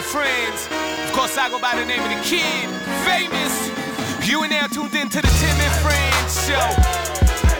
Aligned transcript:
and 0.00 0.08
Friends. 0.08 0.66
Of 1.04 1.12
course, 1.12 1.36
I 1.36 1.50
go 1.50 1.58
by 1.60 1.76
the 1.76 1.84
name 1.84 2.00
of 2.00 2.08
the 2.08 2.22
kid, 2.24 2.64
famous. 3.04 3.52
You 4.24 4.42
and 4.42 4.52
now 4.52 4.66
tuned 4.66 4.94
in 4.94 5.08
to 5.08 5.20
the 5.20 5.32
Tim 5.40 5.56
and 5.60 5.76
Friends 5.84 6.32
show. 6.48 6.68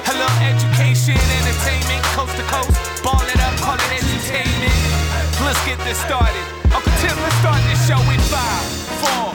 Hello, 0.09 0.29
education, 0.48 1.21
entertainment, 1.21 2.03
coast 2.16 2.32
to 2.41 2.45
coast. 2.48 2.73
Ball 3.05 3.21
it 3.29 3.41
up, 3.45 3.55
call 3.61 3.77
it 3.77 3.93
entertainment. 3.93 4.80
Let's 5.45 5.61
get 5.68 5.79
this 5.84 6.00
started. 6.00 6.45
Uncle 6.73 6.93
Tim, 7.05 7.16
let's 7.21 7.37
start 7.45 7.61
this 7.68 7.80
show 7.84 8.00
in 8.09 8.21
five, 8.32 8.64
four, 9.04 9.27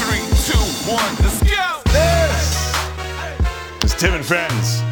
three, 0.00 0.24
two, 0.48 0.64
one. 0.88 1.12
Let's 1.20 1.42
go. 1.44 1.66
It's 3.84 3.94
Tim 4.00 4.14
and 4.14 4.24
Friends. 4.24 4.85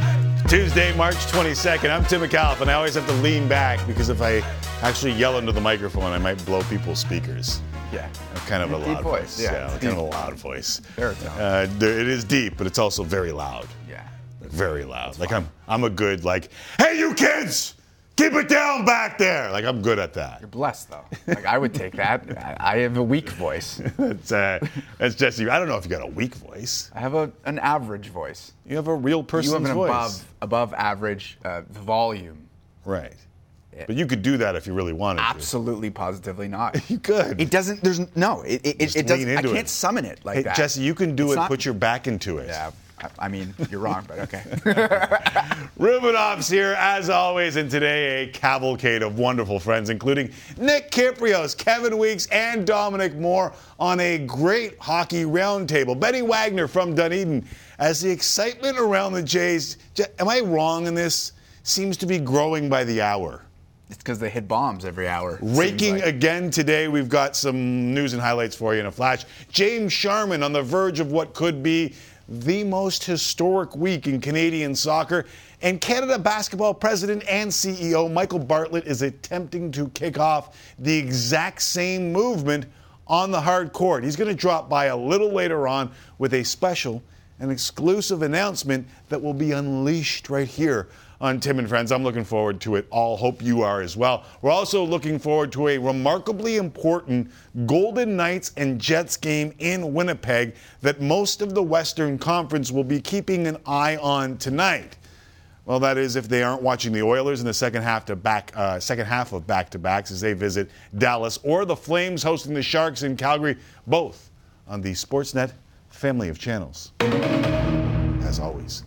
Tuesday, 0.54 0.96
March 0.96 1.16
22nd. 1.16 1.90
I'm 1.90 2.04
Tim 2.04 2.20
McAuliffe, 2.20 2.60
and 2.60 2.70
I 2.70 2.74
always 2.74 2.94
have 2.94 3.04
to 3.08 3.12
lean 3.14 3.48
back 3.48 3.84
because 3.88 4.08
if 4.08 4.22
I 4.22 4.36
actually 4.82 5.10
yell 5.10 5.38
into 5.38 5.50
the 5.50 5.60
microphone, 5.60 6.12
I 6.12 6.18
might 6.18 6.42
blow 6.46 6.62
people's 6.62 7.00
speakers. 7.00 7.60
Yeah. 7.92 8.08
I'm 8.32 8.40
kind 8.42 8.62
of 8.62 8.70
a 8.72 8.78
Deep 8.78 8.86
loud 8.86 9.02
voice, 9.02 9.42
yeah, 9.42 9.66
it's 9.74 9.82
kind 9.82 9.94
of 9.94 9.98
a 9.98 10.02
loud 10.02 10.34
voice. 10.34 10.80
Uh, 10.96 11.66
there- 11.78 11.98
it 11.98 12.06
is 12.06 12.22
deep, 12.22 12.56
but 12.56 12.68
it's 12.68 12.78
also 12.78 13.02
very 13.02 13.32
loud. 13.32 13.66
Yeah. 13.90 14.06
Very 14.42 14.84
loud. 14.84 15.18
Like 15.18 15.32
I'm, 15.32 15.50
I'm 15.66 15.82
a 15.82 15.90
good 15.90 16.22
like, 16.24 16.50
hey, 16.78 17.00
you 17.00 17.14
kids, 17.14 17.74
keep 18.16 18.32
it 18.32 18.48
down 18.48 18.84
back 18.84 19.18
there. 19.18 19.50
Like 19.50 19.64
I'm 19.64 19.82
good 19.82 19.98
at 19.98 20.14
that. 20.14 20.40
You're 20.40 20.48
blessed 20.48 20.90
though. 20.90 21.04
Like 21.26 21.46
I 21.46 21.58
would 21.58 21.74
take 21.74 21.94
that. 21.96 22.24
I 22.38 22.74
I 22.74 22.78
have 22.78 22.96
a 22.96 23.02
weak 23.02 23.30
voice. 23.30 23.80
That's, 23.96 24.32
uh, 24.32 24.58
that's 24.98 25.14
Jesse. 25.14 25.48
I 25.48 25.58
don't 25.58 25.68
know 25.68 25.76
if 25.76 25.84
you 25.84 25.90
got 25.90 26.02
a 26.02 26.06
weak 26.10 26.34
voice. 26.34 26.90
I 26.94 27.00
have 27.00 27.14
a, 27.14 27.30
an 27.44 27.58
average 27.58 28.08
voice. 28.08 28.52
You 28.66 28.76
have 28.76 28.88
a 28.88 28.94
real 28.94 29.22
person's 29.22 29.52
voice. 29.52 29.60
you 29.60 29.66
have 29.66 29.76
an 29.76 29.76
voice. 29.76 29.90
above 29.90 30.34
above 30.42 30.74
average 30.74 31.38
uh, 31.44 31.62
volume. 31.70 32.48
Right. 32.84 33.14
But 33.86 33.96
you 33.96 34.06
could 34.06 34.22
do 34.22 34.36
that 34.36 34.54
if 34.54 34.66
you 34.66 34.72
really 34.72 34.92
wanted 34.92 35.20
to. 35.20 35.26
Absolutely, 35.26 35.90
positively 35.90 36.48
not. 36.48 36.76
You 36.90 36.98
could. 36.98 37.40
It 37.40 37.50
doesn't. 37.50 37.82
There's 37.82 38.00
no. 38.16 38.42
It 38.42 38.64
it, 38.64 38.96
it 38.96 39.06
doesn't. 39.06 39.36
I 39.36 39.42
can't 39.42 39.56
it. 39.56 39.68
summon 39.68 40.04
it 40.04 40.20
like 40.24 40.36
hey, 40.36 40.42
that. 40.42 40.56
Jesse, 40.56 40.80
you 40.80 40.94
can 40.94 41.16
do 41.16 41.24
It's 41.24 41.32
it. 41.32 41.36
not- 41.36 41.48
Put 41.48 41.64
your 41.64 41.74
back 41.74 42.06
into 42.06 42.38
it. 42.38 42.46
Yeah. 42.46 42.70
I, 43.18 43.28
mean, 43.28 43.54
you're 43.70 43.80
wrong, 43.80 44.04
but 44.06 44.18
okay. 44.20 44.42
Rubinoff's 45.78 46.48
here 46.48 46.74
as 46.78 47.10
always, 47.10 47.56
and 47.56 47.70
today 47.70 48.24
a 48.24 48.28
cavalcade 48.28 49.02
of 49.02 49.18
wonderful 49.18 49.58
friends, 49.60 49.90
including 49.90 50.30
Nick 50.58 50.90
Kypreos, 50.90 51.56
Kevin 51.56 51.98
Weeks, 51.98 52.26
and 52.26 52.66
Dominic 52.66 53.14
Moore 53.16 53.52
on 53.78 54.00
a 54.00 54.18
great 54.18 54.78
hockey 54.78 55.24
roundtable. 55.24 55.98
Benny 55.98 56.22
Wagner 56.22 56.68
from 56.68 56.94
Dunedin, 56.94 57.46
as 57.78 58.00
the 58.00 58.10
excitement 58.10 58.78
around 58.78 59.12
the 59.12 59.22
Jays, 59.22 59.78
am 60.18 60.28
I 60.28 60.40
wrong 60.40 60.86
in 60.86 60.94
this? 60.94 61.32
Seems 61.66 61.96
to 61.98 62.06
be 62.06 62.18
growing 62.18 62.68
by 62.68 62.84
the 62.84 63.00
hour. 63.00 63.42
it's 63.88 63.96
because 63.96 64.18
they 64.18 64.28
hit 64.28 64.46
bombs 64.46 64.84
every 64.84 65.08
hour. 65.08 65.38
Raking 65.40 65.94
like. 65.94 66.04
again 66.04 66.50
today. 66.50 66.88
We've 66.88 67.08
got 67.08 67.34
some 67.36 67.94
news 67.94 68.12
and 68.12 68.20
highlights 68.20 68.54
for 68.54 68.74
you 68.74 68.80
in 68.80 68.86
a 68.86 68.92
flash. 68.92 69.24
James 69.50 69.90
Sharman 69.90 70.42
on 70.42 70.52
the 70.52 70.62
verge 70.62 71.00
of 71.00 71.10
what 71.10 71.32
could 71.32 71.62
be 71.62 71.94
the 72.28 72.64
most 72.64 73.04
historic 73.04 73.76
week 73.76 74.06
in 74.06 74.20
Canadian 74.20 74.74
soccer. 74.74 75.26
And 75.62 75.80
Canada 75.80 76.18
basketball 76.18 76.74
president 76.74 77.24
and 77.28 77.50
CEO 77.50 78.12
Michael 78.12 78.38
Bartlett 78.38 78.86
is 78.86 79.02
attempting 79.02 79.70
to 79.72 79.88
kick 79.90 80.18
off 80.18 80.56
the 80.78 80.96
exact 80.96 81.62
same 81.62 82.12
movement 82.12 82.66
on 83.06 83.30
the 83.30 83.40
hard 83.40 83.72
court. 83.72 84.04
He's 84.04 84.16
going 84.16 84.30
to 84.30 84.34
drop 84.34 84.68
by 84.68 84.86
a 84.86 84.96
little 84.96 85.30
later 85.30 85.68
on 85.68 85.90
with 86.18 86.34
a 86.34 86.44
special 86.44 87.02
and 87.40 87.50
exclusive 87.50 88.22
announcement 88.22 88.86
that 89.08 89.20
will 89.20 89.34
be 89.34 89.52
unleashed 89.52 90.30
right 90.30 90.48
here 90.48 90.88
on 91.20 91.40
Tim 91.40 91.58
and 91.58 91.68
Friends. 91.68 91.92
I'm 91.92 92.02
looking 92.02 92.24
forward 92.24 92.60
to 92.62 92.76
it 92.76 92.86
all. 92.90 93.16
Hope 93.16 93.42
you 93.42 93.62
are 93.62 93.80
as 93.80 93.96
well. 93.96 94.24
We're 94.42 94.50
also 94.50 94.84
looking 94.84 95.18
forward 95.18 95.52
to 95.52 95.68
a 95.68 95.78
remarkably 95.78 96.56
important 96.56 97.30
Golden 97.66 98.16
Knights 98.16 98.52
and 98.56 98.80
Jets 98.80 99.16
game 99.16 99.54
in 99.58 99.94
Winnipeg 99.94 100.54
that 100.82 101.00
most 101.00 101.42
of 101.42 101.54
the 101.54 101.62
Western 101.62 102.18
Conference 102.18 102.70
will 102.70 102.84
be 102.84 103.00
keeping 103.00 103.46
an 103.46 103.56
eye 103.66 103.96
on 103.96 104.36
tonight. 104.38 104.96
Well, 105.66 105.80
that 105.80 105.96
is 105.96 106.16
if 106.16 106.28
they 106.28 106.42
aren't 106.42 106.60
watching 106.60 106.92
the 106.92 107.02
Oilers 107.02 107.40
in 107.40 107.46
the 107.46 107.54
second 107.54 107.82
half 107.82 108.04
to 108.06 108.16
back, 108.16 108.52
uh, 108.54 108.78
second 108.78 109.06
half 109.06 109.32
of 109.32 109.46
back-to-backs 109.46 110.10
as 110.10 110.20
they 110.20 110.34
visit 110.34 110.70
Dallas, 110.98 111.38
or 111.42 111.64
the 111.64 111.76
Flames 111.76 112.22
hosting 112.22 112.52
the 112.52 112.62
Sharks 112.62 113.02
in 113.02 113.16
Calgary, 113.16 113.56
both 113.86 114.30
on 114.68 114.82
the 114.82 114.92
Sportsnet 114.92 115.52
family 115.88 116.28
of 116.28 116.38
channels 116.38 116.92
as 117.00 118.40
always, 118.40 118.84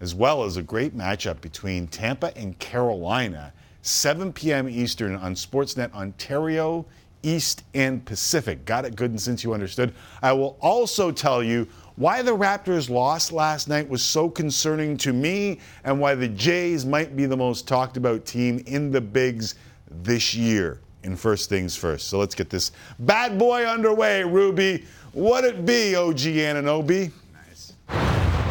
as 0.00 0.14
well 0.14 0.44
as 0.44 0.56
a 0.56 0.62
great 0.62 0.96
matchup 0.96 1.40
between 1.40 1.86
Tampa 1.86 2.36
and 2.36 2.58
Carolina, 2.58 3.52
7 3.82 4.32
p.m. 4.32 4.68
Eastern 4.68 5.14
on 5.16 5.34
Sportsnet 5.34 5.92
Ontario, 5.92 6.86
East 7.22 7.64
and 7.74 8.04
Pacific. 8.04 8.64
Got 8.64 8.84
it 8.84 8.96
good 8.96 9.10
and 9.10 9.20
since 9.20 9.44
you 9.44 9.52
understood. 9.52 9.94
I 10.22 10.32
will 10.32 10.56
also 10.60 11.10
tell 11.12 11.42
you 11.42 11.68
why 11.96 12.22
the 12.22 12.34
Raptors' 12.34 12.88
loss 12.88 13.30
last 13.30 13.68
night 13.68 13.86
was 13.88 14.02
so 14.02 14.30
concerning 14.30 14.96
to 14.98 15.12
me 15.12 15.60
and 15.84 16.00
why 16.00 16.14
the 16.14 16.28
Jays 16.28 16.86
might 16.86 17.14
be 17.14 17.26
the 17.26 17.36
most 17.36 17.68
talked 17.68 17.98
about 17.98 18.24
team 18.24 18.62
in 18.66 18.90
the 18.90 19.00
Bigs 19.00 19.54
this 20.02 20.34
year. 20.34 20.80
In 21.02 21.16
first 21.16 21.48
things 21.48 21.74
first. 21.76 22.08
So 22.08 22.18
let's 22.18 22.34
get 22.34 22.50
this 22.50 22.72
bad 22.98 23.38
boy 23.38 23.64
underway, 23.64 24.22
Ruby. 24.22 24.84
What 25.12 25.44
it 25.44 25.64
be, 25.64 25.94
OG 25.94 26.18
Anunoby? 26.18 27.10
Nice. 27.32 27.72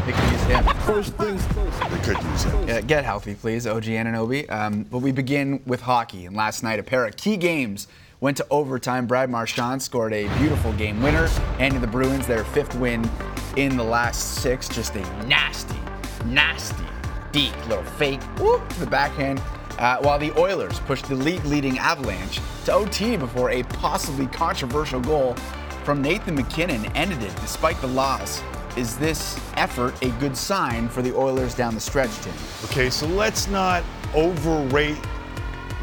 They 0.09 0.15
could 0.15 0.31
use 0.31 0.41
him. 0.45 0.63
First 0.87 1.13
things 1.17 1.45
first. 1.45 1.79
They 1.81 1.99
could 1.99 2.23
use 2.23 2.43
him. 2.43 2.67
Yeah, 2.67 2.81
get 2.81 3.05
healthy, 3.05 3.35
please, 3.35 3.67
OG 3.67 3.83
Anunoby. 3.83 4.49
Um, 4.49 4.81
but 4.85 5.03
we 5.03 5.11
begin 5.11 5.61
with 5.67 5.81
hockey. 5.81 6.25
And 6.25 6.35
last 6.35 6.63
night, 6.63 6.79
a 6.79 6.83
pair 6.83 7.05
of 7.05 7.15
key 7.15 7.37
games 7.37 7.87
went 8.19 8.35
to 8.37 8.47
overtime. 8.49 9.05
Brad 9.05 9.29
Marchand 9.29 9.83
scored 9.83 10.13
a 10.13 10.27
beautiful 10.39 10.73
game 10.73 10.99
winner, 11.03 11.27
handing 11.59 11.79
the 11.79 11.85
Bruins 11.85 12.25
their 12.25 12.43
fifth 12.43 12.73
win 12.73 13.07
in 13.55 13.77
the 13.77 13.83
last 13.83 14.41
six. 14.41 14.67
Just 14.67 14.95
a 14.95 15.01
nasty, 15.27 15.77
nasty, 16.25 16.85
deep 17.31 17.53
little 17.67 17.83
fake 17.83 18.23
whoop 18.39 18.67
to 18.69 18.79
the 18.79 18.87
backhand. 18.87 19.39
Uh, 19.77 19.97
while 19.99 20.17
the 20.17 20.31
Oilers 20.39 20.79
pushed 20.79 21.07
the 21.07 21.15
league-leading 21.15 21.77
Avalanche 21.77 22.39
to 22.65 22.73
OT 22.73 23.15
before 23.15 23.51
a 23.51 23.61
possibly 23.61 24.25
controversial 24.25 25.01
goal 25.01 25.35
from 25.83 26.01
Nathan 26.01 26.33
MacKinnon 26.33 26.83
ended 26.95 27.21
it 27.21 27.35
despite 27.41 27.79
the 27.79 27.87
loss. 27.87 28.41
Is 28.79 28.97
this 28.97 29.37
effort 29.57 30.01
a 30.01 30.09
good 30.21 30.37
sign 30.37 30.87
for 30.87 31.01
the 31.01 31.13
Oilers 31.13 31.53
down 31.53 31.75
the 31.75 31.81
stretch, 31.81 32.17
Tim? 32.21 32.33
Okay, 32.63 32.89
so 32.89 33.07
let's 33.07 33.49
not 33.49 33.83
overrate 34.15 34.95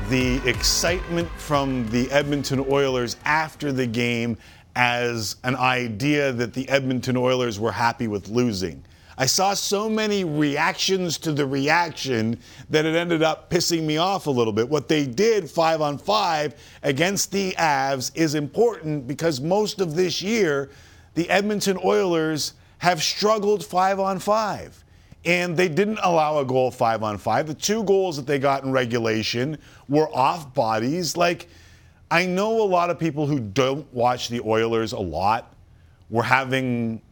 the 0.08 0.40
excitement 0.48 1.28
from 1.36 1.86
the 1.90 2.10
Edmonton 2.10 2.64
Oilers 2.70 3.18
after 3.26 3.70
the 3.70 3.86
game 3.86 4.38
as 4.76 5.36
an 5.44 5.56
idea 5.56 6.32
that 6.32 6.54
the 6.54 6.66
Edmonton 6.70 7.18
Oilers 7.18 7.60
were 7.60 7.70
happy 7.70 8.08
with 8.08 8.30
losing. 8.30 8.82
I 9.18 9.26
saw 9.26 9.52
so 9.52 9.90
many 9.90 10.24
reactions 10.24 11.18
to 11.18 11.32
the 11.32 11.44
reaction 11.44 12.40
that 12.70 12.86
it 12.86 12.96
ended 12.96 13.22
up 13.22 13.50
pissing 13.50 13.82
me 13.82 13.98
off 13.98 14.26
a 14.26 14.30
little 14.30 14.54
bit. 14.54 14.70
What 14.70 14.88
they 14.88 15.06
did 15.06 15.50
five 15.50 15.82
on 15.82 15.98
five 15.98 16.54
against 16.82 17.30
the 17.30 17.52
Avs 17.58 18.10
is 18.14 18.34
important 18.34 19.06
because 19.06 19.38
most 19.38 19.82
of 19.82 19.94
this 19.94 20.22
year, 20.22 20.70
the 21.12 21.28
Edmonton 21.28 21.78
Oilers 21.84 22.54
have 22.78 23.02
struggled 23.02 23.64
five 23.64 23.98
on 23.98 24.18
five 24.18 24.84
and 25.26 25.56
they 25.56 25.68
didn't 25.68 25.98
allow 26.02 26.38
a 26.38 26.44
goal 26.44 26.70
five 26.70 27.02
on 27.02 27.18
five. 27.18 27.48
The 27.48 27.54
two 27.54 27.82
goals 27.82 28.16
that 28.16 28.26
they 28.26 28.38
got 28.38 28.62
in 28.62 28.70
regulation 28.70 29.58
were 29.88 30.08
off 30.14 30.54
bodies. 30.54 31.16
Like, 31.16 31.48
I 32.10 32.26
know 32.26 32.62
a 32.62 32.64
lot 32.64 32.90
of 32.90 32.98
people 32.98 33.26
who 33.26 33.40
don't 33.40 33.92
watch 33.92 34.28
the 34.28 34.40
Oilers 34.40 34.92
a 34.92 35.00
lot 35.00 35.52
were 36.08 36.22
having 36.22 37.02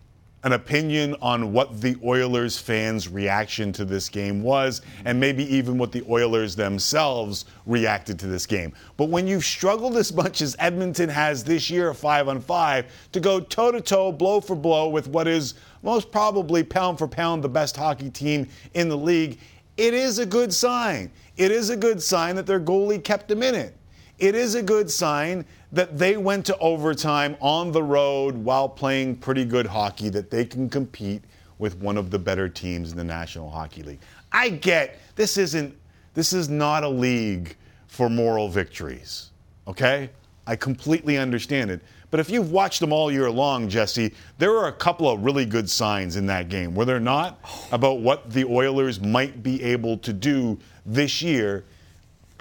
an 0.45 0.53
opinion 0.53 1.17
on 1.23 1.53
what 1.53 1.81
the 1.81 1.97
Oilers 2.05 2.59
fans' 2.59 3.09
reaction 3.09 3.73
to 3.73 3.85
this 3.85 4.11
game 4.11 4.43
was, 4.43 4.83
and 5.07 5.19
maybe 5.19 5.43
even 5.55 5.79
what 5.79 5.91
the 5.91 6.05
Oilers 6.09 6.55
themselves 6.55 7.47
reacted 7.65 8.19
to 8.19 8.27
this 8.27 8.45
game. 8.45 8.73
But 8.99 9.09
when 9.09 9.27
you've 9.27 9.45
struggled 9.45 9.97
as 9.97 10.13
much 10.13 10.43
as 10.43 10.55
Edmonton 10.59 11.09
has 11.09 11.43
this 11.43 11.71
year, 11.71 11.93
five 11.95 12.29
on 12.29 12.43
five, 12.43 12.93
to 13.13 13.21
go 13.21 13.41
toe 13.41 13.73
to 13.73 13.81
toe, 13.81 14.13
blow 14.13 14.39
for 14.41 14.55
blow 14.55 14.91
with 14.91 15.09
what 15.09 15.27
is 15.27 15.55
most 15.83 16.13
probably 16.13 16.63
pound 16.63 16.99
for 16.99 17.09
pound 17.09 17.43
the 17.43 17.49
best 17.49 17.75
hockey 17.75 18.11
team 18.11 18.47
in 18.75 18.91
the 18.91 18.97
league, 18.97 19.39
it 19.79 19.95
is 19.95 20.19
a 20.19 20.27
good 20.27 20.53
sign. 20.53 21.11
It 21.39 21.51
is 21.51 21.71
a 21.71 21.77
good 21.77 22.03
sign 22.03 22.37
that 22.37 22.47
their 22.47 22.61
goalie 22.61 23.03
kept 23.03 23.29
them 23.29 23.43
in 23.43 23.55
it 23.55 23.75
it 24.19 24.35
is 24.35 24.55
a 24.55 24.63
good 24.63 24.91
sign 24.91 25.45
that 25.75 25.99
they 25.99 26.17
went 26.17 26.47
to 26.47 26.57
overtime 26.59 27.37
on 27.41 27.73
the 27.73 27.83
road 27.83 28.37
while 28.37 28.69
playing 28.69 29.17
pretty 29.17 29.45
good 29.45 29.67
hockey, 29.67 30.09
that 30.09 30.31
they 30.31 30.45
can 30.45 30.69
compete 30.69 31.23
with 31.59 31.77
one 31.79 31.97
of 31.97 32.11
the 32.11 32.19
better 32.19 32.49
teams 32.49 32.93
in 32.93 32.97
the 32.97 33.05
National 33.05 33.51
Hockey 33.51 33.83
League. 33.83 34.01
I 34.33 34.49
get 34.49 34.99
this 35.17 35.37
isn't 35.37 35.77
this 36.15 36.33
is 36.33 36.49
not 36.49 36.85
a 36.85 36.89
league 36.89 37.57
for 37.89 38.09
moral 38.09 38.49
victories. 38.49 39.31
Okay? 39.67 40.11
I 40.47 40.57
completely 40.57 41.19
understand 41.19 41.71
it. 41.71 41.81
But 42.11 42.21
if 42.21 42.31
you've 42.31 42.53
watched 42.53 42.79
them 42.79 42.93
all 42.93 43.11
year 43.11 43.29
long, 43.31 43.69
Jesse, 43.69 44.15
there 44.39 44.57
are 44.57 44.69
a 44.69 44.73
couple 44.73 45.09
of 45.09 45.25
really 45.25 45.45
good 45.45 45.69
signs 45.69 46.15
in 46.15 46.27
that 46.27 46.49
game, 46.49 46.75
were 46.75 46.85
there 46.85 47.01
not? 47.01 47.41
About 47.73 48.01
what 48.01 48.31
the 48.31 48.45
Oilers 48.45 49.01
might 49.01 49.43
be 49.43 49.61
able 49.65 49.99
to 49.99 50.13
do 50.13 50.59
this 50.87 51.21
year 51.23 51.65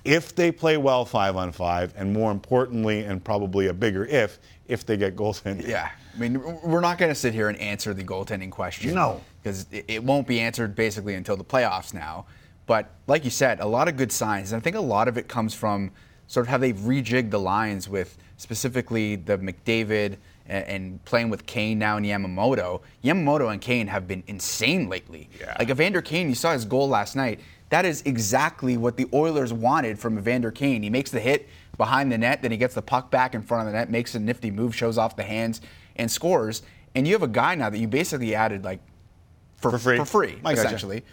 if 0.05 0.35
they 0.35 0.51
play 0.51 0.77
well 0.77 1.05
five 1.05 1.35
on 1.35 1.51
five, 1.51 1.93
and 1.95 2.11
more 2.11 2.31
importantly, 2.31 3.03
and 3.03 3.23
probably 3.23 3.67
a 3.67 3.73
bigger 3.73 4.05
if, 4.05 4.39
if 4.67 4.85
they 4.85 4.97
get 4.97 5.15
goaltending. 5.15 5.67
Yeah. 5.67 5.89
I 6.15 6.19
mean, 6.19 6.41
we're 6.61 6.81
not 6.81 6.97
going 6.97 7.09
to 7.11 7.15
sit 7.15 7.33
here 7.33 7.49
and 7.49 7.57
answer 7.57 7.93
the 7.93 8.03
goaltending 8.03 8.51
question. 8.51 8.93
No. 8.93 9.21
Because 9.41 9.65
it, 9.71 10.03
won't 10.03 10.27
be 10.27 10.39
answered 10.39 10.75
basically 10.75 11.15
until 11.15 11.35
the 11.35 11.43
playoffs 11.43 11.93
now. 11.93 12.25
But 12.65 12.91
like 13.07 13.23
you 13.23 13.29
said, 13.29 13.59
a 13.59 13.65
lot 13.65 13.87
of 13.87 13.97
good 13.97 14.11
signs. 14.11 14.51
And 14.51 14.61
I 14.61 14.63
think 14.63 14.75
a 14.75 14.81
lot 14.81 15.07
of 15.07 15.17
it 15.17 15.27
comes 15.27 15.53
from 15.53 15.91
sort 16.27 16.45
of 16.45 16.49
how 16.49 16.57
they've 16.57 16.75
rejigged 16.75 17.31
the 17.31 17.39
lines 17.39 17.89
with 17.89 18.17
specifically 18.37 19.15
the 19.15 19.37
McDavid 19.37 20.17
and, 20.45 20.65
and 20.65 21.05
playing 21.05 21.29
with 21.29 21.45
Kane 21.45 21.79
now 21.79 21.97
and 21.97 22.05
Yamamoto. 22.05 22.81
Yamamoto 23.03 23.51
and 23.51 23.59
Kane 23.59 23.87
have 23.87 24.07
been 24.07 24.23
insane 24.27 24.89
lately. 24.89 25.29
Yeah. 25.39 25.55
Like 25.59 25.69
Evander 25.69 26.01
Kane, 26.01 26.29
you 26.29 26.35
saw 26.35 26.53
his 26.53 26.65
goal 26.65 26.87
last 26.87 27.15
night. 27.15 27.39
That 27.73 27.85
is 27.85 28.03
exactly 28.05 28.77
what 28.77 28.97
the 28.97 29.07
Oilers 29.15 29.51
wanted 29.51 29.97
from 29.97 30.19
Evander 30.19 30.51
Kane. 30.51 30.83
He 30.83 30.91
makes 30.91 31.09
the 31.09 31.19
hit 31.19 31.49
behind 31.75 32.11
the 32.11 32.19
net, 32.19 32.43
then 32.43 32.51
he 32.51 32.57
gets 32.57 32.75
the 32.75 32.83
puck 32.83 33.09
back 33.09 33.33
in 33.33 33.41
front 33.41 33.65
of 33.65 33.73
the 33.73 33.79
net, 33.79 33.89
makes 33.89 34.13
a 34.13 34.19
nifty 34.19 34.51
move, 34.51 34.75
shows 34.75 34.99
off 34.99 35.15
the 35.15 35.23
hands, 35.23 35.59
and 35.95 36.11
scores. 36.11 36.61
And 36.93 37.07
you 37.07 37.13
have 37.13 37.23
a 37.23 37.27
guy 37.27 37.55
now 37.55 37.71
that 37.71 37.79
you 37.79 37.87
basically 37.87 38.35
added 38.35 38.63
like 38.63 38.79
for, 39.57 39.71
For 39.71 39.79
free. 39.79 39.97
for 39.97 40.05
free 40.05 40.39
I 40.45 40.53
gotcha. 40.53 40.67
essentially. 40.67 41.03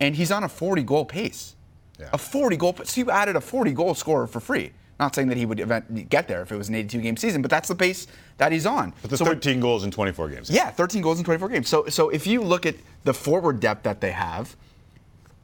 And 0.00 0.16
he's 0.16 0.32
on 0.32 0.42
a 0.42 0.48
40 0.48 0.82
goal 0.82 1.04
pace. 1.04 1.54
Yeah. 1.96 2.08
A 2.12 2.18
40 2.18 2.56
goal. 2.56 2.76
So 2.82 3.02
you 3.02 3.08
added 3.12 3.36
a 3.36 3.40
40 3.40 3.70
goal 3.72 3.94
scorer 3.94 4.26
for 4.26 4.40
free. 4.40 4.72
Not 4.98 5.14
saying 5.14 5.28
that 5.28 5.36
he 5.38 5.46
would 5.46 5.60
event, 5.60 6.08
get 6.08 6.26
there 6.26 6.42
if 6.42 6.50
it 6.50 6.56
was 6.56 6.68
an 6.68 6.74
82 6.74 7.02
game 7.02 7.16
season, 7.18 7.40
but 7.40 7.52
that's 7.52 7.68
the 7.68 7.76
pace 7.76 8.08
that 8.38 8.50
he's 8.50 8.66
on. 8.66 8.94
But 9.00 9.10
the 9.12 9.16
So 9.16 9.26
13 9.26 9.60
goals 9.60 9.84
in 9.84 9.92
24 9.92 10.28
games. 10.30 10.50
yeah, 10.50 10.70
13 10.70 11.02
goals 11.02 11.18
in 11.20 11.24
24 11.24 11.48
games. 11.50 11.68
So, 11.68 11.86
so 11.86 12.08
if 12.08 12.26
you 12.26 12.42
look 12.42 12.66
at 12.66 12.74
the 13.04 13.14
forward 13.14 13.60
depth 13.60 13.84
that 13.84 14.00
they 14.00 14.10
have, 14.10 14.56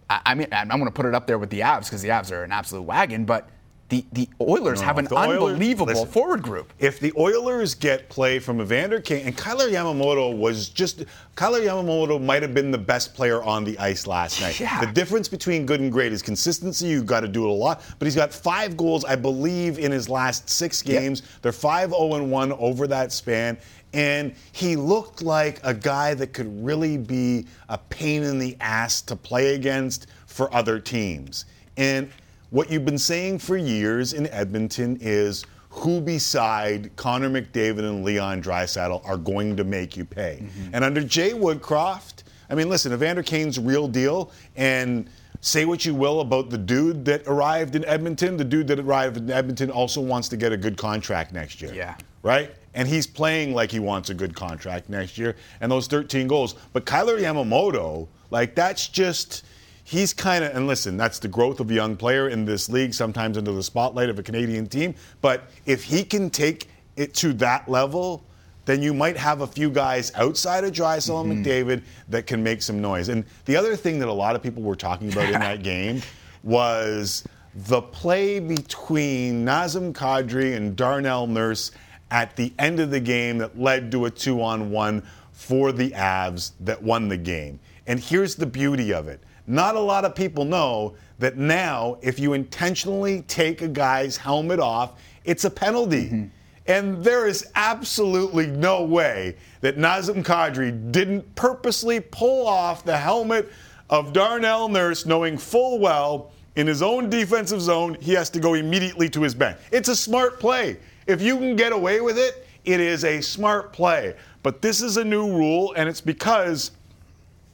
I, 0.08 0.20
I 0.26 0.34
mean, 0.34 0.48
I'm 0.52 0.68
going 0.68 0.84
to 0.84 0.90
put 0.90 1.06
it 1.06 1.14
up 1.14 1.26
there 1.26 1.38
with 1.38 1.50
the 1.50 1.60
Avs 1.60 1.84
because 1.84 2.02
the 2.02 2.08
Avs 2.08 2.30
are 2.32 2.44
an 2.44 2.52
absolute 2.52 2.82
wagon, 2.82 3.24
but 3.24 3.48
the, 3.88 4.04
the 4.12 4.28
Oilers 4.40 4.80
No, 4.80 4.86
have 4.86 4.98
an 4.98 5.04
the 5.04 5.14
Oilers- 5.16 5.52
unbelievable 5.52 5.86
listen. 5.92 6.08
forward 6.08 6.42
group. 6.42 6.72
If 6.80 6.98
the 6.98 7.12
Oilers 7.16 7.76
get 7.76 8.08
play 8.08 8.40
from 8.40 8.60
Evander 8.60 9.00
Kane 9.00 9.24
and 9.26 9.36
Kailer 9.36 9.68
Yamamoto 9.68 10.36
was 10.36 10.68
just 10.70 11.04
Kailer 11.36 11.60
Yamamoto 11.60 12.20
might 12.20 12.42
have 12.42 12.52
been 12.52 12.72
the 12.72 12.78
best 12.78 13.14
player 13.14 13.40
on 13.44 13.62
the 13.62 13.78
ice 13.78 14.04
last 14.08 14.40
night. 14.40 14.58
Yeah. 14.58 14.80
The 14.84 14.90
difference 14.92 15.28
between 15.28 15.66
good 15.66 15.78
and 15.80 15.92
great 15.92 16.12
is 16.12 16.20
consistency. 16.20 16.86
You've 16.86 17.06
got 17.06 17.20
to 17.20 17.28
do 17.28 17.44
it 17.44 17.50
a 17.50 17.52
lot, 17.52 17.80
but 18.00 18.06
he's 18.06 18.16
got 18.16 18.32
five 18.32 18.76
goals, 18.76 19.04
I 19.04 19.14
believe, 19.14 19.78
in 19.78 19.92
his 19.92 20.08
last 20.08 20.50
six 20.50 20.84
Yep. 20.84 21.00
games. 21.00 21.22
They're 21.42 21.52
five 21.52 21.90
zero 21.90 22.14
and 22.14 22.28
one 22.28 22.50
over 22.54 22.88
that 22.88 23.12
span. 23.12 23.56
And 23.96 24.34
he 24.52 24.76
looked 24.76 25.22
like 25.22 25.58
a 25.64 25.72
guy 25.72 26.12
that 26.14 26.34
could 26.34 26.64
really 26.64 26.98
be 26.98 27.46
a 27.70 27.78
pain 27.78 28.22
in 28.22 28.38
the 28.38 28.54
ass 28.60 29.00
to 29.02 29.16
play 29.16 29.54
against 29.54 30.06
for 30.26 30.54
other 30.54 30.78
teams. 30.78 31.46
And 31.78 32.10
what 32.50 32.70
you've 32.70 32.84
been 32.84 32.98
saying 32.98 33.38
for 33.38 33.56
years 33.56 34.12
in 34.12 34.26
Edmonton 34.28 34.98
is 35.00 35.46
who 35.70 36.02
beside 36.02 36.94
Connor 36.96 37.30
McDavid 37.30 37.80
and 37.80 38.04
Leon 38.04 38.42
Draisaitl 38.42 39.06
are 39.06 39.16
going 39.16 39.56
to 39.56 39.64
make 39.64 39.96
you 39.96 40.04
pay. 40.04 40.42
Mm-hmm. 40.42 40.74
And 40.74 40.84
under 40.84 41.02
Jay 41.02 41.30
Woodcroft, 41.30 42.22
I 42.50 42.54
mean, 42.54 42.68
listen, 42.68 42.92
Evander 42.92 43.22
Kane's 43.22 43.58
real 43.58 43.88
deal, 43.88 44.30
and 44.56 45.08
say 45.40 45.64
what 45.64 45.84
you 45.84 45.94
will 45.94 46.20
about 46.20 46.50
the 46.50 46.58
dude 46.58 47.04
that 47.06 47.22
arrived 47.26 47.76
in 47.76 47.84
Edmonton. 47.84 48.36
The 48.36 48.44
dude 48.44 48.68
that 48.68 48.78
arrived 48.78 49.16
in 49.16 49.30
Edmonton 49.30 49.70
also 49.70 50.00
wants 50.00 50.28
to 50.28 50.36
get 50.36 50.52
a 50.52 50.56
good 50.56 50.76
contract 50.76 51.32
next 51.32 51.62
year. 51.62 51.72
Yeah. 51.74 51.96
Right? 52.22 52.54
And 52.76 52.86
he's 52.86 53.06
playing 53.06 53.54
like 53.54 53.72
he 53.72 53.80
wants 53.80 54.10
a 54.10 54.14
good 54.14 54.36
contract 54.36 54.88
next 54.88 55.18
year, 55.18 55.34
and 55.60 55.72
those 55.72 55.88
13 55.88 56.28
goals. 56.28 56.54
But 56.72 56.86
Kailer 56.86 57.18
Yamamoto, 57.18 58.06
like, 58.30 58.54
that's 58.54 58.86
just 58.86 59.44
he's 59.82 60.12
kind 60.12 60.44
of 60.44 60.54
and 60.54 60.66
listen 60.66 60.96
that's 60.96 61.20
the 61.20 61.28
growth 61.28 61.60
of 61.60 61.70
a 61.70 61.74
young 61.74 61.96
player 61.96 62.28
in 62.28 62.44
this 62.44 62.68
league 62.68 62.92
sometimes 62.92 63.38
under 63.38 63.52
the 63.52 63.62
spotlight 63.62 64.08
of 64.08 64.18
a 64.18 64.22
canadian 64.22 64.66
team 64.66 64.92
but 65.20 65.48
if 65.64 65.84
he 65.84 66.02
can 66.02 66.28
take 66.28 66.68
it 66.96 67.14
to 67.14 67.32
that 67.32 67.68
level 67.68 68.26
then 68.66 68.82
you 68.82 68.92
might 68.92 69.16
have 69.16 69.40
a 69.40 69.46
few 69.46 69.70
guys 69.70 70.12
outside 70.16 70.64
of 70.64 70.72
Draisaitl 70.72 71.22
and 71.22 71.32
mm-hmm. 71.32 71.70
McDavid 71.70 71.82
that 72.08 72.26
can 72.26 72.42
make 72.42 72.60
some 72.60 72.82
noise. 72.82 73.08
And 73.08 73.24
the 73.46 73.56
other 73.56 73.76
thing 73.76 73.98
that 74.00 74.08
a 74.08 74.12
lot 74.12 74.36
of 74.36 74.42
people 74.42 74.62
were 74.62 74.76
talking 74.76 75.10
about 75.10 75.26
in 75.26 75.40
that 75.40 75.62
game 75.62 76.02
was 76.42 77.24
the 77.54 77.80
play 77.80 78.38
between 78.38 79.46
Nazem 79.46 79.92
Kadri 79.92 80.56
and 80.56 80.76
Darnell 80.76 81.26
Nurse 81.26 81.70
at 82.10 82.36
the 82.36 82.52
end 82.58 82.80
of 82.80 82.90
the 82.90 83.00
game 83.00 83.38
that 83.38 83.58
led 83.58 83.90
to 83.92 84.04
a 84.04 84.10
two 84.10 84.42
on 84.42 84.70
one 84.70 85.02
for 85.32 85.72
the 85.72 85.90
Avs 85.90 86.52
that 86.60 86.82
won 86.82 87.08
the 87.08 87.16
game. 87.16 87.58
And 87.86 88.00
here's 88.00 88.34
the 88.34 88.46
beauty 88.46 88.92
of 88.92 89.08
it 89.08 89.20
not 89.46 89.76
a 89.76 89.80
lot 89.80 90.04
of 90.04 90.14
people 90.14 90.44
know 90.44 90.94
that 91.18 91.36
now, 91.36 91.98
if 92.02 92.18
you 92.18 92.32
intentionally 92.32 93.22
take 93.22 93.62
a 93.62 93.68
guy's 93.68 94.16
helmet 94.16 94.58
off, 94.58 95.00
it's 95.24 95.44
a 95.44 95.50
penalty. 95.50 96.06
Mm-hmm. 96.06 96.24
And 96.66 97.04
there 97.04 97.28
is 97.28 97.46
absolutely 97.54 98.48
no 98.48 98.82
way 98.82 99.36
that 99.60 99.76
Nazem 99.78 100.24
Kadri 100.24 100.90
didn't 100.90 101.32
purposely 101.36 102.00
pull 102.00 102.46
off 102.46 102.84
the 102.84 102.96
helmet 102.96 103.52
of 103.88 104.12
Darnell 104.12 104.68
Nurse, 104.68 105.06
knowing 105.06 105.38
full 105.38 105.78
well 105.78 106.32
in 106.56 106.66
his 106.66 106.82
own 106.82 107.08
defensive 107.08 107.60
zone, 107.60 107.96
he 108.00 108.12
has 108.14 108.30
to 108.30 108.40
go 108.40 108.54
immediately 108.54 109.08
to 109.10 109.22
his 109.22 109.34
bench. 109.34 109.58
It's 109.70 109.88
a 109.88 109.96
smart 109.96 110.40
play. 110.40 110.78
If 111.06 111.22
you 111.22 111.36
can 111.36 111.56
get 111.56 111.72
away 111.72 112.00
with 112.00 112.18
it, 112.18 112.46
it 112.64 112.80
is 112.80 113.04
a 113.04 113.20
smart 113.20 113.72
play. 113.72 114.16
But 114.42 114.60
this 114.60 114.82
is 114.82 114.96
a 114.96 115.04
new 115.04 115.28
rule, 115.28 115.72
and 115.76 115.88
it's 115.88 116.00
because 116.00 116.72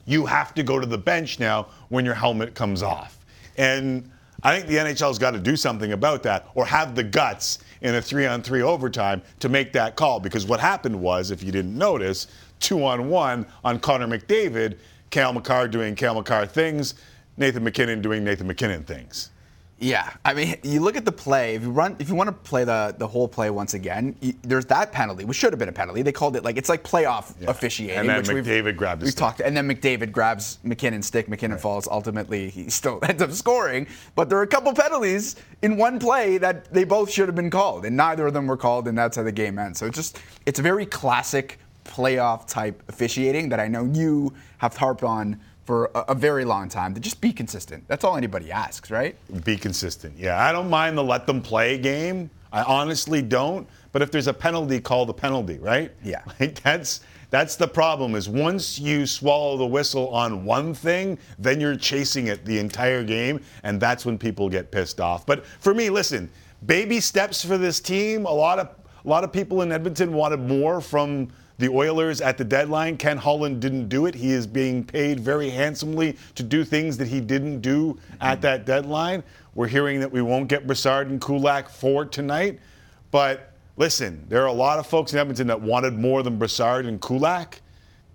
you 0.05 0.25
have 0.25 0.53
to 0.55 0.63
go 0.63 0.79
to 0.79 0.85
the 0.85 0.97
bench 0.97 1.39
now 1.39 1.67
when 1.89 2.03
your 2.03 2.15
helmet 2.15 2.55
comes 2.55 2.83
off. 2.83 3.25
And 3.57 4.09
I 4.41 4.55
think 4.55 4.67
the 4.67 4.75
NHL's 4.75 5.19
got 5.19 5.31
to 5.31 5.39
do 5.39 5.55
something 5.55 5.93
about 5.93 6.23
that 6.23 6.49
or 6.55 6.65
have 6.65 6.95
the 6.95 7.03
guts 7.03 7.59
in 7.81 7.95
a 7.95 8.01
three 8.01 8.25
on 8.25 8.41
three 8.41 8.61
overtime 8.61 9.21
to 9.39 9.47
make 9.49 9.71
that 9.73 9.95
call. 9.95 10.19
Because 10.19 10.45
what 10.45 10.59
happened 10.59 10.99
was, 10.99 11.31
if 11.31 11.43
you 11.43 11.51
didn't 11.51 11.77
notice, 11.77 12.27
two 12.59 12.83
on 12.83 13.09
one 13.09 13.45
on 13.63 13.79
Connor 13.79 14.07
McDavid, 14.07 14.77
Cale 15.11 15.31
Makar 15.31 15.67
doing 15.67 15.95
Cale 15.95 16.15
Makar 16.15 16.47
things, 16.47 16.95
Nathan 17.37 17.63
MacKinnon 17.63 18.01
doing 18.01 18.23
Nathan 18.23 18.47
MacKinnon 18.47 18.83
things. 18.83 19.29
Yeah, 19.83 20.11
I 20.23 20.33
mean, 20.33 20.55
you 20.63 20.79
look 20.79 20.95
at 20.95 21.03
the 21.03 21.11
play. 21.11 21.55
If 21.55 21.63
you 21.63 21.69
run, 21.71 21.97
if 21.99 22.07
you 22.07 22.15
want 22.15 22.29
to 22.29 22.31
play 22.31 22.63
the 22.63 22.95
the 22.97 23.05
whole 23.05 23.27
play 23.27 23.49
once 23.49 23.73
again, 23.73 24.15
you, 24.21 24.33
there's 24.41 24.65
that 24.67 24.93
penalty, 24.93 25.25
which 25.25 25.35
should 25.35 25.51
have 25.51 25.59
been 25.59 25.67
a 25.67 25.73
penalty. 25.73 26.01
They 26.01 26.13
called 26.13 26.37
it 26.37 26.43
like 26.45 26.55
it's 26.55 26.69
like 26.69 26.83
playoff 26.83 27.33
Yeah. 27.41 27.49
officiating. 27.49 27.97
And 27.97 28.07
then 28.09 28.17
which 28.19 28.29
we've- 28.29 28.49
McDavid 28.49 28.77
grabbed 28.77 29.01
We've 29.01 29.11
stick. 29.11 29.19
talked, 29.19 29.41
and 29.41 29.57
then 29.57 29.67
McDavid 29.67 30.13
grabs 30.13 30.59
MacKinnon's 30.63 31.07
stick. 31.07 31.27
MacKinnon 31.27 31.57
falls. 31.57 31.87
Ultimately, 31.89 32.49
he 32.49 32.69
still 32.69 32.99
ends 33.07 33.21
up 33.21 33.33
scoring. 33.33 33.87
But 34.15 34.29
there 34.29 34.37
are 34.39 34.43
a 34.43 34.47
couple 34.47 34.73
penalties 34.73 35.35
in 35.61 35.75
one 35.75 35.99
play 35.99 36.37
that 36.37 36.71
they 36.73 36.85
both 36.85 37.11
should 37.11 37.27
have 37.27 37.35
been 37.35 37.49
called, 37.49 37.83
and 37.85 37.97
neither 37.97 38.25
of 38.27 38.33
them 38.33 38.47
were 38.47 38.57
called, 38.57 38.87
and 38.87 38.97
that's 38.97 39.17
how 39.17 39.23
the 39.23 39.33
game 39.33 39.59
ends. 39.59 39.79
So 39.79 39.87
it's 39.87 39.97
just 39.97 40.19
it's 40.45 40.59
a 40.59 40.63
very 40.63 40.85
classic 40.85 41.59
playoff 41.83 42.47
type 42.47 42.81
officiating 42.87 43.49
that 43.49 43.59
I 43.59 43.67
know 43.67 43.83
you 43.83 44.33
have 44.59 44.77
harped 44.77 45.03
on 45.03 45.37
for 45.65 45.91
a, 45.95 46.05
a 46.09 46.15
very 46.15 46.45
long 46.45 46.69
time. 46.69 46.93
To 46.93 46.99
just 46.99 47.21
be 47.21 47.31
consistent. 47.31 47.87
That's 47.87 48.03
all 48.03 48.17
anybody 48.17 48.51
asks, 48.51 48.91
right? 48.91 49.15
Be 49.43 49.57
consistent. 49.57 50.17
Yeah, 50.17 50.43
I 50.43 50.51
don't 50.51 50.69
mind 50.69 50.97
the 50.97 51.03
let 51.03 51.25
them 51.25 51.41
play 51.41 51.77
game. 51.77 52.29
I 52.51 52.63
honestly 52.63 53.21
don't. 53.21 53.67
But 53.91 54.01
if 54.01 54.11
there's 54.11 54.27
a 54.27 54.33
penalty, 54.33 54.79
call 54.79 55.05
the 55.05 55.13
penalty, 55.13 55.57
right? 55.59 55.91
Yeah. 56.03 56.21
Like 56.39 56.61
that's 56.61 57.01
that's 57.29 57.55
the 57.55 57.67
problem. 57.67 58.15
Is 58.15 58.29
once 58.29 58.77
you 58.77 59.05
swallow 59.05 59.57
the 59.57 59.65
whistle 59.65 60.09
on 60.09 60.45
one 60.45 60.73
thing, 60.73 61.17
then 61.39 61.59
you're 61.59 61.75
chasing 61.75 62.27
it 62.27 62.45
the 62.45 62.59
entire 62.59 63.03
game, 63.03 63.39
and 63.63 63.79
that's 63.79 64.05
when 64.05 64.17
people 64.17 64.49
get 64.49 64.71
pissed 64.71 64.99
off. 64.99 65.25
But 65.25 65.45
for 65.45 65.73
me, 65.73 65.89
listen, 65.89 66.29
baby 66.65 66.99
steps 66.99 67.43
for 67.43 67.57
this 67.57 67.79
team. 67.79 68.25
A 68.25 68.31
lot 68.31 68.59
of 68.59 68.69
a 69.03 69.07
lot 69.07 69.23
of 69.23 69.33
people 69.33 69.61
in 69.61 69.71
Edmonton 69.71 70.13
wanted 70.13 70.39
more 70.41 70.79
from 70.79 71.29
the 71.57 71.69
Oilers 71.69 72.21
at 72.21 72.37
the 72.37 72.43
deadline. 72.43 72.97
Ken 72.97 73.17
Holland 73.17 73.61
didn't 73.61 73.89
do 73.89 74.05
it. 74.05 74.15
He 74.15 74.31
is 74.31 74.47
being 74.47 74.83
paid 74.83 75.19
very 75.19 75.49
handsomely 75.49 76.17
to 76.35 76.43
do 76.43 76.63
things 76.63 76.97
that 76.97 77.07
he 77.07 77.21
didn't 77.21 77.61
do 77.61 77.97
at 78.21 78.41
that 78.41 78.65
deadline. 78.65 79.23
We're 79.55 79.67
hearing 79.67 79.99
that 79.99 80.11
we 80.11 80.21
won't 80.21 80.47
get 80.47 80.65
Brassard 80.65 81.09
and 81.09 81.21
Kulak 81.21 81.69
for 81.69 82.05
tonight. 82.05 82.59
But 83.11 83.51
listen, 83.77 84.25
there 84.29 84.41
are 84.41 84.47
a 84.47 84.53
lot 84.53 84.79
of 84.79 84.87
folks 84.87 85.13
in 85.13 85.19
Edmonton 85.19 85.47
that 85.47 85.61
wanted 85.61 85.93
more 85.93 86.23
than 86.23 86.37
Brassard 86.37 86.85
and 86.85 86.99
Kulak. 86.99 87.61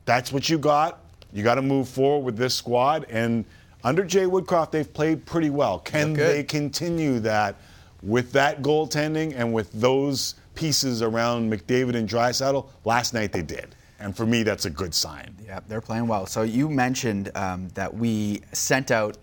That's 0.05 0.33
what 0.33 0.49
you 0.49 0.59
got. 0.59 1.01
You 1.33 1.45
got 1.45 1.57
to 1.57 1.63
move 1.63 1.89
forward 1.89 2.25
with 2.25 2.37
this 2.37 2.55
squad. 2.55 3.07
And 3.09 3.45
under 3.85 4.05
Jay 4.05 4.25
Woodcroft, 4.25 4.73
they've 4.73 4.93
played 4.93 5.25
pretty 5.27 5.51
well. 5.51 5.79
Can 5.79 6.15
they 6.15 6.43
continue 6.43 7.21
that 7.21 7.57
with 8.03 8.33
that 8.33 8.63
goaltending 8.63 9.35
and 9.37 9.53
with 9.53 9.71
those 9.73 10.37
pieces 10.59 11.03
around 11.03 11.53
McDavid 11.53 11.95
and 11.95 12.09
Draisaitl? 12.09 12.69
Last 12.85 13.15
night 13.15 13.31
they 13.31 13.43
did. 13.43 13.77
And 14.01 14.17
for 14.17 14.27
me, 14.27 14.43
that's 14.43 14.65
a 14.65 14.71
good 14.71 14.93
sign. 14.93 15.37
Yeah, 15.45 15.61
they're 15.69 15.81
playing 15.81 16.09
well. 16.09 16.27
So 16.27 16.43
you 16.43 16.69
mentioned 16.69 17.31
um, 17.37 17.69
that 17.75 17.95
we 17.95 18.43
sent 18.53 18.91
out 18.91 19.19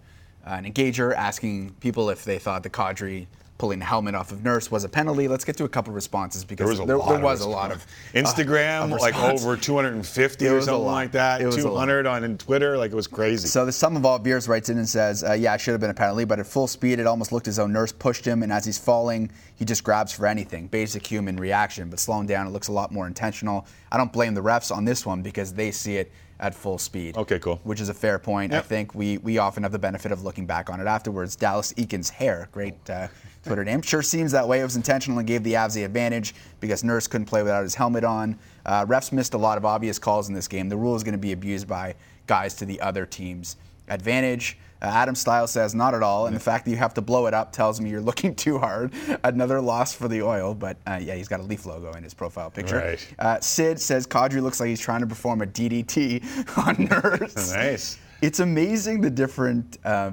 an 0.46 0.64
engager 0.64 1.14
asking 1.14 1.72
people 1.82 2.10
if 2.10 2.24
they 2.24 2.40
thought 2.40 2.64
the 2.64 2.70
Kadri 2.70 3.28
pulling 3.58 3.80
the 3.80 3.86
helmet 3.86 4.14
off 4.16 4.32
of 4.34 4.44
Nurse 4.44 4.70
was 4.70 4.84
a 4.84 4.90
penalty. 4.90 5.28
Let's 5.30 5.46
get 5.46 5.56
to 5.58 5.64
a 5.64 5.70
couple 5.70 5.94
responses 5.94 6.44
because 6.44 6.66
There 6.66 6.68
was 6.68 6.80
a 6.82 6.86
there, 6.86 6.98
lot. 6.98 7.08
there 7.08 7.18
of 7.18 7.24
was 7.24 7.42
a 7.42 7.48
lot 7.48 7.72
of 7.72 7.86
Instagram, 8.14 8.92
uh, 8.92 8.96
of 8.96 9.02
like 9.02 9.16
over 9.18 9.56
250 9.62 10.48
or 10.48 10.62
something 10.62 10.86
like 10.86 11.12
that. 11.14 11.42
It 11.42 11.46
was 11.46 11.56
200 11.56 12.06
on 12.06 12.38
Twitter, 12.38 12.78
like 12.78 12.92
it 12.92 12.96
was 12.96 13.08
crazy. 13.08 13.48
So 13.48 13.66
the 13.66 13.72
sum 13.72 13.96
of 13.96 14.06
all 14.06 14.20
beers 14.20 14.48
writes 14.50 14.70
in 14.70 14.78
and 14.78 14.88
says, 14.88 15.24
uh, 15.24 15.34
"Yeah, 15.34 15.54
it 15.56 15.62
should 15.62 15.72
have 15.72 15.80
been 15.82 15.90
a 15.90 15.94
penalty, 15.94 16.26
but 16.26 16.40
at 16.40 16.48
full 16.48 16.68
speed, 16.68 17.00
it 17.00 17.08
almost 17.08 17.32
looked 17.32 17.48
as 17.48 17.56
though 17.56 17.68
Nurse 17.68 17.92
pushed 17.94 18.26
him, 18.26 18.44
and 18.44 18.52
as 18.52 18.66
he's 18.66 18.78
falling, 18.78 19.32
he 19.56 19.64
just 19.64 19.84
grabs 19.84 20.12
for 20.12 20.28
anything. 20.28 20.68
Basic 20.68 21.06
human 21.06 21.38
reaction, 21.38 21.90
but 21.90 22.00
slowing 22.00 22.28
down, 22.28 22.48
it 22.48 22.50
looks 22.50 22.68
a 22.68 22.74
lot 22.74 22.92
more 22.92 23.08
intentional. 23.08 23.66
I 23.92 23.98
don't 23.98 24.12
blame 24.12 24.34
the 24.34 24.44
refs 24.44 24.76
on 24.76 24.84
this 24.84 25.06
one 25.06 25.22
because 25.22 25.54
they 25.54 25.72
see 25.72 25.96
it 25.98 26.12
at 26.42 26.54
full 26.54 26.78
speed. 26.78 27.16
Okay, 27.16 27.40
cool. 27.40 27.62
Which 27.64 27.80
is 27.80 27.88
a 27.88 27.94
fair 27.94 28.20
point. 28.20 28.54
I 28.54 28.60
think 28.60 28.94
we 28.94 29.18
we 29.20 29.38
often 29.38 29.64
have 29.64 29.72
the 29.72 29.80
benefit 29.80 30.12
of 30.12 30.24
looking 30.26 30.46
back 30.46 30.70
on 30.70 30.82
it 30.82 30.88
afterwards. 30.88 31.38
Dallas 31.38 31.72
Eakins' 31.74 32.10
hair, 32.10 32.50
great 32.52 32.76
uh, 32.90 33.08
Twitter 33.46 33.64
name, 33.64 33.82
sure 33.82 34.02
seems 34.02 34.32
that 34.32 34.48
way. 34.48 34.60
It 34.60 34.64
was 34.64 34.76
intentional 34.76 35.20
and 35.20 35.28
gave 35.28 35.44
the 35.44 35.54
Avs 35.54 35.76
the 35.76 35.84
advantage 35.84 36.34
because 36.60 36.84
Nurse 36.84 37.08
couldn't 37.08 37.28
play 37.28 37.44
without 37.44 37.64
his 37.64 37.76
helmet 37.76 38.04
on. 38.04 38.38
Uh, 38.66 38.86
refs 38.86 39.12
missed 39.12 39.36
a 39.36 39.38
lot 39.38 39.58
of 39.58 39.66
obvious 39.66 40.00
calls 40.00 40.28
in 40.30 40.34
this 40.34 40.48
game. 40.48 40.68
The 40.68 40.78
rule 40.78 40.96
is 40.96 41.04
going 41.04 41.14
to 41.14 41.20
be 41.20 41.32
abused 41.32 41.68
by 41.68 41.96
guys 42.26 42.56
to 42.56 42.66
the 42.66 42.82
other 42.82 43.06
team's 43.06 43.58
advantage. 43.88 44.58
Uh, 44.82 44.88
Adam 44.88 45.16
Stiles 45.16 45.52
says 45.52 45.74
not 45.74 45.94
at 45.94 46.04
all, 46.04 46.26
and 46.26 46.36
the 46.36 46.40
fact 46.40 46.66
that 46.66 46.72
you 46.72 46.78
have 46.78 46.94
to 46.96 47.02
blow 47.02 47.28
it 47.28 47.34
up 47.34 47.52
tells 47.52 47.80
me 47.80 47.90
you're 47.90 48.02
looking 48.10 48.36
too 48.36 48.58
hard. 48.58 48.92
Another 49.24 49.62
loss 49.62 49.94
for 49.94 50.08
the 50.08 50.22
oil, 50.22 50.54
but 50.54 50.78
uh, 50.88 51.00
yeah, 51.02 51.16
he's 51.16 51.28
got 51.28 51.40
a 51.40 51.44
Leaf 51.44 51.66
logo 51.66 51.94
in 51.94 52.04
his 52.04 52.14
profile 52.14 52.50
picture. 52.50 52.78
Right. 52.78 53.16
Uh, 53.20 53.40
Sid 53.40 53.80
says 53.80 54.08
Kadri 54.08 54.42
looks 54.42 54.60
like 54.60 54.70
he's 54.70 54.82
trying 54.82 55.02
to 55.02 55.08
perform 55.08 55.42
a 55.42 55.46
DDT 55.46 56.58
on 56.68 56.86
Nurse. 56.86 57.52
Nice. 57.56 58.00
It's 58.22 58.40
amazing 58.40 59.02
the 59.02 59.10
different 59.10 59.78
uh, 59.86 60.12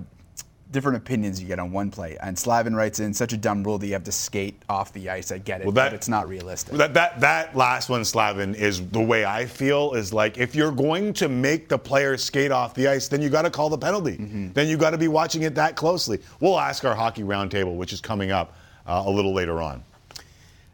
different 0.73 0.97
opinions 0.97 1.41
you 1.41 1.47
get 1.47 1.59
on 1.59 1.71
one 1.71 1.91
play. 1.91 2.17
And 2.21 2.37
Slavin 2.39 2.75
writes 2.75 2.99
in 2.99 3.13
such 3.15 3.33
a 3.33 3.37
dumb 3.37 3.63
rule 3.63 3.79
that 3.79 3.87
you 3.87 3.93
have 3.93 4.05
to 4.05 4.13
skate 4.13 4.61
off 4.69 4.93
the 4.93 5.11
ice. 5.11 5.31
I 5.31 5.39
get 5.39 5.61
it, 5.61 5.65
Well, 5.67 5.73
that- 5.75 5.91
but 5.91 5.95
it's 5.95 6.09
not 6.09 6.29
realistic. 6.29 6.75
That, 6.79 6.95
that 6.95 7.21
that 7.21 7.55
last 7.57 7.89
one, 7.89 8.05
Slavin, 8.05 8.55
is 8.55 8.85
the 8.89 9.01
way 9.01 9.25
I 9.25 9.47
feel. 9.47 9.93
Is 9.93 10.13
like 10.13 10.39
if 10.39 10.55
you're 10.55 10.73
going 10.73 11.13
to 11.15 11.29
make 11.29 11.69
the 11.69 11.79
player 11.79 12.17
skate 12.17 12.51
off 12.51 12.75
the 12.75 12.89
ice, 12.89 13.09
then 13.09 13.21
you 13.23 13.29
got 13.29 13.43
to 13.43 13.51
call 13.51 13.69
the 13.69 13.79
penalty. 13.79 14.17
Mm-hmm. 14.17 14.53
Then 14.55 14.67
you 14.69 14.77
got 14.77 14.91
to 14.91 14.99
be 14.99 15.09
watching 15.09 15.43
it 15.43 15.55
that 15.57 15.77
closely. 15.77 16.21
We'll 16.41 16.59
ask 16.59 16.85
our 16.85 16.95
hockey 16.95 17.23
roundtable, 17.23 17.77
which 17.77 17.93
is 17.93 18.01
coming 18.01 18.31
up 18.31 18.57
uh, 18.87 19.03
a 19.07 19.11
little 19.11 19.33
later 19.35 19.61
on. 19.63 19.85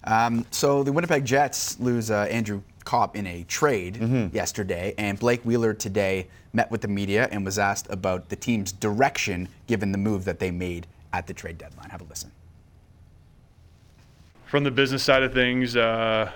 Um, 0.04 0.46
so 0.50 0.82
the 0.84 0.92
Winnipeg 0.92 1.24
Jets 1.24 1.78
lose 1.80 2.10
uh, 2.10 2.26
Andrew 2.30 2.62
Copp 2.88 3.14
in 3.16 3.26
a 3.26 3.44
trade 3.44 3.96
Mm-hmm. 3.96 4.34
yesterday, 4.34 4.94
and 4.96 5.18
Blake 5.18 5.42
Wheeler 5.44 5.74
today 5.74 6.26
met 6.54 6.70
with 6.70 6.80
the 6.80 6.88
media 6.88 7.28
and 7.30 7.44
was 7.44 7.58
asked 7.58 7.86
about 7.90 8.30
the 8.30 8.36
team's 8.36 8.72
direction 8.72 9.46
given 9.66 9.92
the 9.92 9.98
move 9.98 10.24
that 10.24 10.38
they 10.38 10.50
made 10.50 10.86
at 11.12 11.26
the 11.26 11.34
trade 11.34 11.58
deadline. 11.58 11.90
Have 11.90 12.00
a 12.00 12.04
listen. 12.04 12.32
from 14.46 14.64
the 14.64 14.70
business 14.70 15.02
side 15.02 15.22
of 15.22 15.34
things, 15.34 15.76
uh, 15.76 16.32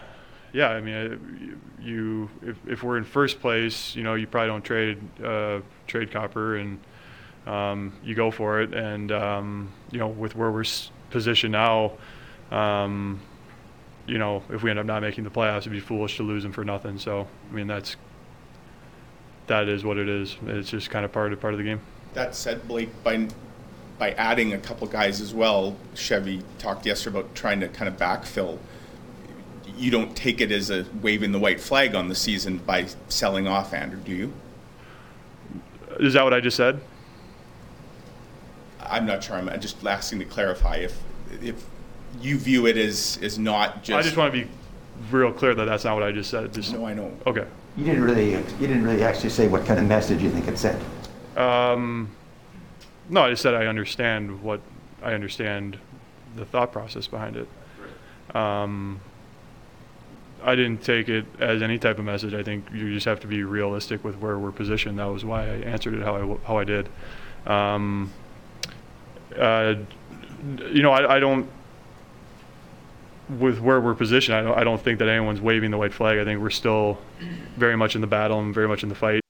yeah, 0.53 0.69
I 0.69 0.81
mean, 0.83 0.95
uh, 0.95 1.83
you 1.83 2.29
if, 2.43 2.57
if 2.69 2.83
we're 2.83 2.99
in 2.99 3.05
first 3.05 3.41
place, 3.41 3.97
you 3.97 4.03
know, 4.03 4.13
you 4.15 4.27
probably 4.27 4.49
don't 4.49 4.63
trade 4.63 4.99
uh, 5.25 5.61
trade 5.87 6.11
copper, 6.11 6.57
and 6.57 6.79
um, 7.47 7.95
you 8.05 8.15
go 8.15 8.31
for 8.31 8.61
it. 8.61 8.75
And 8.75 9.11
um, 9.11 9.73
you 9.91 9.99
know, 9.99 10.09
with 10.09 10.37
where 10.37 10.51
we're 10.53 10.61
s- 10.61 10.91
positioned 11.09 11.53
now, 11.53 11.93
um, 12.51 13.23
you 14.07 14.19
know, 14.19 14.43
if 14.51 14.63
we 14.63 14.71
end 14.71 14.79
up 14.79 14.87
not 14.87 15.03
making 15.03 15.25
the 15.25 15.31
playoffs, 15.31 15.59
it'd 15.59 15.73
be 15.73 15.81
foolish 15.81 16.17
to 16.17 16.23
lose 16.23 16.43
them 16.43 16.53
for 16.53 16.65
nothing. 16.65 16.99
So, 16.99 17.27
I 17.51 17.55
mean, 17.55 17.67
that's 17.67 17.97
that 19.47 19.69
is 19.69 19.85
what 19.85 19.99
it 19.99 20.09
is. 20.09 20.37
It's 20.47 20.71
just 20.71 20.91
kind 20.91 21.05
of 21.05 21.13
part 21.13 21.33
of 21.33 21.41
part 21.41 21.55
of 21.55 21.59
the 21.59 21.65
game. 21.65 21.81
That 22.15 22.35
said, 22.35 22.67
Blake, 22.67 22.91
by 23.03 23.29
by 23.99 24.13
adding 24.13 24.53
a 24.53 24.59
couple 24.59 24.87
guys 24.87 25.21
as 25.21 25.33
well, 25.33 25.77
Chevy 25.95 26.43
talked 26.59 26.87
yesterday 26.87 27.21
about 27.21 27.35
trying 27.35 27.61
to 27.61 27.69
kind 27.69 27.89
of 27.89 27.97
backfill. 27.97 28.59
You 29.77 29.91
don't 29.91 30.17
take 30.17 30.41
it 30.41 30.51
as 30.51 30.71
a 30.71 30.85
waving 31.01 31.33
the 31.33 31.39
white 31.39 31.61
flag 31.61 31.95
on 31.95 32.09
the 32.09 32.15
season 32.15 32.59
by 32.59 32.87
selling 33.09 33.47
off 33.47 33.73
Andrew, 33.73 34.01
do 34.01 34.13
you? 34.13 34.33
Is 36.01 36.15
that 36.15 36.25
what 36.25 36.35
I 36.35 36.41
just 36.41 36.57
said? 36.57 36.81
I'm 38.81 39.07
not 39.07 39.25
sure. 39.25 39.37
I'm 39.37 39.61
just 39.61 39.85
asking 39.87 40.19
to 40.19 40.25
clarify 40.25 40.77
if 40.77 40.99
if 41.41 41.65
you 42.21 42.39
view 42.39 42.67
it 42.67 42.77
as 42.77 43.19
as 43.23 43.39
not 43.39 43.83
just. 43.83 43.99
I 43.99 44.03
just 44.03 44.17
want 44.17 44.33
to 44.33 44.43
be 44.43 44.49
real 45.11 45.33
clear 45.33 45.55
that 45.55 45.65
that's 45.65 45.85
not 45.85 45.95
what 45.95 46.03
I 46.03 46.13
just 46.13 46.31
said. 46.31 46.53
Just 46.53 46.73
No, 46.73 46.87
I 46.87 46.95
know. 46.95 47.13
okay. 47.27 47.47
You 47.77 47.85
didn't 47.87 48.03
really, 48.03 48.33
you 48.33 48.43
didn't 48.61 48.85
really 48.85 49.03
actually 49.03 49.31
say 49.31 49.49
what 49.49 49.65
kind 49.65 49.81
of 49.81 49.87
message 49.87 50.23
you 50.23 50.31
think 50.31 50.47
it 50.47 50.59
sent. 50.59 50.81
Um, 51.39 52.11
no, 53.09 53.23
I 53.23 53.31
just 53.31 53.43
said 53.43 53.55
I 53.55 53.67
understand 53.67 54.43
what 54.43 54.61
I 55.03 55.15
understand 55.15 55.79
the 56.37 56.45
thought 56.45 56.71
process 56.73 57.07
behind 57.07 57.37
it. 57.37 57.49
Um, 58.37 59.01
I 60.45 60.55
didn't 60.55 60.83
take 60.83 61.09
it 61.09 61.25
as 61.41 61.63
any 61.63 61.79
type 61.79 61.99
of 61.99 62.05
message. 62.05 62.35
I 62.35 62.43
think 62.43 62.67
you 62.75 62.93
just 62.93 63.07
have 63.07 63.21
to 63.21 63.27
be 63.27 63.43
realistic 63.45 64.05
with 64.05 64.19
where 64.19 64.39
we're 64.39 64.53
positioned. 64.53 64.99
That 64.99 65.05
was 65.05 65.25
why 65.25 65.43
I 65.45 65.55
answered 65.61 65.95
it 65.95 66.03
how 66.03 66.17
I 66.17 66.47
how 66.47 66.59
I 66.59 66.65
did. 66.65 66.89
Um, 67.47 68.13
uh, 69.39 69.77
you 70.71 70.83
know, 70.83 70.93
I, 70.93 71.17
I 71.17 71.21
don't. 71.21 71.49
With 73.29 73.61
where 73.61 73.81
we're 73.81 73.95
positioned, 73.95 74.37
I 74.37 74.43
don't, 74.43 74.59
I 74.59 74.65
don't 74.65 74.81
think 74.81 74.99
that 74.99 75.09
anyone's 75.09 75.41
waving 75.41 75.71
the 75.71 75.79
white 75.79 75.95
flag. 75.95 76.19
I 76.19 76.25
think 76.25 76.41
we're 76.41 76.51
still 76.51 76.99
very 77.57 77.77
much 77.77 77.95
in 77.95 78.01
the 78.01 78.07
battle 78.07 78.41
and 78.41 78.55
very 78.55 78.69
much 78.69 78.83
in 78.83 78.89
the 78.89 78.95
fight. 78.95 79.22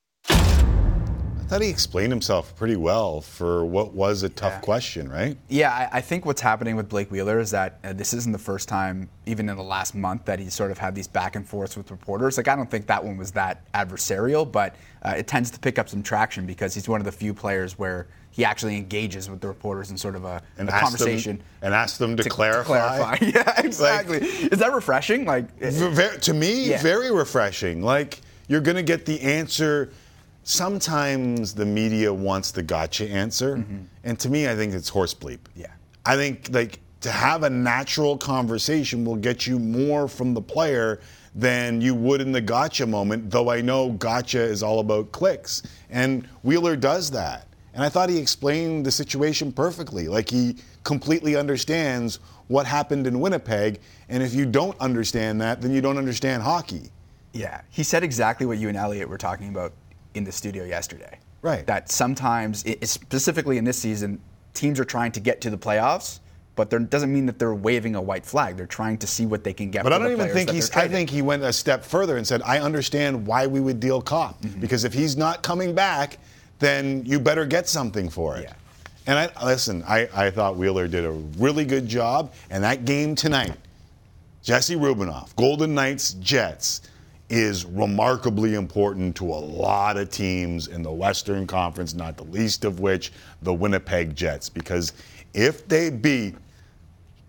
Thought 1.53 1.61
he 1.61 1.69
explained 1.69 2.11
himself 2.11 2.57
pretty 2.57 2.77
well 2.77 3.21
for 3.21 3.63
what 3.67 3.93
was 3.93 4.23
a 4.23 4.31
tough 4.31 4.55
Yeah. 4.55 4.61
question, 4.61 5.11
right? 5.11 5.37
Yeah, 5.49 5.71
I, 5.71 5.99
I 5.99 6.01
think 6.01 6.25
what's 6.25 6.41
happening 6.41 6.77
with 6.77 6.89
Blake 6.89 7.11
Wheeler 7.11 7.39
is 7.39 7.51
that 7.51 7.79
uh, 7.85 7.93
this 7.93 8.15
isn't 8.15 8.33
the 8.33 8.39
first 8.39 8.71
time, 8.71 9.11
even 9.27 9.51
in 9.51 9.57
the 9.57 9.63
last 9.63 9.95
month, 9.95 10.25
that 10.25 10.39
he's 10.39 10.55
sort 10.55 10.71
of 10.71 10.79
had 10.79 10.95
these 10.95 11.07
back 11.07 11.37
and 11.37 11.47
forths 11.47 11.77
with 11.77 11.91
reporters. 11.91 12.39
Like, 12.39 12.49
I 12.49 12.57
don't 12.57 12.71
think 12.71 12.87
that 12.87 13.05
one 13.05 13.19
was 13.19 13.33
that 13.33 13.71
adversarial, 13.75 14.51
but 14.51 14.75
uh, 15.03 15.11
it 15.19 15.27
tends 15.27 15.51
to 15.51 15.61
pick 15.61 15.79
up 15.79 15.91
some 15.91 16.03
traction 16.03 16.47
because 16.47 16.73
he's 16.73 16.89
one 16.89 17.03
of 17.03 17.05
the 17.05 17.13
few 17.13 17.35
players 17.35 17.79
where 17.79 18.07
he 18.31 18.47
actually 18.47 18.79
engages 18.79 19.29
with 19.29 19.43
the 19.43 19.49
reporters 19.49 19.91
in 19.91 19.99
sort 19.99 20.17
of 20.17 20.25
a, 20.25 20.41
And 20.57 20.71
a 20.71 20.73
conversation. 20.73 21.37
them 21.37 21.47
and 21.61 21.75
asked 21.75 21.99
them 21.99 22.17
to, 22.17 22.27
clarify. 22.31 23.19
Yeah, 23.21 23.61
exactly. 23.61 24.21
is 24.27 24.59
that 24.61 24.73
refreshing? 24.73 25.27
Like, 25.27 25.55
to 25.61 26.33
me, 26.33 26.71
Yeah. 26.71 26.81
very 26.81 27.11
refreshing. 27.13 27.83
Like 27.83 28.23
you're 28.49 28.63
going 28.63 28.77
to 28.77 28.83
get 28.83 29.05
the 29.05 29.21
answer. 29.21 29.91
Sometimes 30.45 31.55
the 31.55 31.65
media 31.65 32.13
wants 32.13 32.51
the 32.51 32.63
gotcha 32.63 33.09
answer, 33.09 33.65
and 34.05 34.19
to 34.19 34.29
me, 34.29 34.49
I 34.49 34.57
think 34.57 34.75
it's 34.75 34.89
horse 34.89 35.15
bleep. 35.15 35.39
Mm-hmm. 35.39 35.61
Yeah. 35.61 35.73
I 36.05 36.17
think 36.17 36.49
like 36.51 36.81
to 37.03 37.11
have 37.11 37.43
a 37.43 37.51
natural 37.51 38.17
conversation 38.17 39.05
will 39.05 39.17
get 39.17 39.47
you 39.47 39.59
more 39.59 40.09
from 40.09 40.35
the 40.35 40.41
player 40.41 41.01
than 41.35 41.81
you 41.81 41.95
would 41.95 42.21
in 42.21 42.33
the 42.33 42.41
gotcha 42.41 42.87
moment. 42.87 43.31
Though 43.31 43.51
I 43.51 43.61
know 43.61 43.91
gotcha 43.93 44.41
is 44.41 44.63
all 44.63 44.81
about 44.81 45.13
clicks, 45.13 45.63
and 45.91 46.27
Wheeler 46.43 46.77
does 46.77 47.11
that. 47.13 47.47
And 47.75 47.83
I 47.83 47.89
thought 47.89 48.11
he 48.11 48.19
explained 48.19 48.85
the 48.85 48.91
situation 48.91 49.53
perfectly. 49.53 50.09
Like 50.09 50.29
he 50.29 50.57
completely 50.85 51.37
understands 51.37 52.19
what 52.49 52.67
happened 52.67 53.07
in 53.07 53.21
Winnipeg, 53.21 53.81
and 54.09 54.23
if 54.23 54.35
you 54.35 54.45
don't 54.45 54.79
understand 54.81 55.41
that, 55.41 55.63
then 55.63 55.73
you 55.73 55.81
don't 55.81 55.97
understand 55.99 56.43
hockey. 56.43 56.91
Yeah, 57.33 57.63
he 57.71 57.83
said 57.83 58.03
exactly 58.03 58.45
what 58.45 58.59
you 58.59 58.69
and 58.69 58.77
Elliot 58.77 59.09
were 59.09 59.17
talking 59.17 59.49
about 59.49 59.73
in 60.15 60.25
the 60.25 60.33
studio 60.33 60.65
yesterday. 60.65 61.19
Right. 61.43 61.67
That 61.67 61.91
sometimes, 61.91 62.65
specifically 62.89 63.59
in 63.59 63.65
this 63.65 63.79
season, 63.79 64.21
teams 64.55 64.79
are 64.79 64.85
trying 64.85 65.13
to 65.13 65.21
get 65.21 65.41
to 65.41 65.51
the 65.51 65.59
playoffs, 65.59 66.21
but 66.55 66.71
there 66.71 66.79
doesn't 66.79 67.13
mean 67.13 67.27
that 67.27 67.39
they're 67.39 67.55
waving 67.55 67.95
a 67.95 68.03
white 68.03 68.25
flag. 68.27 68.57
They're 68.57 68.67
trying 68.67 68.99
to 68.99 69.07
see 69.07 69.27
what 69.27 69.43
they 69.43 69.53
can 69.53 69.71
get. 69.71 69.83
But 69.85 69.93
I 69.93 69.99
don't 69.99 70.13
even 70.13 70.29
think 70.29 70.51
he's. 70.51 70.71
I 70.77 70.87
think 70.87 71.11
he 71.11 71.23
went 71.23 71.43
a 71.43 71.53
step 71.53 71.85
further 71.85 72.17
and 72.17 72.27
said, 72.27 72.43
"I 72.43 72.61
understand 72.61 73.27
why 73.27 73.47
we 73.47 73.59
would 73.61 73.81
deal 73.81 74.01
Copp 74.03 74.41
Mm-hmm. 74.43 74.61
because 74.61 74.85
if 74.85 74.93
he's 74.93 75.17
not 75.17 75.43
coming 75.43 75.75
back, 75.75 76.19
then 76.59 77.05
you 77.07 77.19
better 77.19 77.47
get 77.47 77.69
something 77.69 78.09
for 78.09 78.37
it." 78.37 78.45
Yeah. 78.45 78.53
And 79.07 79.19
I 79.19 79.45
listen. 79.45 79.83
I, 79.89 80.09
I 80.15 80.31
thought 80.31 80.57
Wheeler 80.57 80.87
did 80.87 81.05
a 81.05 81.11
really 81.11 81.65
good 81.65 81.89
job, 81.89 82.33
and 82.51 82.63
that 82.63 82.85
game 82.85 83.15
tonight, 83.17 83.57
Jesse 84.43 84.77
Rubinoff, 84.77 85.35
Golden 85.37 85.75
Knights, 85.75 86.13
Jets, 86.15 86.83
is 87.33 87.65
remarkably 87.65 88.55
important 88.55 89.17
to 89.17 89.25
a 89.25 89.41
lot 89.41 89.97
of 89.97 90.11
teams 90.11 90.67
in 90.69 90.83
the 90.83 90.93
Western 90.93 91.47
Conference, 91.47 91.95
not 91.95 92.19
the 92.19 92.25
least 92.25 92.67
of 92.67 92.79
which 92.79 93.11
the 93.41 93.55
Winnipeg 93.55 94.15
Jets, 94.15 94.51
because 94.51 94.93
if 95.33 95.67
they 95.67 95.89
beat 95.89 96.35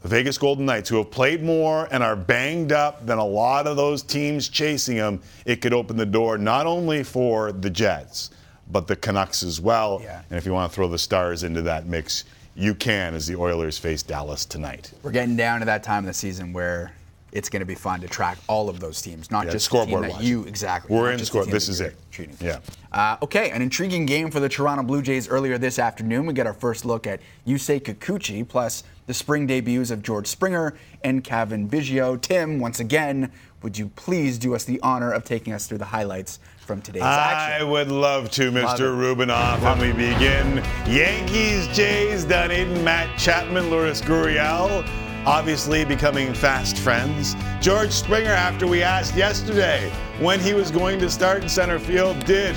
the 0.01 0.09
Vegas 0.09 0.37
Golden 0.37 0.65
Knights, 0.65 0.89
who 0.89 0.97
have 0.97 1.09
played 1.09 1.41
more 1.41 1.87
and 1.89 2.03
are 2.03 2.17
banged 2.17 2.73
up 2.73 3.05
than 3.05 3.17
a 3.17 3.25
lot 3.25 3.65
of 3.65 3.77
those 3.77 4.03
teams 4.03 4.49
chasing 4.49 4.97
them, 4.97 5.21
it 5.45 5.61
could 5.61 5.73
open 5.73 5.95
the 5.95 6.05
door 6.05 6.37
not 6.37 6.65
only 6.65 7.01
for 7.01 7.53
the 7.53 7.69
Jets, 7.69 8.31
but 8.69 8.87
the 8.87 8.97
Canucks 8.97 9.41
as 9.41 9.61
well. 9.61 10.01
Yeah. 10.03 10.21
And 10.29 10.37
if 10.37 10.45
you 10.45 10.51
want 10.51 10.69
to 10.69 10.75
throw 10.75 10.89
the 10.89 10.99
Stars 10.99 11.43
into 11.43 11.61
that 11.61 11.85
mix, 11.85 12.25
you 12.55 12.75
can 12.75 13.13
as 13.13 13.25
the 13.25 13.37
Oilers 13.37 13.77
face 13.77 14.03
Dallas 14.03 14.43
tonight. 14.43 14.91
we're 15.01 15.11
getting 15.11 15.37
down 15.37 15.61
to 15.61 15.65
that 15.65 15.81
time 15.81 15.99
of 15.99 16.07
the 16.07 16.13
season 16.13 16.51
where 16.51 16.91
it's 17.33 17.49
going 17.49 17.59
to 17.61 17.65
be 17.65 17.75
fun 17.75 17.99
to 17.99 18.07
track 18.07 18.37
all 18.47 18.69
of 18.69 18.79
those 18.79 19.01
teams, 19.01 19.31
not 19.31 19.45
Yeah, 19.47 19.53
just 19.53 19.65
scoreboard 19.65 20.03
that 20.05 20.23
you 20.23 20.43
exactly. 20.43 20.95
We're 20.95 21.11
in 21.11 21.17
the 21.17 21.25
score- 21.25 21.45
this 21.45 21.67
is 21.67 21.81
it. 21.81 21.95
Treating. 22.11 22.37
Yeah. 22.39 22.59
Uh, 22.91 23.17
okay, 23.23 23.49
an 23.49 23.61
intriguing 23.63 24.05
game 24.05 24.29
for 24.29 24.39
the 24.39 24.47
Toronto 24.47 24.83
Blue 24.83 25.01
Jays 25.01 25.27
earlier 25.27 25.57
this 25.57 25.79
afternoon. 25.79 26.27
We 26.27 26.33
get 26.33 26.45
our 26.45 26.53
first 26.53 26.85
look 26.85 27.07
at 27.07 27.19
Yusei 27.47 27.81
Kikuchi 27.81 28.47
plus 28.47 28.83
the 29.07 29.13
spring 29.15 29.47
debuts 29.47 29.89
of 29.89 30.03
George 30.03 30.27
Springer 30.27 30.75
and 31.03 31.23
Cavan 31.23 31.67
Biggio. 31.67 32.21
Tim, 32.21 32.59
once 32.59 32.79
again, 32.79 33.31
would 33.63 33.77
you 33.77 33.89
please 33.95 34.37
do 34.37 34.53
us 34.53 34.63
the 34.63 34.79
honor 34.81 35.11
of 35.11 35.23
taking 35.23 35.53
us 35.53 35.65
through 35.67 35.79
the 35.79 35.85
highlights 35.85 36.39
from 36.59 36.81
today's 36.81 37.01
I 37.01 37.31
action? 37.33 37.67
I 37.67 37.69
would 37.69 37.89
love 37.89 38.29
to, 38.31 38.51
Mr. 38.51 38.75
it. 38.75 39.17
Rubinoff. 39.17 39.59
And 39.63 39.81
we 39.81 39.91
begin 39.91 40.57
Yankees, 40.87 41.67
Jays, 41.75 42.25
Dunedin, 42.25 42.83
Matt 42.83 43.17
Chapman, 43.17 43.71
Lourdes 43.71 44.01
Gurriel, 44.01 44.85
obviously 45.25 45.85
becoming 45.85 46.33
fast 46.33 46.77
friends. 46.77 47.35
George 47.61 47.91
Springer, 47.91 48.31
after 48.31 48.67
we 48.67 48.83
asked 48.83 49.15
yesterday 49.15 49.91
when 50.19 50.39
he 50.39 50.53
was 50.53 50.71
going 50.71 50.99
to 50.99 51.09
start 51.09 51.43
in 51.43 51.49
center 51.49 51.79
field, 51.79 52.23
did. 52.25 52.55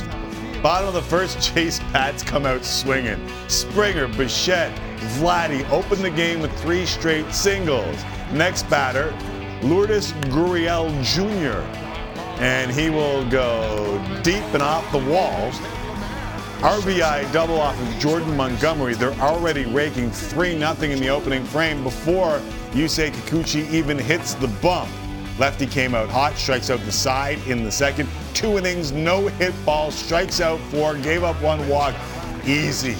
Bottom 0.63 0.89
of 0.89 0.95
the 0.95 1.03
first, 1.03 1.41
Chase 1.41 1.79
Pats 1.93 2.23
come 2.23 2.47
out 2.47 2.65
swinging. 2.65 3.21
Springer, 3.49 4.09
Bichette, 4.09 4.75
Vladdy 5.19 5.69
opened 5.71 6.03
the 6.03 6.11
game 6.11 6.41
with 6.41 6.53
three 6.61 6.87
straight 6.87 7.33
singles. 7.33 7.97
Next 8.33 8.69
batter, 8.69 9.15
Lourdes 9.63 10.13
Gurriel 10.31 10.91
Jr 11.03 11.87
and 12.39 12.71
he 12.71 12.91
will 12.91 13.29
go 13.31 13.99
deep 14.23 14.43
and 14.53 14.63
off 14.63 14.91
the 14.93 14.99
wall. 14.99 15.51
RBI 16.61 17.31
double 17.33 17.61
off 17.61 17.79
of 17.81 17.99
Jordan 17.99 18.35
Montgomery. 18.35 18.95
They're 18.95 19.13
already 19.21 19.67
raking 19.67 20.11
3 20.11 20.59
0 20.59 20.73
in 20.81 20.99
the 20.99 21.09
opening 21.11 21.45
frame 21.45 21.83
before 21.85 22.41
Yusei 22.73 23.11
Kikuchi 23.11 23.71
even 23.71 23.99
hits 23.99 24.35
the 24.35 24.49
bump. 24.49 24.91
Lefty 25.39 25.67
came 25.67 25.95
out 25.95 26.09
hot, 26.09 26.35
strikes 26.35 26.71
out 26.71 26.81
the 26.81 26.93
side 26.93 27.39
in 27.47 27.63
the 27.63 27.71
second. 27.71 28.09
Two 28.33 28.57
innings, 28.57 28.91
no 28.91 29.29
hit 29.29 29.53
ball, 29.67 29.91
strikes 29.91 30.41
out 30.41 30.59
four, 30.71 30.95
gave 30.97 31.25
up 31.25 31.41
one 31.43 31.69
walk. 31.69 31.95
Easy. 32.47 32.97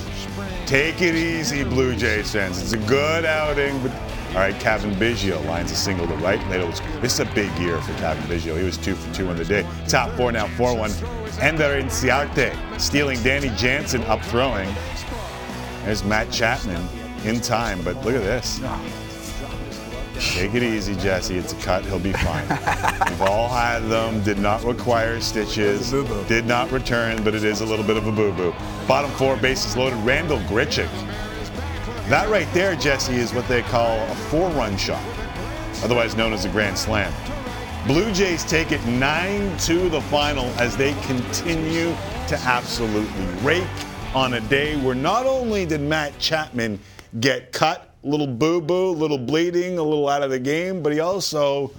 Take 0.67 1.01
it 1.01 1.15
easy, 1.15 1.65
Blue 1.65 1.97
Jays 1.97 2.33
fans. 2.33 2.61
It's 2.61 2.73
a 2.73 2.89
good 2.89 3.25
outing, 3.25 3.81
but 3.83 3.93
all 4.37 4.43
right, 4.43 4.61
Cavan 4.61 4.95
Biggio 4.97 5.43
lines 5.47 5.73
a 5.73 5.75
single 5.75 6.07
to 6.07 6.15
right. 6.17 6.39
And 6.39 6.63
it 6.63 6.67
was, 6.67 6.83
this 7.01 7.15
is 7.15 7.21
a 7.21 7.35
big 7.35 7.51
year 7.59 7.81
for 7.81 7.95
Cavan 7.95 8.23
Biggio. 8.25 8.59
He 8.59 8.65
was 8.65 8.77
two 8.77 8.95
for 8.95 9.15
two 9.15 9.29
on 9.29 9.37
the 9.37 9.47
day. 9.47 9.67
Top 9.89 10.11
four 10.11 10.31
now, 10.31 10.47
4 10.47 10.77
1. 10.77 10.91
Ender 11.41 11.81
Inciarte 11.81 12.55
stealing 12.79 13.23
Danny 13.23 13.49
Jansen 13.57 14.03
up 14.03 14.21
throwing. 14.27 14.69
There's 15.87 16.05
Matt 16.05 16.31
Chapman 16.31 16.87
in 17.25 17.41
time, 17.41 17.81
but 17.83 17.97
look 18.05 18.15
at 18.15 18.25
this. 18.25 18.61
Take 20.35 20.53
it 20.53 20.63
easy, 20.63 20.95
Jesse. 20.97 21.39
It's 21.39 21.55
a 21.55 21.57
cut. 21.57 21.87
He'll 21.87 21.99
be 21.99 22.13
fine. 22.13 22.47
We've 23.09 23.23
all 23.23 23.49
had 23.49 23.81
them. 23.89 24.23
Did 24.23 24.39
not 24.39 24.63
require 24.65 25.19
stitches. 25.19 25.93
Did 26.29 26.45
not 26.45 26.71
return, 26.71 27.25
but 27.25 27.35
it 27.35 27.43
is 27.43 27.63
a 27.63 27.65
little 27.65 27.87
bit 27.87 27.97
of 27.97 28.07
a 28.07 28.13
boo-boo. 28.13 28.55
Bottom 28.87 29.11
four, 29.13 29.39
bases 29.39 29.79
loaded. 29.79 29.99
Randall 30.01 30.41
Grichuk. 30.41 30.91
That 32.09 32.29
right 32.29 32.47
there, 32.55 32.77
Jesse, 32.77 33.17
is 33.17 33.35
what 33.35 33.49
they 33.49 33.63
call 33.63 33.99
a 33.99 34.15
four-run 34.31 34.77
shot, 34.77 35.03
otherwise 35.83 36.15
known 36.15 36.33
as 36.33 36.45
a 36.45 36.49
grand 36.49 36.79
slam. 36.79 37.13
Blue 37.85 38.13
Jays 38.13 38.45
take 38.45 38.71
it 38.71 38.85
9 38.87 39.57
to 39.59 39.89
the 39.89 40.01
final 40.03 40.45
as 40.61 40.77
they 40.77 40.95
continue 41.03 41.97
to 42.29 42.39
absolutely 42.45 43.27
rake 43.43 43.67
on 44.15 44.35
a 44.35 44.41
day 44.43 44.77
where 44.83 44.95
not 44.95 45.27
only 45.27 45.67
did 45.67 45.81
Matt 45.81 46.17
Chapman 46.21 46.79
get 47.19 47.53
cut, 47.53 47.93
little 48.05 48.29
boo 48.29 48.61
boo, 48.61 48.93
little 48.93 49.19
bleeding, 49.19 49.77
a 49.79 49.83
little 49.83 50.09
out 50.09 50.23
of 50.23 50.31
the 50.31 50.39
game, 50.39 50.85
but 50.85 50.93
he 50.93 51.01
also 51.01 51.73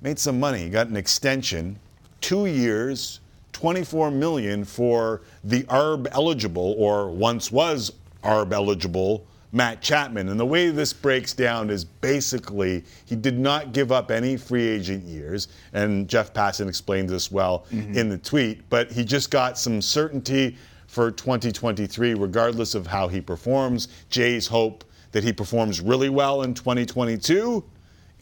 made 0.00 0.18
some 0.18 0.40
money. 0.40 0.64
He 0.64 0.68
got 0.68 0.88
an 0.88 0.96
extension, 0.96 1.78
two 2.20 2.46
years, 2.46 3.20
24 3.52 4.10
million 4.10 4.64
for 4.64 5.22
the 5.44 5.62
ARB 5.64 6.08
eligible, 6.10 6.74
or 6.76 7.08
once 7.08 7.52
was 7.52 7.92
ARB 8.24 8.52
eligible, 8.52 9.24
Matt 9.54 9.80
Chapman. 9.80 10.28
And 10.28 10.38
the 10.38 10.44
way 10.44 10.70
this 10.70 10.92
breaks 10.92 11.32
down 11.32 11.70
is 11.70 11.84
basically 11.84 12.84
he 13.06 13.14
did 13.14 13.38
not 13.38 13.72
give 13.72 13.92
up 13.92 14.10
any 14.10 14.36
free 14.36 14.66
agent 14.66 15.04
years, 15.04 15.48
and 15.72 16.08
Jeff 16.08 16.34
Passan 16.34 16.68
explained 16.68 17.08
this 17.08 17.30
well 17.30 17.64
mm-hmm. 17.70 17.96
in 17.96 18.08
the 18.08 18.18
tweet, 18.18 18.68
but 18.68 18.90
he 18.90 19.04
just 19.04 19.30
got 19.30 19.56
some 19.56 19.80
certainty 19.80 20.56
for 20.88 21.10
2023, 21.10 22.14
regardless 22.14 22.74
of 22.74 22.86
how 22.86 23.08
he 23.08 23.20
performs. 23.20 23.88
Jays 24.10 24.46
hope 24.46 24.84
that 25.12 25.22
he 25.22 25.32
performs 25.32 25.80
really 25.80 26.08
well 26.08 26.42
in 26.42 26.52
2022 26.52 27.64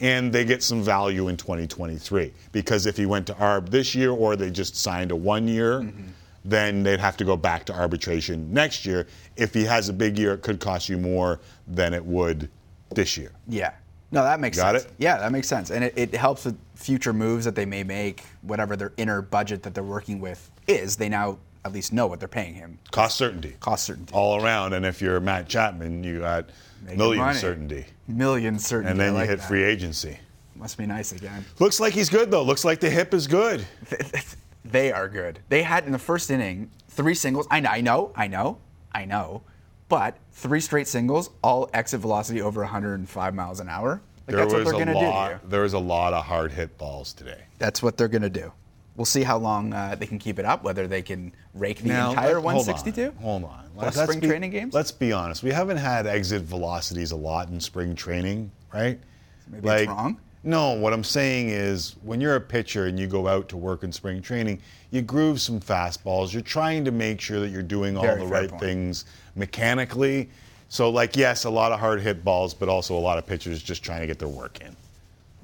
and 0.01 0.33
they 0.33 0.45
get 0.45 0.63
some 0.63 0.83
value 0.83 1.29
in 1.29 1.37
2023. 1.37 2.33
Because 2.51 2.87
if 2.87 2.97
he 2.97 3.07
went 3.07 3.27
to 3.29 3.35
ARB 3.35 3.71
this 3.71 3.95
year 3.95 4.11
or 4.11 4.37
they 4.37 4.51
just 4.51 4.77
signed 4.77 5.13
a 5.13 5.17
one 5.17 5.47
year, 5.47 5.81
mm-hmm. 5.81 6.09
Then 6.45 6.83
they'd 6.83 7.01
have 7.01 7.17
to 7.19 7.25
go 7.25 7.37
back 7.37 7.65
to 7.67 7.73
arbitration 7.73 8.53
next 8.53 8.85
year. 8.87 9.07
If 9.37 9.55
he 9.55 9.65
has 9.65 9.89
a 9.89 9.93
big 9.93 10.19
year, 10.19 10.35
it 10.35 10.43
could 10.43 10.61
cost 10.61 10.89
you 10.89 10.99
more 10.99 11.41
than 11.67 11.95
it 11.95 12.05
would 12.05 12.49
this 12.95 13.17
year. 13.17 13.33
Yeah. 13.49 13.73
No, 14.11 14.23
that 14.25 14.41
makes 14.41 14.59
Got 14.59 14.73
sense. 14.75 14.85
it? 14.85 14.93
Yeah, 14.99 15.17
that 15.19 15.33
makes 15.33 15.49
sense. 15.49 15.71
And 15.71 15.85
it, 15.85 15.95
it 15.97 16.15
helps 16.15 16.45
with 16.45 16.59
future 16.75 17.13
moves 17.15 17.45
that 17.47 17.55
they 17.55 17.65
may 17.65 17.83
make, 17.83 18.25
whatever 18.43 18.77
their 18.77 18.93
inner 18.99 19.23
budget 19.23 19.63
that 19.63 19.73
they're 19.75 19.83
working 19.83 20.21
with 20.21 20.51
is. 20.67 20.97
They 20.97 21.09
now 21.09 21.39
at 21.65 21.73
least 21.73 21.93
know 21.95 22.07
what 22.09 22.19
they're 22.19 22.29
paying 22.29 22.53
him. 22.55 22.79
Cost 22.91 23.17
certainty. 23.17 23.57
Cost 23.61 23.85
certainty. 23.85 24.13
All 24.13 24.43
around. 24.45 24.75
And 24.75 24.85
if 24.85 25.01
you're 25.01 25.19
Matt 25.21 25.49
Chapman, 25.49 26.05
you 26.05 26.19
got 26.19 26.51
Making 26.83 26.99
million 26.99 27.25
money. 27.25 27.39
certainty. 27.39 27.87
Million 28.09 28.59
certainty. 28.59 28.91
And 28.91 29.01
then 29.01 29.07
I 29.07 29.11
you 29.13 29.15
like 29.19 29.29
hit 29.31 29.39
that. 29.39 29.49
free 29.49 29.63
agency. 29.63 30.19
Must 30.57 30.77
be 30.77 30.85
nice 30.87 31.13
again. 31.13 31.45
Looks 31.59 31.81
like 31.81 31.95
he's 31.95 32.11
good, 32.11 32.31
though. 32.31 32.43
Looks 32.43 32.65
like 32.65 32.81
the 32.81 32.91
hip 32.91 33.15
is 33.15 33.27
good. 33.27 33.65
they 34.65 34.93
are 34.93 35.09
good. 35.09 35.41
They 35.49 35.63
had 35.63 35.85
in 35.87 35.93
the 35.93 35.99
first 35.99 36.31
inning 36.31 36.71
three 36.89 37.15
singles. 37.15 37.47
I 37.51 37.61
know, 37.61 37.71
I 37.71 37.81
know, 37.81 38.13
I 38.17 38.27
know, 38.29 38.59
I 38.93 39.05
know, 39.05 39.43
but 39.89 40.17
three 40.33 40.61
straight 40.61 40.89
singles, 40.89 41.31
all 41.43 41.69
exit 41.73 42.01
velocity 42.01 42.41
over 42.41 42.61
105 42.63 43.35
miles 43.35 43.61
an 43.61 43.69
hour. 43.69 44.03
Like 44.29 44.37
that's 44.37 44.53
what 44.55 44.65
they're 44.65 44.73
do. 44.95 45.41
to 45.41 45.41
there 45.49 45.63
was 45.63 45.73
a 45.73 45.79
lot 45.79 46.13
of 46.15 46.25
hard 46.25 46.53
hit 46.53 46.79
balls 46.79 47.13
today. 47.13 47.43
That's 47.59 47.83
what 47.83 47.97
they're 47.97 48.09
gonna 48.09 48.31
do. 48.31 48.53
We'll 48.97 49.05
see 49.07 49.23
how 49.23 49.39
long 49.39 49.73
uh, 49.73 49.97
they 49.99 50.07
can 50.07 50.19
keep 50.19 50.39
it 50.39 50.45
up. 50.45 50.63
Whether 50.65 50.87
they 50.87 51.03
can 51.03 51.33
rake 51.55 51.79
the 51.83 51.89
Now, 51.89 52.11
entire 52.11 52.35
let- 52.41 52.55
hold 52.55 52.67
162. 52.67 53.07
on, 53.07 53.13
Hold 53.23 53.45
on. 53.45 53.71
Plus 53.75 53.97
Let's 53.97 54.11
spring 54.11 54.21
be- 54.21 54.27
training 54.29 54.51
games? 54.51 54.75
Let's 54.75 54.93
be 54.93 55.13
honest. 55.13 55.43
We 55.43 55.51
haven't 55.51 55.79
had 55.79 56.07
exit 56.07 56.43
velocities 56.43 57.11
a 57.11 57.17
lot 57.17 57.49
in 57.49 57.59
spring 57.59 57.95
training, 57.95 58.53
right? 58.73 59.01
Maybe 59.49 59.69
it's 59.69 59.89
wrong? 59.89 60.21
No, 60.45 60.73
what 60.73 60.93
I'm 60.93 61.05
saying 61.05 61.51
is 61.51 61.95
when 62.03 62.21
you're 62.21 62.35
a 62.35 62.41
pitcher 62.41 62.87
and 62.87 62.99
you 62.99 63.07
go 63.07 63.29
out 63.29 63.49
to 63.51 63.57
work 63.57 63.85
in 63.85 63.93
spring 63.93 64.21
training, 64.21 64.61
you 64.91 65.01
groove 65.01 65.41
some 65.41 65.61
fastballs. 65.61 66.33
You're 66.33 66.43
trying 66.43 66.85
to 66.85 66.91
make 66.91 67.21
sure 67.21 67.39
that 67.39 67.49
you're 67.49 67.63
doing 67.63 67.97
all 67.97 68.03
Very 68.03 68.23
the 68.23 68.29
fair 68.29 68.41
right 68.41 68.51
point. 68.51 68.63
things 68.63 69.05
mechanically. 69.37 70.29
So, 70.69 70.91
like, 70.91 71.17
yes, 71.17 71.45
a 71.45 71.51
lot 71.51 71.71
of 71.71 71.79
hard 71.79 72.01
hit 72.01 72.25
balls, 72.25 72.55
but 72.55 72.69
also 72.69 72.97
a 72.97 72.99
lot 72.99 73.19
of 73.19 73.27
pitchers 73.27 73.63
just 73.63 73.85
trying 73.85 74.01
to 74.01 74.07
get 74.07 74.19
their 74.19 74.29
work 74.29 74.61
in. 74.61 74.75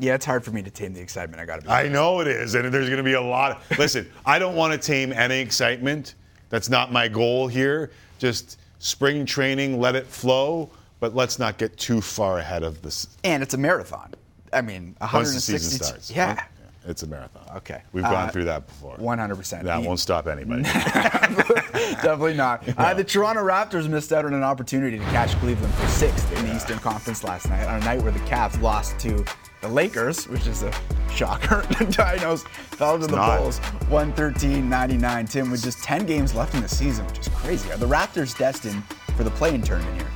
Yeah, 0.01 0.15
it's 0.15 0.25
hard 0.25 0.45
for 0.45 0.53
me 0.53 0.63
to 0.63 0.71
tame 0.71 0.95
the 0.95 1.01
excitement. 1.01 1.41
I 1.41 1.45
gotta 1.45 1.63
be. 1.63 1.69
I 1.69 1.89
know 1.89 2.21
it 2.21 2.29
is, 2.29 2.55
and 2.55 2.73
there's 2.73 2.87
going 2.89 2.99
to 2.99 3.03
be 3.03 3.15
a 3.15 3.21
lot. 3.21 3.61
Of, 3.71 3.79
listen, 3.79 4.09
I 4.25 4.39
don't 4.39 4.55
want 4.57 4.73
to 4.73 4.79
tame 4.79 5.13
any 5.13 5.39
excitement. 5.41 6.15
That's 6.51 6.69
not 6.69 6.93
my 6.93 7.09
goal 7.09 7.47
here. 7.47 7.91
Just 8.19 8.59
spring 8.79 9.27
training, 9.27 9.81
let 9.81 9.97
it 9.97 10.07
flow, 10.07 10.71
but 11.01 11.15
let's 11.15 11.39
not 11.39 11.59
get 11.59 11.77
too 11.77 12.01
far 12.01 12.39
ahead 12.39 12.63
of 12.63 12.81
this 12.83 13.09
and 13.25 13.43
it's 13.43 13.55
a 13.55 13.59
marathon. 13.59 14.15
I 14.53 14.61
mean, 14.63 14.97
once 15.01 15.11
the 15.13 15.17
160. 15.19 15.59
season 15.59 15.85
starts. 15.85 16.11
Yeah. 16.11 16.43
it's 16.87 17.03
a 17.03 17.07
marathon. 17.07 17.57
Okay. 17.59 17.83
we've 17.93 18.05
gone 18.05 18.15
Uh, 18.15 18.29
through 18.31 18.45
that 18.45 18.67
before. 18.67 18.97
100%. 18.97 19.63
That 19.65 19.83
won't 19.83 20.01
stop 20.01 20.27
anybody. 20.27 20.63
Definitely 22.03 22.35
not. 22.35 22.63
Uh, 22.79 22.95
the 22.95 23.05
Toronto 23.05 23.43
Raptors 23.43 23.89
missed 23.89 24.13
out 24.13 24.25
on 24.25 24.33
an 24.35 24.43
opportunity 24.43 24.99
to 24.99 25.05
catch 25.07 25.31
Cleveland 25.41 25.73
for 25.75 25.87
sixth 25.89 26.31
in 26.39 26.47
the 26.47 26.55
Eastern 26.55 26.79
Conference 26.79 27.25
last 27.25 27.49
night, 27.49 27.67
on 27.67 27.83
a 27.83 27.85
night 27.85 28.01
where 28.03 28.13
the 28.13 28.19
Cavs 28.21 28.61
lost 28.63 28.99
to 29.01 29.25
the 29.61 29.69
Lakers, 29.69 30.29
which 30.29 30.47
is 30.47 30.63
a 30.63 30.73
shocker. 31.13 31.63
the 31.69 31.85
Dinos 31.87 32.47
fell 32.47 32.99
to 32.99 33.07
the 33.07 33.17
not. 33.17 33.39
Bulls 33.41 33.59
113-99. 33.91 35.29
Tim, 35.29 35.51
with 35.51 35.63
just 35.63 35.83
10 35.83 36.07
games 36.07 36.35
left 36.35 36.55
in 36.55 36.63
the 36.63 36.69
season, 36.69 37.05
which 37.07 37.19
is 37.19 37.29
crazy. 37.29 37.71
Are 37.73 37.77
the 37.79 37.87
Raptors 37.87 38.37
destined 38.39 38.85
for 39.17 39.25
the 39.25 39.31
play-in 39.31 39.63
tournament 39.63 39.97
here? 40.01 40.11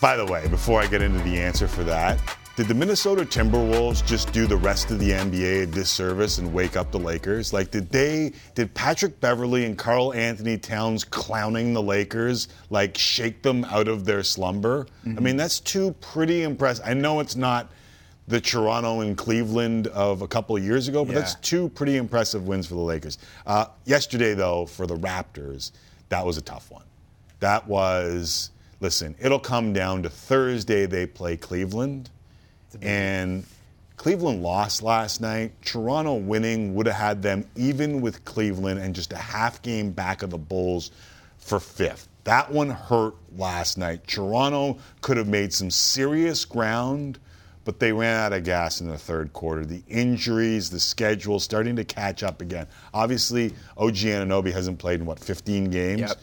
By 0.00 0.16
the 0.16 0.26
way, 0.26 0.46
before 0.48 0.80
I 0.82 0.86
get 0.86 1.00
into 1.00 1.18
the 1.20 1.38
answer 1.40 1.66
for 1.66 1.84
that, 1.84 2.20
did 2.56 2.68
the 2.68 2.74
Minnesota 2.74 3.24
Timberwolves 3.24 4.04
just 4.06 4.32
do 4.32 4.46
the 4.46 4.56
rest 4.56 4.92
of 4.92 5.00
the 5.00 5.10
NBA 5.10 5.62
a 5.64 5.66
disservice 5.66 6.38
and 6.38 6.52
wake 6.52 6.76
up 6.76 6.92
the 6.92 6.98
Lakers? 7.00 7.52
Like, 7.52 7.72
did 7.72 7.90
they, 7.90 8.32
did 8.54 8.72
Patrick 8.74 9.18
Beverley 9.20 9.64
and 9.64 9.76
Karl 9.76 10.14
Anthony 10.14 10.56
Towns 10.56 11.02
clowning 11.02 11.72
the 11.74 11.82
Lakers, 11.82 12.46
like, 12.70 12.96
shake 12.96 13.42
them 13.42 13.64
out 13.64 13.88
of 13.88 14.04
their 14.04 14.22
slumber? 14.22 14.86
I 15.04 15.08
mean, 15.20 15.36
that's 15.36 15.58
two 15.58 15.92
pretty 16.00 16.44
impressive. 16.44 16.84
I 16.86 16.94
know 16.94 17.18
it's 17.18 17.34
not 17.34 17.72
the 18.28 18.40
Toronto 18.40 19.00
and 19.00 19.16
Cleveland 19.18 19.88
of 19.88 20.22
a 20.22 20.28
couple 20.28 20.56
of 20.56 20.62
years 20.62 20.86
ago, 20.86 21.04
but 21.04 21.12
Yeah. 21.14 21.18
that's 21.20 21.34
two 21.36 21.68
pretty 21.70 21.96
impressive 21.96 22.46
wins 22.46 22.68
for 22.68 22.74
the 22.74 22.80
Lakers. 22.80 23.18
Uh, 23.46 23.66
yesterday, 23.84 24.32
though, 24.32 24.64
for 24.66 24.86
the 24.86 24.96
Raptors, 24.96 25.72
that 26.08 26.24
was 26.24 26.36
a 26.38 26.40
tough 26.40 26.70
one. 26.70 26.84
That 27.40 27.66
was, 27.66 28.50
listen, 28.80 29.16
it'll 29.20 29.40
come 29.40 29.72
down 29.72 30.04
to 30.04 30.08
Thursday, 30.08 30.86
they 30.86 31.04
play 31.04 31.36
Cleveland. 31.36 32.10
And 32.82 33.44
Cleveland 33.96 34.42
lost 34.42 34.82
last 34.82 35.20
night. 35.20 35.52
Toronto 35.62 36.14
winning 36.14 36.74
would 36.74 36.86
have 36.86 36.96
had 36.96 37.22
them 37.22 37.44
even 37.56 38.00
with 38.00 38.24
Cleveland 38.24 38.80
and 38.80 38.94
just 38.94 39.12
a 39.12 39.16
half 39.16 39.62
game 39.62 39.90
back 39.90 40.22
of 40.22 40.30
the 40.30 40.38
Bulls 40.38 40.90
for 41.38 41.60
fifth. 41.60 42.08
That 42.24 42.50
one 42.50 42.70
hurt 42.70 43.14
last 43.36 43.76
night. 43.78 44.06
Toronto 44.06 44.78
could 45.02 45.16
have 45.16 45.28
made 45.28 45.52
some 45.52 45.70
serious 45.70 46.44
ground, 46.44 47.18
but 47.64 47.78
they 47.78 47.92
ran 47.92 48.16
out 48.16 48.32
of 48.32 48.44
gas 48.44 48.80
in 48.80 48.88
the 48.88 48.96
third 48.98 49.32
quarter. 49.34 49.64
The 49.64 49.82
injuries, 49.88 50.70
the 50.70 50.80
schedule 50.80 51.38
starting 51.38 51.76
to 51.76 51.84
catch 51.84 52.22
up 52.22 52.40
again. 52.40 52.66
Obviously, 52.94 53.54
OG 53.76 53.94
Anunoby 53.94 54.52
hasn't 54.52 54.78
played 54.78 55.00
in 55.00 55.06
what 55.06 55.18
15 55.18 55.64
games. 55.64 56.00
Yep. 56.00 56.20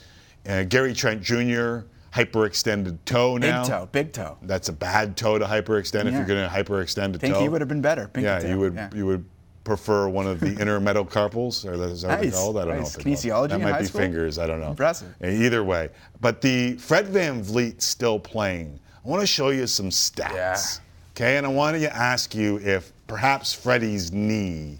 Uh, 0.49 0.63
Gary 0.63 0.93
Trent 0.93 1.21
Jr. 1.21 1.81
hyperextended 2.13 2.97
toe 3.05 3.37
now. 3.37 3.61
Big 3.63 3.69
toe, 3.71 3.89
big 3.91 4.13
toe. 4.13 4.37
That's 4.41 4.69
a 4.69 4.73
bad 4.73 5.15
toe 5.17 5.39
to 5.39 5.45
hyperextend 5.45 6.05
if 6.05 6.13
you're 6.13 6.25
going 6.25 6.47
to 6.47 6.53
hyperextend 6.53 7.15
a 7.15 7.19
Think 7.19 7.35
toe. 7.35 7.41
he 7.41 7.49
would 7.49 7.61
have 7.61 7.67
been 7.67 7.81
better. 7.81 8.07
Pinky 8.07 8.25
yeah, 8.25 8.39
toe, 8.39 8.47
you 8.49 8.59
would. 8.59 8.73
yeah. 8.75 8.89
You 8.93 9.05
would 9.05 9.25
prefer 9.63 10.07
one 10.09 10.27
of 10.27 10.39
the 10.39 10.47
intermetacarpals, 10.55 11.65
or 11.65 11.73
is 11.91 12.01
that 12.01 12.09
what 12.09 12.21
Nice, 12.23 12.33
called? 12.33 12.57
I 12.57 12.65
don't 12.65 12.69
know. 12.75 12.79
nice. 12.81 12.97
What 12.97 13.05
Kinesiology. 13.05 13.49
That 13.49 13.61
might 13.61 13.79
be 13.79 13.85
school? 13.85 14.01
fingers. 14.01 14.39
I 14.39 14.47
don't 14.47 14.59
know. 14.59 14.71
Impressive. 14.71 15.13
Either 15.23 15.63
way, 15.63 15.89
but 16.19 16.41
the 16.41 16.73
Fred 16.73 17.05
VanVleet 17.07 17.81
still 17.81 18.19
playing. 18.19 18.79
I 19.05 19.07
want 19.09 19.21
to 19.21 19.27
show 19.27 19.49
you 19.49 19.65
some 19.67 19.89
stats. 19.89 20.33
Yeah. 20.33 20.57
Okay, 21.15 21.37
and 21.37 21.45
I 21.45 21.49
wanted 21.49 21.79
to 21.79 21.95
ask 21.95 22.33
you 22.35 22.57
if 22.59 22.91
perhaps 23.07 23.53
Freddie's 23.53 24.11
knee 24.11 24.79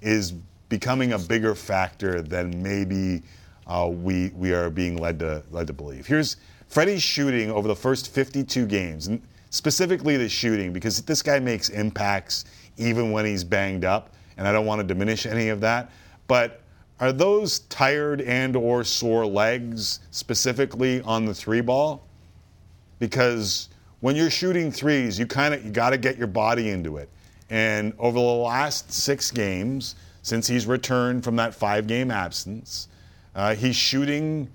is 0.00 0.32
becoming 0.68 1.12
a 1.12 1.18
bigger 1.18 1.54
factor 1.54 2.22
than 2.22 2.62
maybe 2.62 3.22
uh, 3.66 3.88
we 3.90 4.30
we 4.34 4.52
are 4.52 4.70
being 4.70 4.96
led 4.96 5.18
to 5.20 5.42
led 5.50 5.66
to 5.68 5.72
believe. 5.72 6.06
Here's 6.06 6.36
Freddie's 6.68 7.02
shooting 7.02 7.50
over 7.50 7.68
the 7.68 7.76
first 7.76 8.12
52 8.12 8.66
games, 8.66 9.06
and 9.06 9.22
specifically 9.50 10.16
the 10.16 10.28
shooting, 10.28 10.72
because 10.72 11.00
this 11.02 11.22
guy 11.22 11.38
makes 11.38 11.68
impacts 11.68 12.44
even 12.76 13.12
when 13.12 13.24
he's 13.24 13.44
banged 13.44 13.84
up, 13.84 14.14
and 14.36 14.46
I 14.46 14.52
don't 14.52 14.66
want 14.66 14.80
to 14.80 14.86
diminish 14.86 15.26
any 15.26 15.48
of 15.48 15.60
that. 15.60 15.90
But 16.26 16.60
are 17.00 17.12
those 17.12 17.60
tired 17.60 18.20
and 18.22 18.56
or 18.56 18.84
sore 18.84 19.26
legs 19.26 20.00
specifically 20.10 21.00
on 21.02 21.24
the 21.24 21.34
three 21.34 21.60
ball? 21.60 22.06
because 22.98 23.68
when 24.00 24.16
you're 24.16 24.30
shooting 24.30 24.70
threes, 24.70 25.18
you 25.18 25.26
kind 25.26 25.54
of 25.54 25.64
you 25.64 25.70
got 25.70 25.90
to 25.90 25.98
get 25.98 26.16
your 26.16 26.26
body 26.26 26.70
into 26.70 26.96
it. 26.96 27.08
And 27.50 27.92
over 27.98 28.18
the 28.18 28.24
last 28.24 28.92
six 28.92 29.30
games, 29.30 29.94
since 30.22 30.46
he's 30.46 30.66
returned 30.66 31.22
from 31.22 31.36
that 31.36 31.54
five-game 31.54 32.10
absence, 32.10 32.88
uh, 33.34 33.54
he's 33.54 33.76
shooting 33.76 34.48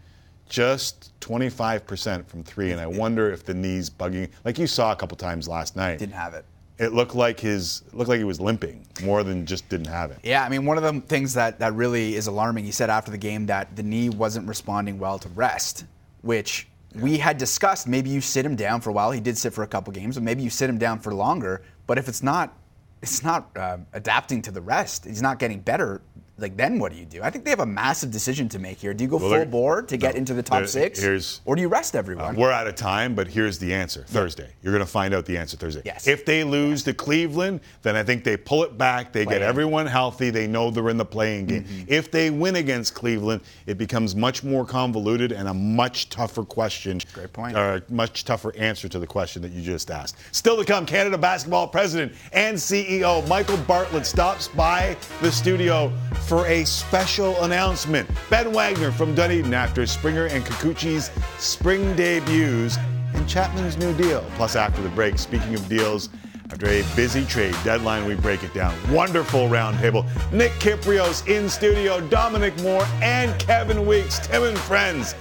just 0.51 1.17
25% 1.21 2.25
from 2.27 2.43
three. 2.43 2.71
And 2.71 2.81
I 2.81 2.85
wonder 2.85 3.31
if 3.31 3.45
the 3.45 3.53
knee's 3.53 3.89
bugging, 3.89 4.29
like 4.43 4.59
you 4.59 4.67
saw 4.67 4.91
a 4.91 4.95
couple 4.95 5.15
times 5.15 5.47
last 5.47 5.75
night. 5.77 5.97
Didn't 5.97 6.13
have 6.13 6.33
it. 6.33 6.45
It 6.77 6.93
looked 6.93 7.15
like 7.15 7.39
his 7.39 7.83
looked 7.93 8.09
like 8.09 8.17
he 8.17 8.23
was 8.23 8.41
limping 8.41 8.85
more 9.03 9.23
than 9.23 9.45
just 9.45 9.69
didn't 9.69 9.87
have 9.87 10.11
it. 10.11 10.17
Yeah, 10.23 10.43
I 10.43 10.49
mean, 10.49 10.65
one 10.65 10.77
of 10.77 10.83
the 10.83 10.99
things 11.01 11.33
that, 11.35 11.59
that 11.59 11.73
really 11.73 12.15
is 12.15 12.27
alarming, 12.27 12.65
he 12.65 12.71
said 12.71 12.89
after 12.89 13.11
the 13.11 13.19
game 13.19 13.45
that 13.45 13.75
the 13.75 13.83
knee 13.83 14.09
wasn't 14.09 14.47
responding 14.47 14.99
well 14.99 15.19
to 15.19 15.29
rest, 15.29 15.85
which 16.21 16.67
we 16.95 17.17
had 17.17 17.37
discussed. 17.37 17.87
Maybe 17.87 18.09
you 18.09 18.19
sit 18.19 18.45
him 18.45 18.55
down 18.55 18.81
for 18.81 18.89
a 18.89 18.93
while. 18.93 19.11
He 19.11 19.21
did 19.21 19.37
sit 19.37 19.53
for 19.53 19.63
a 19.63 19.67
couple 19.67 19.93
games, 19.93 20.15
but 20.15 20.23
maybe 20.23 20.43
you 20.43 20.49
sit 20.49 20.69
him 20.69 20.77
down 20.77 20.99
for 20.99 21.13
longer. 21.13 21.61
But 21.87 21.97
if 21.97 22.09
it's 22.09 22.23
not, 22.23 22.57
it's 23.01 23.23
not 23.23 23.55
uh, 23.55 23.77
adapting 23.93 24.41
to 24.43 24.51
the 24.51 24.61
rest. 24.61 25.05
He's 25.05 25.21
not 25.21 25.39
getting 25.39 25.59
better. 25.59 26.01
Like 26.41 26.57
then, 26.57 26.79
what 26.79 26.91
do 26.91 26.97
you 26.97 27.05
do? 27.05 27.21
I 27.21 27.29
think 27.29 27.43
they 27.43 27.51
have 27.51 27.59
a 27.59 27.65
massive 27.65 28.11
decision 28.11 28.49
to 28.49 28.59
make 28.59 28.79
here. 28.79 28.93
Do 28.93 29.03
you 29.03 29.09
go 29.09 29.17
Well, 29.17 29.29
full 29.29 29.45
bore 29.45 29.83
to 29.83 29.97
get 29.97 30.15
no, 30.15 30.19
into 30.19 30.33
the 30.33 30.43
top 30.43 30.67
six, 30.67 31.41
or 31.45 31.55
do 31.55 31.61
you 31.61 31.67
rest 31.67 31.95
everyone? 31.95 32.35
We're 32.35 32.51
out 32.51 32.67
of 32.67 32.75
time, 32.75 33.15
but 33.15 33.27
here's 33.27 33.59
the 33.59 33.73
answer. 33.73 34.03
Thursday. 34.07 34.49
You're 34.61 34.73
going 34.73 34.85
to 34.85 34.91
find 34.91 35.13
out 35.13 35.25
the 35.25 35.37
answer 35.37 35.57
Thursday. 35.57 35.81
Yes. 35.85 36.07
If 36.07 36.25
they 36.25 36.43
lose 36.43 36.83
to 36.83 36.93
Cleveland, 36.93 37.61
then 37.83 37.95
I 37.95 38.03
think 38.03 38.23
they 38.23 38.37
pull 38.37 38.63
it 38.63 38.77
back. 38.77 39.11
They 39.13 39.25
Play 39.25 39.35
get 39.35 39.41
in. 39.41 39.47
everyone 39.47 39.85
healthy. 39.85 40.29
They 40.29 40.47
know 40.47 40.71
they're 40.71 40.89
in 40.89 40.97
the 40.97 41.05
playing 41.05 41.45
game. 41.45 41.63
Mm-hmm. 41.63 41.83
If 41.87 42.11
they 42.11 42.29
win 42.29 42.55
against 42.55 42.93
Cleveland, 42.93 43.41
it 43.65 43.77
becomes 43.77 44.15
much 44.15 44.43
more 44.43 44.65
convoluted 44.65 45.31
and 45.31 45.47
a 45.47 45.53
much 45.53 46.09
tougher 46.09 46.43
question. 46.43 46.99
Great 47.13 47.33
point. 47.33 47.55
Or 47.55 47.75
a 47.75 47.83
much 47.89 48.25
tougher 48.25 48.55
answer 48.57 48.89
to 48.89 48.99
the 48.99 49.07
question 49.07 49.41
that 49.43 49.51
you 49.51 49.61
just 49.61 49.91
asked. 49.91 50.15
Still 50.31 50.57
to 50.57 50.65
come, 50.65 50.85
Canada 50.85 51.17
basketball 51.17 51.67
president 51.67 52.13
and 52.33 52.57
CEO 52.57 53.27
Michael 53.27 53.57
Bartlett 53.57 54.05
stops 54.05 54.47
by 54.47 54.97
the 55.21 55.31
studio 55.31 55.91
for 56.31 56.47
a 56.47 56.63
special 56.63 57.43
announcement. 57.43 58.09
Ben 58.29 58.53
Wagner 58.53 58.89
from 58.89 59.13
Dunedin 59.13 59.53
after 59.53 59.85
Springer 59.85 60.27
and 60.27 60.45
Kikuchi's 60.45 61.11
spring 61.37 61.93
debuts 61.97 62.77
and 63.13 63.27
Chapman's 63.27 63.75
new 63.75 63.93
deal. 63.97 64.23
Plus, 64.35 64.55
after 64.55 64.81
the 64.81 64.87
break, 64.87 65.19
speaking 65.19 65.55
of 65.55 65.67
deals, 65.67 66.07
after 66.49 66.67
a 66.67 66.83
busy 66.95 67.25
trade 67.25 67.53
deadline, 67.65 68.05
we 68.05 68.15
break 68.15 68.45
it 68.45 68.53
down. 68.53 68.73
Wonderful 68.93 69.49
roundtable. 69.49 70.05
Nick 70.31 70.53
Kypreos 70.53 71.27
in 71.27 71.49
studio, 71.49 71.99
Dominic 72.07 72.57
Moore, 72.61 72.85
and 73.01 73.37
Kevin 73.37 73.85
Weeks. 73.85 74.25
Tim 74.25 74.43
and 74.43 74.57
friends, 74.57 75.15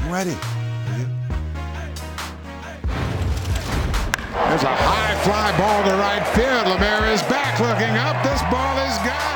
I'm 0.00 0.10
ready. 0.10 0.36
There's 4.50 4.64
a 4.64 4.74
high 4.74 5.14
fly 5.22 5.56
ball 5.56 5.84
to 5.84 5.94
right 5.98 6.26
field. 6.34 6.66
Lemaire 6.66 7.12
is 7.12 7.22
back 7.22 7.60
looking 7.60 7.96
up. 7.96 8.20
This 8.24 8.42
ball 8.50 8.76
is 8.78 8.98
gone. 9.06 9.31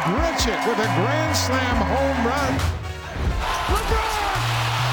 Randall 0.00 0.30
Grichuk 0.40 0.66
with 0.66 0.78
a 0.78 0.88
grand 0.96 1.36
slam 1.36 1.76
home 1.76 2.26
run. 2.26 2.52
LeBron! 3.68 4.40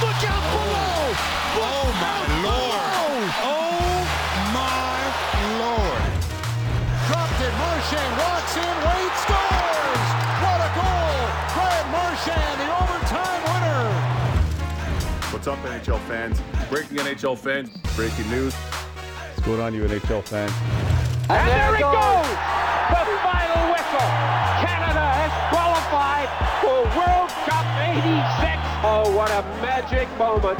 Look 0.04 0.22
out 0.28 0.44
below! 0.52 1.16
Oh. 1.18 1.60
Oh, 1.60 1.64
oh 1.64 1.88
my 2.04 2.22
lord! 2.44 3.32
Oh 3.44 4.04
my 4.52 5.00
lord! 5.64 6.04
Dropped 7.08 7.40
it. 7.40 7.54
Marchand 7.56 8.14
walks 8.20 8.56
in. 8.58 8.76
Wade 8.84 9.16
scores! 9.24 10.08
What 10.44 10.60
a 10.60 10.70
goal! 10.76 11.16
Brad 11.56 11.86
Marchand, 11.92 12.56
the 12.60 12.68
overtime 12.68 13.42
winner. 13.48 13.88
What's 15.32 15.48
up, 15.48 15.60
NHL 15.60 16.00
fans? 16.08 16.42
Breaking 16.70 16.98
NHL 16.98 17.38
fans, 17.38 17.70
breaking 17.96 18.30
news. 18.30 18.54
What's 18.54 19.48
going 19.48 19.62
on, 19.62 19.74
you 19.74 19.84
NHL 19.84 20.24
fans? 20.24 20.52
And 21.30 21.48
there 21.48 21.76
it 21.76 21.82
goes! 21.82 22.28
The 22.88 22.96
final 22.96 23.17
whistle! 23.88 24.08
Canada 24.60 25.00
has 25.00 25.32
qualified 25.50 26.30
for 26.62 26.84
World 26.98 27.30
Cup 27.48 27.66
86! 27.96 28.58
Oh, 28.84 29.16
what 29.16 29.32
a 29.32 29.42
magic 29.62 30.10
moment! 30.18 30.60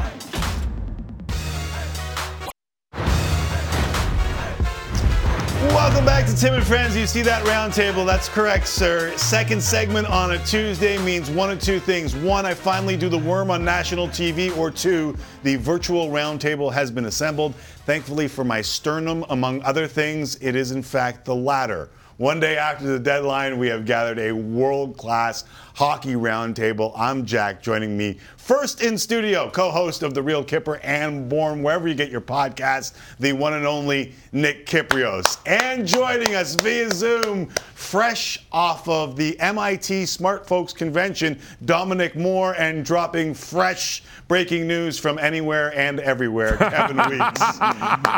Welcome 5.74 6.06
back 6.06 6.26
to 6.28 6.36
Tim 6.36 6.54
and 6.54 6.64
Friends. 6.66 6.96
You 6.96 7.06
see 7.06 7.22
that 7.24 7.44
roundtable? 7.46 8.06
That's 8.06 8.30
correct, 8.30 8.68
sir. 8.68 9.16
Second 9.18 9.62
segment 9.62 10.08
on 10.08 10.32
a 10.32 10.46
Tuesday 10.46 10.98
means 11.00 11.30
one 11.30 11.50
of 11.50 11.60
two 11.60 11.80
things. 11.80 12.16
One, 12.16 12.46
I 12.46 12.54
finally 12.54 12.96
do 12.96 13.10
the 13.10 13.18
worm 13.18 13.52
on 13.52 13.66
national 13.66 14.08
TV, 14.08 14.56
or 14.56 14.72
two, 14.72 15.16
the 15.44 15.58
virtual 15.58 16.08
roundtable 16.10 16.72
has 16.72 16.90
been 16.90 17.06
assembled. 17.06 17.54
Thankfully 17.86 18.28
for 18.28 18.44
my 18.44 18.62
sternum, 18.62 19.26
among 19.30 19.62
other 19.64 19.88
things, 19.88 20.36
it 20.42 20.56
is 20.56 20.72
in 20.72 20.82
fact 20.82 21.26
the 21.26 21.36
latter. 21.36 21.90
One 22.18 22.40
day 22.40 22.58
after 22.58 22.86
the 22.88 22.98
deadline, 22.98 23.60
we 23.60 23.68
have 23.68 23.86
gathered 23.86 24.18
a 24.18 24.32
world 24.32 24.98
class 24.98 25.44
hockey 25.78 26.14
roundtable. 26.14 26.92
I'm 26.96 27.24
Jack, 27.24 27.62
joining 27.62 27.96
me 27.96 28.18
first 28.48 28.82
in 28.82 28.98
studio, 28.98 29.50
co 29.52 29.70
host 29.70 30.02
of 30.02 30.16
The 30.16 30.24
Real 30.24 30.44
Kyper 30.44 30.80
and 30.82 31.30
Bourne, 31.30 31.62
wherever 31.62 31.88
you 31.88 31.94
get 31.94 32.10
your 32.10 32.22
podcasts, 32.22 32.94
the 33.20 33.34
one 33.34 33.54
and 33.54 33.68
only 33.68 34.16
Nick 34.32 34.66
Kypreos. 34.66 35.38
And 35.46 35.86
joining 35.86 36.34
us 36.34 36.56
via 36.56 36.90
Zoom, 36.90 37.48
fresh 37.76 38.40
off 38.52 38.88
of 38.88 39.18
the 39.18 39.40
MIT 39.40 40.08
Smart 40.08 40.48
Folks 40.48 40.74
Convention, 40.74 41.38
Dominic 41.66 42.16
Moore, 42.16 42.56
and 42.58 42.84
dropping 42.84 43.34
fresh 43.34 44.02
breaking 44.28 44.66
news 44.66 44.98
from 44.98 45.20
anywhere 45.20 45.78
and 45.78 46.00
everywhere, 46.00 46.58
Kevin 46.58 46.98
Weeks. 47.10 47.60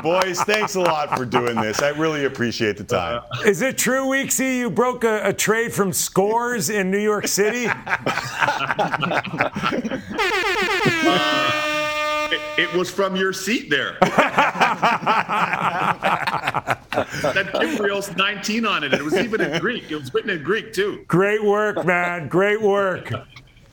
Boys, 0.02 0.39
thanks 0.43 0.76
a 0.76 0.82
lot 0.82 1.17
for 1.17 1.26
doing 1.26 1.56
this. 1.56 1.82
I 1.82 1.89
really 1.89 2.26
appreciate 2.26 2.78
the 2.78 2.84
time. 2.84 3.22
Is 3.45 3.62
it 3.62 3.78
true, 3.78 4.06
Weeksy, 4.06 4.60
you 4.60 4.69
broke 4.69 5.04
a, 5.04 5.28
a 5.28 5.34
trade 5.34 5.74
from 5.74 5.91
Scores 5.91 6.69
in 6.69 6.89
New 6.89 7.00
York 7.00 7.28
City? 7.28 7.49
It, 12.32 12.42
it 12.60 12.74
was 12.74 12.92
from 12.92 13.16
your 13.16 13.34
seat 13.34 13.70
there. 13.70 13.98
that 14.02 14.12
Kypreos 17.54 18.16
19 18.16 18.66
on 18.66 18.84
it. 18.84 18.94
It 18.94 19.04
was 19.04 19.16
even 19.16 19.42
in 19.42 19.60
Greek. 19.60 19.90
It 19.90 19.96
was 19.96 20.14
written 20.14 20.30
in 20.30 20.44
Greek 20.44 20.74
too. 20.74 21.04
Great 21.08 21.44
work, 21.44 21.84
man. 21.86 22.28
Great 22.28 22.62
work. 22.62 23.12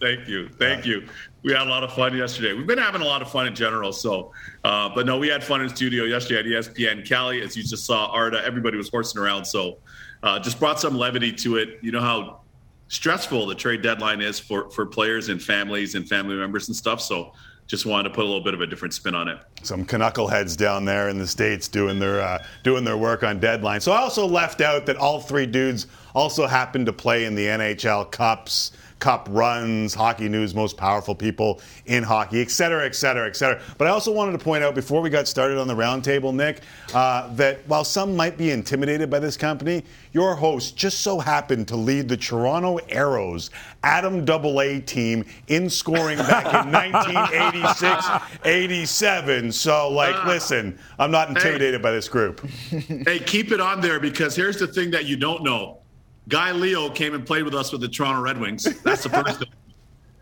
Thank 0.01 0.29
you. 0.29 0.49
Thank 0.49 0.87
you. 0.87 1.07
We 1.43 1.53
had 1.53 1.67
a 1.67 1.71
lot 1.71 1.85
of 1.85 1.93
fun 1.93 2.17
yesterday. 2.17 2.55
We've 2.55 2.67
been 2.67 2.79
having 2.79 3.03
a 3.03 3.05
lot 3.07 3.23
of 3.23 3.31
fun 3.31 3.47
in 3.47 3.55
general. 3.55 3.93
So, 3.93 4.33
uh, 4.65 4.91
but 4.95 5.07
no, 5.07 5.19
we 5.19 5.29
had 5.29 5.45
fun 5.45 5.63
in 5.63 5.69
studio 5.69 6.05
yesterday 6.05 6.57
at 6.57 6.65
ESPN 6.65 7.07
Cali. 7.07 7.43
As 7.43 7.57
you 7.57 7.63
just 7.63 7.85
saw, 7.85 8.07
Arda, 8.07 8.45
everybody 8.45 8.77
was 8.77 8.89
horsing 8.89 9.21
around. 9.21 9.45
So, 9.45 9.79
uh, 10.23 10.39
just 10.39 10.59
brought 10.59 10.81
some 10.81 10.97
levity 10.97 11.33
to 11.33 11.57
it. 11.57 11.79
You 11.83 11.93
know 11.93 12.01
how 12.01 12.41
stressful 12.89 13.47
the 13.47 13.55
trade 13.55 13.83
deadline 13.83 14.21
is 14.21 14.39
for 14.39 14.71
for 14.71 14.87
players 14.87 15.29
and 15.29 15.43
families 15.43 15.95
and 15.95 16.09
family 16.09 16.37
members 16.37 16.69
and 16.69 16.77
stuff. 16.77 17.01
So, 17.01 17.33
just 17.67 17.85
wanted 17.85 18.09
to 18.09 18.15
put 18.15 18.25
a 18.25 18.27
little 18.27 18.45
bit 18.45 18.55
of 18.55 18.61
a 18.61 18.67
different 18.67 18.95
spin 18.95 19.15
on 19.15 19.29
it. 19.29 19.39
Some 19.63 19.85
knuckleheads 19.85 20.57
down 20.57 20.85
there 20.85 21.09
in 21.09 21.19
the 21.19 21.27
states 21.27 21.67
doing 21.69 21.99
their 21.99 22.21
uh, 22.21 22.45
doing 22.63 22.85
their 22.85 22.97
work 22.97 23.23
on 23.23 23.41
deadline. 23.41 23.81
So 23.81 23.93
I 23.93 23.99
also 23.99 24.27
left 24.27 24.61
out 24.61 24.87
that 24.87 24.97
all 24.97 25.21
three 25.21 25.47
dudes 25.47 25.87
also 26.15 26.47
happened 26.47 26.87
to 26.87 26.93
play 26.93 27.25
in 27.25 27.35
the 27.35 27.47
NHL 27.47 28.11
Cups. 28.11 28.73
Cup 28.99 29.29
runs, 29.31 29.93
hockey 29.95 30.29
news, 30.29 30.55
most 30.55 30.77
powerful 30.77 31.15
people 31.15 31.61
in 31.85 32.03
hockey, 32.03 32.41
et 32.41 32.51
cetera, 32.51 32.85
et 32.87 32.95
cetera, 32.95 33.27
et 33.29 33.37
cetera. 33.37 33.61
But 33.77 33.89
I 33.89 33.91
also 33.91 34.11
wanted 34.11 34.33
to 34.33 34.39
point 34.39 34.65
out 34.65 34.75
before 34.75 35.03
we 35.03 35.11
got 35.11 35.29
started 35.29 35.59
on 35.59 35.69
the 35.69 35.75
roundtable, 35.75 36.35
Nick, 36.35 36.61
uh, 36.95 37.33
that 37.35 37.61
while 37.69 37.85
some 37.85 38.17
might 38.17 38.39
be 38.39 38.51
intimidated 38.53 39.11
by 39.11 39.19
this 39.19 39.37
company, 39.37 39.85
your 40.13 40.35
host 40.35 40.77
just 40.77 41.03
so 41.03 41.19
happened 41.19 41.69
to 41.69 41.77
lead 41.77 42.09
the 42.09 42.17
Toronto 42.17 42.79
Arrows 42.89 43.51
Adam 43.83 44.25
Double 44.25 44.61
A 44.63 44.81
team 44.81 45.25
in 45.49 45.69
scoring 45.69 46.19
back 46.19 46.47
in 46.65 46.73
1986 46.73 48.07
87. 48.45 49.53
So, 49.53 49.91
like, 49.91 50.25
listen, 50.25 50.79
I'm 50.99 51.11
not 51.11 51.29
intimidated 51.29 51.83
by 51.83 51.91
this 51.93 52.09
group. 52.09 52.41
hey, 52.47 53.19
keep 53.21 53.53
it 53.53 53.61
on 53.61 53.81
there 53.81 54.01
because 54.01 54.35
here's 54.35 54.59
the 54.59 54.67
thing 54.67 54.91
that 54.93 55.05
you 55.05 55.17
don't 55.17 55.43
know. 55.43 55.79
Guy 56.29 56.53
Leo 56.53 56.91
came 56.91 57.15
and 57.15 57.25
played 57.25 57.45
with 57.45 57.55
us 57.55 57.71
with 57.73 57.81
the 57.81 57.89
Toronto 57.89 58.21
Red 58.21 58.39
Wings. 58.39 58.65
That's 58.83 59.05
the 59.05 59.11
first 59.11 59.39
thing. 59.39 59.49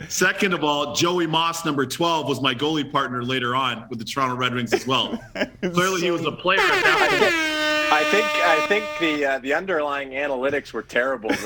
Second 0.09 0.53
of 0.53 0.65
all, 0.65 0.95
Joey 0.95 1.27
Moss, 1.27 1.65
number 1.65 1.87
12, 1.87 2.29
was 2.29 2.43
my 2.43 2.55
goalie 2.55 2.91
partner 2.91 3.25
later 3.25 3.55
on 3.55 3.87
with 3.89 3.99
the 3.99 4.05
Toronto 4.05 4.37
Red 4.37 4.53
Wings 4.55 4.75
as 4.75 4.87
well. 4.87 5.19
Clearly, 5.63 6.03
he 6.03 6.11
was 6.11 6.27
a 6.27 6.33
player 6.33 6.61
at 6.61 6.83
that 6.85 7.09
point. 7.11 7.55
I 7.93 8.03
think 8.11 8.27
I 8.27 8.67
think 8.67 8.85
the 8.99 9.25
uh, 9.25 9.39
the 9.39 9.55
underlying 9.55 10.11
analytics 10.11 10.73
were 10.73 10.83
terrible. 10.83 11.31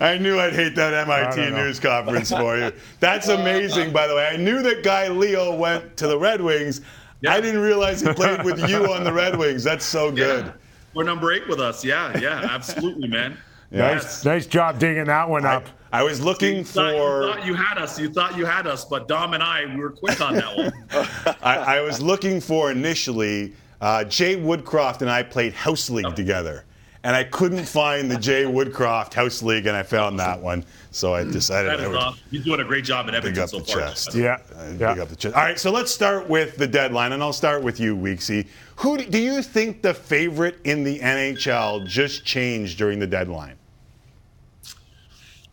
I 0.00 0.16
knew 0.18 0.40
I'd 0.40 0.54
hate 0.54 0.74
that 0.76 0.94
MIT 0.94 1.50
news 1.50 1.78
conference 1.78 2.30
for 2.30 2.56
you. 2.56 2.72
That's 3.00 3.28
amazing, 3.28 3.92
by 3.92 4.06
the 4.06 4.14
way. 4.14 4.26
I 4.26 4.36
knew 4.36 4.62
that 4.62 4.82
guy 4.82 5.08
Leo 5.08 5.54
went 5.54 5.98
to 5.98 6.06
the 6.06 6.18
Red 6.18 6.40
Wings. 6.40 6.80
Yeah. 7.20 7.34
I 7.34 7.42
didn't 7.42 7.60
realize 7.60 8.00
he 8.00 8.10
played 8.14 8.42
with 8.42 8.66
you 8.68 8.90
on 8.90 9.04
the 9.04 9.12
Red 9.12 9.38
Wings. 9.38 9.62
That's 9.62 9.84
so 9.84 10.10
good. 10.10 10.46
Yeah. 10.46 10.52
We're 10.94 11.04
number 11.04 11.32
eight 11.32 11.46
with 11.48 11.60
us. 11.60 11.84
Yeah, 11.84 12.18
yeah, 12.18 12.48
absolutely, 12.50 13.08
man. 13.08 13.36
Nice, 13.72 14.24
nice 14.24 14.46
job 14.46 14.80
digging 14.80 15.04
that 15.04 15.28
one 15.30 15.46
up. 15.46 15.64
I 15.92 16.02
was 16.02 16.20
looking 16.20 16.56
You 16.56 16.64
thought, 16.64 16.90
for. 16.90 17.22
you 17.22 17.32
thought 17.32 17.46
you 17.46 17.54
had 17.54 17.78
us. 17.78 18.00
You 18.00 18.12
thought 18.12 18.36
you 18.36 18.44
had 18.44 18.66
us, 18.66 18.84
but 18.84 19.06
Dom 19.06 19.32
and 19.32 19.44
I, 19.44 19.64
we 19.66 19.76
were 19.80 19.90
quick 19.92 20.20
on 20.20 20.34
that 20.34 20.56
one. 20.56 20.72
I, 21.40 21.76
I 21.76 21.80
was 21.80 22.02
looking 22.02 22.40
for 22.40 22.72
initially. 22.72 23.54
Uh, 23.80 24.02
Jay 24.02 24.34
Woodcroft 24.34 25.02
and 25.02 25.10
I 25.10 25.22
played 25.22 25.52
House 25.52 25.88
League 25.88 26.16
together, 26.16 26.64
and 27.02 27.16
I 27.16 27.24
couldn't 27.24 27.64
find 27.64 28.10
the 28.10 28.18
Jay 28.18 28.44
Woodcroft 28.44 29.14
House 29.14 29.42
League, 29.42 29.66
and 29.66 29.76
I 29.76 29.82
found 29.82 30.18
that 30.18 30.40
one. 30.40 30.64
So 30.90 31.14
I 31.14 31.24
decided 31.24 31.70
That 31.70 31.80
I 31.80 31.84
is 31.84 31.88
would 31.88 31.96
awesome. 31.96 32.20
You're 32.30 32.42
doing 32.42 32.60
a 32.60 32.64
great 32.64 32.84
job 32.84 33.06
in 33.08 33.12
big 33.12 33.18
Edmonton 33.18 33.42
up 33.42 33.48
so 33.48 33.58
the 33.60 33.64
far. 33.64 33.80
chest. 33.80 34.14
Yeah, 34.14 34.38
yeah. 34.78 34.92
Big 34.92 34.98
up 34.98 35.08
the 35.08 35.16
chest. 35.16 35.34
All 35.34 35.42
right, 35.42 35.58
so 35.58 35.70
let's 35.70 35.92
start 35.92 36.28
with 36.28 36.56
the 36.56 36.66
deadline, 36.66 37.12
and 37.12 37.22
I'll 37.22 37.32
start 37.32 37.62
with 37.62 37.80
you, 37.80 37.96
Weeksy. 37.96 38.46
Who 38.76 38.98
do, 38.98 39.06
do 39.06 39.18
you 39.18 39.40
think 39.42 39.82
the 39.82 39.94
favorite 39.94 40.58
in 40.64 40.84
the 40.84 40.98
NHL 40.98 41.86
just 41.86 42.24
changed 42.24 42.76
during 42.76 42.98
the 42.98 43.06
deadline? 43.06 43.56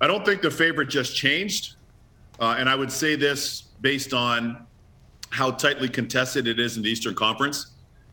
I 0.01 0.07
don't 0.07 0.25
think 0.25 0.41
the 0.41 0.51
favorite 0.51 0.89
just 0.89 1.15
changed. 1.15 1.75
Uh, 2.39 2.55
and 2.59 2.69
I 2.69 2.75
would 2.75 2.91
say 2.91 3.15
this 3.15 3.61
based 3.81 4.13
on 4.13 4.65
how 5.29 5.51
tightly 5.51 5.89
contested 5.89 6.47
it 6.47 6.59
is 6.59 6.77
in 6.77 6.83
the 6.83 6.89
Eastern 6.89 7.15
Conference. 7.15 7.71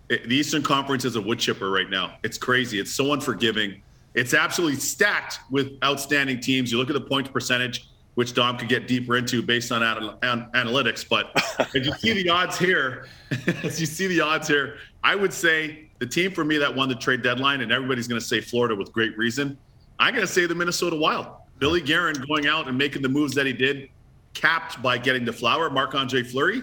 It- 0.08 0.28
the 0.28 0.36
Eastern 0.36 0.62
Conference 0.62 1.04
is 1.04 1.16
a 1.16 1.20
wood 1.20 1.38
chipper 1.38 1.70
right 1.70 1.88
now. 1.88 2.16
It's 2.22 2.38
crazy. 2.38 2.78
It's 2.78 2.90
so 2.90 3.12
unforgiving. 3.12 3.82
It's 4.14 4.34
absolutely 4.34 4.78
stacked 4.78 5.38
with 5.50 5.72
outstanding 5.82 6.40
teams. 6.40 6.70
You 6.70 6.78
look 6.78 6.88
at 6.90 6.94
the 6.94 7.00
points 7.00 7.30
percentage, 7.30 7.88
which 8.14 8.32
Dom 8.34 8.56
could 8.56 8.68
get 8.68 8.86
deeper 8.86 9.16
into 9.16 9.42
based 9.42 9.72
on 9.72 9.82
anal- 9.82 10.18
an- 10.22 10.46
analytics. 10.54 11.08
But 11.08 11.32
as 11.74 11.86
you 11.86 11.92
see 11.94 12.12
the 12.22 12.28
odds 12.30 12.56
here, 12.58 13.08
as 13.64 13.80
you 13.80 13.86
see 13.86 14.06
the 14.06 14.20
odds 14.20 14.46
here, 14.46 14.76
I 15.02 15.16
would 15.16 15.32
say 15.32 15.90
the 15.98 16.06
team 16.06 16.30
for 16.32 16.44
me 16.44 16.58
that 16.58 16.72
won 16.74 16.88
the 16.88 16.94
trade 16.94 17.22
deadline, 17.22 17.60
and 17.62 17.72
everybody's 17.72 18.06
going 18.06 18.20
to 18.20 18.26
say 18.26 18.40
Florida 18.40 18.74
with 18.76 18.92
great 18.92 19.16
reason. 19.18 19.58
I'm 19.98 20.14
going 20.14 20.26
to 20.26 20.32
say 20.32 20.46
the 20.46 20.54
Minnesota 20.54 20.96
Wild. 20.96 21.26
Billy 21.58 21.80
Guerin 21.80 22.16
going 22.28 22.46
out 22.46 22.68
and 22.68 22.76
making 22.76 23.02
the 23.02 23.08
moves 23.08 23.34
that 23.34 23.46
he 23.46 23.52
did, 23.52 23.88
capped 24.34 24.80
by 24.82 24.98
getting 24.98 25.24
the 25.24 25.32
flower, 25.32 25.70
Marc 25.70 25.94
Andre 25.94 26.22
Fleury, 26.22 26.62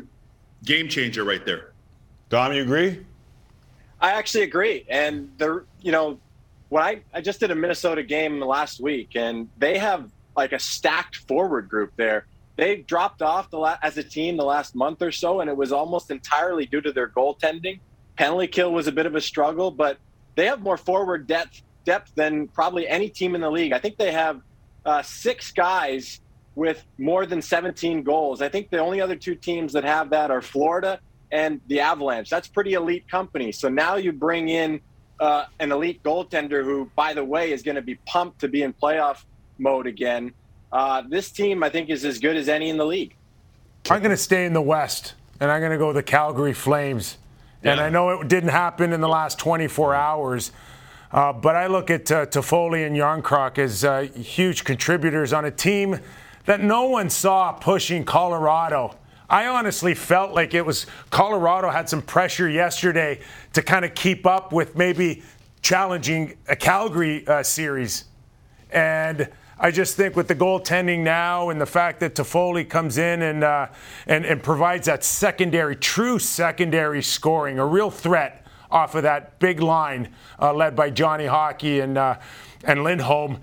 game 0.65 0.88
changer 0.88 1.23
right 1.23 1.45
there. 1.45 1.71
Dom, 2.30 2.54
you 2.54 2.62
agree? 2.62 3.06
I 4.02 4.14
actually 4.14 4.44
agree. 4.44 4.86
And 4.90 5.32
the 5.38 5.64
you 5.82 5.92
know, 5.92 6.20
when 6.70 6.84
I 6.84 7.02
I 7.14 7.22
just 7.22 7.40
did 7.40 7.52
a 7.52 7.56
Minnesota 7.56 8.04
game 8.04 8.40
last 8.40 8.80
week, 8.80 9.16
and 9.16 9.48
they 9.58 9.78
have 9.78 10.10
like 10.36 10.54
a 10.54 10.60
stacked 10.60 11.18
forward 11.28 11.70
group 11.70 11.92
there. 11.96 12.26
They 12.58 12.78
dropped 12.78 13.22
off 13.22 13.50
the 13.50 13.58
la- 13.58 13.78
as 13.82 13.98
a 13.98 14.04
team 14.04 14.38
the 14.38 14.46
last 14.46 14.76
month 14.76 15.02
or 15.02 15.12
so, 15.12 15.42
and 15.42 15.50
it 15.50 15.56
was 15.56 15.72
almost 15.72 16.12
entirely 16.12 16.66
due 16.66 16.82
to 16.82 16.92
their 16.92 17.08
goaltending. 17.08 17.80
Penalty 18.18 18.48
kill 18.48 18.72
was 18.72 18.88
a 18.88 18.92
bit 18.92 19.06
of 19.06 19.16
a 19.16 19.22
struggle, 19.22 19.72
but 19.72 19.98
they 20.36 20.46
have 20.46 20.62
more 20.62 20.78
forward 20.78 21.28
depth 21.28 21.62
depth 21.86 22.14
than 22.16 22.48
probably 22.48 22.88
any 22.88 23.10
team 23.10 23.36
in 23.36 23.42
the 23.42 23.50
league. 23.50 23.74
I 23.74 23.80
think 23.80 23.98
they 23.98 24.12
have 24.12 24.42
uh, 24.86 25.02
six 25.02 25.52
guys 25.52 26.22
with 26.56 26.84
more 26.98 27.26
than 27.26 27.42
17 27.42 28.04
goals. 28.04 28.42
I 28.42 28.50
think 28.50 28.70
the 28.70 28.80
only 28.80 29.02
other 29.02 29.16
two 29.16 29.36
teams 29.36 29.74
that 29.74 29.84
have 29.84 30.10
that 30.12 30.32
are 30.32 30.42
Florida 30.42 31.00
and 31.32 31.62
the 31.67 31.80
Avalanche. 31.80 32.30
That's 32.30 32.48
pretty 32.48 32.74
elite 32.74 33.08
company. 33.10 33.52
So 33.52 33.70
now 33.70 33.96
you 33.96 34.12
bring 34.12 34.50
in 34.50 34.82
uh, 35.20 35.46
an 35.60 35.72
elite 35.72 36.04
goaltender 36.04 36.63
who, 36.63 36.89
by 36.96 37.13
the 37.13 37.24
way, 37.24 37.52
is 37.52 37.62
going 37.62 37.76
to 37.76 37.82
be 37.82 37.96
pumped 38.06 38.39
to 38.41 38.48
be 38.48 38.63
in 38.63 38.74
playoff 38.74 39.24
mode 39.58 39.88
again. 39.88 40.34
Uh, 40.72 41.04
this 41.08 41.32
team, 41.32 41.63
I 41.63 41.70
think, 41.70 41.89
is 41.89 42.06
as 42.06 42.20
good 42.20 42.36
as 42.36 42.50
any 42.50 42.70
in 42.70 42.78
the 42.78 42.86
league. 42.86 43.15
I'm 43.89 44.00
going 44.00 44.12
to 44.12 44.17
stay 44.17 44.46
in 44.46 44.54
the 44.54 44.62
West, 44.62 45.13
and 45.39 45.52
I'm 45.52 45.60
going 45.60 45.72
to 45.72 45.78
go 45.78 45.94
the 45.94 46.04
Calgary 46.04 46.54
Flames. 46.54 47.17
And 47.63 47.80
I 47.80 47.89
know 47.89 48.22
it 48.22 48.28
didn't 48.28 48.50
happen 48.50 48.91
in 48.91 49.02
the 49.02 49.08
last 49.08 49.38
24 49.38 49.94
hours, 49.94 50.52
uh, 51.12 51.32
but 51.32 51.56
I 51.56 51.67
look 51.67 51.91
at 51.91 52.12
uh, 52.12 52.26
Toffoli 52.26 52.88
and 52.88 52.96
Jarnkrok 52.96 53.60
as 53.60 53.84
uh, 53.84 54.02
huge 54.02 54.63
contributors 54.63 55.32
on 55.32 55.46
a 55.46 55.52
team 55.52 56.00
that 56.46 56.62
no 56.62 56.86
one 56.86 57.10
saw 57.12 57.52
pushing 57.52 58.04
Colorado. 58.04 58.96
I 59.32 59.48
honestly 59.48 59.94
felt 59.94 60.34
like 60.34 60.54
it 60.54 60.65
was 60.65 60.86
Colorado 61.10 61.70
had 61.70 61.88
some 61.88 62.02
pressure 62.02 62.50
yesterday 62.50 63.22
to 63.54 63.62
kind 63.62 63.86
of 63.86 63.96
keep 63.96 64.26
up 64.26 64.52
with 64.52 64.76
maybe 64.76 65.24
challenging 65.62 66.36
a 66.50 66.56
Calgary 66.58 67.26
uh, 67.26 67.41
series. 67.41 68.04
And 68.72 69.30
I 69.58 69.72
just 69.72 69.96
think 69.96 70.17
with 70.17 70.28
the 70.28 70.36
goaltending 70.36 71.00
now 71.00 71.50
and 71.50 71.62
the 71.62 71.65
fact 71.65 72.02
that 72.02 72.15
Toffoli 72.15 72.70
comes 72.70 72.98
in 72.98 73.22
and, 73.22 73.46
uh, 73.46 73.67
and, 74.06 74.26
and 74.26 74.44
provides 74.44 74.88
that 74.88 75.06
secondary, 75.06 75.78
true 75.78 76.20
secondary 76.20 77.02
scoring, 77.02 77.58
a 77.58 77.65
real 77.65 77.89
threat 77.89 78.46
off 78.70 78.96
of 78.96 79.04
that 79.04 79.39
big 79.39 79.62
line 79.62 80.13
uh, 80.41 80.54
led 80.54 80.76
by 80.76 80.89
Johnny 80.89 81.26
Hockey 81.26 81.80
and, 81.80 81.98
uh, 81.98 82.20
and 82.65 82.84
Lindholm 82.84 83.39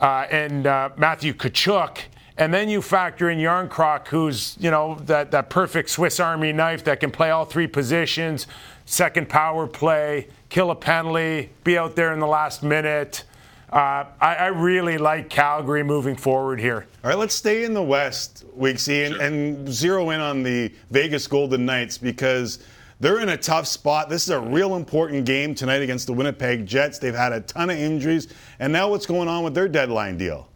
uh, 0.00 0.26
and 0.30 0.66
uh, 0.66 0.88
Matthew 0.96 1.34
Tkachuk. 1.34 1.98
And 2.38 2.54
then 2.54 2.68
you 2.68 2.80
factor 2.80 3.28
in 3.30 3.38
Jarnkrok, 3.38 4.06
who's, 4.06 4.56
you 4.60 4.70
know, 4.70 4.94
that, 5.06 5.32
that 5.32 5.50
perfect 5.50 5.90
Swiss 5.90 6.20
Army 6.20 6.52
knife 6.52 6.84
that 6.84 7.00
can 7.00 7.10
play 7.10 7.30
all 7.30 7.44
three 7.44 7.66
positions, 7.66 8.46
second 8.86 9.28
power 9.28 9.66
play, 9.66 10.28
kill 10.48 10.70
a 10.70 10.76
penalty, 10.76 11.50
be 11.64 11.76
out 11.76 11.96
there 11.96 12.12
in 12.12 12.20
the 12.20 12.28
last 12.28 12.62
minute. 12.62 13.24
Uh, 13.72 14.04
I, 14.20 14.34
I 14.36 14.46
really 14.46 14.98
like 14.98 15.28
Calgary 15.28 15.82
moving 15.82 16.14
forward 16.14 16.60
here. 16.60 16.86
All 17.02 17.10
right, 17.10 17.18
let's 17.18 17.34
stay 17.34 17.64
in 17.64 17.74
the 17.74 17.82
West, 17.82 18.44
Weeksy, 18.56 19.06
and, 19.06 19.16
and 19.16 19.68
zero 19.68 20.10
in 20.10 20.20
on 20.20 20.44
the 20.44 20.72
Vegas 20.92 21.26
Golden 21.26 21.66
Knights 21.66 21.98
because 21.98 22.60
they're 23.00 23.20
in 23.20 23.30
a 23.30 23.36
tough 23.36 23.66
spot. 23.66 24.08
This 24.08 24.22
is 24.22 24.30
a 24.30 24.40
real 24.40 24.76
important 24.76 25.24
game 25.24 25.56
tonight 25.56 25.82
against 25.82 26.06
the 26.06 26.12
Winnipeg 26.12 26.66
Jets. 26.66 27.00
They've 27.00 27.14
had 27.14 27.32
a 27.32 27.40
ton 27.40 27.68
of 27.68 27.76
injuries, 27.76 28.28
and 28.60 28.72
now 28.72 28.88
what's 28.88 29.06
going 29.06 29.28
on 29.28 29.42
with 29.42 29.54
their 29.54 29.68
deadline 29.68 30.16
deal? 30.16 30.48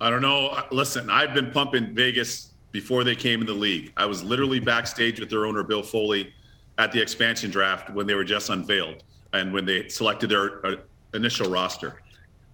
I 0.00 0.08
don't 0.08 0.22
know. 0.22 0.56
Listen, 0.70 1.10
I've 1.10 1.34
been 1.34 1.50
pumping 1.50 1.94
Vegas 1.94 2.52
before 2.72 3.04
they 3.04 3.14
came 3.14 3.40
in 3.40 3.46
the 3.46 3.52
league. 3.52 3.92
I 3.96 4.06
was 4.06 4.22
literally 4.22 4.60
backstage 4.60 5.20
with 5.20 5.28
their 5.28 5.44
owner, 5.44 5.62
Bill 5.62 5.82
Foley, 5.82 6.32
at 6.78 6.92
the 6.92 7.00
expansion 7.00 7.50
draft 7.50 7.90
when 7.90 8.06
they 8.06 8.14
were 8.14 8.24
just 8.24 8.48
unveiled 8.48 9.02
and 9.32 9.52
when 9.52 9.66
they 9.66 9.88
selected 9.88 10.30
their 10.30 10.64
uh, 10.64 10.76
initial 11.12 11.50
roster. 11.50 12.00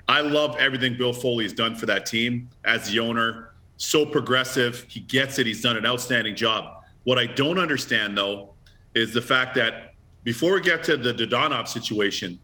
I 0.08 0.20
love 0.20 0.56
everything 0.58 0.96
Bill 0.96 1.12
Foley's 1.12 1.52
done 1.52 1.74
for 1.76 1.86
that 1.86 2.06
team 2.06 2.48
as 2.64 2.90
the 2.90 2.98
owner. 2.98 3.52
So 3.76 4.06
progressive. 4.06 4.84
He 4.88 5.00
gets 5.00 5.38
it. 5.38 5.46
He's 5.46 5.62
done 5.62 5.76
an 5.76 5.86
outstanding 5.86 6.34
job. 6.34 6.84
What 7.04 7.18
I 7.18 7.26
don't 7.26 7.58
understand, 7.58 8.16
though, 8.16 8.54
is 8.94 9.12
the 9.12 9.22
fact 9.22 9.54
that 9.56 9.94
before 10.24 10.54
we 10.54 10.60
get 10.60 10.82
to 10.84 10.96
the 10.96 11.12
Dadonov 11.12 11.68
situation, 11.68 12.38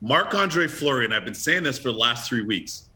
Marc 0.00 0.34
Andre 0.34 0.66
Fleury, 0.66 1.04
and 1.04 1.14
I've 1.14 1.24
been 1.24 1.34
saying 1.34 1.62
this 1.64 1.78
for 1.78 1.92
the 1.92 1.98
last 1.98 2.28
three 2.28 2.42
weeks, 2.42 2.87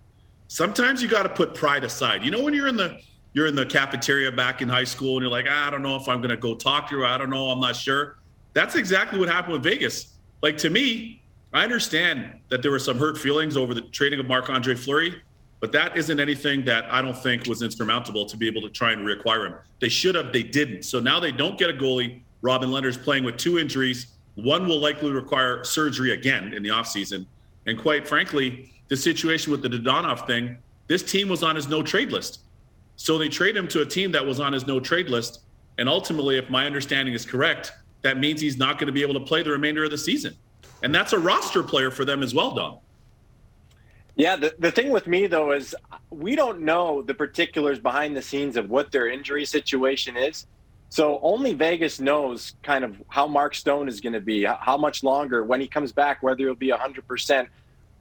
sometimes 0.53 1.03
you 1.03 1.09
got 1.09 1.23
to 1.23 1.31
put 1.31 1.55
pride 1.55 1.83
aside. 1.83 2.23
You 2.23 2.31
know, 2.31 2.43
when 2.43 2.53
you're 2.53 2.69
in 2.69 2.77
the 2.77 3.01
you're 3.33 3.47
in 3.47 3.55
the 3.55 3.65
cafeteria 3.65 4.31
back 4.31 4.61
in 4.61 4.69
high 4.69 4.85
school 4.85 5.17
and 5.17 5.23
you're 5.23 5.31
like, 5.31 5.47
"Ah, 5.49 5.69
I 5.69 5.71
don't 5.71 5.83
know 5.83 5.97
if 5.97 6.07
I'm 6.07 6.19
going 6.19 6.31
to 6.31 6.37
go 6.37 6.55
talk 6.55 6.91
to 6.91 6.99
her. 6.99 7.07
I 7.07 7.17
don't 7.17 7.31
know. 7.31 7.49
I'm 7.49 7.61
not 7.61 7.75
sure. 7.75 8.19
That's 8.53 8.75
exactly 8.75 9.19
what 9.19 9.31
happened 9.31 9.55
with 9.55 9.62
Vegas. 9.62 10.19
Like 10.43 10.59
to 10.59 10.69
me, 10.69 11.23
I 11.55 11.65
understand 11.65 12.38
that 12.51 12.61
there 12.61 12.71
were 12.71 12.79
some 12.79 12.99
hurt 12.99 13.17
feelings 13.17 13.57
over 13.57 13.73
the 13.73 13.81
trading 13.81 14.21
of 14.21 14.27
Marc 14.27 14.51
Andre 14.51 14.75
Fleury. 14.75 15.23
But 15.61 15.73
that 15.73 15.97
isn't 15.97 16.19
anything 16.19 16.65
that 16.65 16.93
I 16.93 17.01
don't 17.01 17.17
think 17.17 17.47
was 17.47 17.62
insurmountable 17.62 18.27
to 18.27 18.37
be 18.37 18.49
able 18.49 18.62
to 18.62 18.69
try 18.69 18.93
and 18.93 19.07
reacquire 19.07 19.47
him. 19.47 19.55
They 19.81 19.88
should 19.88 20.17
have, 20.17 20.33
they 20.33 20.43
didn't. 20.43 20.83
So 20.83 20.99
now 20.99 21.21
they 21.21 21.31
don't 21.31 21.57
get 21.57 21.71
a 21.71 21.73
goalie. 21.73 22.21
Robin 22.43 22.69
Lehner's 22.69 22.99
playing 22.99 23.23
with 23.23 23.37
two 23.37 23.61
injuries. 23.61 24.09
One 24.35 24.67
will 24.67 24.81
likely 24.81 25.12
require 25.12 25.62
surgery 25.62 26.12
again 26.12 26.53
in 26.53 26.65
the 26.65 26.71
offseason. 26.71 27.27
And 27.67 27.79
quite 27.79 28.09
frankly, 28.09 28.73
the 28.92 28.96
situation 28.98 29.50
with 29.50 29.62
the 29.62 29.70
Dadonov 29.70 30.26
thing, 30.26 30.59
this 30.87 31.02
team 31.02 31.31
was 31.31 31.42
on 31.42 31.57
his 31.57 31.66
no 31.66 31.83
trade 31.83 32.12
list. 32.12 32.40
So 32.96 33.16
they 33.16 33.31
trade 33.31 33.57
him 33.57 33.66
to 33.68 33.81
a 33.81 33.87
team 33.87 34.12
that 34.12 34.26
was 34.26 34.38
on 34.38 34.52
his 34.52 34.66
no 34.66 34.81
trade 34.81 35.09
list. 35.09 35.40
And 35.78 35.88
ultimately, 35.88 36.37
if 36.37 36.50
my 36.50 36.66
understanding 36.66 37.14
is 37.14 37.24
correct, 37.24 37.72
that 38.02 38.18
means 38.18 38.38
he's 38.38 38.59
not 38.59 38.76
going 38.78 38.88
to 38.88 38.92
be 38.92 39.00
able 39.00 39.14
to 39.14 39.20
play 39.20 39.42
the 39.42 39.48
remainder 39.48 39.83
of 39.83 39.90
the 39.90 39.96
season. 39.96 40.37
And 40.83 40.94
that's 40.94 41.14
a 41.14 41.18
roster 41.18 41.62
player 41.62 41.90
for 41.90 42.05
them 42.05 42.22
as 42.22 42.35
well, 42.35 42.55
Dom. 42.55 42.81
Yeah, 44.14 44.37
the, 44.37 44.55
the 44.59 44.70
thing 44.70 44.90
with 44.90 45.07
me, 45.07 45.26
though, 45.26 45.52
is 45.52 45.74
we 46.11 46.37
don't 46.37 46.61
know 46.61 47.00
the 47.00 47.14
particulars 47.14 47.78
behind 47.78 48.14
the 48.14 48.20
scenes 48.20 48.59
of 48.59 48.68
what 48.68 48.92
their 48.92 49.09
injury 49.09 49.46
situation 49.46 50.18
is. 50.18 50.46
So 50.90 51.18
only 51.22 51.55
Vegas 51.55 51.98
knows 51.98 52.57
kind 52.62 52.85
of 52.85 53.02
how 53.09 53.26
Mark 53.26 53.55
Stone 53.55 53.88
is 53.88 54.02
going 54.02 54.12
to 54.12 54.20
be, 54.20 54.44
how 54.44 54.76
much 54.76 55.02
longer, 55.02 55.44
when 55.44 55.62
he 55.62 55.66
comes 55.66 55.92
back, 55.92 56.22
whether 56.22 56.44
he'll 56.44 56.55
be 56.55 56.68
100%. 56.68 57.46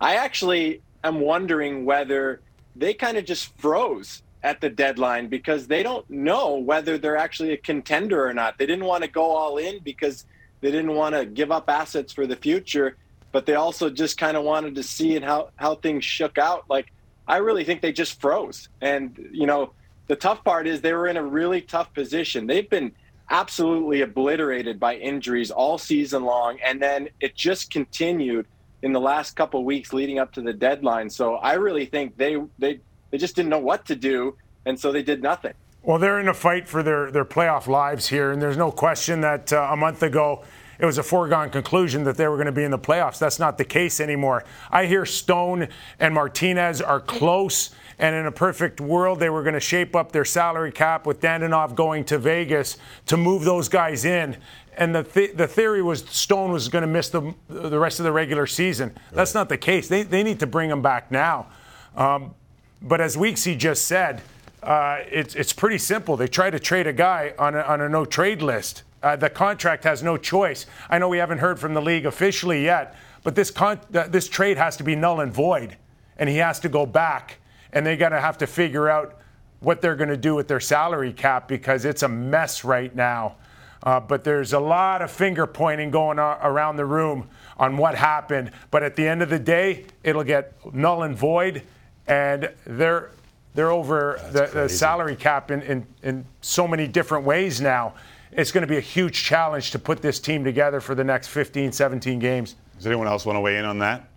I 0.02 0.16
actually 0.16 0.82
am 1.04 1.20
wondering 1.20 1.86
whether 1.86 2.42
they 2.76 2.96
kind 2.96 3.18
of 3.18 3.26
just 3.26 3.56
froze 3.60 4.24
at 4.44 4.60
the 4.60 4.70
deadline 4.70 5.28
because 5.28 5.68
they 5.68 5.84
don't 5.84 6.10
know 6.10 6.56
whether 6.56 6.98
they're 6.98 7.18
actually 7.18 7.52
a 7.54 7.58
contender 7.58 8.28
or 8.28 8.34
not. 8.34 8.58
They 8.58 8.66
didn't 8.66 8.86
want 8.86 9.04
to 9.04 9.10
go 9.10 9.24
all 9.24 9.58
in 9.58 9.80
because 9.84 10.26
they 10.62 10.72
didn't 10.72 10.96
want 10.96 11.14
to 11.14 11.26
give 11.28 11.52
up 11.52 11.70
assets 11.70 12.12
for 12.12 12.26
the 12.26 12.36
future, 12.36 12.98
but 13.32 13.46
they 13.46 13.54
also 13.54 13.92
just 13.92 14.18
kind 14.18 14.36
of 14.36 14.44
wanted 14.44 14.74
to 14.76 14.84
see 14.84 15.16
and 15.16 15.24
how 15.24 15.50
how 15.58 15.76
things 15.76 16.04
shook 16.04 16.40
out. 16.40 16.66
Like 16.68 16.92
I 17.28 17.38
really 17.38 17.64
think 17.64 17.82
they 17.82 17.94
just 17.94 18.20
froze. 18.20 18.70
And 18.82 19.30
you 19.32 19.46
know, 19.46 19.74
the 20.08 20.16
tough 20.16 20.44
part 20.44 20.66
is 20.66 20.82
they 20.82 20.94
were 20.94 21.08
in 21.08 21.18
a 21.18 21.24
really 21.24 21.62
tough 21.62 21.94
position. 21.94 22.48
They've 22.48 22.70
been 22.70 22.92
absolutely 23.30 24.02
obliterated 24.02 24.80
by 24.80 24.96
injuries 24.96 25.52
all 25.52 25.78
season 25.78 26.24
long 26.24 26.60
and 26.66 26.82
then 26.82 27.08
it 27.22 27.36
just 27.36 27.72
continued 27.72 28.46
in 28.84 28.94
the 28.94 29.00
last 29.00 29.36
couple 29.36 29.63
weeks 29.63 29.94
leading 29.94 30.20
up 30.20 30.32
to 30.34 30.41
the 30.41 30.54
deadline. 30.54 31.10
So 31.10 31.36
I 31.36 31.54
really 31.54 31.86
think 31.86 32.17
they 32.17 32.38
they 32.60 32.80
they 33.12 33.17
just 33.17 33.36
didn't 33.36 33.50
know 33.50 33.60
what 33.60 33.86
to 33.86 33.96
do, 33.96 34.36
and 34.65 34.80
so 34.80 34.91
they 34.91 35.04
did 35.04 35.22
nothing. 35.22 35.54
Well, 35.84 35.98
they're 35.98 36.20
in 36.20 36.28
a 36.28 36.34
fight 36.34 36.70
for 36.70 36.84
their, 36.84 37.10
their 37.10 37.26
playoff 37.26 37.65
lives 37.65 38.08
here, 38.08 38.32
and 38.32 38.39
there's 38.39 38.58
no 38.58 38.72
question 38.72 39.22
that 39.22 39.52
uh, 39.52 39.70
a 39.72 39.76
month 39.76 40.04
ago 40.04 40.44
it 40.78 40.86
was 40.86 41.00
a 41.00 41.04
foregone 41.04 41.50
conclusion 41.50 42.04
that 42.04 42.17
they 42.17 42.28
were 42.28 42.38
going 42.38 42.46
to 42.46 42.52
be 42.52 42.63
in 42.63 42.72
the 42.72 42.80
playoffs. 42.80 43.17
That's 43.17 43.39
not 43.39 43.58
the 43.58 43.65
case 43.65 44.00
anymore. 44.00 44.44
I 44.72 44.86
hear 44.86 45.06
Stone 45.06 45.70
and 46.00 46.13
Martinez 46.13 46.82
are 46.82 47.00
close, 47.00 47.72
and 47.98 48.15
in 48.15 48.26
a 48.28 48.32
perfect 48.32 48.80
world, 48.80 49.20
they 49.20 49.30
were 49.30 49.41
going 49.41 49.56
to 49.56 49.60
shape 49.60 49.96
up 49.96 50.12
their 50.12 50.26
salary 50.26 50.72
cap 50.72 51.06
with 51.06 51.20
Dadonov 51.20 51.76
going 51.76 52.04
to 52.06 52.17
Vegas 52.17 52.78
to 53.08 53.17
move 53.17 53.44
those 53.44 53.67
guys 53.70 54.06
in. 54.06 54.38
And 54.77 54.95
the, 54.95 55.03
th- 55.03 55.36
the 55.36 55.47
theory 55.47 55.81
was 55.81 56.05
Stone 56.10 56.51
was 56.51 56.69
going 56.69 56.81
to 56.84 56.88
miss 56.88 57.10
the, 57.10 57.34
the 57.49 57.77
rest 57.77 57.99
of 57.99 58.03
the 58.05 58.12
regular 58.12 58.47
season. 58.47 58.95
That's 59.12 59.34
not 59.34 59.49
the 59.49 59.57
case. 59.57 59.88
They, 59.88 60.03
they 60.03 60.23
need 60.23 60.39
to 60.39 60.47
bring 60.47 60.69
him 60.69 60.81
back 60.81 61.12
now. 61.12 61.47
Um, 61.95 62.34
but 62.81 63.01
as 63.01 63.17
Weeksy 63.17 63.57
just 63.57 63.86
said, 63.86 64.21
uh, 64.63 64.99
it's, 65.12 65.36
it's 65.36 65.53
pretty 65.53 65.77
simple. 65.77 66.15
They 66.15 66.27
try 66.27 66.49
to 66.49 66.60
trade 66.60 66.88
a 66.88 66.93
guy 66.93 67.34
on 67.38 67.55
a, 67.55 67.62
on 67.62 67.81
a 67.81 67.89
no 67.89 68.05
trade 68.05 68.41
list. 68.41 68.84
Uh, 69.03 69.15
the 69.15 69.29
contract 69.29 69.84
has 69.84 70.03
no 70.03 70.17
choice. 70.17 70.67
I 70.89 70.99
know 70.99 71.10
we 71.10 71.17
haven't 71.17 71.39
heard 71.39 71.60
from 71.60 71.73
the 71.73 71.81
league 71.81 72.05
officially 72.05 72.63
yet, 72.63 72.95
but 73.23 73.36
this, 73.36 73.51
con- 73.51 73.79
uh, 73.93 74.07
this 74.07 74.27
trade 74.27 74.57
has 74.57 74.77
to 74.77 74.84
be 74.84 74.95
null 74.95 75.21
and 75.21 75.34
void, 75.34 75.77
and 76.17 76.29
he 76.29 76.38
has 76.38 76.60
to 76.62 76.69
go 76.69 76.86
back. 76.86 77.38
And 77.73 77.86
they're 77.86 77.97
going 77.97 78.12
to 78.12 78.21
have 78.21 78.38
to 78.39 78.47
figure 78.47 78.89
out 78.89 79.17
what 79.60 79.81
they're 79.81 79.95
going 79.95 80.10
to 80.10 80.17
do 80.17 80.36
with 80.36 80.47
their 80.47 80.60
salary 80.60 81.13
cap 81.13 81.47
because 81.47 81.86
it's 81.86 82.03
a 82.03 82.07
mess 82.07 82.63
right 82.63 82.95
now. 82.95 83.36
Uh, 83.84 84.00
but 84.00 84.24
there's 84.24 84.54
a 84.54 84.60
lot 84.60 85.02
of 85.02 85.10
finger 85.10 85.48
pointing 85.48 85.89
going 85.89 86.20
around 86.20 86.76
the 86.76 86.86
room 86.86 87.28
on 87.58 87.78
what 87.78 87.96
happened. 87.96 88.52
But 88.70 88.84
at 88.84 88.96
the 88.96 89.08
end 89.08 89.22
of 89.22 89.30
the 89.30 89.39
day, 89.39 89.86
it'll 90.04 90.24
get 90.24 90.54
null 90.74 91.04
and 91.04 91.15
void 91.15 91.63
and 92.08 92.52
they're 92.65 93.12
they're 93.54 93.72
over 93.72 94.17
the, 94.32 94.46
the, 94.48 94.70
salary 94.70 95.15
cap 95.15 95.52
in, 95.52 95.62
in, 95.63 95.86
in 96.04 96.26
so 96.39 96.65
many 96.65 96.88
different 96.88 97.26
ways 97.26 97.60
now. 97.60 97.94
It's 98.32 98.50
going 98.50 98.62
to 98.62 98.67
be 98.67 98.78
a 98.78 98.82
huge 98.82 99.24
challenge 99.24 99.72
to 99.72 99.80
put 99.80 100.02
this 100.02 100.22
team 100.22 100.46
together 100.46 100.80
for 100.80 100.96
the 100.96 101.04
next 101.04 101.28
15, 101.28 101.74
17 101.74 102.17
games. 102.20 102.56
Does 102.78 102.88
anyone 102.88 103.08
else 103.08 103.26
want 103.26 103.36
to 103.36 103.41
weigh 103.41 103.58
in 103.58 103.65
on 103.65 103.78
that? 103.80 104.08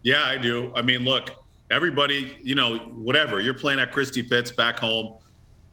Yeah, 0.00 0.24
I 0.24 0.38
do. 0.38 0.72
I 0.74 0.80
mean, 0.80 1.04
look, 1.04 1.28
everybody, 1.70 2.38
you 2.42 2.54
know, 2.54 2.78
whatever, 2.78 3.38
you're 3.42 3.52
playing 3.52 3.80
at 3.80 3.92
Christie 3.92 4.22
Pitts 4.22 4.50
back 4.50 4.78
home 4.78 5.18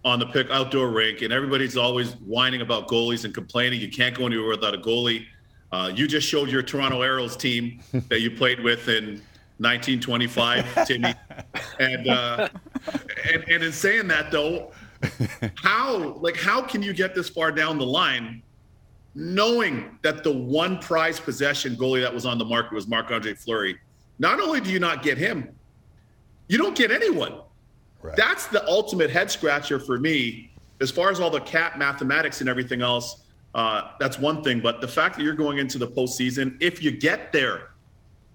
on 0.07 0.19
the 0.19 0.25
pick 0.25 0.49
outdoor 0.49 0.87
rink, 0.87 1.21
and 1.21 1.33
everybody's 1.33 1.75
always 1.75 2.13
whining 2.13 2.61
about 2.61 2.87
goalies 2.87 3.25
and 3.25 3.33
complaining 3.33 3.81
you 3.81 3.89
can't 3.89 4.17
go 4.17 4.25
anywhere 4.25 4.47
without 4.47 4.73
a 4.73 4.77
goalie. 4.77 5.25
Uh, 5.73 5.91
you 5.93 6.07
just 6.07 6.25
showed 6.25 6.49
your 6.49 6.63
Toronto 6.63 7.01
Arrows 7.01 7.35
team 7.35 7.81
that 8.07 8.21
you 8.21 8.31
played 8.31 8.61
with 8.61 8.87
in 8.87 9.21
1925, 9.57 10.85
Timmy. 10.87 11.13
and, 11.79 12.07
uh, 12.07 12.47
and 13.33 13.43
and 13.49 13.63
in 13.63 13.73
saying 13.73 14.07
that 14.07 14.31
though, 14.31 14.71
how 15.55 16.13
like 16.21 16.37
how 16.37 16.61
can 16.61 16.81
you 16.81 16.93
get 16.93 17.13
this 17.13 17.27
far 17.27 17.51
down 17.51 17.77
the 17.77 17.85
line, 17.85 18.41
knowing 19.13 19.99
that 20.03 20.23
the 20.23 20.31
one 20.31 20.79
prize 20.79 21.19
possession 21.19 21.75
goalie 21.75 22.01
that 22.01 22.13
was 22.13 22.25
on 22.25 22.37
the 22.37 22.45
market 22.45 22.71
was 22.73 22.87
Marc 22.87 23.11
Andre 23.11 23.33
Fleury? 23.33 23.77
Not 24.19 24.39
only 24.39 24.61
do 24.61 24.71
you 24.71 24.79
not 24.79 25.03
get 25.03 25.17
him, 25.17 25.49
you 26.47 26.57
don't 26.57 26.77
get 26.77 26.91
anyone. 26.91 27.41
Right. 28.01 28.15
That's 28.15 28.47
the 28.47 28.65
ultimate 28.67 29.09
head 29.09 29.31
scratcher 29.31 29.79
for 29.79 29.99
me. 29.99 30.51
As 30.79 30.91
far 30.91 31.09
as 31.09 31.19
all 31.19 31.29
the 31.29 31.41
cap 31.41 31.77
mathematics 31.77 32.41
and 32.41 32.49
everything 32.49 32.81
else, 32.81 33.23
uh, 33.55 33.91
that's 33.99 34.19
one 34.19 34.43
thing. 34.43 34.59
But 34.59 34.81
the 34.81 34.87
fact 34.87 35.17
that 35.17 35.23
you're 35.23 35.33
going 35.33 35.57
into 35.57 35.77
the 35.77 35.87
postseason, 35.87 36.55
if 36.61 36.83
you 36.83 36.91
get 36.91 37.31
there 37.31 37.71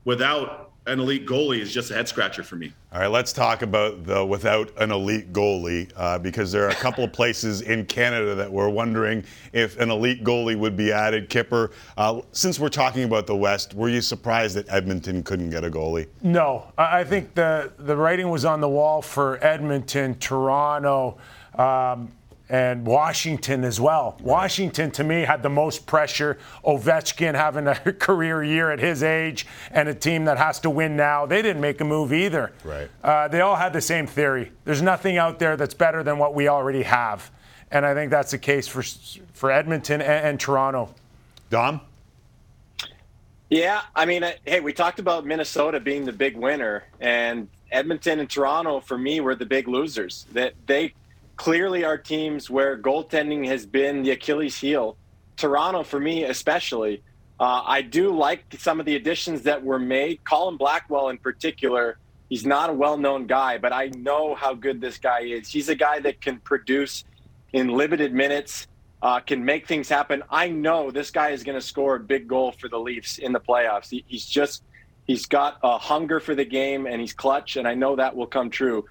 without 0.05 0.72
an 0.87 0.99
elite 0.99 1.27
goalie 1.27 1.61
is 1.61 1.73
just 1.73 1.90
a 1.90 1.95
head 1.95 2.09
scratcher 2.09 2.42
for 2.42 2.57
me. 2.57 2.73
All 2.92 3.01
right, 3.01 3.07
let's 3.07 3.33
talk 3.33 3.62
about 3.62 4.05
the 4.05 4.25
without 4.25 4.71
an 4.79 4.90
elite 4.90 5.33
goalie 5.33 5.90
uh, 5.97 6.18
because 6.18 6.51
there 6.51 6.64
are 6.64 6.71
a 6.71 6.75
couple 6.75 7.05
of 7.05 7.12
places 7.12 7.61
in 7.61 7.87
Canada 7.87 8.35
that 8.35 8.51
we're 8.51 8.68
wondering 8.68 9.25
if 9.53 9.79
an 9.79 9.90
elite 9.90 10.25
goalie 10.25 10.59
would 10.59 10.77
be 10.77 10.90
added. 10.90 11.29
Kipper, 11.29 11.71
uh, 11.97 12.21
since 12.33 12.59
we're 12.59 12.68
talking 12.68 13.05
about 13.05 13.27
the 13.27 13.37
West, 13.37 13.75
were 13.75 13.88
you 13.88 14.01
surprised 14.01 14.57
that 14.57 14.68
Edmonton 14.68 15.23
couldn't 15.23 15.51
get 15.51 15.64
a 15.64 15.71
goalie? 15.71 16.09
No, 16.23 16.73
I 16.77 17.05
think 17.05 17.35
the 17.35 17.73
the 17.79 17.97
writing 17.97 18.29
was 18.29 18.45
on 18.45 18.61
the 18.61 18.68
wall 18.68 19.03
for 19.03 19.42
Edmonton, 19.45 20.16
Toronto. 20.16 21.18
Um, 21.55 22.11
and 22.53 22.87
Washington 22.87 23.65
as 23.65 23.81
well. 23.81 24.15
Right. 24.19 24.27
Washington, 24.27 24.91
to 24.93 25.03
me, 25.03 25.23
had 25.23 25.43
the 25.43 25.49
most 25.49 25.87
pressure. 25.87 26.37
Ovechkin 26.62 27.35
having 27.35 27.67
a 27.67 27.75
career 27.99 28.45
year 28.45 28.71
at 28.71 28.79
his 28.79 29.03
age 29.03 29.47
and 29.71 29.88
a 29.88 29.95
team 29.95 30.27
that 30.27 30.37
has 30.37 30.61
to 30.61 30.71
win 30.71 30.95
now. 30.95 31.25
They 31.25 31.41
didn't 31.41 31.62
make 31.62 31.81
a 31.81 31.85
move 31.85 32.12
either. 32.12 32.53
Right. 32.62 32.91
Uh, 33.03 33.29
they 33.29 33.41
all 33.41 33.57
had 33.57 33.73
the 33.73 33.81
same 33.81 34.07
theory. 34.07 34.53
There's 34.67 34.83
nothing 34.83 35.17
out 35.17 35.38
there 35.38 35.57
that's 35.57 35.73
better 35.73 36.03
than 36.03 36.19
what 36.19 36.35
we 36.35 36.47
already 36.47 36.83
have. 36.83 37.31
And 37.71 37.87
I 37.87 37.95
think 37.95 38.11
that's 38.11 38.33
the 38.33 38.38
case 38.38 38.69
for, 38.69 38.83
for 39.33 39.51
Edmonton 39.51 40.03
and, 40.03 40.27
and 40.27 40.38
Toronto. 40.38 40.95
Dom? 41.49 41.81
Yeah, 43.49 43.81
I 43.97 44.05
mean, 44.05 44.25
hey, 44.45 44.61
we 44.61 44.75
talked 44.75 44.99
about 44.99 45.25
Minnesota 45.25 45.81
being 45.81 46.05
the 46.05 46.12
big 46.12 46.37
winner, 46.37 46.85
and 47.01 47.49
Edmonton 47.71 48.19
and 48.21 48.29
Toronto, 48.29 48.81
for 48.81 48.97
me, 48.97 49.21
were 49.21 49.35
the 49.35 49.45
big 49.45 49.69
losers. 49.69 50.27
That 50.33 50.55
they 50.67 50.95
clearly 51.42 51.83
are 51.83 51.98
teams 51.98 52.48
where 52.48 52.78
goaltending 52.78 53.44
has 53.48 53.66
been 53.66 54.05
the 54.05 54.12
Achilles 54.12 54.57
heel. 54.57 54.96
Toronto, 55.37 55.83
for 55.83 55.98
me 55.98 56.22
especially, 56.22 57.02
uh, 57.40 57.62
I 57.66 57.83
do 57.83 58.14
like 58.14 58.44
some 58.61 58.78
of 58.78 58.87
the 58.87 58.94
additions 58.94 59.42
that 59.42 59.64
were 59.64 59.81
made. 59.81 60.22
Colin 60.22 60.57
Blackwell, 60.57 61.09
in 61.09 61.18
particular, 61.18 61.98
he's 62.28 62.46
not 62.46 62.70
a 62.70 62.72
well 62.72 62.96
known 62.96 63.26
guy, 63.26 63.59
but 63.59 63.72
I 63.72 63.88
know 63.88 64.37
how 64.37 64.55
good 64.55 64.81
this 64.81 64.98
guy 64.98 65.22
is. 65.22 65.48
He's 65.48 65.68
a 65.68 65.74
guy 65.74 65.98
that 65.98 66.20
can 66.20 66.38
produce 66.38 67.02
in 67.52 67.70
limited 67.70 68.14
minutes, 68.14 68.68
uh, 69.02 69.18
can 69.18 69.44
make 69.44 69.66
things 69.66 69.88
happen. 69.88 70.22
I 70.31 70.48
know 70.48 70.92
this 70.92 71.11
guy 71.11 71.31
is 71.31 71.42
going 71.42 71.59
to 71.59 71.66
score 71.66 71.96
a 71.96 72.00
big 72.00 72.28
goal 72.28 72.52
for 72.52 72.68
the 72.68 72.78
Leafs 72.78 73.18
in 73.18 73.33
the 73.33 73.40
playoffs. 73.40 73.90
He, 73.90 74.05
he's 74.07 74.26
just, 74.26 74.62
he's 75.09 75.26
got 75.26 75.59
a 75.64 75.76
hunger 75.76 76.20
for 76.20 76.37
the 76.37 76.44
game 76.44 76.87
and 76.87 77.00
he's 77.00 77.12
clutch, 77.12 77.57
and 77.57 77.66
I 77.66 77.74
know 77.74 77.96
that 77.96 78.14
will 78.14 78.28
come 78.28 78.48
true. 78.48 78.85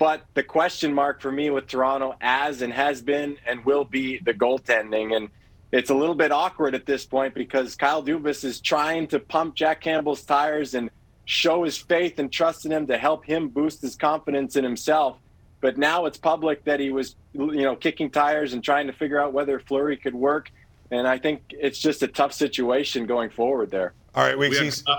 But 0.00 0.22
the 0.32 0.42
question 0.42 0.94
mark 0.94 1.20
for 1.20 1.30
me 1.30 1.50
with 1.50 1.66
Toronto, 1.66 2.16
as 2.22 2.62
and 2.62 2.72
has 2.72 3.02
been 3.02 3.36
and 3.46 3.62
will 3.66 3.84
be 3.84 4.18
the 4.24 4.32
goaltending. 4.32 5.14
And 5.14 5.28
it's 5.72 5.90
a 5.90 5.94
little 5.94 6.14
bit 6.14 6.32
awkward 6.32 6.74
at 6.74 6.86
this 6.86 7.04
point 7.04 7.34
because 7.34 7.76
Kyle 7.76 8.02
Dubas 8.02 8.42
is 8.42 8.60
trying 8.60 9.08
to 9.08 9.18
pump 9.20 9.56
Jack 9.56 9.82
Campbell's 9.82 10.22
tires 10.22 10.72
and 10.72 10.88
show 11.26 11.64
his 11.64 11.76
faith 11.76 12.18
and 12.18 12.32
trust 12.32 12.64
in 12.64 12.72
him 12.72 12.86
to 12.86 12.96
help 12.96 13.26
him 13.26 13.50
boost 13.50 13.82
his 13.82 13.94
confidence 13.94 14.56
in 14.56 14.64
himself. 14.64 15.18
But 15.60 15.76
now 15.76 16.06
it's 16.06 16.16
public 16.16 16.64
that 16.64 16.80
he 16.80 16.90
was, 16.90 17.16
you 17.34 17.62
know, 17.62 17.76
kicking 17.76 18.08
tires 18.08 18.54
and 18.54 18.64
trying 18.64 18.86
to 18.86 18.94
figure 18.94 19.20
out 19.20 19.34
whether 19.34 19.60
Fleury 19.60 19.98
could 19.98 20.14
work. 20.14 20.50
And 20.90 21.06
I 21.06 21.18
think 21.18 21.42
it's 21.50 21.78
just 21.78 22.02
a 22.02 22.08
tough 22.08 22.32
situation 22.32 23.04
going 23.04 23.28
forward 23.28 23.70
there. 23.70 23.92
All 24.14 24.24
right, 24.24 24.38
Weeks. 24.38 24.82
Uh, 24.86 24.96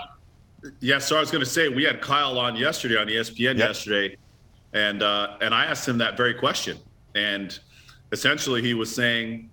yeah, 0.79 0.99
so 0.99 1.17
I 1.17 1.19
was 1.19 1.31
going 1.31 1.43
to 1.43 1.49
say 1.49 1.69
we 1.69 1.85
had 1.85 2.01
Kyle 2.01 2.37
on 2.37 2.55
yesterday 2.55 2.97
on 2.97 3.07
ESPN 3.07 3.39
yep. 3.39 3.57
yesterday 3.57 4.15
And 4.73 5.03
uh, 5.03 5.37
and 5.41 5.53
I 5.53 5.65
asked 5.65 5.87
him 5.87 5.97
that 5.97 6.15
very 6.15 6.33
question, 6.33 6.77
and 7.15 7.57
essentially 8.11 8.61
he 8.61 8.73
was 8.73 8.93
saying, 8.93 9.49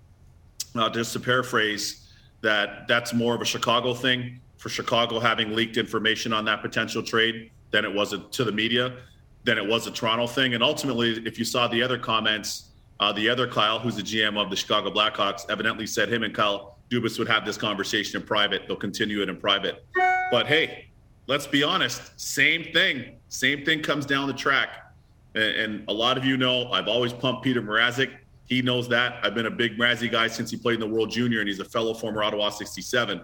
uh, 0.75 0.89
just 0.89 1.13
to 1.13 1.19
paraphrase, 1.19 2.09
that 2.41 2.87
that's 2.87 3.13
more 3.13 3.35
of 3.35 3.41
a 3.41 3.45
Chicago 3.45 3.93
thing 3.93 4.39
for 4.57 4.69
Chicago 4.69 5.19
having 5.19 5.55
leaked 5.55 5.77
information 5.77 6.33
on 6.33 6.45
that 6.45 6.61
potential 6.61 7.01
trade 7.01 7.49
than 7.71 7.85
it 7.85 7.93
was 7.93 8.13
a, 8.13 8.19
to 8.19 8.43
the 8.43 8.51
media, 8.51 8.97
than 9.45 9.57
it 9.57 9.65
was 9.65 9.87
a 9.87 9.91
Toronto 9.91 10.27
thing. 10.27 10.53
And 10.53 10.63
ultimately, 10.63 11.11
if 11.25 11.39
you 11.39 11.45
saw 11.45 11.67
the 11.67 11.81
other 11.81 11.97
comments, 11.97 12.69
uh, 12.99 13.13
the 13.13 13.29
other 13.29 13.47
Kyle, 13.47 13.79
who's 13.79 13.95
the 13.95 14.01
GM 14.01 14.37
of 14.37 14.49
the 14.49 14.55
Chicago 14.55 14.91
Blackhawks, 14.91 15.49
evidently 15.49 15.87
said 15.87 16.11
him 16.11 16.23
and 16.23 16.33
Kyle 16.33 16.77
Dubas 16.89 17.17
would 17.19 17.29
have 17.29 17.45
this 17.45 17.57
conversation 17.57 18.19
in 18.19 18.27
private. 18.27 18.63
They'll 18.67 18.75
continue 18.75 19.21
it 19.21 19.29
in 19.29 19.37
private. 19.37 19.85
But 20.31 20.47
hey, 20.47 20.87
let's 21.27 21.47
be 21.47 21.63
honest. 21.63 22.19
Same 22.19 22.65
thing. 22.73 23.15
Same 23.29 23.63
thing 23.63 23.81
comes 23.81 24.05
down 24.05 24.27
the 24.27 24.33
track. 24.33 24.88
And, 25.35 25.43
and 25.43 25.83
a 25.87 25.93
lot 25.93 26.17
of 26.17 26.25
you 26.25 26.37
know 26.37 26.71
I've 26.71 26.87
always 26.87 27.13
pumped 27.13 27.43
Peter 27.43 27.61
Mrazek. 27.61 28.11
He 28.45 28.61
knows 28.61 28.89
that. 28.89 29.19
I've 29.23 29.35
been 29.35 29.45
a 29.45 29.51
big 29.51 29.77
Mrazzy 29.77 30.11
guy 30.11 30.27
since 30.27 30.49
he 30.49 30.57
played 30.57 30.75
in 30.75 30.79
the 30.79 30.87
World 30.87 31.11
Junior, 31.11 31.39
and 31.39 31.47
he's 31.47 31.59
a 31.59 31.65
fellow 31.65 31.93
former 31.93 32.23
Ottawa 32.23 32.49
67. 32.49 33.21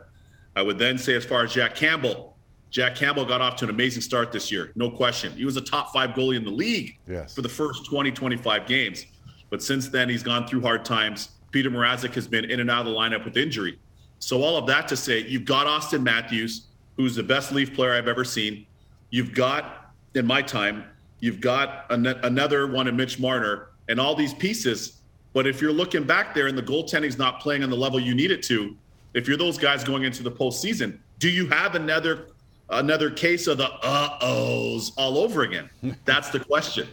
I 0.56 0.62
would 0.62 0.78
then 0.78 0.98
say, 0.98 1.16
as 1.16 1.26
far 1.26 1.44
as 1.44 1.54
Jack 1.54 1.76
Campbell, 1.76 2.36
Jack 2.70 2.96
Campbell 2.96 3.26
got 3.26 3.42
off 3.42 3.56
to 3.58 3.66
an 3.66 3.70
amazing 3.70 4.02
start 4.02 4.32
this 4.32 4.52
year, 4.52 4.72
no 4.76 4.90
question. 4.90 5.32
He 5.34 5.46
was 5.46 5.58
a 5.58 5.62
top 5.62 5.94
five 5.94 6.12
goalie 6.12 6.36
in 6.36 6.44
the 6.44 6.52
league 6.52 6.98
yes. 7.08 7.34
for 7.34 7.42
the 7.42 7.50
first 7.50 7.86
20, 7.86 8.12
25 8.12 8.68
games. 8.68 9.06
But 9.50 9.64
since 9.64 9.88
then, 9.88 10.10
he's 10.10 10.24
gone 10.24 10.48
through 10.48 10.62
hard 10.62 10.84
times. 10.84 11.30
Peter 11.52 11.70
Mrazek 11.70 12.14
has 12.16 12.28
been 12.28 12.46
in 12.46 12.60
and 12.60 12.70
out 12.70 12.86
of 12.86 12.88
the 12.88 12.92
lineup 12.92 13.24
with 13.24 13.38
injury. 13.38 13.80
So, 14.20 14.42
all 14.42 14.58
of 14.58 14.68
that 14.68 14.88
to 14.90 14.98
say, 14.98 15.20
you've 15.20 15.46
got 15.46 15.68
Auston 15.68 16.04
Matthews, 16.04 16.68
who's 16.98 17.16
the 17.16 17.24
best 17.24 17.52
Leaf 17.52 17.74
player 17.74 17.94
I've 17.94 18.08
ever 18.08 18.26
seen. 18.26 18.66
You've 19.10 19.34
got, 19.34 19.94
in 20.14 20.26
my 20.26 20.42
time, 20.42 20.86
you've 21.26 21.42
got 21.42 21.88
an- 21.90 22.06
another 22.06 22.68
one 22.68 22.88
in 22.88 22.96
Mitch 22.96 23.20
Marner, 23.20 23.70
and 23.90 24.00
all 24.00 24.16
these 24.16 24.34
pieces. 24.36 25.02
But 25.34 25.48
if 25.48 25.60
you're 25.60 25.74
looking 25.74 26.04
back 26.04 26.34
there 26.36 26.48
and 26.48 26.58
the 26.58 26.62
goaltending's 26.64 27.18
not 27.18 27.40
playing 27.42 27.64
on 27.64 27.70
the 27.70 27.76
level 27.76 28.00
you 28.00 28.14
need 28.16 28.32
it 28.32 28.44
to, 28.44 28.78
if 29.16 29.28
you're 29.28 29.36
those 29.38 29.58
guys 29.58 29.84
going 29.84 30.04
into 30.04 30.22
the 30.24 30.32
postseason, 30.32 31.00
do 31.20 31.28
you 31.30 31.48
have 31.48 31.76
another 31.76 32.28
another 32.70 33.10
case 33.12 33.46
of 33.48 33.58
the 33.58 33.70
uh 33.84 34.18
ohs 34.22 34.92
all 34.98 35.18
over 35.18 35.42
again? 35.42 35.70
That's 36.06 36.30
the 36.30 36.40
question. 36.40 36.88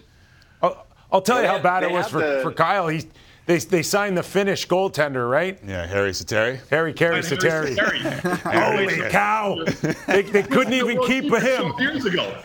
I'll, 0.62 0.86
I'll 1.12 1.20
tell 1.22 1.36
They 1.36 1.42
you 1.42 1.48
how 1.48 1.58
bad 1.60 1.82
it 1.82 1.90
was 1.90 2.08
for, 2.08 2.18
the- 2.20 2.40
for 2.42 2.52
Kyle. 2.52 2.88
He, 2.88 3.04
they, 3.46 3.58
they 3.58 3.82
signed 3.82 4.16
the 4.16 4.22
Finnish 4.22 4.68
goaltender, 4.68 5.28
right? 5.30 5.58
Yeah, 5.66 5.86
Harri 5.86 6.10
Sateri. 6.10 6.60
Harry 6.68 6.92
Carey 6.92 7.16
And 7.16 7.24
Harri 7.24 7.74
Sateri. 7.74 7.76
Sateri. 7.76 8.76
Holy 9.00 9.10
cow! 9.10 9.64
They, 10.06 10.22
they 10.22 10.42
couldn't 10.42 10.72
even 10.74 10.96
World 10.96 11.08
keep 11.08 11.24
Juniors 11.24 11.42
him. 11.42 11.62
12 11.72 11.80
years 11.80 12.04
ago. 12.06 12.36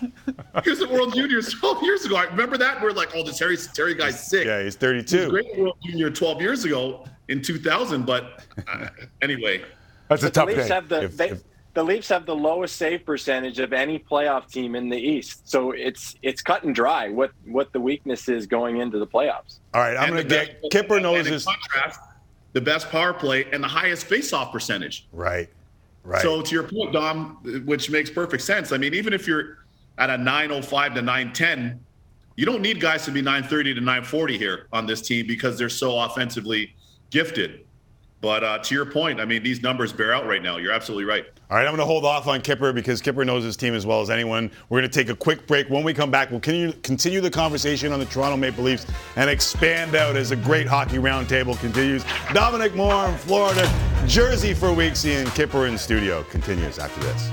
He 0.64 0.70
was 0.72 0.82
at 0.82 0.90
World 0.90 1.14
Juniors 1.14 1.54
12 1.54 1.84
years 1.84 2.06
ago. 2.06 2.16
I 2.16 2.24
remember 2.26 2.58
that. 2.58 2.82
We're 2.82 2.92
like, 2.92 3.10
oh, 3.16 3.24
this 3.24 3.38
Harry 3.40 3.58
Terry 3.58 3.94
guy's 3.94 4.28
sick. 4.28 4.46
Yeah, 4.46 4.64
he's 4.64 4.76
He 4.76 4.88
was 4.88 5.04
32. 5.06 5.30
great 5.30 5.46
at 5.52 5.60
World 5.60 5.78
Junior 5.84 6.10
12 6.10 6.42
years 6.42 6.66
ago 6.66 7.06
in 7.28 7.42
2000. 7.42 8.06
But 8.06 8.44
uh, 8.68 8.88
anyway, 9.22 9.64
That's 10.08 10.24
a 10.24 10.26
But 10.28 10.34
the 10.34 10.40
tough 10.40 10.48
Leafs 10.48 10.68
day. 10.68 10.74
have 10.74 10.90
the 10.90 11.04
If- 11.04 11.18
they, 11.18 11.30
if- 11.32 11.44
the 11.78 11.84
Leafs 11.84 12.10
have 12.10 12.26
the 12.26 12.36
lowest 12.36 12.76
save 12.76 13.06
percentage 13.06 13.60
of 13.60 13.72
any 13.72 14.00
playoff 14.00 14.52
team 14.52 14.74
in 14.74 14.90
the 14.90 14.98
East. 14.98 15.48
So 15.48 15.74
it's 15.74 16.16
it's 16.24 16.42
cut 16.42 16.64
and 16.64 16.74
dry 16.74 17.10
what 17.10 17.30
what 17.46 17.72
the 17.72 17.80
weakness 17.80 18.28
is 18.30 18.48
going 18.48 18.78
into 18.78 18.98
the 18.98 19.06
playoffs. 19.06 19.60
All 19.76 19.82
right, 19.82 19.96
I'm 19.96 20.10
going 20.10 20.24
to 20.24 20.28
get 20.28 20.60
best- 20.60 20.72
Kipper 20.72 21.00
knows 21.00 21.28
in 21.28 21.34
his. 21.34 21.46
contrast, 21.46 22.00
the 22.54 22.62
best 22.62 22.90
power 22.90 23.14
play 23.14 23.46
and 23.52 23.64
the 23.64 23.68
highest 23.68 24.08
face-off 24.08 24.52
percentage. 24.52 25.06
Right, 25.14 25.50
right. 26.04 26.20
So 26.20 26.42
to 26.42 26.52
your 26.52 26.64
point, 26.64 26.94
Dom, 26.94 27.38
which 27.68 27.92
makes 27.92 28.10
perfect 28.10 28.42
sense. 28.42 28.72
I 28.72 28.80
mean, 28.80 28.96
even 28.96 29.14
if 29.14 29.28
you're 29.28 29.60
at 30.00 30.10
a 30.10 30.18
905 30.18 30.96
to 30.96 31.04
910, 31.04 31.80
you 32.38 32.48
don't 32.48 32.64
need 32.64 32.82
guys 32.82 33.06
to 33.06 33.12
be 33.12 33.22
930 33.22 33.76
to 33.76 33.82
940 33.82 34.36
here 34.36 34.66
on 34.74 34.88
this 34.88 35.04
team 35.04 35.28
because 35.28 35.60
they're 35.60 35.70
so 35.70 36.00
offensively 36.00 36.74
gifted. 37.12 37.67
But 38.20 38.44
uh, 38.44 38.58
to 38.60 38.76
your 38.76 38.86
point, 38.86 39.20
I 39.20 39.26
mean, 39.26 39.44
these 39.44 39.62
numbers 39.62 39.94
bear 39.94 40.14
out 40.14 40.26
right 40.26 40.42
now. 40.42 40.58
You're 40.58 40.72
absolutely 40.72 41.06
right. 41.06 41.26
All 41.50 41.58
right, 41.58 41.66
I'm 41.66 41.72
going 41.72 41.78
to 41.78 41.86
hold 41.86 42.04
off 42.04 42.28
on 42.28 42.42
Kipper 42.42 42.74
because 42.74 43.02
Kipper 43.02 43.24
knows 43.24 43.44
his 43.44 43.56
team 43.56 43.74
as 43.74 43.86
well 43.86 44.02
as 44.02 44.10
anyone. 44.10 44.52
We're 44.70 44.80
going 44.82 44.90
to 44.90 45.00
take 45.00 45.10
a 45.10 45.16
quick 45.16 45.46
break. 45.48 45.70
When 45.70 45.84
we 45.84 45.94
come 45.94 46.10
back, 46.10 46.32
we'll 46.32 46.40
continue, 46.40 47.22
the 47.22 47.32
conversation 47.32 47.94
on 47.94 48.00
the 48.00 48.06
Toronto 48.06 48.36
Maple 48.36 48.64
Leafs 48.64 48.86
and 49.16 49.30
expand 49.30 49.96
out 49.96 50.16
as 50.16 50.32
a 50.32 50.36
great 50.36 50.68
hockey 50.68 50.98
roundtable 50.98 51.58
continues. 51.60 52.04
Dominic 52.34 52.76
Moore 52.76 53.08
in 53.08 53.16
Florida, 53.18 53.72
Jersey 54.08 54.54
for 54.54 54.70
Weeksy, 54.70 55.22
and 55.22 55.30
Kipper 55.30 55.68
in 55.68 55.78
studio 55.78 56.24
continues 56.24 56.80
after 56.80 57.00
this. 57.02 57.30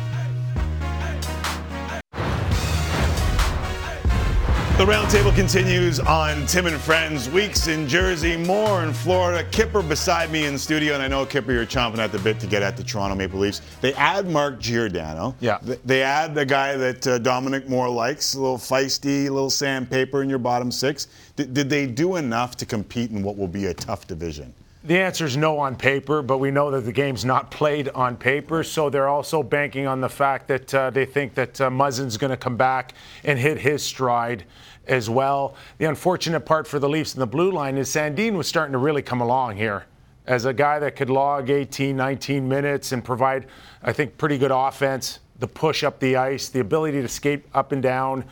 The 4.76 4.84
roundtable 4.84 5.32
continues 5.36 6.00
on 6.00 6.46
Tim 6.46 6.66
and 6.66 6.80
Friends. 6.80 7.30
Weeks 7.30 7.68
in 7.68 7.86
Jersey, 7.86 8.36
Moore 8.36 8.82
in 8.82 8.92
Florida. 8.92 9.48
Kipper 9.50 9.82
beside 9.82 10.32
me 10.32 10.46
in 10.46 10.54
the 10.54 10.58
studio, 10.58 10.94
and 10.94 11.02
I 11.02 11.06
know 11.06 11.24
Kipper, 11.24 11.52
you're 11.52 11.64
chomping 11.64 11.98
at 11.98 12.10
the 12.10 12.18
bit 12.18 12.40
to 12.40 12.48
get 12.48 12.60
at 12.60 12.76
the 12.76 12.82
Toronto 12.82 13.14
Maple 13.14 13.38
Leafs. 13.38 13.60
They 13.80 13.94
add 13.94 14.28
Mark 14.28 14.58
Giordano. 14.58 15.36
Yeah. 15.38 15.58
They 15.84 16.02
add 16.02 16.34
the 16.34 16.44
guy 16.44 16.76
that 16.76 17.06
uh, 17.06 17.18
Dominic 17.18 17.68
Moore 17.68 17.88
likes, 17.88 18.34
a 18.34 18.40
little 18.40 18.58
feisty, 18.58 19.28
a 19.28 19.30
little 19.30 19.48
sandpaper 19.48 20.24
in 20.24 20.28
your 20.28 20.40
bottom 20.40 20.72
six. 20.72 21.06
D- 21.36 21.44
did 21.44 21.70
they 21.70 21.86
do 21.86 22.16
enough 22.16 22.56
to 22.56 22.66
compete 22.66 23.12
in 23.12 23.22
what 23.22 23.36
will 23.36 23.46
be 23.46 23.66
a 23.66 23.74
tough 23.74 24.08
division? 24.08 24.52
The 24.84 24.98
answer 24.98 25.24
is 25.24 25.34
no 25.34 25.58
on 25.60 25.76
paper, 25.76 26.20
but 26.20 26.36
we 26.36 26.50
know 26.50 26.70
that 26.70 26.82
the 26.82 26.92
game's 26.92 27.24
not 27.24 27.50
played 27.50 27.88
on 27.88 28.18
paper. 28.18 28.62
So 28.62 28.90
they're 28.90 29.08
also 29.08 29.42
banking 29.42 29.86
on 29.86 30.02
the 30.02 30.10
fact 30.10 30.46
that 30.48 30.74
uh, 30.74 30.90
they 30.90 31.06
think 31.06 31.32
that 31.36 31.58
uh, 31.58 31.70
Muzzin's 31.70 32.18
going 32.18 32.32
to 32.32 32.36
come 32.36 32.58
back 32.58 32.92
and 33.24 33.38
hit 33.38 33.56
his 33.56 33.82
stride 33.82 34.44
as 34.86 35.08
well. 35.08 35.56
The 35.78 35.86
unfortunate 35.86 36.40
part 36.40 36.66
for 36.66 36.78
the 36.78 36.88
Leafs 36.88 37.14
and 37.14 37.22
the 37.22 37.26
blue 37.26 37.50
line 37.50 37.78
is 37.78 37.88
Sandin 37.88 38.34
was 38.34 38.46
starting 38.46 38.72
to 38.72 38.78
really 38.78 39.00
come 39.00 39.22
along 39.22 39.56
here 39.56 39.86
as 40.26 40.44
a 40.44 40.52
guy 40.52 40.78
that 40.78 40.96
could 40.96 41.08
log 41.08 41.48
18, 41.48 41.96
19 41.96 42.46
minutes 42.46 42.92
and 42.92 43.02
provide, 43.02 43.46
I 43.82 43.94
think, 43.94 44.18
pretty 44.18 44.36
good 44.36 44.52
offense. 44.52 45.20
The 45.38 45.48
push 45.48 45.82
up 45.82 45.98
the 45.98 46.16
ice, 46.16 46.50
the 46.50 46.60
ability 46.60 47.00
to 47.00 47.08
skate 47.08 47.46
up 47.54 47.72
and 47.72 47.82
down 47.82 48.26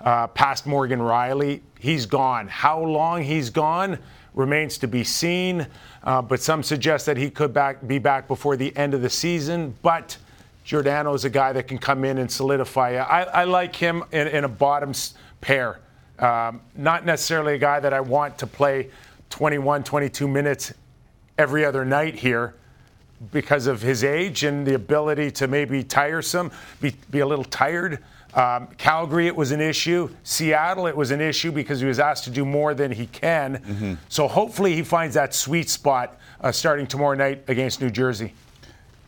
uh, 0.00 0.28
past 0.28 0.66
Morgan 0.66 1.00
Rielly. 1.00 1.60
He's 1.78 2.06
gone. 2.06 2.48
How 2.48 2.80
long 2.80 3.22
he's 3.22 3.50
gone 3.50 3.98
remains 4.38 4.78
to 4.78 4.86
be 4.86 5.02
seen, 5.02 5.66
uh, 6.04 6.22
but 6.22 6.40
some 6.40 6.62
suggest 6.62 7.04
that 7.06 7.16
he 7.16 7.28
could 7.28 7.52
back, 7.52 7.86
be 7.86 7.98
back 7.98 8.28
before 8.28 8.56
the 8.56 8.74
end 8.76 8.94
of 8.94 9.02
the 9.02 9.10
season. 9.10 9.74
But 9.82 10.16
Giordano 10.64 11.12
is 11.12 11.24
a 11.24 11.30
guy 11.30 11.52
that 11.52 11.66
can 11.66 11.76
come 11.76 12.04
in 12.04 12.18
and 12.18 12.30
solidify. 12.30 12.98
I, 12.98 13.22
I 13.22 13.44
like 13.44 13.74
him 13.74 14.04
in, 14.12 14.28
in 14.28 14.44
a 14.44 14.48
bottom 14.48 14.92
pair. 15.40 15.80
Um, 16.20 16.60
not 16.76 17.04
necessarily 17.04 17.54
a 17.54 17.58
guy 17.58 17.80
that 17.80 17.92
I 17.92 18.00
want 18.00 18.38
to 18.38 18.46
play 18.46 18.90
21, 19.30 19.82
22 19.82 20.28
minutes 20.28 20.72
every 21.36 21.64
other 21.64 21.84
night 21.84 22.14
here 22.14 22.54
because 23.32 23.66
of 23.66 23.82
his 23.82 24.04
age 24.04 24.44
and 24.44 24.64
the 24.64 24.74
ability 24.74 25.32
to 25.32 25.48
maybe 25.48 25.82
tiresome, 25.82 26.52
be, 26.80 26.94
be 27.10 27.18
a 27.18 27.26
little 27.26 27.44
tired. 27.44 28.04
Um, 28.38 28.68
Calgary, 28.78 29.26
it 29.26 29.34
was 29.34 29.50
an 29.50 29.60
issue. 29.60 30.08
Seattle, 30.22 30.86
it 30.86 30.96
was 30.96 31.10
an 31.10 31.20
issue 31.20 31.50
because 31.50 31.80
he 31.80 31.86
was 31.86 31.98
asked 31.98 32.22
to 32.24 32.30
do 32.30 32.44
more 32.44 32.72
than 32.72 32.92
he 32.92 33.06
can. 33.06 33.98
So 34.08 34.28
hopefully 34.28 34.76
he 34.76 34.82
finds 34.84 35.14
that 35.16 35.34
sweet 35.34 35.68
spot 35.68 36.20
uh, 36.40 36.52
starting 36.52 36.86
tomorrow 36.86 37.16
night 37.16 37.42
against 37.48 37.80
New 37.80 37.90
Jersey. 37.90 38.32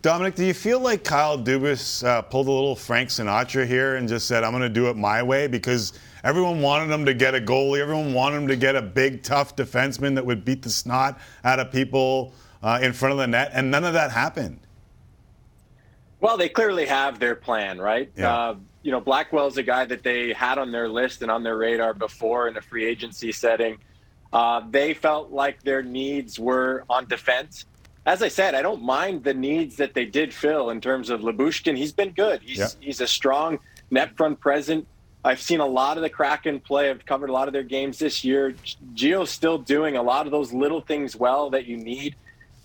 Dominic, 0.02 0.34
do 0.34 0.44
you 0.44 0.52
feel 0.52 0.80
like 0.80 1.04
Kyle 1.04 1.38
Dubas 1.38 2.04
uh, 2.04 2.22
pulled 2.22 2.48
a 2.48 2.50
little 2.50 2.74
Frank 2.74 3.10
Sinatra 3.10 3.66
here 3.68 3.96
and 3.96 4.08
just 4.08 4.26
said, 4.26 4.42
I'm 4.42 4.50
going 4.50 4.62
to 4.62 4.68
do 4.68 4.88
it 4.88 4.96
my 4.96 5.22
way? 5.22 5.46
Because 5.46 5.92
everyone 6.24 6.60
wanted 6.60 6.92
him 6.92 7.04
to 7.04 7.14
get 7.14 7.36
a 7.36 7.40
goalie, 7.40 7.80
everyone 7.80 8.12
wanted 8.12 8.38
him 8.38 8.48
to 8.48 8.56
get 8.56 8.74
a 8.74 8.82
big, 8.82 9.22
tough 9.22 9.54
defenseman 9.54 10.16
that 10.16 10.26
would 10.26 10.44
beat 10.44 10.62
the 10.62 10.70
snot 10.70 11.20
out 11.44 11.60
of 11.60 11.70
people 11.70 12.32
uh, 12.64 12.80
in 12.82 12.92
front 12.92 13.12
of 13.12 13.18
the 13.18 13.28
net, 13.28 13.52
and 13.54 13.70
none 13.70 13.84
of 13.84 13.92
that 13.92 14.10
happened. 14.10 14.58
Well, 16.20 16.36
they 16.36 16.48
clearly 16.48 16.86
have 16.86 17.20
their 17.20 17.36
plan, 17.36 17.78
right? 17.78 18.10
Yeah. 18.16 18.34
Uh, 18.34 18.56
you 18.82 18.90
know, 18.90 19.00
Blackwell's 19.00 19.56
a 19.58 19.62
guy 19.62 19.84
that 19.84 20.02
they 20.02 20.32
had 20.32 20.58
on 20.58 20.72
their 20.72 20.88
list 20.88 21.22
and 21.22 21.30
on 21.30 21.42
their 21.42 21.56
radar 21.56 21.92
before 21.94 22.48
in 22.48 22.56
a 22.56 22.60
free 22.62 22.84
agency 22.86 23.32
setting. 23.32 23.78
Uh, 24.32 24.62
they 24.70 24.94
felt 24.94 25.30
like 25.30 25.62
their 25.62 25.82
needs 25.82 26.38
were 26.38 26.84
on 26.88 27.06
defense. 27.06 27.66
As 28.06 28.22
I 28.22 28.28
said, 28.28 28.54
I 28.54 28.62
don't 28.62 28.82
mind 28.82 29.24
the 29.24 29.34
needs 29.34 29.76
that 29.76 29.92
they 29.92 30.04
did 30.06 30.32
fill 30.32 30.70
in 30.70 30.80
terms 30.80 31.10
of 31.10 31.20
Lyubushkin. 31.20 31.76
He's 31.76 31.92
been 31.92 32.12
good. 32.12 32.40
He's 32.42 32.58
Yeah. 32.58 32.68
he's 32.80 33.00
a 33.00 33.06
strong 33.06 33.58
net 33.90 34.16
front 34.16 34.40
present. 34.40 34.86
I've 35.22 35.42
seen 35.42 35.60
a 35.60 35.66
lot 35.66 35.98
of 35.98 36.02
the 36.02 36.08
Kraken 36.08 36.60
play. 36.60 36.88
I've 36.88 37.04
covered 37.04 37.28
a 37.28 37.32
lot 37.32 37.46
of 37.48 37.52
their 37.52 37.62
games 37.62 37.98
this 37.98 38.24
year. 38.24 38.54
Gio's 38.94 39.30
still 39.30 39.58
doing 39.58 39.96
a 39.98 40.02
lot 40.02 40.24
of 40.24 40.32
those 40.32 40.50
little 40.52 40.80
things 40.80 41.14
well 41.14 41.50
that 41.50 41.66
you 41.66 41.76
need. 41.76 42.14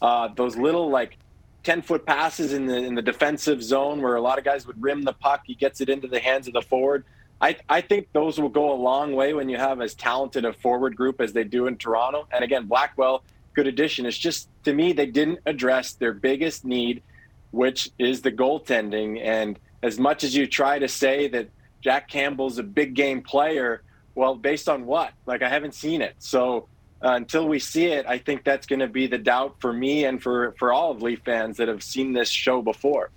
Uh, 0.02 0.30
those 0.36 0.56
little 0.56 0.90
like 0.90 1.18
10 1.66 1.82
foot 1.82 2.06
passes 2.06 2.54
in 2.54 2.68
the 2.68 2.78
in 2.78 2.96
the 2.96 3.02
defensive 3.02 3.62
zone 3.62 4.02
where 4.02 4.16
a 4.16 4.22
lot 4.22 4.38
of 4.38 4.46
guys 4.46 4.66
would 4.68 4.82
rim 4.82 5.02
the 5.02 5.14
puck. 5.14 5.42
He 5.46 5.56
gets 5.56 5.82
it 5.82 5.90
into 5.90 6.08
the 6.08 6.20
hands 6.20 6.48
of 6.48 6.54
the 6.54 6.62
forward. 6.62 7.04
I, 7.42 7.58
I 7.68 7.82
think 7.82 8.08
those 8.14 8.40
will 8.40 8.50
go 8.50 8.72
a 8.72 8.80
long 8.80 9.14
way 9.14 9.34
when 9.34 9.50
you 9.50 9.58
have 9.58 9.82
as 9.82 9.94
talented 9.94 10.46
a 10.46 10.54
forward 10.54 10.96
group 10.96 11.20
as 11.20 11.34
they 11.34 11.44
do 11.44 11.68
in 11.68 11.76
Toronto. 11.76 12.28
And 12.32 12.44
again, 12.46 12.66
Blackwell, 12.66 13.24
good 13.54 13.68
addition. 13.68 14.06
It's 14.06 14.18
just 14.18 14.48
to 14.64 14.74
me 14.74 14.94
they 14.94 15.08
didn't 15.08 15.40
address 15.46 15.94
their 15.94 16.14
biggest 16.14 16.64
need, 16.64 17.04
which 17.52 17.90
is 18.00 18.22
the 18.22 18.32
goaltending. 18.32 19.20
And 19.22 19.60
as 19.84 20.00
much 20.00 20.24
as 20.24 20.36
you 20.36 20.48
try 20.48 20.80
to 20.80 20.88
say 20.88 21.28
that 21.30 21.50
Jack 21.82 22.08
Campbell's 22.08 22.58
a 22.58 22.64
big 22.64 22.94
game 22.94 23.22
player, 23.22 23.82
Well, 24.14 24.36
based 24.36 24.70
on 24.70 24.86
what? 24.86 25.12
Like 25.26 25.42
I 25.42 25.50
haven't 25.50 25.74
seen 25.74 26.02
it. 26.02 26.16
So 26.20 26.70
uh, 27.04 27.12
until 27.12 27.48
we 27.48 27.60
see 27.60 27.86
it, 27.86 28.06
I 28.08 28.18
think 28.18 28.44
that's 28.44 28.66
going 28.66 28.80
to 28.80 28.88
be 28.88 29.08
the 29.08 29.18
doubt 29.18 29.56
for 29.60 29.74
me 29.74 30.06
and 30.06 30.22
for 30.22 30.54
for 30.58 30.74
all 30.74 30.92
of 30.92 31.02
Leaf 31.02 31.22
fans 31.26 31.58
that 31.58 31.68
have 31.68 31.84
seen 31.84 32.14
this 32.14 32.30
show 32.30 32.62
before. 32.62 33.12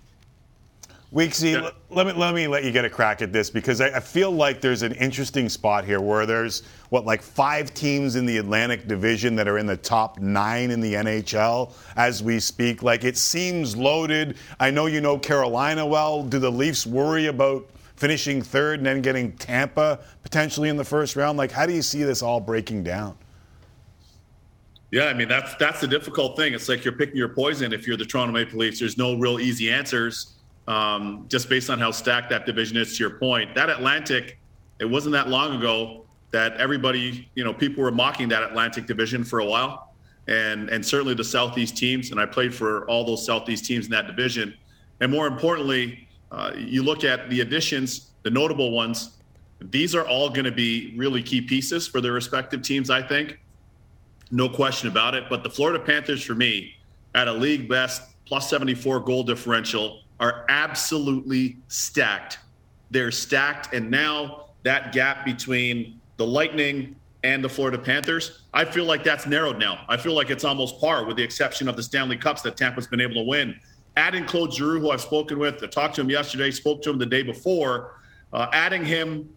Weeksy, 1.13 1.53
yeah. 1.53 1.71
let 1.89 2.05
me 2.05 2.13
let 2.13 2.35
me 2.35 2.47
let 2.47 2.63
you 2.63 2.71
get 2.71 2.85
a 2.85 2.89
crack 2.89 3.23
at 3.23 3.33
this 3.33 3.49
because 3.49 3.81
I, 3.81 3.87
I, 3.87 3.99
feel 3.99 4.29
like 4.29 4.61
there's 4.61 4.83
an 4.83 4.91
interesting 4.91 5.49
spot 5.49 5.83
here 5.83 5.99
where 5.99 6.27
there's 6.27 6.61
what 6.89 7.03
like 7.03 7.23
five 7.23 7.73
teams 7.73 8.15
in 8.15 8.27
the 8.27 8.37
Atlantic 8.37 8.87
Division 8.87 9.35
that 9.37 9.47
are 9.47 9.57
in 9.57 9.65
the 9.65 9.75
top 9.75 10.19
nine 10.19 10.69
in 10.69 10.79
the 10.79 10.93
NHL 10.93 11.73
as 11.95 12.21
we 12.21 12.39
speak. 12.39 12.83
Like 12.83 13.03
it 13.03 13.17
seems 13.17 13.75
loaded. 13.75 14.37
I 14.59 14.69
know 14.69 14.85
you 14.85 15.01
know 15.01 15.17
Carolina 15.17 15.83
well. 15.83 16.21
Do 16.21 16.37
the 16.37 16.51
Leafs 16.51 16.85
worry 16.85 17.25
about 17.25 17.67
finishing 17.95 18.43
third 18.43 18.79
and 18.79 18.85
then 18.85 19.01
getting 19.01 19.31
Tampa 19.31 20.01
potentially 20.21 20.69
in 20.69 20.77
the 20.77 20.85
first 20.85 21.15
round? 21.15 21.39
Like 21.39 21.51
how 21.51 21.65
do 21.65 21.73
you 21.73 21.81
see 21.81 22.03
this 22.03 22.21
all 22.21 22.39
breaking 22.39 22.83
down? 22.83 23.17
Yeah, 24.91 25.05
I 25.05 25.13
mean 25.13 25.27
that's 25.27 25.53
that's 25.55 25.81
the 25.81 25.87
difficult 25.87 26.35
thing. 26.35 26.53
It's 26.53 26.67
like 26.67 26.83
you're 26.83 26.93
picking 26.93 27.15
your 27.15 27.29
poison 27.29 27.73
if 27.73 27.85
you're 27.85 27.97
the 27.97 28.05
Toronto 28.05 28.33
Maple 28.33 28.57
Leafs. 28.59 28.79
There's 28.79 28.97
no 28.97 29.15
real 29.15 29.39
easy 29.39 29.71
answers 29.71 30.39
um, 30.67 31.25
just 31.27 31.49
based 31.49 31.69
on 31.69 31.79
how 31.79 31.91
stacked 31.91 32.29
that 32.29 32.45
division 32.45 32.77
is. 32.77 32.97
To 32.97 33.03
your 33.03 33.17
point, 33.19 33.53
that 33.55 33.69
Atlantic, 33.69 34.39
it 34.79 34.85
wasn't 34.85 35.13
that 35.13 35.27
long 35.27 35.55
ago 35.55 36.05
that 36.31 36.55
everybody, 36.57 37.29
you 37.35 37.43
know, 37.43 37.53
people 37.53 37.83
were 37.83 37.91
mocking 37.91 38.29
that 38.29 38.43
Atlantic 38.43 38.85
division 38.85 39.23
for 39.23 39.39
a 39.39 39.45
while, 39.45 39.93
and 40.27 40.69
and 40.69 40.85
certainly 40.85 41.13
the 41.13 41.23
Southeast 41.23 41.77
teams. 41.77 42.11
And 42.11 42.19
I 42.19 42.25
played 42.25 42.53
for 42.53 42.87
all 42.89 43.03
those 43.03 43.25
Southeast 43.25 43.65
teams 43.65 43.85
in 43.85 43.91
that 43.91 44.07
division. 44.07 44.55
And 45.01 45.11
more 45.11 45.27
importantly, 45.27 46.07
uh, 46.31 46.51
you 46.55 46.83
look 46.83 47.03
at 47.03 47.29
the 47.29 47.41
additions, 47.41 48.11
the 48.23 48.29
notable 48.29 48.71
ones. 48.71 49.17
These 49.61 49.93
are 49.93 50.07
all 50.07 50.29
going 50.29 50.45
to 50.45 50.51
be 50.51 50.93
really 50.97 51.21
key 51.21 51.41
pieces 51.41 51.87
for 51.87 51.99
their 51.99 52.13
respective 52.13 52.61
teams. 52.61 52.89
I 52.89 53.01
think, 53.01 53.39
no 54.31 54.49
question 54.49 54.89
about 54.89 55.15
it. 55.15 55.25
But 55.29 55.43
the 55.43 55.49
Florida 55.49 55.83
Panthers, 55.83 56.23
for 56.23 56.35
me, 56.35 56.75
at 57.15 57.27
a 57.27 57.33
league 57.33 57.67
best 57.67 58.03
plus 58.25 58.49
74 58.49 58.99
goal 59.01 59.23
differential 59.23 60.01
are 60.19 60.45
absolutely 60.49 61.57
stacked. 61.67 62.39
They're 62.91 63.11
stacked, 63.11 63.73
and 63.73 63.89
now 63.89 64.45
that 64.63 64.91
gap 64.91 65.25
between 65.25 65.99
the 66.17 66.25
Lightning 66.25 66.95
and 67.23 67.43
the 67.43 67.49
Florida 67.49 67.77
Panthers, 67.77 68.43
I 68.53 68.65
feel 68.65 68.85
like 68.85 69.03
that's 69.03 69.25
narrowed 69.25 69.57
now. 69.57 69.85
I 69.87 69.97
feel 69.97 70.13
like 70.13 70.29
it's 70.29 70.43
almost 70.43 70.79
par, 70.79 71.05
with 71.05 71.17
the 71.17 71.23
exception 71.23 71.67
of 71.67 71.75
the 71.75 71.83
Stanley 71.83 72.17
Cups 72.17 72.41
that 72.43 72.57
Tampa's 72.57 72.87
been 72.87 73.01
able 73.01 73.15
to 73.15 73.23
win. 73.23 73.59
Adding 73.97 74.25
Claude 74.25 74.53
Giroux, 74.53 74.79
who 74.79 74.91
I've 74.91 75.01
spoken 75.01 75.39
with, 75.39 75.63
I 75.63 75.67
talked 75.67 75.95
to 75.95 76.01
him 76.01 76.09
yesterday, 76.09 76.51
spoke 76.51 76.81
to 76.83 76.89
him 76.89 76.97
the 76.97 77.05
day 77.05 77.23
before. 77.23 77.99
Uh, 78.31 78.47
adding 78.53 78.85
him, 78.85 79.29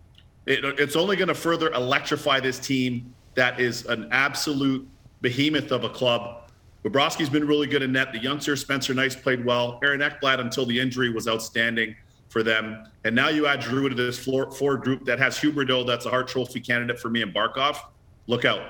it, 0.46 0.64
it's 0.78 0.96
only 0.96 1.16
going 1.16 1.28
to 1.28 1.34
further 1.34 1.72
electrify 1.72 2.40
this 2.40 2.58
team 2.58 3.12
that 3.34 3.60
is 3.60 3.86
an 3.86 4.08
absolute 4.10 4.88
behemoth 5.20 5.70
of 5.70 5.84
a 5.84 5.88
club 5.88 6.42
Bobrovsky's 6.84 7.30
been 7.30 7.46
really 7.46 7.68
good 7.68 7.82
in 7.82 7.92
net. 7.92 8.12
The 8.12 8.18
youngster 8.18 8.56
Spencer 8.56 8.92
Knight 8.92 9.16
played 9.22 9.44
well. 9.44 9.78
Aaron 9.84 10.00
Ekblad 10.00 10.40
until 10.40 10.66
the 10.66 10.78
injury 10.78 11.10
was 11.10 11.28
outstanding 11.28 11.94
for 12.28 12.42
them. 12.42 12.88
And 13.04 13.14
now 13.14 13.28
you 13.28 13.46
add 13.46 13.60
Drew 13.60 13.88
to 13.88 13.94
this 13.94 14.18
forward 14.18 14.80
group 14.80 15.04
that 15.04 15.18
has 15.20 15.38
Huberdeau, 15.38 15.86
that's 15.86 16.06
a 16.06 16.10
Hart 16.10 16.26
Trophy 16.26 16.60
candidate 16.60 16.98
for 16.98 17.08
me, 17.08 17.22
and 17.22 17.32
Barkov. 17.32 17.78
Look 18.26 18.44
out. 18.44 18.62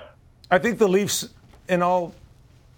I 0.51 0.59
think 0.59 0.79
the 0.79 0.89
Leafs, 0.89 1.31
in 1.69 1.81
all 1.81 2.13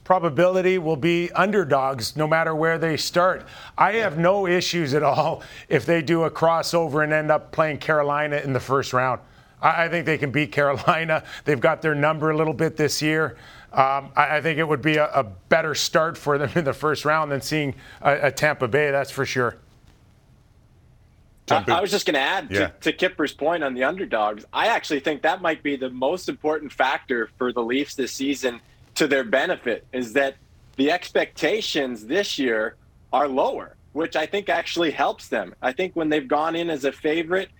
probability, 0.04 0.78
will 0.78 0.96
be 0.96 1.32
underdogs 1.32 2.16
no 2.16 2.28
matter 2.28 2.54
where 2.54 2.78
they 2.78 2.96
start. 2.96 3.44
I 3.76 3.94
have 3.94 4.18
no 4.18 4.46
issues 4.46 4.94
at 4.94 5.02
all 5.02 5.42
if 5.68 5.84
they 5.84 6.00
do 6.00 6.24
a 6.24 6.30
crossover 6.30 7.02
and 7.02 7.12
end 7.12 7.32
up 7.32 7.50
playing 7.50 7.78
Carolina 7.78 8.36
in 8.36 8.52
the 8.52 8.60
first 8.60 8.92
round. 8.92 9.20
I 9.64 9.88
think 9.88 10.04
they 10.04 10.18
can 10.18 10.30
beat 10.30 10.52
Carolina. 10.52 11.24
They've 11.44 11.60
got 11.60 11.80
their 11.80 11.94
number 11.94 12.30
a 12.30 12.36
little 12.36 12.52
bit 12.52 12.76
this 12.76 13.00
year. 13.00 13.36
Um, 13.72 14.12
I, 14.14 14.36
I, 14.36 14.40
think 14.40 14.58
it 14.58 14.68
would 14.68 14.82
be 14.82 14.98
a, 14.98 15.06
a, 15.06 15.24
better 15.24 15.74
start 15.74 16.16
for 16.16 16.38
them 16.38 16.48
in 16.54 16.64
the 16.64 16.72
first 16.72 17.04
round 17.04 17.32
than 17.32 17.40
seeing 17.40 17.74
a, 18.02 18.28
a 18.28 18.30
Tampa 18.30 18.68
Bay, 18.68 18.92
that's 18.92 19.10
for 19.10 19.26
sure. 19.26 19.56
I, 21.50 21.64
I 21.68 21.80
was 21.80 21.90
just 21.90 22.06
going 22.06 22.14
to 22.14 22.20
add 22.20 22.48
to, 22.50 22.72
to 22.82 22.92
Kipper's 22.92 23.32
point 23.32 23.64
on 23.64 23.74
the 23.74 23.84
underdogs. 23.84 24.44
I 24.52 24.68
actually 24.68 25.00
think 25.00 25.22
that 25.22 25.42
might 25.42 25.62
be 25.62 25.76
the 25.76 25.90
most 25.90 26.28
important 26.28 26.72
factor 26.72 27.28
for 27.36 27.52
the 27.52 27.62
Leafs 27.62 27.96
this 27.96 28.12
season 28.12 28.60
to 28.94 29.06
their 29.06 29.24
benefit 29.24 29.84
is 29.92 30.12
that 30.12 30.36
the 30.76 30.90
expectations 30.90 32.06
this 32.06 32.38
year 32.38 32.76
are 33.12 33.28
lower, 33.28 33.76
which 33.92 34.16
I 34.16 34.24
think 34.24 34.48
actually 34.48 34.90
helps 34.92 35.28
them. 35.28 35.54
I 35.60 35.72
think 35.72 35.94
when 35.94 36.08
they've 36.08 36.26
gone 36.26 36.56
in 36.56 36.70
as 36.70 36.84
a 36.84 36.92
favorite, 36.92 37.50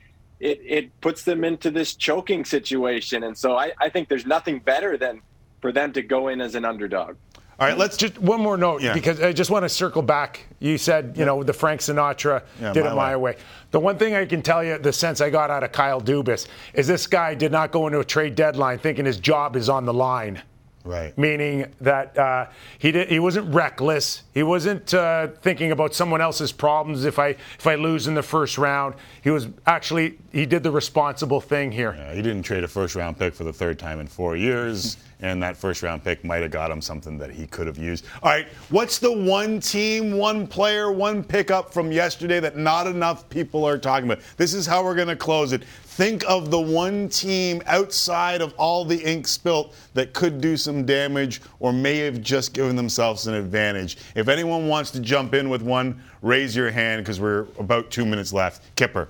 it, 0.45 0.61
it 0.63 1.01
puts 1.01 1.25
them 1.25 1.43
into 1.43 1.71
this 1.71 1.95
choking 1.95 2.45
situation. 2.45 3.25
And 3.25 3.37
so 3.37 3.57
I, 3.57 3.73
I 3.81 3.89
think 3.89 4.11
there's 4.11 4.27
nothing 4.27 4.59
better 4.59 4.99
than 4.99 5.23
for 5.63 5.73
them 5.73 5.93
to 5.95 6.03
go 6.03 6.29
in 6.29 6.43
as 6.43 6.55
an 6.55 6.67
underdog. 6.67 7.17
All 7.59 7.69
right, 7.69 7.79
let's 7.79 7.97
just 7.97 8.19
one 8.19 8.41
more 8.41 8.57
note 8.57 8.83
yeah. 8.83 8.93
because 8.93 9.23
I 9.23 9.33
just 9.33 9.51
want 9.51 9.63
to 9.63 9.69
circle 9.69 10.03
back. 10.03 10.47
You 10.59 10.77
said, 10.77 11.13
you 11.15 11.21
yeah. 11.21 11.27
know, 11.27 11.43
the 11.43 11.53
Frank 11.53 11.81
Sinatra 11.81 12.43
yeah, 12.61 12.73
did 12.73 12.85
my 12.85 12.91
it 12.91 12.95
my 12.95 13.17
way. 13.17 13.35
way. 13.35 13.41
The 13.71 13.81
one 13.81 13.97
thing 13.97 14.15
I 14.15 14.27
can 14.27 14.43
tell 14.43 14.63
you, 14.63 14.77
the 14.77 14.93
sense 14.93 15.21
I 15.21 15.31
got 15.31 15.51
out 15.51 15.63
of 15.63 15.73
Kyle 15.73 16.01
Dubas, 16.01 16.49
is 16.75 16.87
this 16.87 17.07
guy 17.07 17.35
did 17.35 17.53
not 17.53 17.71
go 17.71 17.87
into 17.87 18.01
a 18.01 18.05
trade 18.05 18.35
deadline 18.35 18.79
thinking 18.79 19.05
his 19.05 19.19
job 19.19 19.57
is 19.57 19.69
on 19.69 19.87
the 19.87 19.95
line. 19.95 20.43
Right. 20.85 21.17
Meaning 21.17 21.73
that 21.81 22.19
uh, 22.19 22.49
he 22.79 22.93
did, 22.93 23.09
he 23.09 23.19
wasn't 23.19 23.53
reckless. 23.55 24.23
He 24.35 24.43
wasn't 24.43 24.93
uh, 24.93 25.29
thinking 25.41 25.73
about 25.73 25.95
someone 25.95 26.21
else's 26.21 26.53
problems. 26.53 27.07
If 27.07 27.19
I 27.19 27.29
if 27.29 27.67
I 27.67 27.77
lose 27.77 28.07
in 28.07 28.13
the 28.13 28.23
first 28.23 28.59
round, 28.59 28.95
he 29.23 29.31
was 29.31 29.49
actually 29.67 30.19
he 30.31 30.45
did 30.45 30.63
the 30.63 30.71
responsible 30.71 31.41
thing 31.41 31.73
here. 31.73 31.95
Yeah, 31.97 32.13
he 32.13 32.21
didn't 32.21 32.43
trade 32.43 32.65
a 32.65 32.69
first 32.69 32.97
round 32.97 33.19
pick 33.19 33.35
for 33.35 33.45
the 33.45 33.53
third 33.53 33.79
time 33.79 33.99
in 33.99 34.07
four 34.07 34.37
years, 34.37 34.99
and 35.21 35.43
that 35.43 35.57
first 35.57 35.83
round 35.83 36.05
pick 36.05 36.23
might 36.23 36.43
have 36.43 36.51
got 36.51 36.71
him 36.71 36.83
something 36.83 37.17
that 37.17 37.31
he 37.31 37.47
could 37.47 37.67
have 37.67 37.79
used. 37.79 38.05
All 38.23 38.31
right, 38.31 38.47
what's 38.69 38.99
the 38.99 39.11
one 39.11 39.61
team, 39.61 40.19
one 40.19 40.47
player, 40.47 40.93
one 40.93 41.25
pickup 41.25 41.73
from 41.73 41.93
yesterday 41.93 42.41
that 42.41 42.59
not 42.59 42.87
enough 42.87 43.27
people 43.31 43.65
are 43.67 43.79
talking 43.79 44.11
about? 44.11 44.23
This 44.37 44.53
is 44.53 44.67
how 44.67 44.85
we're 44.85 44.97
going 44.97 45.09
to 45.09 45.17
close 45.17 45.55
it. 45.55 45.63
Think 45.95 46.25
of 46.27 46.51
the 46.51 46.61
one 46.61 47.09
team 47.09 47.63
outside 47.67 48.41
of 48.41 48.53
all 48.57 48.85
the 48.85 49.01
ink 49.09 49.29
spilt 49.29 49.77
that 49.95 50.13
could 50.13 50.41
do 50.41 50.57
some 50.57 50.85
damage 50.85 51.41
or 51.61 51.73
may 51.73 51.99
have 51.99 52.21
just 52.21 52.53
given 52.53 52.75
themselves 52.75 53.29
an 53.29 53.35
advantage. 53.35 53.99
If 54.17 54.27
anyone 54.27 54.67
wants 54.67 54.91
to 54.91 55.01
jump 55.01 55.35
in 55.35 55.49
with 55.49 55.63
one, 55.63 56.03
raise 56.21 56.57
your 56.57 56.73
hand 56.73 57.05
because 57.05 57.21
we're 57.21 57.47
about 57.61 57.93
two 57.93 58.05
minutes 58.05 58.33
left. 58.33 58.75
Kipper. 58.75 59.09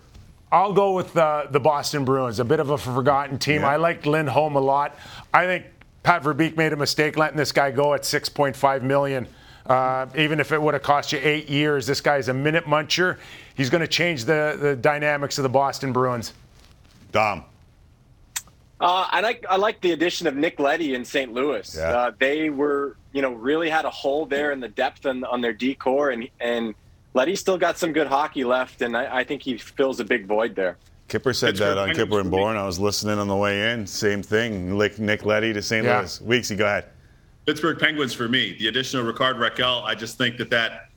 I'll 0.53 0.74
go 0.74 0.93
with 0.93 1.16
uh, 1.16 1.47
the 1.51 1.59
Boston 1.59 2.05
Bruins, 2.05 2.39
a 2.39 2.45
bit 2.45 2.61
of 2.61 2.68
a 2.68 2.76
forgotten 2.76 3.39
team. 3.39 3.62
Yeah. 3.62 3.70
I 3.70 3.76
like 3.76 4.05
Lindholm 4.05 4.57
a 4.57 4.61
lot. 4.61 4.95
I 5.32 5.47
think 5.47 5.64
Pat 6.03 6.22
Verbeek 6.22 6.59
made 6.59 6.74
a 6.74 6.76
mistake 6.76 7.16
letting 7.16 7.39
this 7.39 7.51
guy 7.51 7.70
go 7.70 7.95
at 7.95 8.03
6.5 8.03 8.82
million. 8.82 9.26
Uh, 9.64 10.05
even 10.18 10.39
if 10.39 10.53
it 10.53 10.61
would 10.61 10.74
have 10.74 10.82
cost 10.82 11.12
you 11.12 11.18
eight 11.22 11.49
years, 11.49 11.87
this 11.87 12.03
guy's 12.03 12.28
a 12.28 12.35
minute 12.35 12.66
muncher. 12.66 13.16
He's 13.55 13.70
going 13.70 13.80
to 13.80 13.89
change 13.89 14.26
the, 14.26 14.59
the 14.61 14.76
dynamics 14.76 15.39
of 15.39 15.45
the 15.45 15.49
Boston 15.49 15.91
Bruins. 15.91 16.35
Dom. 17.15 17.45
Uh, 18.81 19.07
I 19.09 19.21
like 19.21 19.47
I 19.49 19.57
like 19.57 19.81
the 19.81 19.93
addition 19.93 20.27
of 20.27 20.35
Nick 20.35 20.59
Leddy 20.59 20.95
in 20.95 21.05
St. 21.05 21.33
Louis. 21.33 21.75
Yeah. 21.79 21.97
Uh, 21.97 22.12
they 22.19 22.51
were 22.51 22.97
you 23.12 23.23
know 23.23 23.33
really 23.33 23.71
had 23.71 23.85
a 23.85 23.91
hole 23.91 24.27
there 24.27 24.51
in 24.51 24.59
the 24.59 24.69
depth 24.69 25.07
on, 25.07 25.23
on 25.25 25.41
their 25.41 25.53
decor, 25.53 26.11
and 26.11 26.29
and 26.41 26.75
Leddy 27.15 27.37
still 27.37 27.57
got 27.57 27.79
some 27.79 27.93
good 27.93 28.09
hockey 28.09 28.43
left, 28.43 28.83
and 28.83 28.97
I, 28.97 29.19
I 29.21 29.25
think 29.25 29.43
he 29.43 29.57
fills 29.57 30.01
a 30.01 30.05
big 30.05 30.27
void 30.27 30.57
there. 30.57 30.77
Kipper 31.07 31.33
said 31.33 31.57
that 31.57 31.79
on 31.79 31.91
Kyper 31.91 32.21
and 32.21 32.31
Bourne. 32.31 32.57
I 32.57 32.67
was 32.67 32.81
listening 32.81 33.19
on 33.19 33.29
the 33.29 33.37
way 33.37 33.71
in. 33.71 33.87
Same 33.87 34.23
thing. 34.23 34.77
Nick 34.77 35.25
Leddy 35.25 35.53
to 35.53 35.62
St. 35.62 35.85
Yeah. 35.85 36.01
Louis. 36.01 36.19
Weeksy, 36.19 36.57
go 36.59 36.65
ahead. 36.65 36.87
Pittsburgh 37.47 37.79
Penguins 37.79 38.12
for 38.12 38.27
me. 38.29 38.57
The 38.59 38.69
addition 38.69 38.99
of 38.99 39.07
Rickard 39.07 39.37
Rakell, 39.37 39.85
I 39.85 39.95
just 39.95 40.19
think 40.19 40.39
that 40.39 40.51
that 40.51 40.89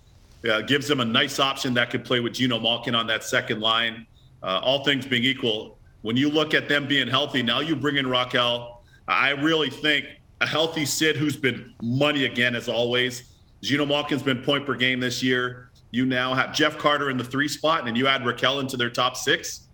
uh, 0.50 0.62
gives 0.62 0.88
them 0.88 1.02
a 1.02 1.06
nice 1.06 1.40
option 1.40 1.74
that 1.76 1.90
could 1.92 2.06
play 2.06 2.22
with 2.22 2.34
Geno 2.34 2.60
Malkin 2.60 2.96
on 2.96 3.06
that 3.08 3.24
second 3.24 3.60
line. 3.60 4.08
Uh, 4.42 4.60
all 4.64 4.84
things 4.84 5.06
being 5.06 5.24
equal, 5.24 5.77
when 6.08 6.16
you 6.16 6.30
look 6.30 6.54
at 6.54 6.70
them 6.70 6.88
being 6.88 7.10
healthy, 7.10 7.44
now 7.44 7.60
you 7.60 7.76
bring 7.76 7.98
in 7.98 8.06
Rakell. 8.06 8.78
I 9.10 9.32
really 9.32 9.70
think 9.70 10.06
a 10.40 10.48
healthy 10.48 10.86
Sid, 10.86 11.18
who's 11.18 11.36
been 11.36 11.74
money 11.84 12.24
again 12.24 12.56
as 12.56 12.70
always. 12.70 13.34
Geno 13.62 13.86
Malkin's 13.86 14.24
been 14.24 14.42
point 14.42 14.66
per 14.66 14.76
game 14.76 15.02
this 15.02 15.22
year. 15.22 15.70
You 15.92 16.06
now 16.06 16.34
have 16.34 16.54
Jeff 16.54 16.78
Carter 16.78 17.10
in 17.10 17.18
the 17.18 17.26
three 17.26 17.50
spot, 17.50 17.90
and 17.90 17.98
you 17.98 18.08
add 18.08 18.22
Rakell 18.22 18.62
into 18.62 18.78
their 18.78 18.90
top 18.90 19.18
six. 19.18 19.68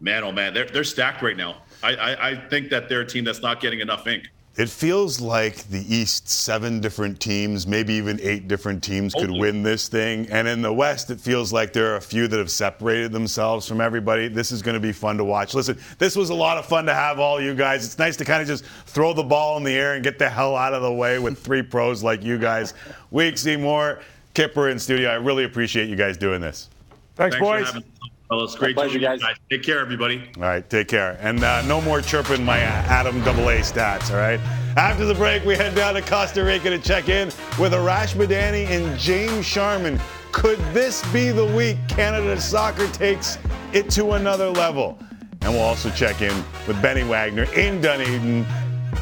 Man, 0.00 0.22
oh 0.22 0.30
man, 0.30 0.54
they're 0.54 0.66
they're 0.66 0.84
stacked 0.84 1.22
right 1.22 1.36
now. 1.36 1.62
I, 1.82 1.96
I, 1.96 2.30
I 2.30 2.48
think 2.48 2.70
that 2.70 2.88
they're 2.88 3.00
a 3.00 3.06
team 3.06 3.24
that's 3.24 3.42
not 3.42 3.60
getting 3.60 3.80
enough 3.80 4.06
ink. 4.06 4.30
It 4.56 4.68
feels 4.68 5.20
like 5.20 5.56
the 5.68 5.82
East, 5.94 6.28
seven 6.28 6.80
different 6.80 7.20
teams, 7.20 7.66
maybe 7.66 7.94
even 7.94 8.20
eight 8.20 8.48
different 8.48 8.82
teams 8.82 9.14
could 9.14 9.30
win 9.30 9.62
this 9.62 9.88
thing. 9.88 10.26
And 10.28 10.48
in 10.48 10.60
the 10.60 10.72
West, 10.72 11.08
it 11.10 11.20
feels 11.20 11.52
like 11.52 11.72
there 11.72 11.92
are 11.92 11.96
a 11.96 12.00
few 12.00 12.26
that 12.26 12.36
have 12.36 12.50
separated 12.50 13.12
themselves 13.12 13.66
from 13.66 13.80
everybody. 13.80 14.26
This 14.26 14.50
is 14.50 14.60
going 14.60 14.74
to 14.74 14.80
be 14.80 14.92
fun 14.92 15.16
to 15.18 15.24
watch. 15.24 15.54
Listen, 15.54 15.78
this 15.98 16.16
was 16.16 16.30
a 16.30 16.34
lot 16.34 16.58
of 16.58 16.66
fun 16.66 16.84
to 16.86 16.94
have 16.94 17.20
all 17.20 17.40
you 17.40 17.54
guys. 17.54 17.86
It's 17.86 17.98
nice 17.98 18.16
to 18.16 18.24
kind 18.24 18.42
of 18.42 18.48
just 18.48 18.64
throw 18.86 19.12
the 19.12 19.22
ball 19.22 19.56
in 19.56 19.62
the 19.62 19.72
air 19.72 19.94
and 19.94 20.02
get 20.02 20.18
the 20.18 20.28
hell 20.28 20.56
out 20.56 20.74
of 20.74 20.82
the 20.82 20.92
way 20.92 21.20
with 21.20 21.38
three 21.38 21.62
pros 21.70 22.02
like 22.02 22.24
you 22.24 22.36
guys. 22.36 22.74
Week 23.12 23.38
Seymour, 23.38 24.00
Kipper 24.34 24.68
in 24.68 24.80
studio. 24.80 25.10
I 25.10 25.14
really 25.14 25.44
appreciate 25.44 25.88
you 25.88 25.96
guys 25.96 26.16
doing 26.16 26.40
this. 26.40 26.68
Thanks, 27.14 27.36
Thanks 27.36 27.72
boys. 27.72 27.82
Well, 28.30 28.44
it's 28.44 28.54
great 28.54 28.76
pleasure, 28.76 29.00
joining 29.00 29.18
you 29.18 29.26
guys. 29.26 29.36
Take 29.50 29.64
care, 29.64 29.80
everybody. 29.80 30.22
All 30.36 30.44
right, 30.44 30.68
take 30.70 30.86
care. 30.86 31.18
And 31.20 31.42
uh, 31.42 31.62
no 31.62 31.80
more 31.80 32.00
chirping 32.00 32.44
my 32.44 32.62
uh, 32.62 32.68
Adam 32.86 33.20
double 33.24 33.48
A 33.48 33.56
stats, 33.58 34.12
all 34.12 34.18
right? 34.18 34.38
After 34.76 35.04
the 35.04 35.16
break, 35.16 35.44
we 35.44 35.56
head 35.56 35.74
down 35.74 35.94
to 35.94 36.00
Costa 36.00 36.44
Rica 36.44 36.70
to 36.70 36.78
check 36.78 37.08
in 37.08 37.26
with 37.58 37.72
Arash 37.72 38.14
Madani 38.14 38.66
and 38.68 38.96
James 38.96 39.44
Sharman. 39.44 40.00
Could 40.30 40.60
this 40.72 41.04
be 41.12 41.30
the 41.32 41.44
week 41.44 41.76
Canada 41.88 42.40
soccer 42.40 42.86
takes 42.92 43.36
it 43.72 43.90
to 43.90 44.12
another 44.12 44.48
level? 44.48 44.96
And 45.40 45.52
we'll 45.52 45.62
also 45.62 45.90
check 45.90 46.22
in 46.22 46.44
with 46.68 46.80
Benny 46.80 47.02
Wagner 47.02 47.52
in 47.54 47.80
Dunedin, 47.80 48.46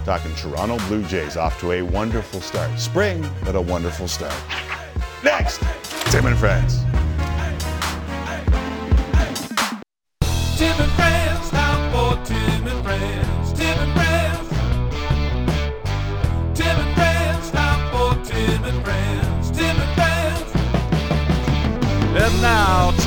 talking 0.07 0.35
Toronto 0.37 0.79
Blue 0.89 1.03
Jays 1.03 1.37
off 1.37 1.61
to 1.61 1.73
a 1.73 1.83
wonderful 1.83 2.41
start. 2.41 2.81
Spring, 2.81 3.29
but 3.45 3.55
a 3.57 3.61
wonderful 3.61 4.09
start. 4.09 4.33
Next, 5.23 5.61
Tim 6.11 6.25
and 6.25 6.39
Friends. 6.39 6.88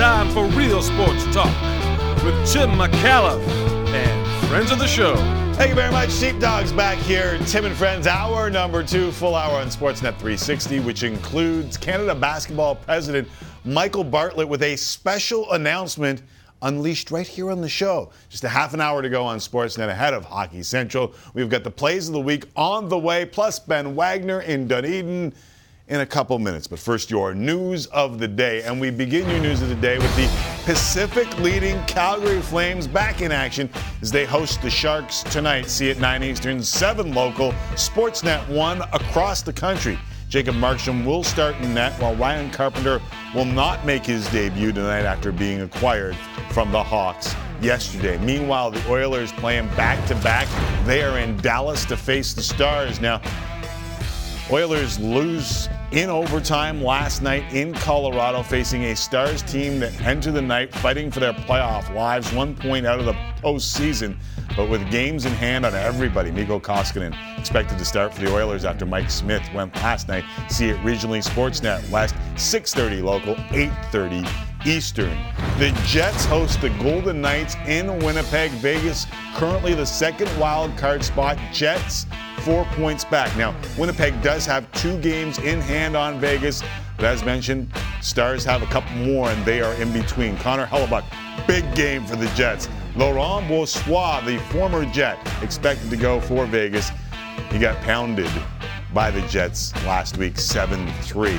Time 0.02 0.28
for 0.32 0.48
real 0.58 0.82
sports 0.82 1.24
talk 1.26 1.46
with 2.24 2.34
Tim 2.52 2.72
McCallum 2.72 3.40
and 3.94 4.48
friends 4.48 4.72
of 4.72 4.80
the 4.80 4.88
show. 4.88 5.16
Thank 5.54 5.70
you 5.70 5.76
very 5.76 5.92
much. 5.92 6.12
Sheepdogs 6.12 6.72
back 6.72 6.98
here. 6.98 7.38
Tim 7.46 7.66
and 7.66 7.76
Friends, 7.76 8.08
hour 8.08 8.50
number 8.50 8.82
two, 8.82 9.12
full 9.12 9.36
hour 9.36 9.62
on 9.62 9.68
Sportsnet 9.68 10.18
360, 10.18 10.80
which 10.80 11.04
includes 11.04 11.78
Canada 11.78 12.16
basketball 12.16 12.74
president 12.74 13.28
Michael 13.64 14.04
Bartlett 14.04 14.50
with 14.50 14.64
a 14.64 14.76
special 14.76 15.52
announcement 15.52 16.24
unleashed 16.64 17.12
right 17.12 17.28
here 17.28 17.52
on 17.52 17.62
the 17.62 17.70
show. 17.70 18.12
Just 18.28 18.44
a 18.44 18.50
half 18.50 18.74
an 18.74 18.82
hour 18.82 19.04
to 19.04 19.10
go 19.10 19.24
on 19.24 19.38
Sportsnet 19.38 19.88
ahead 19.88 20.16
of 20.16 20.26
Hockey 20.26 20.64
Central. 20.64 21.14
We've 21.36 21.48
got 21.48 21.64
the 21.64 21.70
plays 21.70 22.08
of 22.08 22.14
the 22.14 22.22
week 22.22 22.46
on 22.56 22.90
the 22.90 22.98
way, 22.98 23.24
plus 23.24 23.60
Ben 23.60 23.94
Wagner 23.94 24.42
in 24.42 24.68
Dunedin 24.68 25.32
in 25.88 26.02
a 26.02 26.06
couple 26.06 26.38
minutes. 26.40 26.68
But 26.68 26.80
first, 26.80 27.10
your 27.10 27.34
news 27.34 27.88
of 27.88 28.20
the 28.20 28.28
day. 28.28 28.64
And 28.64 28.80
we 28.80 28.92
begin 28.92 29.30
your 29.30 29.40
news 29.40 29.62
of 29.62 29.70
the 29.70 29.76
day 29.76 29.98
with 29.98 30.16
the 30.16 30.30
Pacific 30.66 31.38
leading 31.40 31.84
Calgary 31.86 32.42
Flames 32.42 32.88
back 32.88 33.22
in 33.22 33.32
action 33.32 33.70
as 34.02 34.12
they 34.12 34.26
host 34.26 34.62
the 34.62 34.70
Sharks 34.70 35.24
tonight. 35.24 35.68
See 35.68 35.90
at 35.92 36.00
9 36.00 36.24
Eastern, 36.24 36.64
7 36.64 37.14
local, 37.14 37.52
Sportsnet 37.74 38.48
1 38.50 38.82
across 38.94 39.42
the 39.42 39.54
country. 39.54 39.98
Jacob 40.30 40.56
Markstrom 40.56 41.04
will 41.06 41.26
start 41.26 41.58
in 41.58 41.74
net, 41.74 41.92
while 42.02 42.16
Ryan 42.16 42.50
Carpenter 42.52 43.02
will 43.36 43.44
not 43.44 43.86
make 43.86 44.06
his 44.06 44.26
debut 44.32 44.72
tonight 44.72 45.04
after 45.04 45.30
being 45.30 45.60
acquired 45.60 46.16
from 46.52 46.72
the 46.72 46.82
Hawks 46.82 47.36
yesterday. 47.60 48.18
Meanwhile, 48.20 48.72
the 48.72 48.90
Oilers 48.90 49.34
playing 49.34 49.68
back 49.76 50.08
to 50.08 50.16
back. 50.16 50.48
They 50.86 51.04
are 51.04 51.20
in 51.20 51.36
Dallas 51.38 51.84
to 51.84 51.98
face 51.98 52.34
the 52.34 52.42
Stars. 52.42 53.02
Now, 53.02 53.22
Oilers 54.52 55.00
lose 55.00 55.70
in 55.94 56.10
overtime 56.10 56.84
last 56.84 57.22
night 57.22 57.54
in 57.54 57.74
Colorado, 57.74 58.44
facing 58.44 58.84
a 58.84 58.96
Stars 58.98 59.42
team 59.44 59.80
that 59.80 59.94
entered 60.02 60.34
the 60.34 60.42
night 60.42 60.74
fighting 60.74 61.10
for 61.10 61.22
their 61.22 61.32
playoff 61.32 61.94
lives, 61.96 62.34
one 62.34 62.54
point 62.54 62.86
out 62.86 63.00
of 63.00 63.06
the 63.06 63.14
postseason. 63.42 64.18
But 64.58 64.70
with 64.70 64.92
games 64.92 65.24
in 65.24 65.32
hand 65.32 65.66
on 65.66 65.74
everybody, 65.74 66.32
Mikko 66.32 66.60
Koskinen 66.60 67.16
expected 67.40 67.78
to 67.78 67.86
start 67.86 68.14
for 68.14 68.20
the 68.20 68.34
Oilers 68.34 68.66
after 68.66 68.86
Mike 68.86 69.10
Smith 69.10 69.42
went 69.54 69.74
last 69.78 70.10
night. 70.10 70.26
See 70.50 70.68
it 70.68 70.78
regionally, 70.80 71.24
Sportsnet 71.24 71.90
West, 71.90 72.14
6:30 72.36 73.02
local, 73.02 73.36
8:30 73.52 74.28
Eastern. 74.66 75.18
The 75.60 75.72
Jets 75.86 76.26
host 76.26 76.60
the 76.60 76.72
Golden 76.72 77.22
Knights 77.22 77.56
in 77.68 78.00
Winnipeg, 78.00 78.52
Vegas. 78.52 79.08
Currently 79.36 79.76
the 79.76 79.86
second 79.86 80.30
wild 80.38 80.76
card 80.76 81.06
spot. 81.06 81.38
Jets 81.54 82.06
four 82.42 82.66
points 82.74 83.06
back. 83.06 83.36
Now, 83.38 83.56
Winnipeg 83.78 84.22
does 84.22 84.46
have 84.46 84.72
two 84.74 85.00
games 85.00 85.38
in 85.40 85.62
hand 85.62 85.96
on 85.96 86.20
Vegas, 86.20 86.64
but 86.98 87.06
as 87.06 87.24
mentioned, 87.24 87.72
Stars 88.02 88.44
have 88.46 88.62
a 88.62 88.66
couple 88.68 88.96
more 88.98 89.30
and 89.30 89.46
they 89.46 89.62
are 89.62 89.74
in 89.76 89.92
between. 89.94 90.38
Connor 90.38 90.66
Hellebuyck, 90.66 91.06
big 91.48 91.64
game 91.76 92.06
for 92.06 92.16
the 92.16 92.28
Jets. 92.36 92.70
Laurent 92.96 93.48
Brossoit, 93.48 94.26
the 94.26 94.38
former 94.52 94.86
Jet, 94.86 95.18
expected 95.42 95.90
to 95.90 95.98
go 95.98 96.20
for 96.20 96.46
Vegas. 96.46 96.92
He 97.52 97.60
got 97.60 97.80
pounded 97.82 98.32
by 98.94 99.12
the 99.12 99.22
Jets 99.28 99.74
last 99.86 100.18
week, 100.18 100.38
7 100.38 100.88
3, 101.02 101.32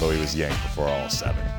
though 0.00 0.10
he 0.10 0.20
was 0.20 0.34
yanked 0.34 0.60
before 0.62 0.88
all 0.88 1.08
seven. 1.08 1.55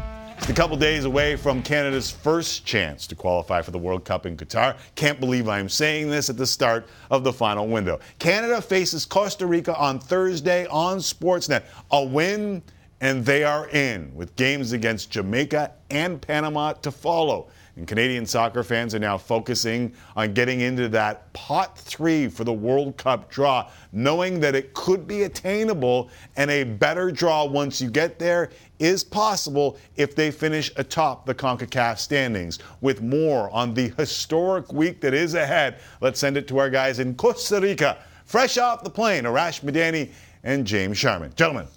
A 0.49 0.53
couple 0.53 0.77
days 0.77 1.03
away 1.03 1.35
from 1.35 1.61
Canada's 1.61 2.09
first 2.09 2.65
chance 2.65 3.05
to 3.07 3.15
qualify 3.15 3.61
for 3.61 3.71
the 3.71 3.77
World 3.77 4.05
Cup 4.05 4.25
in 4.25 4.37
Qatar. 4.37 4.77
Can't 4.95 5.19
believe 5.19 5.49
I'm 5.49 5.67
saying 5.67 6.09
this 6.09 6.29
at 6.29 6.37
the 6.37 6.47
start 6.47 6.87
of 7.11 7.25
the 7.25 7.33
final 7.33 7.67
window. 7.67 7.99
Canada 8.17 8.61
faces 8.61 9.05
Costa 9.05 9.45
Rica 9.45 9.77
on 9.77 9.99
Thursday 9.99 10.65
on 10.67 10.99
Sportsnet. 10.99 11.63
A 11.91 12.01
win, 12.01 12.63
and 13.01 13.25
they 13.25 13.43
are 13.43 13.67
in, 13.71 14.09
with 14.15 14.33
games 14.37 14.71
against 14.71 15.11
Jamaica 15.11 15.73
and 15.89 16.21
Panama 16.21 16.71
to 16.73 16.91
follow. 16.91 17.49
And 17.77 17.87
Canadian 17.87 18.25
soccer 18.25 18.63
fans 18.63 18.95
are 18.95 18.99
now 18.99 19.19
focusing 19.19 19.93
on 20.15 20.33
getting 20.33 20.61
into 20.61 20.89
that 20.89 21.31
pot 21.33 21.77
three 21.77 22.27
for 22.27 22.43
the 22.43 22.51
World 22.51 22.97
Cup 22.97 23.29
draw, 23.29 23.69
knowing 23.91 24.39
that 24.39 24.55
it 24.55 24.73
could 24.73 25.07
be 25.07 25.23
attainable 25.23 26.09
and 26.37 26.49
a 26.49 26.63
better 26.63 27.11
draw 27.11 27.45
once 27.45 27.79
you 27.79 27.91
get 27.91 28.17
there 28.17 28.49
is 28.79 29.03
possible 29.03 29.77
if 29.95 30.15
they 30.15 30.31
finish 30.31 30.71
atop 30.77 31.27
the 31.27 31.35
CONCACAF 31.35 31.99
standings. 31.99 32.57
With 32.81 33.03
more 33.03 33.51
on 33.51 33.75
the 33.75 33.89
historic 33.95 34.73
week 34.73 34.99
that 35.01 35.13
is 35.13 35.35
ahead, 35.35 35.79
let's 36.01 36.19
send 36.19 36.35
it 36.35 36.47
to 36.47 36.57
our 36.57 36.71
guys 36.71 36.97
in 36.97 37.13
Costa 37.13 37.61
Rica. 37.61 37.99
Fresh 38.25 38.57
off 38.57 38.83
the 38.83 38.89
plane, 38.89 39.25
Arash 39.25 39.61
Madani 39.61 40.09
and 40.43 40.65
James 40.65 40.97
Sharman. 40.97 41.31
Gentlemen. 41.35 41.67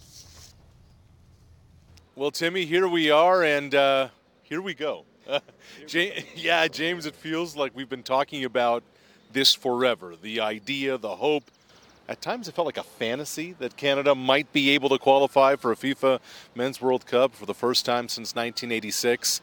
Well, 2.16 2.30
Timmy, 2.30 2.64
here 2.64 2.88
we 2.88 3.10
are, 3.10 3.44
and 3.44 3.74
uh, 3.74 4.08
here 4.42 4.62
we 4.62 4.72
go. 4.72 5.04
Ja- 5.88 6.22
yeah, 6.34 6.68
James, 6.68 7.06
it 7.06 7.14
feels 7.14 7.56
like 7.56 7.74
we've 7.74 7.88
been 7.88 8.02
talking 8.02 8.44
about 8.44 8.82
this 9.32 9.54
forever. 9.54 10.14
The 10.20 10.40
idea, 10.40 10.98
the 10.98 11.16
hope. 11.16 11.44
At 12.08 12.20
times, 12.20 12.48
it 12.48 12.54
felt 12.56 12.66
like 12.66 12.76
a 12.76 12.82
fantasy 12.82 13.54
that 13.60 13.76
Canada 13.76 14.16
might 14.16 14.52
be 14.52 14.70
able 14.70 14.88
to 14.88 14.98
qualify 14.98 15.54
for 15.54 15.70
a 15.70 15.76
FIFA 15.76 16.18
Men's 16.56 16.80
World 16.80 17.06
Cup 17.06 17.34
for 17.34 17.46
the 17.46 17.54
first 17.54 17.84
time 17.84 18.08
since 18.08 18.34
1986. 18.34 19.40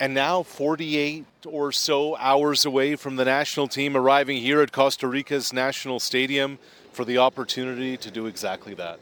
And 0.00 0.14
now, 0.14 0.42
48 0.42 1.24
or 1.46 1.70
so 1.70 2.16
hours 2.16 2.64
away 2.64 2.96
from 2.96 3.16
the 3.16 3.24
national 3.24 3.68
team 3.68 3.96
arriving 3.96 4.38
here 4.38 4.60
at 4.62 4.72
Costa 4.72 5.06
Rica's 5.06 5.52
National 5.52 6.00
Stadium 6.00 6.58
for 6.92 7.04
the 7.04 7.18
opportunity 7.18 7.96
to 7.98 8.10
do 8.10 8.26
exactly 8.26 8.74
that. 8.74 8.98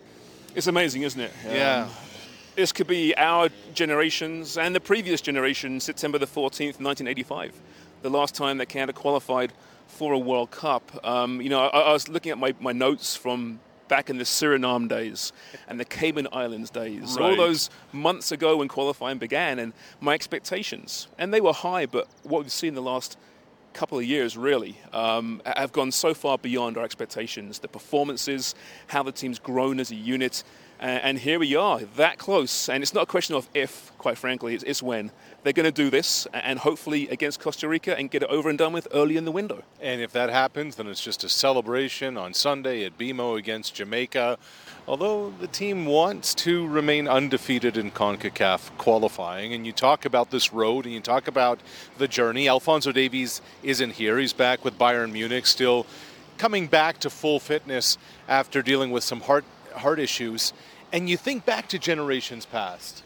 It's 0.55 0.67
amazing, 0.67 1.03
isn't 1.03 1.21
it? 1.21 1.33
Yeah. 1.47 1.85
Um, 1.85 1.91
this 2.59 2.73
could 2.73 2.89
be 2.89 3.17
our 3.17 3.51
generations 3.73 4.59
and 4.59 4.75
the 4.75 4.81
previous 4.81 5.21
generation, 5.21 5.79
September 5.79 6.19
the 6.19 6.27
14th, 6.27 6.81
1985, 6.81 7.55
the 8.03 8.11
last 8.11 8.35
time 8.35 8.59
that 8.59 8.67
Canada 8.67 8.93
qualified 8.93 9.53
for 9.87 10.13
a 10.13 10.19
World 10.19 10.51
Cup. 10.51 10.91
Um, 11.07 11.41
you 11.41 11.51
know, 11.51 11.61
I, 11.61 11.83
I 11.83 11.93
was 11.93 12.09
looking 12.09 12.33
at 12.33 12.39
my, 12.39 12.57
my 12.59 12.73
notes 12.73 13.15
from 13.15 13.61
back 13.87 14.11
in 14.11 14.19
the 14.19 14.25
Suriname 14.25 14.89
days 14.89 15.33
and 15.69 15.79
the 15.79 15.85
Cayman 15.85 16.27
Islands 16.33 16.69
days, 16.69 17.17
all 17.17 17.37
those 17.37 17.71
months 17.93 18.33
ago 18.33 18.57
when 18.57 18.67
qualifying 18.67 19.19
began, 19.19 19.61
and 19.61 19.73
my 20.01 20.15
expectations. 20.15 21.07
And 21.17 21.33
they 21.33 21.41
were 21.41 21.53
high, 21.53 21.87
but 21.87 22.09
what 22.25 22.43
we've 22.43 22.51
seen 22.51 22.75
the 22.75 22.83
last 22.83 23.17
couple 23.73 23.99
of 23.99 24.05
years 24.05 24.37
really 24.37 24.77
um, 24.93 25.41
have 25.47 25.71
gone 25.71 25.93
so 25.93 26.13
far 26.13 26.37
beyond 26.37 26.77
our 26.77 26.85
expectations. 26.85 27.61
The 27.61 27.69
performances, 27.69 28.57
how 28.89 29.05
the 29.05 29.13
team's 29.13 29.39
grown 29.39 29.79
as 29.79 29.93
a 29.93 29.95
unit, 29.95 30.43
and 30.81 31.19
here 31.19 31.39
we 31.39 31.57
are, 31.57 31.81
that 31.97 32.19
close. 32.19 32.69
And 32.69 32.83
it's 32.83 32.95
not 32.95 33.05
a 33.05 33.07
question 33.07 33.35
of 33.35 33.49
if, 33.55 33.93
quite 33.99 34.19
frankly, 34.19 34.55
it's, 34.55 34.65
it's 34.65 34.83
when. 34.83 35.11
They're 35.43 35.53
going 35.53 35.65
to 35.65 35.73
do 35.73 35.91
this, 35.91 36.27
and 36.33 36.59
hopefully 36.59 37.09
against 37.09 37.41
Costa 37.41 37.69
Rica, 37.69 37.97
and 37.99 38.11
get 38.11 38.23
it 38.23 38.29
over 38.29 38.49
and 38.49 38.59
done 38.59 38.73
with 38.73 38.89
early 38.93 39.17
in 39.17 39.25
the 39.25 39.33
window. 39.33 39.63
And 39.81 40.01
if 40.01 40.13
that 40.13 40.31
happens, 40.31 40.77
then 40.77 40.87
it's 40.87 41.03
just 41.03 41.25
a 41.25 41.29
celebration 41.29 42.17
on 42.17 42.35
Sunday 42.35 42.85
at 42.85 42.99
BMO 42.99 43.39
against 43.39 43.75
Jamaica. 43.75 44.39
Although 44.87 45.35
the 45.39 45.47
team 45.47 45.87
wants 45.87 46.35
to 46.37 46.67
remain 46.67 47.09
undefeated 47.09 47.77
in 47.77 47.91
CONCACAF 47.91 48.77
qualifying, 48.79 49.53
and 49.53 49.67
you 49.67 49.73
talk 49.73 50.05
about 50.05 50.31
this 50.31 50.53
road 50.53 50.87
and 50.87 50.95
you 50.95 51.01
talk 51.01 51.29
about 51.29 51.61
the 51.99 52.09
journey. 52.09 52.49
Alphonso 52.49 52.91
Davies 52.93 53.43
isn't 53.63 53.93
here. 53.93 54.19
He's 54.19 54.33
back 54.33 54.65
with 54.65 54.79
Bayern 54.79 55.13
Munich, 55.13 55.47
still 55.47 55.87
coming 56.39 56.69
back 56.69 56.99
to 57.01 57.11
full 57.11 57.41
fitness 57.41 57.99
after 58.29 58.63
dealing 58.63 58.91
with 58.91 59.05
some 59.05 59.21
heart, 59.21 59.45
heart 59.75 59.99
issues. 59.99 60.53
And 60.93 61.09
you 61.09 61.17
think 61.17 61.45
back 61.45 61.69
to 61.69 61.79
generations 61.79 62.47
past. 62.47 63.03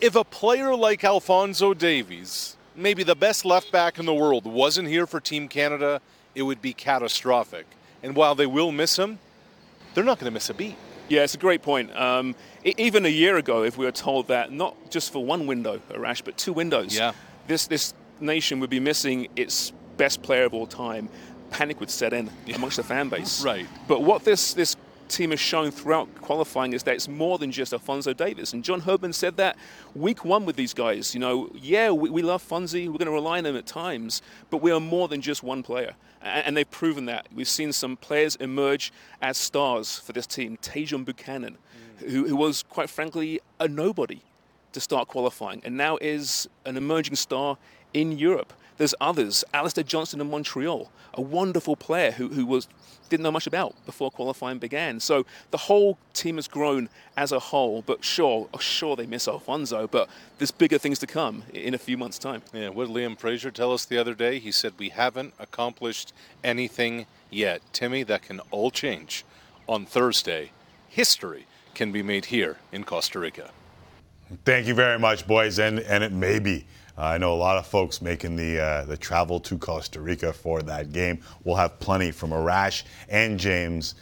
If 0.00 0.16
a 0.16 0.24
player 0.24 0.74
like 0.74 1.04
Alphonso 1.04 1.74
Davies, 1.74 2.56
maybe 2.74 3.04
the 3.04 3.14
best 3.14 3.44
left 3.44 3.70
back 3.70 3.98
in 3.98 4.06
the 4.06 4.14
world, 4.14 4.44
wasn't 4.44 4.88
here 4.88 5.06
for 5.06 5.20
Team 5.20 5.46
Canada, 5.48 6.00
it 6.34 6.42
would 6.42 6.60
be 6.60 6.72
catastrophic. 6.72 7.66
And 8.02 8.16
while 8.16 8.34
they 8.34 8.46
will 8.46 8.72
miss 8.72 8.98
him, 8.98 9.20
they're 9.94 10.02
not 10.02 10.18
going 10.18 10.30
to 10.30 10.34
miss 10.34 10.50
a 10.50 10.54
beat. 10.54 10.74
Yeah, 11.08 11.22
it's 11.22 11.34
a 11.34 11.38
great 11.38 11.62
point. 11.62 11.94
Um, 11.96 12.34
even 12.64 13.04
a 13.06 13.08
year 13.10 13.36
ago, 13.36 13.62
if 13.64 13.76
we 13.76 13.84
were 13.84 13.92
told 13.92 14.28
that 14.28 14.50
not 14.50 14.74
just 14.90 15.12
for 15.12 15.24
one 15.24 15.46
window, 15.46 15.80
Arash, 15.90 16.24
but 16.24 16.36
two 16.38 16.52
windows, 16.52 16.96
Yeah. 16.96 17.12
this 17.46 17.66
this 17.66 17.92
nation 18.18 18.60
would 18.60 18.70
be 18.70 18.80
missing 18.80 19.28
its 19.36 19.72
best 19.96 20.22
player 20.22 20.44
of 20.44 20.54
all 20.54 20.66
time. 20.66 21.08
Panic 21.50 21.80
would 21.80 21.90
set 21.90 22.12
in 22.14 22.30
amongst 22.54 22.78
the 22.78 22.82
fan 22.82 23.08
base. 23.10 23.44
Right. 23.44 23.66
But 23.86 24.02
what 24.02 24.24
this 24.24 24.54
this 24.54 24.74
team 25.12 25.30
has 25.30 25.40
shown 25.40 25.70
throughout 25.70 26.14
qualifying 26.20 26.72
is 26.72 26.82
that 26.84 26.94
it's 26.94 27.08
more 27.08 27.38
than 27.38 27.52
just 27.52 27.72
Alphonso 27.72 28.12
Davies. 28.12 28.52
And 28.52 28.64
John 28.64 28.80
Herdman 28.80 29.12
said 29.12 29.36
that 29.36 29.56
week 29.94 30.24
one 30.24 30.44
with 30.44 30.56
these 30.56 30.74
guys. 30.74 31.14
You 31.14 31.20
know, 31.20 31.50
yeah, 31.54 31.90
we, 31.90 32.10
we 32.10 32.22
love 32.22 32.46
Fonzie. 32.46 32.86
We're 32.86 32.98
going 32.98 33.06
to 33.06 33.12
rely 33.12 33.38
on 33.38 33.46
him 33.46 33.56
at 33.56 33.66
times, 33.66 34.22
but 34.50 34.58
we 34.58 34.70
are 34.70 34.80
more 34.80 35.08
than 35.08 35.20
just 35.20 35.42
one 35.42 35.62
player. 35.62 35.94
And, 36.20 36.46
and 36.46 36.56
they've 36.56 36.70
proven 36.70 37.06
that. 37.06 37.26
We've 37.34 37.48
seen 37.48 37.72
some 37.72 37.96
players 37.96 38.36
emerge 38.36 38.92
as 39.20 39.36
stars 39.36 39.98
for 39.98 40.12
this 40.12 40.26
team. 40.26 40.58
Tajon 40.62 41.04
Buchanan, 41.04 41.58
mm. 42.00 42.10
who, 42.10 42.26
who 42.26 42.36
was, 42.36 42.62
quite 42.62 42.90
frankly, 42.90 43.40
a 43.60 43.68
nobody 43.68 44.22
to 44.72 44.80
start 44.80 45.08
qualifying 45.08 45.60
and 45.64 45.76
now 45.76 45.98
is 46.00 46.48
an 46.64 46.76
emerging 46.76 47.16
star 47.16 47.58
in 47.92 48.12
Europe. 48.12 48.52
There's 48.78 48.94
others, 49.00 49.44
Alistair 49.52 49.84
Johnston 49.84 50.20
in 50.20 50.30
Montreal, 50.30 50.90
a 51.14 51.20
wonderful 51.20 51.76
player 51.76 52.12
who, 52.12 52.28
who 52.28 52.46
was 52.46 52.68
didn't 53.12 53.24
know 53.24 53.30
much 53.30 53.46
about 53.46 53.74
before 53.84 54.10
qualifying 54.10 54.58
began. 54.58 54.98
So 54.98 55.26
the 55.50 55.58
whole 55.58 55.98
team 56.14 56.36
has 56.36 56.48
grown 56.48 56.88
as 57.14 57.30
a 57.30 57.38
whole, 57.38 57.82
but 57.82 58.02
sure, 58.02 58.48
sure 58.58 58.96
they 58.96 59.04
miss 59.04 59.28
Alphonso, 59.28 59.86
but 59.86 60.08
there's 60.38 60.50
bigger 60.50 60.78
things 60.78 60.98
to 61.00 61.06
come 61.06 61.42
in 61.52 61.74
a 61.74 61.78
few 61.78 61.98
months' 61.98 62.18
time. 62.18 62.40
Yeah, 62.54 62.70
what 62.70 62.88
did 62.88 62.96
Liam 62.96 63.18
Fraser 63.18 63.50
tell 63.50 63.70
us 63.72 63.84
the 63.84 63.98
other 63.98 64.14
day? 64.14 64.38
He 64.38 64.50
said, 64.50 64.72
We 64.78 64.88
haven't 64.88 65.34
accomplished 65.38 66.14
anything 66.42 67.04
yet. 67.30 67.60
Timmy, 67.74 68.02
that 68.04 68.22
can 68.22 68.40
all 68.50 68.70
change 68.70 69.26
on 69.68 69.84
Thursday. 69.84 70.52
History 70.88 71.46
can 71.74 71.92
be 71.92 72.02
made 72.02 72.26
here 72.26 72.56
in 72.72 72.82
Costa 72.82 73.18
Rica. 73.18 73.50
Thank 74.46 74.66
you 74.66 74.74
very 74.74 74.98
much, 74.98 75.26
boys, 75.26 75.58
and 75.58 75.78
and 75.80 76.02
it 76.02 76.12
may 76.12 76.38
be. 76.38 76.64
Uh, 76.96 77.02
I 77.02 77.18
know 77.18 77.32
a 77.32 77.36
lot 77.36 77.56
of 77.56 77.66
folks 77.66 78.02
making 78.02 78.36
the 78.36 78.60
uh, 78.60 78.84
the 78.84 78.96
travel 78.96 79.40
to 79.40 79.58
Costa 79.58 80.00
Rica 80.00 80.32
for 80.32 80.62
that 80.62 80.92
game. 80.92 81.20
We'll 81.44 81.56
have 81.56 81.80
plenty 81.80 82.10
from 82.10 82.30
Arash 82.30 82.82
and 83.08 83.38
James 83.38 83.94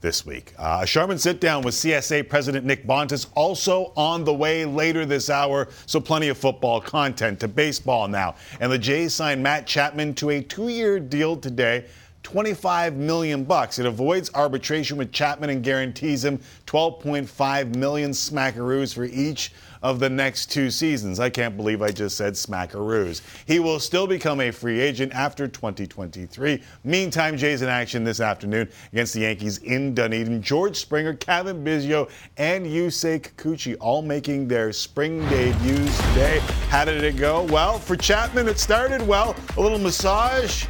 this 0.00 0.24
week. 0.24 0.54
Uh, 0.58 0.80
a 0.82 0.86
Sharman 0.86 1.18
sit 1.18 1.40
down 1.40 1.62
with 1.62 1.74
CSA 1.74 2.28
President 2.28 2.64
Nick 2.64 2.86
Bontis 2.86 3.26
also 3.34 3.92
on 3.96 4.24
the 4.24 4.32
way 4.32 4.64
later 4.64 5.04
this 5.04 5.28
hour. 5.28 5.68
So 5.86 6.00
plenty 6.00 6.28
of 6.28 6.38
football 6.38 6.80
content 6.80 7.40
to 7.40 7.48
baseball 7.48 8.08
now. 8.08 8.36
And 8.60 8.72
the 8.72 8.78
Jays 8.78 9.14
signed 9.14 9.42
Matt 9.42 9.66
Chapman 9.66 10.14
to 10.14 10.30
a 10.30 10.42
two-year 10.42 11.00
deal 11.00 11.36
today. 11.36 11.84
25 12.22 12.96
million 12.96 13.44
bucks. 13.44 13.78
It 13.78 13.86
avoids 13.86 14.30
arbitration 14.34 14.96
with 14.96 15.12
Chapman 15.12 15.50
and 15.50 15.62
guarantees 15.62 16.24
him 16.24 16.38
12.5 16.66 17.76
million 17.76 18.10
smackaroos 18.10 18.94
for 18.94 19.04
each 19.04 19.52
of 19.82 19.98
the 19.98 20.10
next 20.10 20.52
two 20.52 20.70
seasons. 20.70 21.20
I 21.20 21.30
can't 21.30 21.56
believe 21.56 21.80
I 21.80 21.90
just 21.90 22.16
said 22.16 22.34
smackaroos. 22.34 23.22
He 23.46 23.58
will 23.58 23.80
still 23.80 24.06
become 24.06 24.40
a 24.40 24.50
free 24.50 24.80
agent 24.80 25.12
after 25.14 25.48
2023. 25.48 26.62
Meantime, 26.84 27.36
Jays 27.36 27.62
in 27.62 27.68
action 27.68 28.04
this 28.04 28.20
afternoon 28.20 28.68
against 28.92 29.14
the 29.14 29.20
Yankees 29.20 29.58
in 29.58 29.94
Dunedin. 29.94 30.42
George 30.42 30.76
Springer, 30.76 31.14
Cavan 31.14 31.64
Biggio, 31.64 32.10
and 32.36 32.66
Yusei 32.66 33.20
Kikuchi 33.20 33.76
all 33.80 34.02
making 34.02 34.48
their 34.48 34.72
spring 34.72 35.20
debuts 35.28 35.96
today. 36.08 36.40
How 36.68 36.84
did 36.84 37.02
it 37.02 37.16
go? 37.16 37.44
Well, 37.44 37.78
for 37.78 37.96
Chapman, 37.96 38.48
it 38.48 38.58
started 38.58 39.06
well. 39.06 39.34
A 39.56 39.60
little 39.60 39.78
massage, 39.78 40.66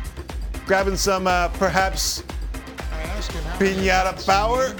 grabbing 0.71 0.97
some 0.97 1.27
uh, 1.27 1.49
perhaps 1.49 2.23
pinata 3.59 4.25
power. 4.25 4.73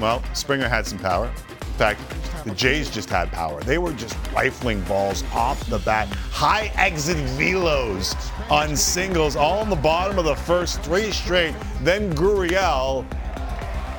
Well, 0.00 0.22
Springer 0.32 0.68
had 0.68 0.86
some 0.86 1.00
power. 1.00 1.26
In 1.26 1.72
fact, 1.72 2.00
the 2.44 2.52
Jays 2.52 2.88
just 2.88 3.10
had 3.10 3.32
power. 3.32 3.60
They 3.64 3.78
were 3.78 3.94
just 3.94 4.16
rifling 4.32 4.80
balls 4.82 5.24
off 5.32 5.68
the 5.68 5.80
bat. 5.80 6.06
High 6.30 6.70
exit 6.76 7.16
velos 7.36 8.14
on 8.48 8.76
singles, 8.76 9.34
all 9.34 9.60
in 9.64 9.70
the 9.70 9.74
bottom 9.74 10.20
of 10.20 10.24
the 10.24 10.36
first 10.36 10.82
three 10.82 11.10
straight. 11.10 11.56
Then 11.80 12.14
Gurriel 12.14 13.04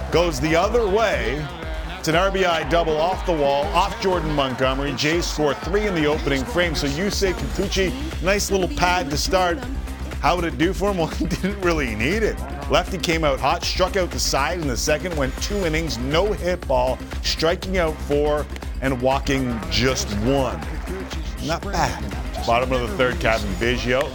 goes 0.09 0.39
the 0.39 0.55
other 0.55 0.87
way. 0.87 1.45
It's 1.99 2.07
an 2.07 2.15
RBI 2.15 2.69
double 2.69 2.95
off 2.95 3.25
the 3.25 3.33
wall, 3.33 3.65
off 3.75 4.01
Jordan 4.01 4.33
Montgomery. 4.33 4.93
Jays 4.93 5.25
score 5.25 5.53
three 5.53 5.85
in 5.85 5.95
the 5.95 6.05
opening 6.05 6.45
frame. 6.45 6.75
So 6.75 6.87
Yusei 6.87 7.33
Kikuchi, 7.33 8.23
nice 8.23 8.49
little 8.51 8.73
pad 8.77 9.09
to 9.09 9.17
start. 9.17 9.57
How 10.23 10.37
would 10.37 10.45
it 10.45 10.57
do 10.57 10.71
for 10.71 10.89
him? 10.89 10.97
Well, 11.03 11.07
he 11.07 11.25
didn't 11.25 11.59
really 11.59 11.95
need 11.95 12.23
it. 12.23 12.39
Lefty 12.71 12.97
came 12.97 13.25
out 13.25 13.41
hot, 13.41 13.65
struck 13.65 13.97
out 13.97 14.09
the 14.09 14.19
side 14.19 14.61
in 14.61 14.69
the 14.69 14.77
second, 14.77 15.17
went 15.17 15.35
two 15.41 15.65
innings, 15.65 15.97
no 15.97 16.31
hit 16.31 16.65
ball, 16.65 16.97
striking 17.23 17.77
out 17.77 17.93
four 18.03 18.45
and 18.81 19.01
walking 19.01 19.59
just 19.69 20.07
one. 20.19 20.61
Not 21.45 21.61
bad. 21.63 22.01
Bottom 22.47 22.71
of 22.71 22.89
the 22.89 22.97
third, 22.97 23.19
Cavan 23.19 23.53
Biggio. 23.55 24.09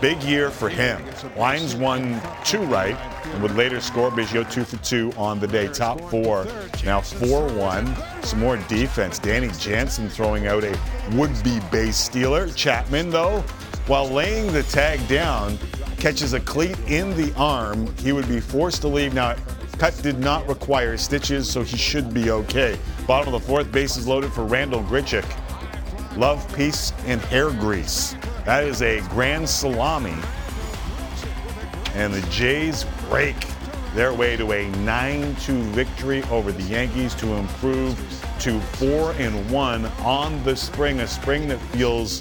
Big 0.00 0.22
year 0.22 0.50
for 0.50 0.68
him. 0.68 1.02
Lines 1.36 1.74
won 1.74 2.20
two 2.44 2.62
right 2.66 2.96
and 3.24 3.42
would 3.42 3.56
later 3.56 3.80
score 3.80 4.12
Biggio 4.12 4.48
two 4.52 4.62
for 4.62 4.76
two 4.84 5.12
on 5.16 5.40
the 5.40 5.48
day. 5.48 5.66
Top 5.66 6.00
four, 6.10 6.46
now 6.84 7.00
4 7.00 7.48
1. 7.54 7.96
Some 8.22 8.38
more 8.38 8.56
defense. 8.68 9.18
Danny 9.18 9.48
Jansen 9.58 10.08
throwing 10.08 10.46
out 10.46 10.62
a 10.62 10.78
would 11.14 11.42
be 11.42 11.58
base 11.72 11.96
stealer. 11.96 12.48
Chapman, 12.50 13.10
though, 13.10 13.42
while 13.86 14.08
laying 14.08 14.52
the 14.52 14.62
tag 14.64 15.06
down, 15.08 15.58
catches 15.98 16.32
a 16.32 16.40
cleat 16.40 16.78
in 16.86 17.14
the 17.16 17.34
arm. 17.36 17.94
He 17.98 18.12
would 18.12 18.28
be 18.28 18.40
forced 18.40 18.80
to 18.82 18.88
leave. 18.88 19.12
Now, 19.12 19.36
cut 19.78 19.98
did 20.02 20.18
not 20.18 20.48
require 20.48 20.96
stitches, 20.96 21.50
so 21.50 21.62
he 21.62 21.76
should 21.76 22.14
be 22.14 22.30
okay. 22.30 22.78
Bottom 23.06 23.34
of 23.34 23.42
the 23.42 23.46
fourth, 23.46 23.70
bases 23.70 24.06
loaded 24.06 24.32
for 24.32 24.44
Randall 24.44 24.82
Grichuk. 24.84 25.24
Love, 26.16 26.46
peace, 26.54 26.92
and 27.06 27.20
hair 27.22 27.50
grease. 27.50 28.16
That 28.46 28.64
is 28.64 28.80
a 28.82 29.00
grand 29.10 29.48
salami. 29.48 30.14
And 31.94 32.12
the 32.12 32.22
Jays 32.30 32.84
break 33.08 33.36
their 33.94 34.14
way 34.14 34.36
to 34.36 34.52
a 34.52 34.68
9 34.78 35.36
2 35.36 35.62
victory 35.72 36.22
over 36.24 36.52
the 36.52 36.62
Yankees 36.64 37.14
to 37.16 37.34
improve 37.34 37.96
to 38.40 38.60
4 38.60 39.12
and 39.12 39.50
1 39.50 39.86
on 40.02 40.42
the 40.44 40.56
spring, 40.56 41.00
a 41.00 41.06
spring 41.06 41.48
that 41.48 41.58
feels 41.72 42.20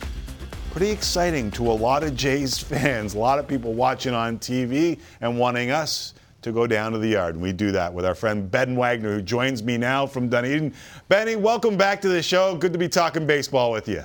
pretty 0.74 0.90
exciting 0.90 1.52
to 1.52 1.72
a 1.72 1.72
lot 1.72 2.04
of 2.04 2.16
Jays 2.16 2.58
fans. 2.64 3.14
A 3.14 3.20
lot 3.20 3.38
of 3.38 3.48
people 3.48 3.74
watching 3.74 4.16
on 4.16 4.40
TV 4.40 5.00
and 5.22 5.38
wanting 5.38 5.70
us 5.70 6.16
to 6.42 6.52
go 6.52 6.66
down 6.66 6.92
to 6.94 6.98
the 6.98 7.10
yard. 7.10 7.36
And 7.36 7.44
we 7.44 7.54
do 7.54 7.72
that 7.74 7.94
with 7.94 8.06
our 8.06 8.16
friend 8.16 8.50
Ben 8.50 8.76
Wagner, 8.76 9.14
who 9.14 9.22
joins 9.22 9.62
me 9.62 9.78
now 9.78 10.08
from 10.08 10.30
Dunedin. 10.30 10.74
Benny, 11.10 11.36
welcome 11.36 11.78
back 11.78 12.02
to 12.02 12.10
the 12.10 12.24
show. 12.24 12.56
Good 12.56 12.74
to 12.74 12.80
be 12.80 12.90
talking 12.90 13.28
baseball 13.28 13.72
with 13.72 13.88
you. 13.88 14.04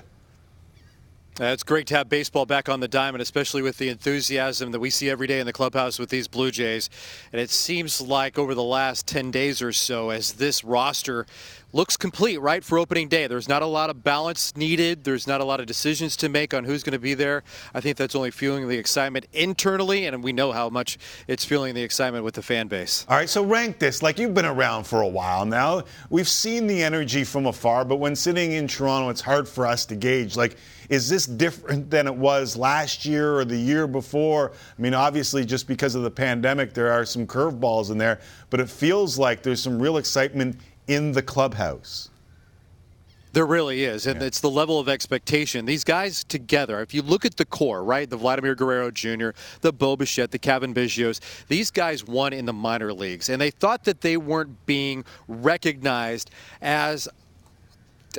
Uh, 1.40 1.44
it's 1.44 1.62
great 1.62 1.86
to 1.86 1.96
have 1.96 2.08
baseball 2.08 2.44
back 2.44 2.68
on 2.68 2.80
the 2.80 2.88
diamond, 2.88 3.22
especially 3.22 3.62
with 3.62 3.78
the 3.78 3.88
enthusiasm 3.88 4.72
that 4.72 4.80
we 4.80 4.90
see 4.90 5.08
every 5.08 5.28
day 5.28 5.38
in 5.38 5.46
the 5.46 5.52
clubhouse 5.52 5.96
with 5.98 6.10
these 6.10 6.28
Blue 6.28 6.50
Jays. 6.50 6.90
And 7.32 7.40
it 7.40 7.48
seems 7.48 8.00
like 8.00 8.38
over 8.38 8.54
the 8.54 8.62
last 8.62 9.06
10 9.06 9.30
days 9.30 9.62
or 9.62 9.72
so, 9.72 10.10
as 10.10 10.32
this 10.32 10.64
roster 10.64 11.26
looks 11.72 11.96
complete, 11.96 12.38
right, 12.38 12.64
for 12.64 12.78
opening 12.78 13.08
day, 13.08 13.26
there's 13.26 13.48
not 13.48 13.62
a 13.62 13.66
lot 13.66 13.90
of 13.90 14.02
balance 14.02 14.56
needed. 14.56 15.04
There's 15.04 15.26
not 15.26 15.40
a 15.40 15.44
lot 15.44 15.60
of 15.60 15.66
decisions 15.66 16.16
to 16.16 16.28
make 16.28 16.54
on 16.54 16.64
who's 16.64 16.82
going 16.82 16.94
to 16.94 16.98
be 16.98 17.14
there. 17.14 17.44
I 17.74 17.80
think 17.80 17.96
that's 17.96 18.14
only 18.14 18.30
fueling 18.30 18.68
the 18.68 18.78
excitement 18.78 19.26
internally, 19.32 20.06
and 20.06 20.24
we 20.24 20.32
know 20.32 20.52
how 20.52 20.70
much 20.70 20.98
it's 21.26 21.44
fueling 21.44 21.74
the 21.74 21.82
excitement 21.82 22.24
with 22.24 22.34
the 22.34 22.42
fan 22.42 22.68
base. 22.68 23.04
All 23.08 23.16
right, 23.16 23.28
so 23.28 23.44
rank 23.44 23.78
this. 23.78 24.02
Like 24.02 24.18
you've 24.18 24.34
been 24.34 24.46
around 24.46 24.84
for 24.84 25.02
a 25.02 25.08
while 25.08 25.44
now. 25.44 25.84
We've 26.08 26.28
seen 26.28 26.66
the 26.66 26.82
energy 26.82 27.24
from 27.24 27.46
afar, 27.46 27.84
but 27.84 27.96
when 27.96 28.16
sitting 28.16 28.52
in 28.52 28.66
Toronto, 28.66 29.10
it's 29.10 29.20
hard 29.20 29.46
for 29.46 29.66
us 29.66 29.84
to 29.86 29.96
gauge. 29.96 30.36
Like, 30.36 30.56
is 30.88 31.08
this 31.08 31.26
different 31.26 31.90
than 31.90 32.06
it 32.06 32.14
was 32.14 32.56
last 32.56 33.04
year 33.04 33.36
or 33.38 33.44
the 33.44 33.56
year 33.56 33.86
before? 33.86 34.52
I 34.52 34.82
mean, 34.82 34.94
obviously, 34.94 35.44
just 35.44 35.68
because 35.68 35.94
of 35.94 36.02
the 36.02 36.10
pandemic, 36.10 36.72
there 36.72 36.90
are 36.90 37.04
some 37.04 37.26
curveballs 37.26 37.90
in 37.90 37.98
there, 37.98 38.20
but 38.48 38.58
it 38.58 38.70
feels 38.70 39.18
like 39.18 39.42
there's 39.42 39.62
some 39.62 39.80
real 39.80 39.98
excitement 39.98 40.58
in 40.88 41.12
the 41.12 41.22
clubhouse. 41.22 42.10
There 43.34 43.46
really 43.46 43.84
is, 43.84 44.06
and 44.06 44.22
it's 44.22 44.40
the 44.40 44.50
level 44.50 44.80
of 44.80 44.88
expectation. 44.88 45.66
These 45.66 45.84
guys 45.84 46.24
together, 46.24 46.80
if 46.80 46.94
you 46.94 47.02
look 47.02 47.26
at 47.26 47.36
the 47.36 47.44
core, 47.44 47.84
right, 47.84 48.08
the 48.08 48.16
Vladimir 48.16 48.54
Guerrero 48.54 48.90
Jr., 48.90 49.30
the 49.60 49.72
Bo 49.72 49.96
Bichette, 49.96 50.30
the 50.30 50.38
Cavan 50.38 50.74
Biggios, 50.74 51.20
these 51.46 51.70
guys 51.70 52.04
won 52.04 52.32
in 52.32 52.46
the 52.46 52.52
minor 52.54 52.92
leagues, 52.92 53.28
and 53.28 53.40
they 53.40 53.50
thought 53.50 53.84
that 53.84 54.00
they 54.00 54.16
weren't 54.16 54.64
being 54.64 55.04
recognized 55.28 56.30
as 56.62 57.06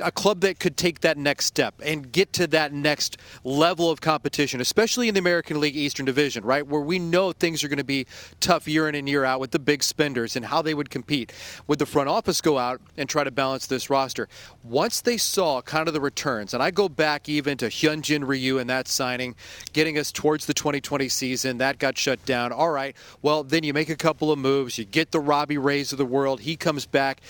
a 0.02 0.12
club 0.12 0.40
that 0.40 0.60
could 0.60 0.76
take 0.76 1.00
that 1.00 1.18
next 1.18 1.46
step 1.46 1.74
and 1.84 2.12
get 2.12 2.32
to 2.34 2.46
that 2.48 2.72
next 2.72 3.16
level 3.44 3.90
of 3.90 4.00
competition, 4.00 4.60
especially 4.60 5.08
in 5.08 5.14
the 5.14 5.20
American 5.20 5.60
League 5.60 5.76
Eastern 5.76 6.06
Division, 6.06 6.44
right? 6.44 6.66
Where 6.66 6.80
we 6.80 6.98
know 6.98 7.32
things 7.32 7.64
are 7.64 7.68
going 7.68 7.78
to 7.78 7.84
be 7.84 8.06
tough 8.40 8.68
year 8.68 8.88
in 8.88 8.94
and 8.94 9.08
year 9.08 9.24
out 9.24 9.40
with 9.40 9.50
the 9.50 9.58
big 9.58 9.82
spenders 9.82 10.36
and 10.36 10.44
how 10.44 10.62
they 10.62 10.74
would 10.74 10.90
compete. 10.90 11.32
Would 11.66 11.78
the 11.78 11.86
front 11.86 12.08
office 12.08 12.40
go 12.40 12.58
out 12.58 12.80
and 12.96 13.08
try 13.08 13.24
to 13.24 13.30
balance 13.30 13.66
this 13.66 13.90
roster? 13.90 14.28
Once 14.62 15.00
they 15.00 15.16
saw 15.16 15.62
kind 15.62 15.88
of 15.88 15.94
the 15.94 16.00
returns, 16.00 16.54
and 16.54 16.62
I 16.62 16.70
go 16.70 16.88
back 16.88 17.28
even 17.28 17.56
to 17.58 17.66
Hyunjin 17.66 18.26
Ryu 18.26 18.58
and 18.58 18.70
that 18.70 18.88
signing, 18.88 19.34
getting 19.72 19.98
us 19.98 20.12
towards 20.12 20.46
the 20.46 20.54
2020 20.54 21.08
season, 21.08 21.58
that 21.58 21.78
got 21.78 21.98
shut 21.98 22.24
down. 22.24 22.52
All 22.52 22.70
right, 22.70 22.94
well, 23.22 23.42
then 23.42 23.64
you 23.64 23.72
make 23.72 23.88
a 23.88 23.96
couple 23.96 24.30
of 24.30 24.38
moves, 24.38 24.78
you 24.78 24.84
get 24.84 25.10
the 25.10 25.20
Robbie 25.20 25.58
Rays 25.58 25.92
of 25.92 25.98
the 25.98 26.04
world, 26.04 26.40
he 26.40 26.56
comes 26.56 26.86
back 26.86 27.20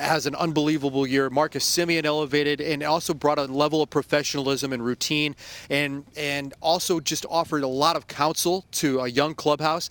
has 0.00 0.26
an 0.26 0.34
unbelievable 0.34 1.06
year. 1.06 1.30
Marcus 1.30 1.64
Semien 1.64 2.04
elevated 2.04 2.60
and 2.60 2.82
also 2.82 3.14
brought 3.14 3.38
a 3.38 3.44
level 3.44 3.82
of 3.82 3.90
professionalism 3.90 4.72
and 4.72 4.84
routine, 4.84 5.34
and 5.70 6.04
and 6.16 6.54
also 6.60 7.00
just 7.00 7.26
offered 7.28 7.62
a 7.62 7.68
lot 7.68 7.96
of 7.96 8.06
counsel 8.06 8.64
to 8.72 9.00
a 9.00 9.08
young 9.08 9.34
clubhouse 9.34 9.88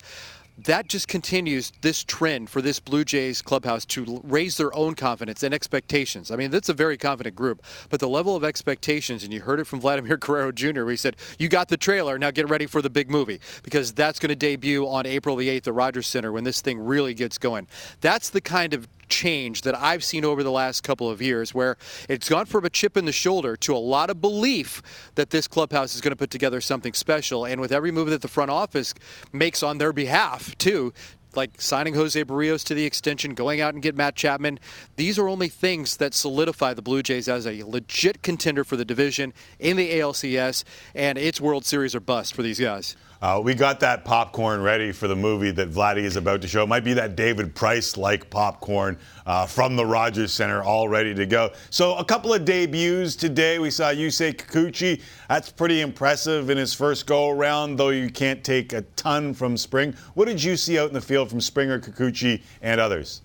that 0.64 0.88
just 0.88 1.06
continues 1.06 1.72
this 1.82 2.02
trend 2.02 2.50
for 2.50 2.60
this 2.60 2.80
Blue 2.80 3.04
Jays 3.04 3.40
clubhouse 3.40 3.84
to 3.86 4.20
raise 4.24 4.56
their 4.56 4.74
own 4.74 4.94
confidence 4.94 5.44
and 5.44 5.54
expectations. 5.54 6.30
I 6.32 6.36
mean, 6.36 6.50
that's 6.50 6.68
a 6.68 6.74
very 6.74 6.96
confident 6.96 7.36
group, 7.36 7.62
but 7.90 8.00
the 8.00 8.08
level 8.08 8.34
of 8.34 8.42
expectations, 8.42 9.22
and 9.22 9.32
you 9.32 9.40
heard 9.40 9.60
it 9.60 9.66
from 9.66 9.80
Vladimir 9.80 10.16
Guerrero 10.20 10.50
Jr., 10.50 10.82
where 10.82 10.90
he 10.90 10.96
said, 10.96 11.16
You 11.38 11.48
got 11.48 11.68
the 11.68 11.76
trailer, 11.76 12.18
now 12.18 12.32
get 12.32 12.48
ready 12.48 12.66
for 12.66 12.82
the 12.82 12.90
big 12.90 13.08
movie, 13.08 13.40
because 13.62 13.92
that's 13.92 14.18
going 14.18 14.30
to 14.30 14.36
debut 14.36 14.86
on 14.86 15.06
April 15.06 15.36
the 15.36 15.48
8th 15.48 15.68
at 15.68 15.74
Rogers 15.74 16.08
Center 16.08 16.32
when 16.32 16.44
this 16.44 16.60
thing 16.60 16.78
really 16.80 17.14
gets 17.14 17.38
going. 17.38 17.68
That's 18.00 18.30
the 18.30 18.40
kind 18.40 18.74
of 18.74 18.88
change 19.08 19.62
that 19.62 19.76
I've 19.76 20.04
seen 20.04 20.24
over 20.24 20.42
the 20.42 20.50
last 20.50 20.82
couple 20.82 21.10
of 21.10 21.20
years 21.20 21.54
where 21.54 21.76
it's 22.08 22.28
gone 22.28 22.46
from 22.46 22.64
a 22.64 22.70
chip 22.70 22.96
in 22.96 23.04
the 23.04 23.12
shoulder 23.12 23.56
to 23.56 23.74
a 23.74 23.78
lot 23.78 24.10
of 24.10 24.20
belief 24.20 24.82
that 25.14 25.30
this 25.30 25.48
clubhouse 25.48 25.94
is 25.94 26.00
going 26.00 26.12
to 26.12 26.16
put 26.16 26.30
together 26.30 26.60
something 26.60 26.92
special. 26.92 27.44
And 27.44 27.60
with 27.60 27.72
every 27.72 27.90
move 27.90 28.10
that 28.10 28.22
the 28.22 28.28
front 28.28 28.50
office 28.50 28.94
makes 29.32 29.62
on 29.62 29.78
their 29.78 29.92
behalf, 29.92 30.56
too, 30.58 30.92
like 31.34 31.60
signing 31.60 31.94
Jose 31.94 32.22
Berrios 32.24 32.64
to 32.64 32.74
the 32.74 32.84
extension, 32.84 33.34
going 33.34 33.60
out 33.60 33.74
and 33.74 33.82
get 33.82 33.94
Matt 33.94 34.14
Chapman. 34.14 34.58
These 34.96 35.18
are 35.18 35.28
only 35.28 35.48
things 35.48 35.96
that 35.98 36.14
solidify 36.14 36.74
the 36.74 36.82
Blue 36.82 37.02
Jays 37.02 37.28
as 37.28 37.46
a 37.46 37.62
legit 37.62 38.22
contender 38.22 38.64
for 38.64 38.76
the 38.76 38.84
division 38.84 39.32
in 39.58 39.76
the 39.76 39.90
ALCS, 39.98 40.64
and 40.94 41.18
it's 41.18 41.40
World 41.40 41.64
Series 41.64 41.94
or 41.94 42.00
bust 42.00 42.34
for 42.34 42.42
these 42.42 42.60
guys. 42.60 42.96
Uh, 43.20 43.40
we 43.42 43.52
got 43.52 43.80
that 43.80 44.04
popcorn 44.04 44.62
ready 44.62 44.92
for 44.92 45.08
the 45.08 45.16
movie 45.16 45.50
that 45.50 45.70
Vladdy 45.72 46.04
is 46.04 46.14
about 46.14 46.40
to 46.40 46.46
show. 46.46 46.62
It 46.62 46.68
might 46.68 46.84
be 46.84 46.92
that 46.94 47.16
David 47.16 47.52
Price 47.52 47.96
like 47.96 48.30
popcorn 48.30 48.96
uh, 49.26 49.44
from 49.44 49.74
the 49.74 49.84
Rogers 49.84 50.32
Center, 50.32 50.62
all 50.62 50.88
ready 50.88 51.12
to 51.14 51.26
go. 51.26 51.50
So, 51.70 51.96
a 51.96 52.04
couple 52.04 52.32
of 52.32 52.44
debuts 52.44 53.16
today. 53.16 53.58
We 53.58 53.70
saw 53.72 53.90
Yusei 53.90 54.34
Kikuchi. 54.34 55.02
That's 55.28 55.50
pretty 55.50 55.80
impressive 55.80 56.48
in 56.48 56.56
his 56.56 56.72
first 56.72 57.06
go 57.06 57.30
around, 57.30 57.76
though 57.76 57.88
you 57.88 58.08
can't 58.08 58.44
take 58.44 58.72
a 58.72 58.82
ton 58.94 59.34
from 59.34 59.56
Spring. 59.56 59.94
What 60.14 60.26
did 60.26 60.40
you 60.40 60.56
see 60.56 60.78
out 60.78 60.86
in 60.86 60.94
the 60.94 61.00
field 61.00 61.28
from 61.28 61.40
Springer, 61.40 61.80
Kikuchi, 61.80 62.42
and 62.62 62.80
others? 62.80 63.22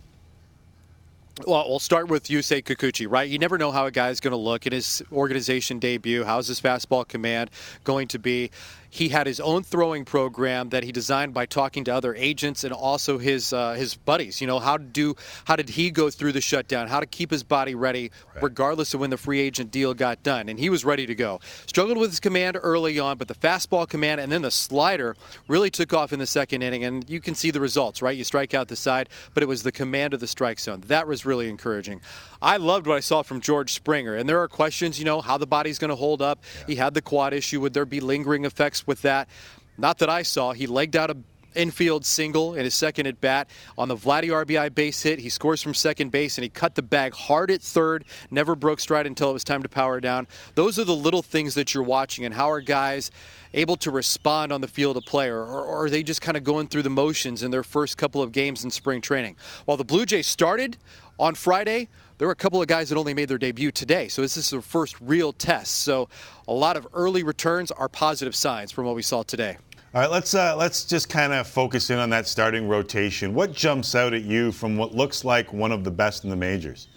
Well, 1.48 1.68
we'll 1.68 1.80
start 1.80 2.10
with 2.10 2.26
Yusei 2.26 2.64
Kikuchi, 2.64 3.10
right? 3.10 3.28
You 3.28 3.40
never 3.40 3.58
know 3.58 3.72
how 3.72 3.88
a 3.88 3.92
guy 3.92 4.10
is 4.10 4.20
going 4.20 4.34
to 4.34 4.38
look 4.38 4.68
in 4.68 4.72
his 4.72 5.02
organization 5.12 5.80
debut. 5.80 6.24
How's 6.24 6.48
his 6.48 6.62
fastball 6.62 7.08
command 7.08 7.50
going 7.84 8.08
to 8.10 8.20
be? 8.20 8.52
He 8.94 9.10
had 9.10 9.26
his 9.26 9.40
own 9.40 9.64
throwing 9.64 10.06
program 10.06 10.70
that 10.70 10.84
he 10.84 10.92
designed 10.92 11.34
by 11.34 11.48
talking 11.48 11.84
to 11.86 11.96
other 11.96 12.14
agents 12.14 12.64
and 12.64 12.72
also 12.72 13.18
his 13.18 13.52
uh, 13.52 13.74
his 13.74 13.96
buddies. 13.96 14.40
You 14.40 14.46
know 14.46 14.60
how 14.60 14.78
to 14.78 14.84
do 14.84 15.16
how 15.46 15.56
did 15.56 15.70
he 15.70 15.90
go 15.90 16.12
through 16.12 16.34
the 16.34 16.42
shutdown? 16.42 16.88
How 16.88 17.00
to 17.00 17.08
keep 17.08 17.32
his 17.32 17.42
body 17.42 17.74
ready, 17.74 18.12
right. 18.36 18.44
regardless 18.44 18.94
of 18.94 19.00
when 19.00 19.10
the 19.10 19.18
free 19.18 19.40
agent 19.40 19.72
deal 19.72 19.96
got 19.96 20.22
done. 20.22 20.48
And 20.48 20.60
he 20.60 20.70
was 20.70 20.86
ready 20.86 21.08
to 21.08 21.16
go. 21.16 21.40
Struggled 21.66 21.98
with 21.98 22.12
his 22.12 22.20
command 22.20 22.56
early 22.62 23.00
on, 23.00 23.18
but 23.18 23.28
the 23.28 23.34
fastball 23.34 23.90
command 23.90 24.22
and 24.22 24.32
then 24.32 24.44
the 24.44 24.52
slider 24.52 25.16
really 25.48 25.72
took 25.72 25.92
off 25.92 26.14
in 26.14 26.20
the 26.20 26.28
second 26.28 26.62
inning. 26.62 26.84
And 26.84 27.10
you 27.10 27.20
can 27.20 27.34
see 27.34 27.50
the 27.50 27.60
results, 27.60 28.04
right? 28.04 28.16
You 28.16 28.24
strike 28.24 28.54
out 28.54 28.68
the 28.68 28.76
side, 28.76 29.10
but 29.34 29.42
it 29.42 29.48
was 29.48 29.64
the 29.64 29.72
command 29.72 30.14
of 30.14 30.20
the 30.20 30.28
strike 30.28 30.60
zone 30.60 30.84
that 30.86 31.08
was 31.08 31.26
really 31.26 31.50
encouraging. 31.50 32.00
I 32.44 32.58
loved 32.58 32.88
what 32.88 32.98
I 32.98 33.00
saw 33.00 33.24
from 33.24 33.40
George 33.40 33.72
Springer. 33.72 34.16
And 34.16 34.28
there 34.28 34.42
are 34.42 34.50
questions, 34.50 35.00
you 35.00 35.06
know, 35.06 35.22
how 35.22 35.38
the 35.38 35.48
body's 35.48 35.80
going 35.80 35.90
to 35.90 35.96
hold 35.96 36.22
up. 36.22 36.44
Yeah. 36.60 36.66
He 36.68 36.76
had 36.76 36.94
the 36.94 37.02
quad 37.02 37.34
issue. 37.34 37.62
Would 37.62 37.74
there 37.74 37.86
be 37.86 38.02
lingering 38.02 38.44
effects 38.44 38.86
with 38.86 39.02
that? 39.04 39.30
Not 39.78 39.98
that 40.00 40.10
I 40.10 40.24
saw. 40.24 40.52
He 40.52 40.68
legged 40.68 40.98
out 40.98 41.10
a 41.10 41.18
infield 41.56 42.06
single 42.06 42.56
in 42.56 42.64
his 42.64 42.74
second 42.74 43.08
at 43.08 43.22
bat 43.22 43.48
on 43.78 43.88
the 43.88 43.96
Vladdy 43.96 44.30
RBI 44.30 44.74
base 44.74 45.02
hit. 45.02 45.20
He 45.20 45.30
scores 45.30 45.62
from 45.62 45.74
second 45.74 46.12
base 46.12 46.38
and 46.38 46.44
he 46.44 46.50
cut 46.50 46.76
the 46.76 46.82
bag 46.82 47.14
hard 47.14 47.52
at 47.52 47.62
third, 47.62 48.06
never 48.32 48.56
broke 48.56 48.80
stride 48.80 49.06
until 49.06 49.30
it 49.30 49.34
was 49.34 49.44
time 49.44 49.64
to 49.64 49.70
power 49.70 50.00
down. 50.00 50.28
Those 50.56 50.80
are 50.80 50.84
the 50.84 50.96
little 50.96 51.22
things 51.22 51.56
that 51.56 51.74
you're 51.74 51.84
watching 51.84 52.26
and 52.26 52.34
how 52.34 52.50
are 52.50 52.62
guys 52.62 53.12
able 53.54 53.76
to 53.78 53.92
respond 53.92 54.52
on 54.52 54.62
the 54.62 54.68
field 54.68 54.98
of 54.98 55.06
play 55.06 55.30
or, 55.30 55.44
or 55.44 55.86
are 55.86 55.90
they 55.90 56.04
just 56.04 56.22
kind 56.22 56.36
of 56.36 56.44
going 56.44 56.68
through 56.68 56.82
the 56.82 56.90
motions 56.90 57.44
in 57.44 57.52
their 57.52 57.64
first 57.64 57.98
couple 57.98 58.22
of 58.22 58.32
games 58.32 58.64
in 58.64 58.72
spring 58.72 59.02
training? 59.02 59.36
While 59.66 59.78
the 59.78 59.86
Blue 59.86 60.06
Jays 60.06 60.28
started 60.28 60.78
on 61.20 61.36
Friday, 61.36 61.90
there 62.18 62.28
were 62.28 62.34
a 62.34 62.36
couple 62.36 62.62
of 62.62 62.68
guys 62.68 62.90
that 62.90 62.98
only 62.98 63.14
made 63.14 63.30
their 63.30 63.38
debut 63.38 63.72
today. 63.72 64.08
So 64.08 64.22
this 64.22 64.38
is 64.38 64.50
their 64.50 64.62
first 64.62 65.00
real 65.02 65.34
test. 65.34 65.80
So 65.80 66.10
a 66.48 66.54
lot 66.54 66.78
of 66.78 66.88
early 66.94 67.24
returns 67.24 67.72
are 67.72 67.90
positive 67.90 68.36
signs 68.36 68.72
from 68.72 68.86
what 68.86 68.96
we 68.96 69.02
saw 69.02 69.24
today. 69.24 69.58
All 69.94 70.02
right, 70.02 70.10
let's 70.10 70.34
uh, 70.34 70.56
let's 70.56 70.86
just 70.86 71.08
kind 71.08 71.34
of 71.34 71.46
focus 71.46 71.92
in 71.92 72.00
on 72.00 72.10
that 72.10 72.28
starting 72.28 72.68
rotation. 72.68 73.36
What 73.36 73.54
jumps 73.54 73.94
out 73.94 74.14
at 74.14 74.24
you 74.24 74.52
from 74.52 74.76
what 74.76 74.96
looks 74.96 75.24
like 75.24 75.54
one 75.54 75.72
of 75.72 75.84
the 75.84 75.92
best 75.92 76.24
in 76.24 76.32
the 76.32 76.36
majors? 76.36 76.88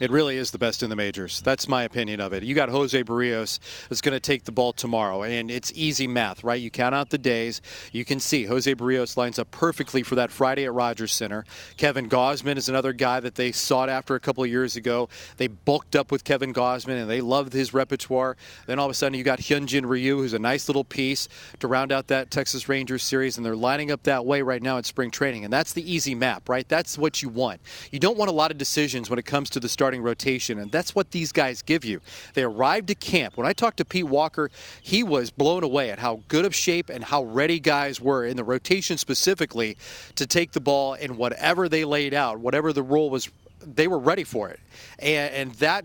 It 0.00 0.10
really 0.10 0.38
is 0.38 0.50
the 0.50 0.56
best 0.56 0.82
in 0.82 0.88
the 0.88 0.96
majors. 0.96 1.42
That's 1.42 1.68
my 1.68 1.82
opinion 1.82 2.22
of 2.22 2.32
it. 2.32 2.42
You 2.42 2.54
got 2.54 2.70
Jose 2.70 3.04
Berrios 3.04 3.58
that's 3.90 4.00
going 4.00 4.14
to 4.14 4.20
take 4.20 4.44
the 4.44 4.52
ball 4.52 4.72
tomorrow, 4.72 5.22
and 5.24 5.50
it's 5.50 5.70
easy 5.74 6.06
math, 6.06 6.42
right? 6.42 6.58
You 6.58 6.70
count 6.70 6.94
out 6.94 7.10
the 7.10 7.18
days. 7.18 7.60
You 7.92 8.06
can 8.06 8.18
see 8.18 8.44
Jose 8.44 8.74
Berrios 8.74 9.18
lines 9.18 9.38
up 9.38 9.50
perfectly 9.50 10.02
for 10.02 10.14
that 10.14 10.30
Friday 10.30 10.64
at 10.64 10.72
Rogers 10.72 11.12
Center. 11.12 11.44
Kevin 11.76 12.08
Gausman 12.08 12.56
is 12.56 12.70
another 12.70 12.94
guy 12.94 13.20
that 13.20 13.34
they 13.34 13.52
sought 13.52 13.90
after 13.90 14.14
a 14.14 14.20
couple 14.20 14.42
of 14.42 14.48
years 14.48 14.74
ago. 14.74 15.10
They 15.36 15.48
bulked 15.48 15.94
up 15.94 16.10
with 16.10 16.24
Kevin 16.24 16.54
Gausman, 16.54 16.98
and 16.98 17.10
they 17.10 17.20
loved 17.20 17.52
his 17.52 17.74
repertoire. 17.74 18.38
Then 18.66 18.78
all 18.78 18.86
of 18.86 18.90
a 18.92 18.94
sudden, 18.94 19.18
you 19.18 19.22
got 19.22 19.40
Hyunjin 19.40 19.86
Ryu, 19.86 20.16
who's 20.16 20.32
a 20.32 20.38
nice 20.38 20.66
little 20.66 20.84
piece 20.84 21.28
to 21.58 21.68
round 21.68 21.92
out 21.92 22.06
that 22.06 22.30
Texas 22.30 22.70
Rangers 22.70 23.02
series, 23.02 23.36
and 23.36 23.44
they're 23.44 23.54
lining 23.54 23.90
up 23.90 24.04
that 24.04 24.24
way 24.24 24.40
right 24.40 24.62
now 24.62 24.78
in 24.78 24.84
spring 24.84 25.10
training. 25.10 25.44
And 25.44 25.52
that's 25.52 25.74
the 25.74 25.92
easy 25.92 26.14
map, 26.14 26.48
right? 26.48 26.66
That's 26.66 26.96
what 26.96 27.20
you 27.20 27.28
want. 27.28 27.60
You 27.90 27.98
don't 27.98 28.16
want 28.16 28.30
a 28.30 28.34
lot 28.34 28.50
of 28.50 28.56
decisions 28.56 29.10
when 29.10 29.18
it 29.18 29.26
comes 29.26 29.50
to 29.50 29.60
the 29.60 29.68
start 29.68 29.89
starting 29.90 30.02
rotation, 30.04 30.60
and 30.60 30.70
that's 30.70 30.94
what 30.94 31.10
these 31.10 31.32
guys 31.32 31.62
give 31.62 31.84
you. 31.84 32.00
They 32.34 32.44
arrived 32.44 32.86
to 32.88 32.94
camp. 32.94 33.36
When 33.36 33.44
I 33.44 33.52
talked 33.52 33.78
to 33.78 33.84
Pete 33.84 34.06
Walker, 34.06 34.48
he 34.80 35.02
was 35.02 35.32
blown 35.32 35.64
away 35.64 35.90
at 35.90 35.98
how 35.98 36.20
good 36.28 36.44
of 36.44 36.54
shape 36.54 36.90
and 36.90 37.02
how 37.02 37.24
ready 37.24 37.58
guys 37.58 38.00
were 38.00 38.24
in 38.24 38.36
the 38.36 38.44
rotation 38.44 38.98
specifically 38.98 39.76
to 40.14 40.28
take 40.28 40.52
the 40.52 40.60
ball 40.60 40.94
and 40.94 41.18
whatever 41.18 41.68
they 41.68 41.84
laid 41.84 42.14
out, 42.14 42.38
whatever 42.38 42.72
the 42.72 42.84
role 42.84 43.10
was, 43.10 43.28
they 43.66 43.88
were 43.88 43.98
ready 43.98 44.22
for 44.22 44.48
it. 44.48 44.60
And, 45.00 45.34
and 45.34 45.52
that 45.54 45.84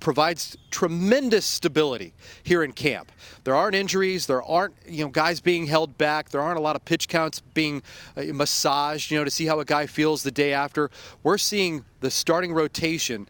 provides 0.00 0.56
tremendous 0.70 1.44
stability 1.44 2.12
here 2.42 2.62
in 2.62 2.72
camp. 2.72 3.10
There 3.44 3.54
aren't 3.54 3.74
injuries, 3.74 4.26
there 4.26 4.42
aren't 4.42 4.74
you 4.86 5.04
know 5.04 5.10
guys 5.10 5.40
being 5.40 5.66
held 5.66 5.96
back, 5.98 6.30
there 6.30 6.40
aren't 6.40 6.58
a 6.58 6.62
lot 6.62 6.76
of 6.76 6.84
pitch 6.84 7.08
counts 7.08 7.40
being 7.40 7.82
uh, 8.16 8.22
massaged, 8.32 9.10
you 9.10 9.18
know, 9.18 9.24
to 9.24 9.30
see 9.30 9.46
how 9.46 9.60
a 9.60 9.64
guy 9.64 9.86
feels 9.86 10.22
the 10.22 10.30
day 10.30 10.52
after. 10.52 10.90
We're 11.22 11.38
seeing 11.38 11.84
the 12.00 12.10
starting 12.10 12.52
rotation 12.52 13.28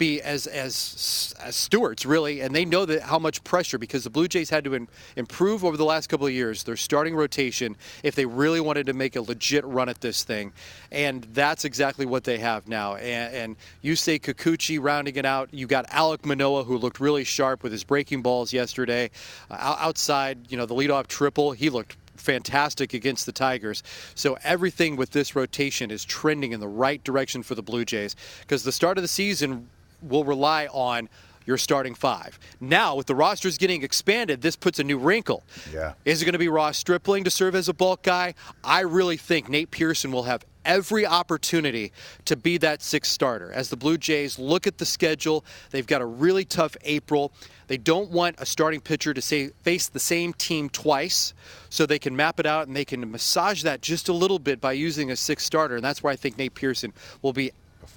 be 0.00 0.20
as 0.22 0.48
as, 0.48 1.34
as 1.40 1.54
stewards 1.54 2.04
really, 2.04 2.40
and 2.40 2.56
they 2.56 2.64
know 2.64 2.84
that 2.86 3.02
how 3.02 3.20
much 3.20 3.44
pressure 3.44 3.78
because 3.78 4.02
the 4.02 4.10
Blue 4.10 4.26
Jays 4.26 4.50
had 4.50 4.64
to 4.64 4.74
in, 4.74 4.88
improve 5.14 5.64
over 5.64 5.76
the 5.76 5.84
last 5.84 6.08
couple 6.08 6.26
of 6.26 6.32
years 6.32 6.64
their 6.64 6.76
starting 6.76 7.14
rotation 7.14 7.76
if 8.02 8.16
they 8.16 8.26
really 8.26 8.60
wanted 8.60 8.86
to 8.86 8.94
make 8.94 9.14
a 9.14 9.20
legit 9.20 9.64
run 9.64 9.88
at 9.88 10.00
this 10.00 10.24
thing, 10.24 10.52
and 10.90 11.22
that's 11.34 11.64
exactly 11.64 12.06
what 12.06 12.24
they 12.24 12.38
have 12.38 12.66
now. 12.66 12.96
And, 12.96 13.34
and 13.34 13.56
Yusei 13.84 14.20
Kikuchi 14.20 14.82
rounding 14.82 15.14
it 15.14 15.26
out. 15.26 15.50
You 15.52 15.66
got 15.66 15.86
Alek 15.90 16.24
Manoah 16.24 16.64
who 16.64 16.76
looked 16.78 16.98
really 16.98 17.22
sharp 17.22 17.62
with 17.62 17.70
his 17.70 17.84
breaking 17.84 18.22
balls 18.22 18.52
yesterday. 18.52 19.10
Uh, 19.50 19.76
outside, 19.78 20.50
you 20.50 20.56
know, 20.56 20.66
the 20.66 20.74
leadoff 20.74 21.06
triple, 21.06 21.52
he 21.52 21.70
looked 21.70 21.96
fantastic 22.16 22.94
against 22.94 23.26
the 23.26 23.32
Tigers. 23.32 23.82
So 24.14 24.38
everything 24.42 24.96
with 24.96 25.10
this 25.10 25.36
rotation 25.36 25.90
is 25.90 26.04
trending 26.04 26.52
in 26.52 26.60
the 26.60 26.68
right 26.68 27.02
direction 27.04 27.42
for 27.42 27.54
the 27.54 27.62
Blue 27.62 27.84
Jays 27.84 28.16
because 28.40 28.62
the 28.62 28.72
start 28.72 28.98
of 28.98 29.02
the 29.02 29.08
season 29.08 29.68
will 30.02 30.24
rely 30.24 30.66
on 30.66 31.08
your 31.46 31.58
starting 31.58 31.94
five. 31.94 32.38
Now, 32.60 32.94
with 32.94 33.06
the 33.06 33.14
rosters 33.14 33.58
getting 33.58 33.82
expanded, 33.82 34.42
this 34.42 34.56
puts 34.56 34.78
a 34.78 34.84
new 34.84 34.98
wrinkle. 34.98 35.42
Yeah. 35.72 35.94
Is 36.04 36.22
it 36.22 36.24
going 36.24 36.34
to 36.34 36.38
be 36.38 36.48
Ross 36.48 36.76
Stripling 36.76 37.24
to 37.24 37.30
serve 37.30 37.54
as 37.54 37.68
a 37.68 37.74
bulk 37.74 38.02
guy? 38.02 38.34
I 38.62 38.80
really 38.80 39.16
think 39.16 39.48
Nate 39.48 39.70
Pearson 39.70 40.12
will 40.12 40.24
have 40.24 40.44
every 40.64 41.06
opportunity 41.06 41.90
to 42.26 42.36
be 42.36 42.58
that 42.58 42.82
sixth 42.82 43.10
starter. 43.10 43.50
As 43.50 43.70
the 43.70 43.76
Blue 43.76 43.96
Jays 43.96 44.38
look 44.38 44.66
at 44.66 44.78
the 44.78 44.84
schedule, 44.84 45.44
they've 45.70 45.86
got 45.86 46.02
a 46.02 46.06
really 46.06 46.44
tough 46.44 46.76
April. 46.82 47.32
They 47.66 47.78
don't 47.78 48.10
want 48.10 48.36
a 48.38 48.46
starting 48.46 48.80
pitcher 48.80 49.14
to 49.14 49.22
say, 49.22 49.48
face 49.62 49.88
the 49.88 49.98
same 49.98 50.34
team 50.34 50.68
twice, 50.68 51.32
so 51.70 51.86
they 51.86 51.98
can 51.98 52.14
map 52.14 52.38
it 52.38 52.46
out 52.46 52.66
and 52.66 52.76
they 52.76 52.84
can 52.84 53.10
massage 53.10 53.62
that 53.62 53.80
just 53.80 54.08
a 54.08 54.12
little 54.12 54.38
bit 54.38 54.60
by 54.60 54.72
using 54.72 55.10
a 55.10 55.16
sixth 55.16 55.46
starter. 55.46 55.76
And 55.76 55.84
that's 55.84 56.02
where 56.02 56.12
I 56.12 56.16
think 56.16 56.36
Nate 56.36 56.54
Pearson 56.54 56.92
will 57.22 57.32
be 57.32 57.52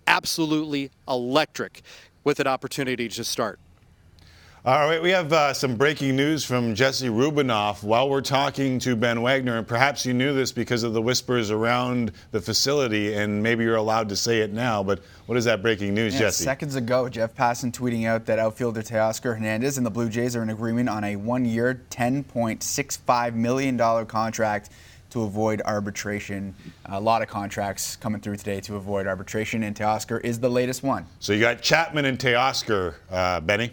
absolutely 0.07 0.91
electric 1.07 1.81
with 2.23 2.39
an 2.39 2.47
opportunity 2.47 3.07
to 3.09 3.23
start. 3.23 3.59
All 4.65 4.87
right, 4.87 5.01
we 5.01 5.09
have 5.09 5.33
uh, 5.33 5.53
some 5.53 5.75
breaking 5.75 6.15
news 6.15 6.45
from 6.45 6.73
Jesse 6.73 7.09
Rubinoff 7.09 7.83
while 7.83 8.09
we're 8.09 8.21
talking 8.21 8.79
to 8.79 8.95
Ben 8.95 9.21
Wagner, 9.21 9.57
and 9.57 9.67
perhaps 9.67 10.05
you 10.05 10.13
knew 10.13 10.33
this 10.33 10.53
because 10.53 10.83
of 10.83 10.93
the 10.93 11.01
whispers 11.01 11.51
around 11.51 12.13
the 12.31 12.39
facility, 12.39 13.13
and 13.13 13.43
maybe 13.43 13.65
you're 13.65 13.75
allowed 13.75 14.07
to 14.07 14.15
say 14.15 14.39
it 14.39 14.53
now. 14.53 14.81
But 14.81 15.01
what 15.25 15.37
is 15.37 15.43
that 15.43 15.61
breaking 15.61 15.93
news, 15.93 16.13
yeah, 16.13 16.21
Jesse? 16.21 16.45
Seconds 16.45 16.75
ago, 16.77 17.09
Jeff 17.09 17.35
Passan 17.35 17.73
tweeting 17.73 18.07
out 18.07 18.25
that 18.27 18.39
outfielder 18.39 18.81
Teoscar 18.81 19.33
Hernandez 19.33 19.77
and 19.77 19.85
the 19.85 19.91
Blue 19.91 20.07
Jays 20.07 20.33
are 20.33 20.41
in 20.43 20.49
agreement 20.49 20.87
on 20.87 21.03
a 21.03 21.17
one-year, 21.17 21.81
$10.65 21.89 23.33
million 23.33 24.05
contract 24.05 24.69
to 25.13 25.21
avoid 25.21 25.61
arbitration. 25.63 26.55
A 26.85 26.99
lot 26.99 27.21
of 27.21 27.27
contracts 27.27 27.95
coming 27.95 28.19
through 28.19 28.37
today 28.37 28.59
to 28.61 28.75
avoid 28.75 29.05
arbitration, 29.05 29.61
and 29.63 29.75
Teoscar 29.75 30.19
is 30.23 30.39
the 30.39 30.49
latest 30.49 30.81
one. 30.81 31.05
So 31.19 31.33
you 31.33 31.39
got 31.39 31.61
Chapman 31.61 32.05
and 32.05 32.17
Teoscar, 32.17 32.95
uh, 33.11 33.39
Benny. 33.39 33.71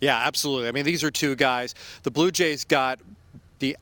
Yeah, 0.00 0.18
absolutely. 0.18 0.66
I 0.66 0.72
mean, 0.72 0.84
these 0.84 1.04
are 1.04 1.12
two 1.12 1.36
guys. 1.36 1.76
The 2.02 2.10
Blue 2.10 2.32
Jays 2.32 2.64
got 2.64 2.98
the 3.60 3.76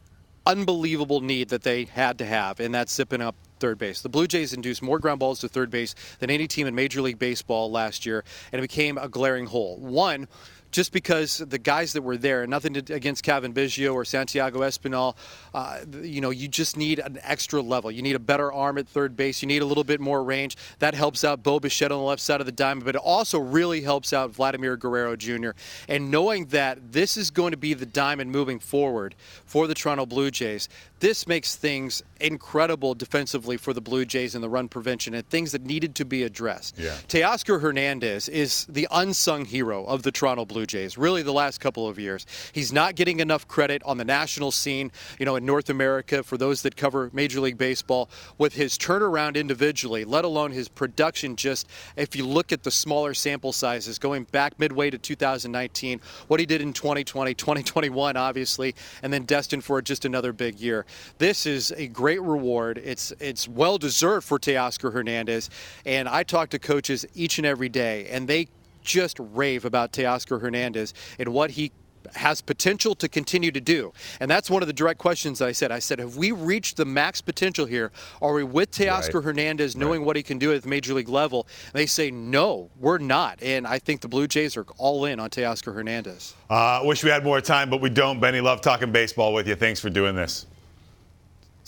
unbelievable 0.47 1.23
need 1.23 1.49
that 1.49 1.63
they 1.63 1.85
had 1.85 2.19
to 2.19 2.27
have, 2.27 2.61
and 2.61 2.75
that's 2.75 2.93
zipping 2.93 3.23
up 3.23 3.35
third 3.59 3.79
base. 3.79 4.03
The 4.03 4.11
Blue 4.11 4.27
Jays 4.27 4.53
induced 4.53 4.83
more 4.83 4.99
ground 4.99 5.19
balls 5.19 5.41
to 5.41 5.49
third 5.49 5.71
base 5.71 5.95
than 6.19 6.29
any 6.29 6.47
team 6.47 6.67
in 6.67 6.75
Major 6.75 7.01
League 7.01 7.19
Baseball 7.19 7.71
last 7.71 8.05
year, 8.05 8.23
and 8.53 8.59
it 8.59 8.63
became 8.63 8.99
a 8.99 9.09
glaring 9.09 9.47
hole. 9.47 9.79
One, 9.79 10.29
just 10.71 10.93
because 10.93 11.39
the 11.39 11.59
guys 11.59 11.93
that 11.93 12.03
were 12.03 12.17
there, 12.17 12.47
nothing 12.47 12.75
to, 12.75 12.95
against 12.95 13.23
Cavan 13.23 13.53
Biggio 13.53 13.95
or 13.95 14.05
Santiago 14.05 14.61
Espinal, 14.61 15.17
uh, 15.55 15.81
you 16.03 16.21
know, 16.21 16.31
you 16.31 16.49
just 16.49 16.77
need 16.77 16.99
an 16.99 17.19
extra 17.23 17.61
level. 17.61 17.91
You 17.91 18.03
need 18.03 18.17
a 18.17 18.21
better 18.21 18.53
arm 18.53 18.79
at 18.79 18.89
third 18.89 19.17
base. 19.17 19.43
You 19.43 19.49
need 19.49 19.63
a 19.63 19.67
little 19.67 19.85
bit 19.85 20.01
more 20.01 20.23
range. 20.23 20.57
That 20.79 20.95
helps 20.95 21.25
out 21.25 21.43
Bo 21.43 21.61
Bichette 21.61 21.93
on 21.93 21.99
the 21.99 22.05
left 22.05 22.23
side 22.23 22.41
of 22.41 22.47
the 22.47 22.53
diamond, 22.53 22.85
but 22.85 22.95
it 22.95 23.03
also 23.03 23.39
really 23.39 23.81
helps 23.81 24.13
out 24.13 24.31
Vladimir 24.31 24.77
Guerrero 24.77 25.17
Jr. 25.17 25.51
And 25.89 26.11
knowing 26.11 26.47
that 26.47 26.93
this 26.93 27.17
is 27.17 27.31
going 27.31 27.51
to 27.51 27.57
be 27.57 27.75
the 27.75 27.87
diamond 27.87 28.31
moving 28.31 28.59
forward 28.59 29.15
for 29.45 29.67
the 29.67 29.75
Toronto 29.75 30.07
Blue 30.07 30.31
Jays, 30.31 30.69
this 31.01 31.27
makes 31.27 31.57
things 31.57 32.03
incredible 32.21 32.95
defensively 32.95 33.57
for 33.57 33.73
the 33.73 33.81
Blue 33.81 34.05
Jays 34.05 34.35
in 34.35 34.41
the 34.41 34.49
run 34.49 34.69
prevention 34.69 35.15
and 35.15 35.29
things 35.29 35.53
that 35.53 35.63
needed 35.63 35.95
to 35.97 36.05
be 36.05 36.23
addressed. 36.23 36.79
Yeah. 36.79 36.97
Teoscar 37.09 37.61
Hernandez 37.61 38.29
is 38.29 38.67
the 38.67 38.89
unsung 38.91 39.45
hero 39.45 39.85
of 39.85 40.03
the 40.03 40.13
Toronto 40.13 40.45
Blue 40.45 40.67
Jays, 40.67 40.99
really 40.99 41.23
the 41.23 41.33
last 41.33 41.61
couple 41.61 41.89
of 41.89 41.99
years. 41.99 42.27
He's 42.53 42.73
not 42.73 42.95
getting 42.95 43.21
enough 43.21 43.47
credit 43.49 43.83
on 43.85 43.99
the 43.99 44.05
national 44.05 44.51
scene, 44.51 44.91
you 45.19 45.27
know, 45.27 45.37
in 45.37 45.45
North 45.45 45.71
America 45.71 46.23
for 46.23 46.37
those 46.37 46.63
that 46.63 46.77
cover 46.77 47.11
Major 47.13 47.41
League 47.41 47.59
Baseball 47.59 48.11
with 48.39 48.55
his 48.55 48.77
turnaround 48.77 49.37
individually, 49.37 50.05
let 50.05 50.25
alone 50.25 50.51
his 50.51 50.69
production 50.69 51.37
just 51.37 51.69
if 51.97 52.17
you 52.17 52.27
look 52.27 52.53
at 52.53 52.63
the 52.63 52.71
smaller 52.71 53.15
sample 53.15 53.53
sizes 53.53 53.99
going 53.99 54.25
back 54.25 54.59
midway 54.59 54.91
to 54.91 54.99
2019, 54.99 56.01
what 56.29 56.41
he 56.41 56.47
did 56.47 56.61
in 56.61 56.73
2020, 56.73 57.35
2021 57.35 58.17
obviously, 58.17 58.75
and 59.03 59.13
then 59.13 59.25
destined 59.25 59.65
for 59.65 59.81
just 59.83 60.05
another 60.05 60.33
big 60.33 60.59
year. 60.59 60.85
This 61.19 61.47
is 61.47 61.73
a 61.73 61.87
great 61.87 62.10
reward. 62.19 62.79
It's 62.79 63.13
it's 63.21 63.49
well 63.49 63.79
deserved 63.79 64.27
for 64.27 64.39
Teoscar 64.39 64.93
Hernandez, 64.93 65.51
and 65.87 66.09
I 66.09 66.23
talk 66.23 66.51
to 66.51 66.59
coaches 66.59 67.07
each 67.15 67.39
and 67.39 67.47
every 67.47 67.69
day, 67.69 68.07
and 68.09 68.27
they 68.27 68.49
just 68.83 69.19
rave 69.21 69.65
about 69.65 69.93
Teoscar 69.93 70.41
Hernandez 70.41 70.95
and 71.19 71.29
what 71.31 71.51
he 71.51 71.73
has 72.15 72.41
potential 72.41 72.95
to 72.95 73.09
continue 73.09 73.51
to 73.51 73.61
do. 73.61 73.93
And 74.21 74.31
that's 74.31 74.51
one 74.51 74.63
of 74.63 74.67
the 74.67 74.73
direct 74.73 74.99
questions 74.99 75.41
I 75.41 75.53
said. 75.53 75.71
I 75.71 75.79
said, 75.79 75.99
have 75.99 76.17
we 76.17 76.33
reached 76.33 76.77
the 76.77 76.85
max 76.85 77.21
potential 77.21 77.67
here? 77.67 77.93
Are 78.21 78.33
we 78.33 78.43
with 78.43 78.71
Teoscar 78.71 79.15
Right. 79.15 79.25
Hernandez 79.25 79.77
knowing 79.77 80.05
what 80.05 80.17
he 80.17 80.23
can 80.23 80.39
do 80.39 80.53
at 80.53 80.63
the 80.63 80.69
major 80.69 80.95
league 80.95 81.09
level? 81.09 81.47
And 81.67 81.75
they 81.75 81.87
say, 81.87 82.11
no, 82.11 82.71
we're 82.79 82.99
not. 82.99 83.43
And 83.43 83.67
I 83.67 83.79
think 83.79 84.01
the 84.01 84.09
Blue 84.09 84.27
Jays 84.27 84.57
are 84.57 84.67
all 84.79 85.05
in 85.05 85.21
on 85.21 85.31
Teoscar 85.31 85.75
Hernandez. 85.75 86.35
Uh, 86.49 86.81
wish 86.85 87.05
we 87.05 87.11
had 87.11 87.23
more 87.23 87.41
time, 87.41 87.71
but 87.71 87.81
we 87.81 87.91
don't. 87.91 88.19
Benny, 88.19 88.41
love 88.41 88.61
talking 88.61 88.91
baseball 88.93 89.35
with 89.35 89.47
you. 89.47 89.55
Thanks 89.55 89.79
for 89.79 89.91
doing 89.91 90.15
this. 90.17 90.47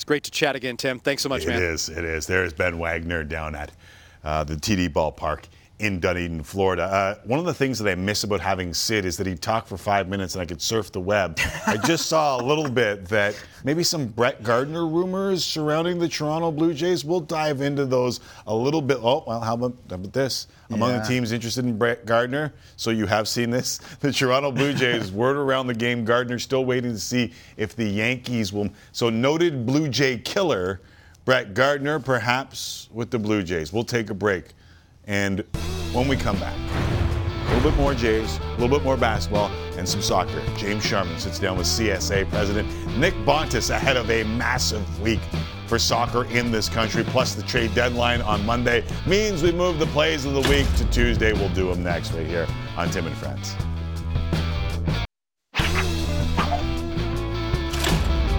It's 0.03 0.09
great 0.09 0.24
to 0.24 0.32
chat 0.32 0.57
again, 0.57 0.76
Tim. 0.76 0.98
Thanks 0.98 1.22
so 1.22 1.28
much, 1.28 1.44
It 1.44 1.50
man. 1.50 1.62
is. 1.62 1.88
It 1.88 2.05
is. 2.05 2.26
There's 2.26 2.53
Ben 2.53 2.76
Wagner 2.80 3.22
down 3.22 3.55
at 3.55 3.70
uh, 4.24 4.42
the 4.42 4.57
TD 4.57 4.88
ballpark 4.88 5.44
in 5.82 5.98
Dunedin, 5.98 6.44
Florida. 6.44 6.84
Uh, 6.84 7.14
one 7.24 7.40
of 7.40 7.44
the 7.44 7.52
things 7.52 7.76
that 7.80 7.90
I 7.90 7.96
miss 7.96 8.22
about 8.22 8.40
having 8.40 8.72
Sid 8.72 9.04
is 9.04 9.16
that 9.16 9.26
he'd 9.26 9.42
talk 9.42 9.66
for 9.66 9.76
five 9.76 10.08
minutes 10.08 10.36
and 10.36 10.42
I 10.42 10.46
could 10.46 10.62
surf 10.62 10.92
the 10.92 11.00
web. 11.00 11.40
I 11.66 11.76
just 11.76 12.06
saw 12.06 12.40
a 12.40 12.42
little 12.42 12.70
bit 12.70 13.06
that 13.06 13.34
maybe 13.64 13.82
some 13.82 14.06
Brett 14.06 14.44
Gardner 14.44 14.86
rumors 14.86 15.44
surrounding 15.44 15.98
the 15.98 16.08
Toronto 16.08 16.52
Blue 16.52 16.72
Jays. 16.72 17.04
We'll 17.04 17.18
dive 17.20 17.62
into 17.62 17.84
those 17.84 18.20
a 18.46 18.54
little 18.54 18.80
bit. 18.80 18.98
Oh, 19.02 19.24
well, 19.26 19.40
how 19.40 19.54
about, 19.54 19.74
how 19.90 19.96
about 19.96 20.12
this? 20.12 20.46
Among 20.70 20.90
Yeah. 20.92 21.00
the 21.00 21.08
teams 21.08 21.32
interested 21.32 21.64
in 21.64 21.76
Brett 21.76 22.06
Gardner, 22.06 22.54
so 22.76 22.90
you 22.90 23.06
have 23.06 23.26
seen 23.26 23.50
this. 23.50 23.80
The 24.00 24.12
Toronto 24.12 24.52
Blue 24.52 24.72
Jays, 24.72 25.10
word 25.22 25.36
around 25.36 25.66
the 25.66 25.74
game, 25.74 26.04
Gardner 26.04 26.38
still 26.38 26.64
waiting 26.64 26.92
to 26.92 26.98
see 26.98 27.32
if 27.56 27.74
the 27.74 27.84
Yankees 27.84 28.52
will. 28.52 28.68
So, 28.92 29.10
noted 29.10 29.66
Blue 29.66 29.88
Jay 29.88 30.16
killer, 30.18 30.80
Brett 31.24 31.54
Gardner, 31.54 31.98
perhaps 31.98 32.88
with 32.92 33.10
the 33.10 33.18
Blue 33.18 33.42
Jays. 33.42 33.72
We'll 33.72 33.84
take 33.84 34.10
a 34.10 34.14
break. 34.14 34.44
And 35.05 35.44
when 35.92 36.07
we 36.07 36.16
come 36.16 36.38
back, 36.38 36.57
a 36.57 37.55
little 37.55 37.70
bit 37.70 37.78
more 37.78 37.94
Jays, 37.94 38.38
a 38.38 38.50
little 38.53 38.68
bit 38.68 38.84
more 38.84 38.96
basketball, 38.96 39.50
and 39.76 39.88
some 39.88 40.00
soccer. 40.00 40.42
James 40.57 40.84
Sharman 40.84 41.18
sits 41.18 41.38
down 41.38 41.59
with 41.59 41.66
CSA 41.66 42.28
President 42.30 42.68
Nick 42.96 43.14
Bontis 43.26 43.70
ahead 43.70 43.96
of 43.96 44.11
a 44.11 44.22
massive 44.24 45.00
week 45.00 45.20
for 45.66 45.78
soccer 45.78 46.24
in 46.26 46.50
this 46.50 46.68
country. 46.68 47.03
Plus, 47.03 47.34
the 47.34 47.42
trade 47.42 47.74
deadline 47.74 48.20
on 48.22 48.44
Monday 48.46 48.84
means 49.07 49.42
we 49.42 49.53
move 49.53 49.78
the 49.78 49.86
plays 49.86 50.24
of 50.24 50.34
the 50.34 50.48
week 50.48 50.66
to 50.76 50.84
Tuesday. 50.90 51.32
We'll 51.32 51.48
do 51.50 51.68
them 51.68 51.82
next 51.82 52.12
right 52.12 52.26
here 52.26 52.46
on 52.76 52.90
Tim 52.90 53.07
and 53.07 53.16
Friends. 53.16 53.57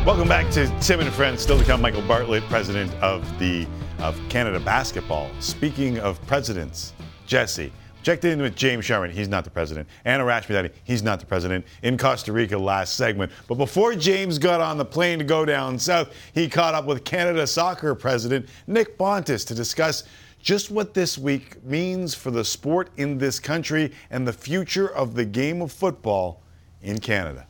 Welcome 0.06 0.28
back 0.28 0.52
to 0.52 0.68
Tim 0.80 1.00
and 1.00 1.10
Friends. 1.12 1.42
Still 1.42 1.58
to 1.58 1.66
come, 1.66 1.82
Michael 1.82 2.02
Bartlett, 2.02 2.44
president 2.44 2.94
of 2.96 3.24
the 3.40 3.66
of 4.04 4.20
Canada 4.28 4.60
Basketball. 4.60 5.32
Speaking 5.40 5.98
of 5.98 6.22
presidents, 6.28 6.92
Jesse 7.26 7.72
checked 8.04 8.26
in 8.26 8.42
with 8.42 8.54
James 8.54 8.84
Sharman. 8.84 9.10
He's 9.10 9.30
not 9.30 9.46
the 9.46 9.50
president. 9.50 9.88
Anna 10.04 10.26
Rashmidati. 10.26 10.72
He's 10.84 11.02
not 11.02 11.22
the 11.22 11.26
president. 11.26 11.66
In 11.84 11.98
Costa 11.98 12.34
Rica 12.34 12.58
last 12.58 12.98
segment. 12.98 13.32
But 13.48 13.56
before 13.56 13.96
James 13.96 14.38
got 14.38 14.60
on 14.60 14.78
the 14.78 14.84
plane 14.84 15.20
to 15.20 15.24
go 15.24 15.46
down 15.46 15.80
south, 15.80 16.14
he 16.34 16.50
caught 16.50 16.76
up 16.76 16.86
with 16.86 17.06
Canada 17.06 17.48
Soccer 17.48 17.96
President 17.96 18.50
Nick 18.68 18.98
Bontis 18.98 19.48
to 19.48 19.56
discuss 19.56 20.04
just 20.42 20.70
what 20.70 20.94
this 20.94 21.18
week 21.18 21.64
means 21.64 22.14
for 22.14 22.30
the 22.30 22.44
sport 22.44 22.90
in 22.98 23.18
this 23.18 23.40
country 23.40 23.94
and 24.12 24.28
the 24.28 24.34
future 24.34 24.90
of 24.94 25.16
the 25.16 25.24
game 25.24 25.62
of 25.62 25.72
football 25.72 26.44
in 26.82 27.00
Canada. 27.00 27.48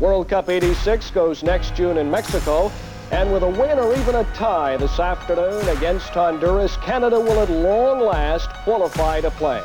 World 0.00 0.30
Cup 0.30 0.48
86 0.48 1.10
goes 1.10 1.42
next 1.42 1.74
June 1.74 1.98
in 1.98 2.10
Mexico. 2.10 2.72
And 3.10 3.30
with 3.32 3.42
a 3.42 3.48
win 3.48 3.78
or 3.78 3.94
even 3.96 4.14
a 4.14 4.24
tie 4.32 4.78
this 4.78 4.98
afternoon 4.98 5.68
against 5.76 6.08
Honduras, 6.08 6.78
Canada 6.78 7.20
will 7.20 7.38
at 7.40 7.50
long 7.50 8.00
last 8.00 8.48
qualify 8.64 9.20
to 9.20 9.30
play. 9.32 9.60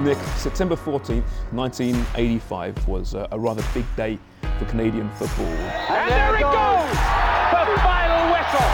Nick, 0.00 0.18
September 0.36 0.76
14th, 0.76 1.24
1985 1.52 2.88
was 2.88 3.14
a, 3.14 3.26
a 3.30 3.38
rather 3.38 3.62
big 3.72 3.86
day 3.96 4.18
for 4.58 4.66
Canadian 4.66 5.08
football. 5.12 5.46
And 5.46 6.10
there 6.10 6.36
it 6.36 6.40
goes! 6.40 6.90
The 7.54 7.80
final 7.80 8.22
whistle! 8.34 8.68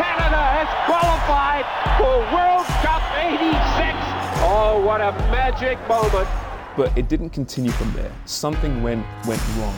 Canada 0.00 0.40
has 0.40 0.68
qualified 0.88 1.66
for 2.00 2.16
World 2.32 2.66
Cup 2.80 3.02
86! 3.18 3.98
Oh, 4.48 4.80
what 4.86 5.02
a 5.02 5.12
magic 5.30 5.76
moment! 5.86 6.28
But 6.76 6.96
it 6.96 7.08
didn't 7.08 7.30
continue 7.30 7.72
from 7.72 7.92
there. 7.92 8.12
Something 8.24 8.82
went, 8.82 9.04
went 9.26 9.42
wrong. 9.58 9.76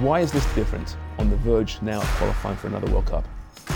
Why 0.00 0.20
is 0.20 0.32
this 0.32 0.44
different 0.56 0.96
on 1.18 1.30
the 1.30 1.36
verge 1.36 1.80
now 1.80 2.00
of 2.00 2.08
qualifying 2.16 2.56
for 2.56 2.66
another 2.66 2.90
World 2.90 3.06
Cup? 3.06 3.24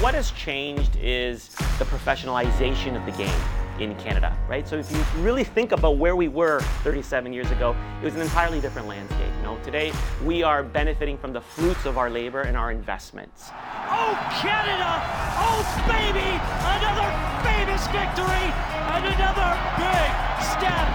What 0.01 0.15
has 0.15 0.33
changed 0.33 0.97
is 1.01 1.51
the 1.79 1.85
professionalization 1.85 2.97
of 2.97 3.07
the 3.07 3.13
game 3.13 3.41
in 3.79 3.95
Canada, 4.01 4.37
right? 4.49 4.67
So 4.67 4.77
if 4.79 4.91
you 4.91 5.01
really 5.23 5.45
think 5.45 5.71
about 5.71 5.97
where 5.97 6.17
we 6.17 6.27
were 6.27 6.61
37 6.83 7.33
years 7.33 7.49
ago, 7.53 7.77
it 8.03 8.05
was 8.05 8.17
an 8.17 8.23
entirely 8.23 8.61
different 8.61 8.89
landscape. 8.89 9.31
You 9.37 9.43
know, 9.45 9.59
today 9.63 9.93
we 10.25 10.43
are 10.43 10.65
benefiting 10.65 11.19
from 11.19 11.33
the 11.33 11.41
fruits 11.41 11.87
of 11.87 11.99
our 11.99 12.11
labor 12.11 12.41
and 12.41 12.57
our 12.57 12.73
investments. 12.73 13.51
Oh, 13.87 14.19
Canada! 14.41 14.99
Oh, 15.39 15.63
baby! 15.87 16.35
Another 16.67 17.09
famous 17.47 17.87
victory 17.95 18.51
and 18.91 19.05
another 19.07 19.55
big 19.79 20.11
step 20.43 20.89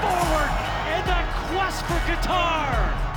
forward 0.00 0.50
in 0.88 1.04
the 1.04 1.20
quest 1.52 1.84
for 1.84 2.00
Qatar! 2.08 3.09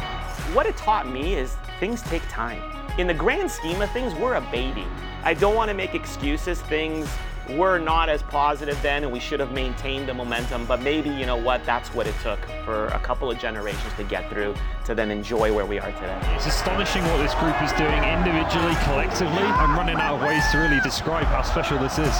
What 0.53 0.67
it 0.67 0.77
taught 0.77 1.11
me 1.11 1.33
is 1.33 1.57
things 1.79 2.03
take 2.03 2.21
time. 2.29 2.61
In 2.99 3.07
the 3.07 3.13
grand 3.13 3.49
scheme 3.49 3.81
of 3.81 3.89
things, 3.89 4.13
we're 4.13 4.35
a 4.35 4.41
baby. 4.51 4.85
I 5.23 5.33
don't 5.33 5.55
want 5.55 5.69
to 5.69 5.73
make 5.73 5.95
excuses. 5.95 6.61
Things 6.61 7.09
were 7.49 7.79
not 7.79 8.07
as 8.07 8.21
positive 8.21 8.79
then, 8.83 9.03
and 9.03 9.11
we 9.11 9.19
should 9.19 9.39
have 9.39 9.51
maintained 9.51 10.07
the 10.07 10.13
momentum. 10.13 10.67
But 10.67 10.83
maybe, 10.83 11.09
you 11.09 11.25
know 11.25 11.37
what, 11.37 11.65
that's 11.65 11.91
what 11.95 12.05
it 12.05 12.13
took 12.21 12.39
for 12.65 12.85
a 12.89 12.99
couple 12.99 13.31
of 13.31 13.39
generations 13.39 13.91
to 13.97 14.03
get 14.03 14.29
through 14.29 14.53
to 14.85 14.93
then 14.93 15.09
enjoy 15.09 15.51
where 15.51 15.65
we 15.65 15.79
are 15.79 15.91
today. 15.91 16.19
It's 16.35 16.45
astonishing 16.45 17.01
what 17.05 17.17
this 17.17 17.33
group 17.33 17.59
is 17.63 17.71
doing 17.71 18.03
individually, 18.03 18.75
collectively. 18.83 19.41
I'm 19.41 19.75
running 19.75 19.95
out 19.95 20.17
of 20.17 20.21
ways 20.21 20.43
to 20.51 20.59
really 20.59 20.81
describe 20.81 21.25
how 21.25 21.41
special 21.41 21.79
this 21.79 21.97
is. 21.97 22.15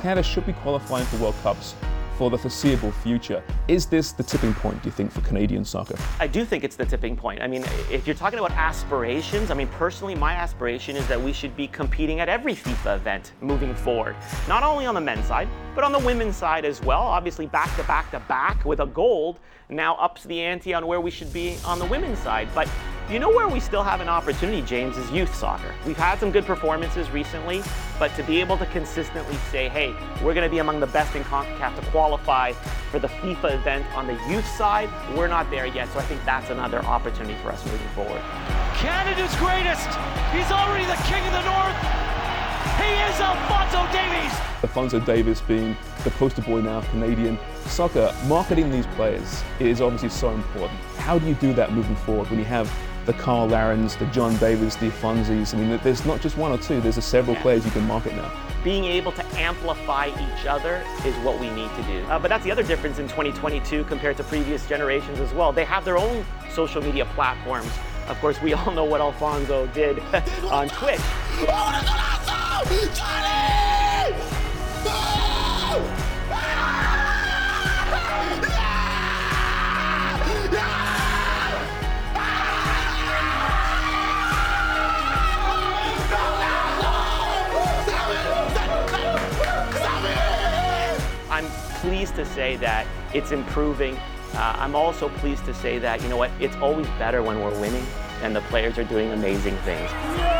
Canada 0.00 0.22
should 0.22 0.44
be 0.44 0.52
qualifying 0.52 1.06
for 1.06 1.16
World 1.16 1.36
Cups 1.42 1.74
for 2.20 2.28
the 2.28 2.36
foreseeable 2.36 2.92
future. 2.92 3.42
Is 3.66 3.86
this 3.86 4.12
the 4.12 4.22
tipping 4.22 4.52
point, 4.52 4.82
do 4.82 4.88
you 4.90 4.92
think, 4.92 5.10
for 5.10 5.22
Canadian 5.22 5.64
soccer? 5.64 5.96
I 6.18 6.26
do 6.26 6.44
think 6.44 6.64
it's 6.64 6.76
the 6.76 6.84
tipping 6.84 7.16
point. 7.16 7.40
I 7.40 7.46
mean, 7.46 7.64
if 7.90 8.06
you're 8.06 8.14
talking 8.14 8.38
about 8.38 8.50
aspirations, 8.50 9.50
I 9.50 9.54
mean, 9.54 9.68
personally, 9.68 10.14
my 10.14 10.34
aspiration 10.34 10.96
is 10.96 11.08
that 11.08 11.18
we 11.18 11.32
should 11.32 11.56
be 11.56 11.66
competing 11.66 12.20
at 12.20 12.28
every 12.28 12.54
FIFA 12.54 12.96
event 12.96 13.32
moving 13.40 13.74
forward. 13.74 14.16
Not 14.48 14.62
only 14.62 14.84
on 14.84 14.94
the 14.94 15.00
men's 15.00 15.24
side, 15.24 15.48
but 15.74 15.82
on 15.82 15.92
the 15.92 15.98
women's 16.00 16.36
side 16.36 16.66
as 16.66 16.82
well. 16.82 17.00
Obviously, 17.00 17.46
back 17.46 17.74
to 17.76 17.84
back 17.84 18.10
to 18.10 18.20
back 18.20 18.66
with 18.66 18.80
a 18.80 18.86
gold 18.86 19.40
now 19.70 19.94
ups 19.96 20.24
the 20.24 20.40
ante 20.40 20.74
on 20.74 20.86
where 20.86 21.00
we 21.00 21.10
should 21.10 21.32
be 21.32 21.56
on 21.64 21.78
the 21.78 21.86
women's 21.86 22.18
side. 22.18 22.48
But 22.54 22.68
you 23.10 23.18
know 23.18 23.28
where 23.28 23.48
we 23.48 23.58
still 23.58 23.82
have 23.82 24.00
an 24.00 24.08
opportunity, 24.08 24.62
James, 24.62 24.96
is 24.96 25.10
youth 25.10 25.34
soccer. 25.34 25.74
We've 25.84 25.96
had 25.96 26.20
some 26.20 26.30
good 26.30 26.44
performances 26.44 27.10
recently, 27.10 27.60
but 27.98 28.14
to 28.14 28.22
be 28.22 28.40
able 28.40 28.56
to 28.58 28.66
consistently 28.66 29.34
say, 29.50 29.68
hey, 29.68 29.92
we're 30.22 30.32
going 30.32 30.46
to 30.46 30.50
be 30.50 30.58
among 30.58 30.78
the 30.78 30.86
best 30.86 31.16
in 31.16 31.24
CONCACAF 31.24 31.74
to 31.74 31.90
qualify 31.90 32.52
for 32.90 33.00
the 33.00 33.08
FIFA 33.08 33.54
event 33.54 33.86
on 33.96 34.06
the 34.06 34.12
youth 34.28 34.46
side, 34.46 34.88
we're 35.16 35.26
not 35.26 35.50
there 35.50 35.66
yet. 35.66 35.92
So 35.92 35.98
I 35.98 36.02
think 36.02 36.24
that's 36.24 36.50
another 36.50 36.84
opportunity 36.84 37.34
for 37.42 37.50
us 37.50 37.64
moving 37.66 37.88
forward. 37.88 38.22
Canada's 38.76 39.34
greatest. 39.36 39.88
He's 40.30 40.50
already 40.52 40.86
the 40.86 41.00
king 41.04 41.26
of 41.26 41.32
the 41.32 41.42
North. 41.42 42.09
He 43.90 43.98
Alphonso 43.98 44.12
Davies. 44.12 44.38
Alphonso 44.62 45.00
Davies 45.00 45.40
being 45.42 45.76
the 46.04 46.10
poster 46.12 46.42
boy 46.42 46.60
now 46.60 46.78
of 46.78 46.88
Canadian 46.90 47.38
soccer, 47.66 48.14
marketing 48.26 48.70
these 48.70 48.86
players 48.88 49.42
is 49.58 49.80
obviously 49.80 50.08
so 50.08 50.30
important. 50.30 50.78
How 50.98 51.18
do 51.18 51.26
you 51.26 51.34
do 51.34 51.52
that 51.54 51.72
moving 51.72 51.96
forward 51.96 52.28
when 52.30 52.38
you 52.38 52.44
have 52.44 52.70
the 53.06 53.12
Cyle 53.14 53.48
Larins, 53.48 53.98
the 53.98 54.06
John 54.06 54.36
Davis, 54.36 54.76
the 54.76 54.90
Alphonsos? 54.90 55.54
I 55.54 55.58
mean, 55.58 55.80
there's 55.82 56.04
not 56.04 56.20
just 56.20 56.36
one 56.36 56.52
or 56.52 56.58
two, 56.58 56.80
there's 56.80 57.02
several 57.04 57.36
players 57.36 57.64
you 57.64 57.70
can 57.70 57.86
market 57.86 58.14
now. 58.14 58.30
Being 58.62 58.84
able 58.84 59.12
to 59.12 59.24
amplify 59.38 60.08
each 60.08 60.46
other 60.46 60.84
is 61.06 61.14
what 61.24 61.40
we 61.40 61.48
need 61.50 61.70
to 61.76 61.82
do. 61.84 62.04
Uh, 62.04 62.18
but 62.18 62.28
that's 62.28 62.44
the 62.44 62.50
other 62.50 62.62
difference 62.62 62.98
in 62.98 63.08
2022 63.08 63.84
compared 63.84 64.16
to 64.18 64.24
previous 64.24 64.68
generations 64.68 65.18
as 65.18 65.32
well. 65.32 65.52
They 65.52 65.64
have 65.64 65.84
their 65.84 65.96
own 65.96 66.24
social 66.50 66.82
media 66.82 67.06
platforms. 67.06 67.70
Of 68.08 68.20
course, 68.20 68.40
we 68.42 68.52
all 68.52 68.72
know 68.72 68.84
what 68.84 69.00
Alphonso 69.00 69.66
did 69.68 69.98
on 70.50 70.68
Twitch. 70.68 71.00
Pleased 92.00 92.16
to 92.16 92.24
say 92.24 92.56
that 92.56 92.86
it's 93.12 93.30
improving. 93.30 93.94
Uh, 94.32 94.56
I'm 94.58 94.74
also 94.74 95.10
pleased 95.10 95.44
to 95.44 95.52
say 95.52 95.78
that, 95.80 96.00
you 96.00 96.08
know 96.08 96.16
what, 96.16 96.30
it's 96.40 96.56
always 96.56 96.86
better 96.98 97.22
when 97.22 97.42
we're 97.42 97.60
winning 97.60 97.84
and 98.22 98.34
the 98.34 98.40
players 98.42 98.78
are 98.78 98.84
doing 98.84 99.12
amazing 99.12 99.56
things. 99.58 100.39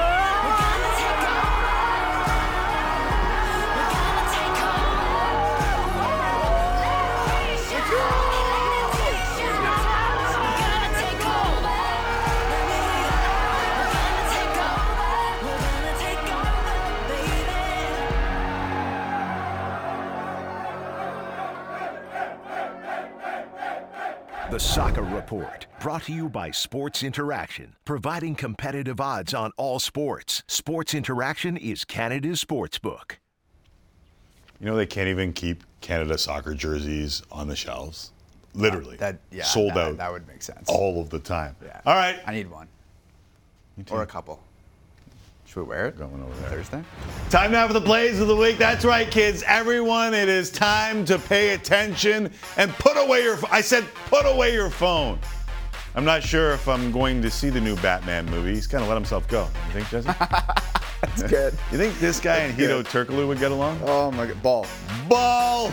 Report, 25.30 25.66
brought 25.78 26.02
to 26.04 26.12
you 26.12 26.28
by 26.28 26.50
Sports 26.50 27.04
Interaction, 27.04 27.76
providing 27.84 28.34
competitive 28.34 29.00
odds 29.00 29.32
on 29.32 29.52
all 29.56 29.78
sports. 29.78 30.42
Sports 30.48 30.92
Interaction 30.92 31.56
is 31.56 31.84
Canada's 31.84 32.42
sportsbook. 32.44 33.12
You 34.58 34.66
know 34.66 34.74
they 34.74 34.86
can't 34.86 35.06
even 35.06 35.32
keep 35.32 35.62
Canada 35.82 36.18
soccer 36.18 36.52
jerseys 36.52 37.22
on 37.30 37.46
the 37.46 37.54
shelves. 37.54 38.10
Literally, 38.54 38.96
that 38.96 39.20
yeah, 39.30 39.44
sold 39.44 39.74
that, 39.74 39.90
out. 39.90 39.96
That 39.98 40.10
would 40.10 40.26
make 40.26 40.42
sense. 40.42 40.68
all 40.68 41.00
of 41.00 41.10
the 41.10 41.20
time. 41.20 41.54
Yeah. 41.64 41.80
All 41.86 41.94
right, 41.94 42.18
I 42.26 42.32
need 42.32 42.50
one. 42.50 42.66
Or 43.88 44.02
a 44.02 44.06
couple. 44.06 44.42
Should 45.50 45.62
we 45.62 45.68
wear 45.70 45.88
it? 45.88 45.98
Going 45.98 46.22
over 46.22 46.40
there. 46.42 46.50
Thursday. 46.50 46.84
Time 47.28 47.50
now 47.50 47.66
for 47.66 47.72
the 47.72 47.80
plays 47.80 48.20
of 48.20 48.28
the 48.28 48.36
week. 48.36 48.56
That's 48.56 48.84
right, 48.84 49.10
kids. 49.10 49.42
Everyone, 49.48 50.14
it 50.14 50.28
is 50.28 50.48
time 50.48 51.04
to 51.06 51.18
pay 51.18 51.54
attention 51.54 52.30
and 52.56 52.70
put 52.74 52.96
away 52.96 53.24
your. 53.24 53.36
I 53.50 53.60
said, 53.60 53.84
put 54.06 54.26
away 54.26 54.52
your 54.52 54.70
phone. 54.70 55.18
I'm 55.96 56.04
not 56.04 56.22
sure 56.22 56.52
if 56.52 56.68
I'm 56.68 56.92
going 56.92 57.20
to 57.22 57.30
see 57.32 57.50
the 57.50 57.60
new 57.60 57.74
Batman 57.78 58.26
movie. 58.26 58.54
He's 58.54 58.68
kind 58.68 58.84
of 58.84 58.88
let 58.88 58.94
himself 58.94 59.26
go. 59.26 59.48
You 59.66 59.82
think, 59.82 59.88
Jesse? 59.88 60.06
That's 61.00 61.24
good. 61.24 61.58
You 61.72 61.78
think 61.78 61.98
this 61.98 62.20
guy 62.20 62.36
and 62.36 62.56
Hedo 62.56 62.84
Turkoglu 62.84 63.26
would 63.26 63.40
get 63.40 63.50
along? 63.50 63.80
Oh 63.86 64.12
my 64.12 64.26
god, 64.26 64.40
ball. 64.44 64.66
Ball. 65.08 65.72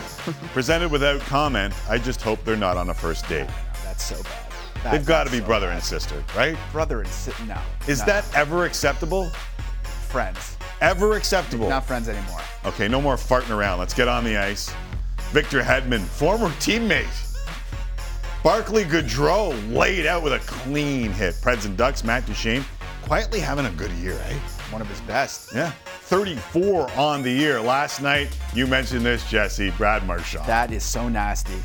Presented 0.52 0.90
without 0.90 1.20
comment. 1.20 1.72
I 1.88 1.98
just 1.98 2.20
hope 2.20 2.44
they're 2.44 2.56
not 2.56 2.76
on 2.76 2.90
a 2.90 2.94
first 2.94 3.28
date. 3.28 3.46
That's 3.84 4.02
so 4.02 4.20
bad. 4.24 4.92
They've 4.92 5.06
got 5.06 5.26
to 5.26 5.30
be 5.30 5.38
so 5.38 5.46
brother 5.46 5.68
bad. 5.68 5.74
and 5.74 5.84
sister, 5.84 6.24
right? 6.36 6.56
Brother 6.72 7.00
and 7.00 7.08
sister. 7.10 7.44
No. 7.44 7.60
Is 7.86 8.00
no. 8.00 8.06
that 8.06 8.34
ever 8.34 8.64
acceptable? 8.64 9.30
Friends? 10.08 10.56
Ever 10.80 11.16
acceptable? 11.16 11.68
Not 11.68 11.86
friends 11.86 12.08
anymore. 12.08 12.40
Okay, 12.64 12.88
no 12.88 13.00
more 13.00 13.16
farting 13.16 13.56
around. 13.56 13.78
Let's 13.78 13.94
get 13.94 14.08
on 14.08 14.24
the 14.24 14.36
ice. 14.36 14.72
Victor 15.30 15.60
Hedman, 15.60 16.00
former 16.00 16.48
teammate. 16.60 17.06
Barclay 18.42 18.84
Goodrow 18.84 19.52
laid 19.74 20.06
out 20.06 20.22
with 20.22 20.32
a 20.32 20.38
clean 20.40 21.10
hit. 21.12 21.34
Preds 21.36 21.66
and 21.66 21.76
Ducks, 21.76 22.04
Matt 22.04 22.24
Duchene, 22.24 22.64
quietly 23.02 23.40
having 23.40 23.66
a 23.66 23.70
good 23.70 23.90
year, 23.92 24.18
eh? 24.26 24.34
One 24.70 24.80
of 24.80 24.88
his 24.88 25.00
best. 25.02 25.54
Yeah. 25.54 25.72
34 26.02 26.90
on 26.92 27.22
the 27.22 27.30
year. 27.30 27.60
Last 27.60 28.00
night, 28.00 28.28
you 28.54 28.66
mentioned 28.66 29.04
this, 29.04 29.28
Jesse, 29.28 29.70
Brad 29.72 30.06
Marchand. 30.06 30.46
That 30.46 30.72
is 30.72 30.84
so 30.84 31.08
nasty. 31.08 31.56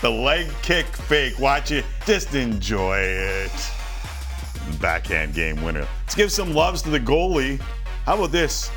The 0.00 0.10
leg 0.10 0.50
kick 0.62 0.86
fake. 0.86 1.38
Watch 1.38 1.70
it. 1.70 1.84
Just 2.06 2.34
enjoy 2.34 2.98
it. 2.98 3.52
Backhand 4.80 5.34
game 5.34 5.62
winner. 5.62 5.86
Let's 6.02 6.14
give 6.14 6.32
some 6.32 6.54
loves 6.54 6.82
to 6.82 6.90
the 6.90 7.00
goalie. 7.00 7.60
How 8.06 8.14
about 8.14 8.32
this? 8.32 8.70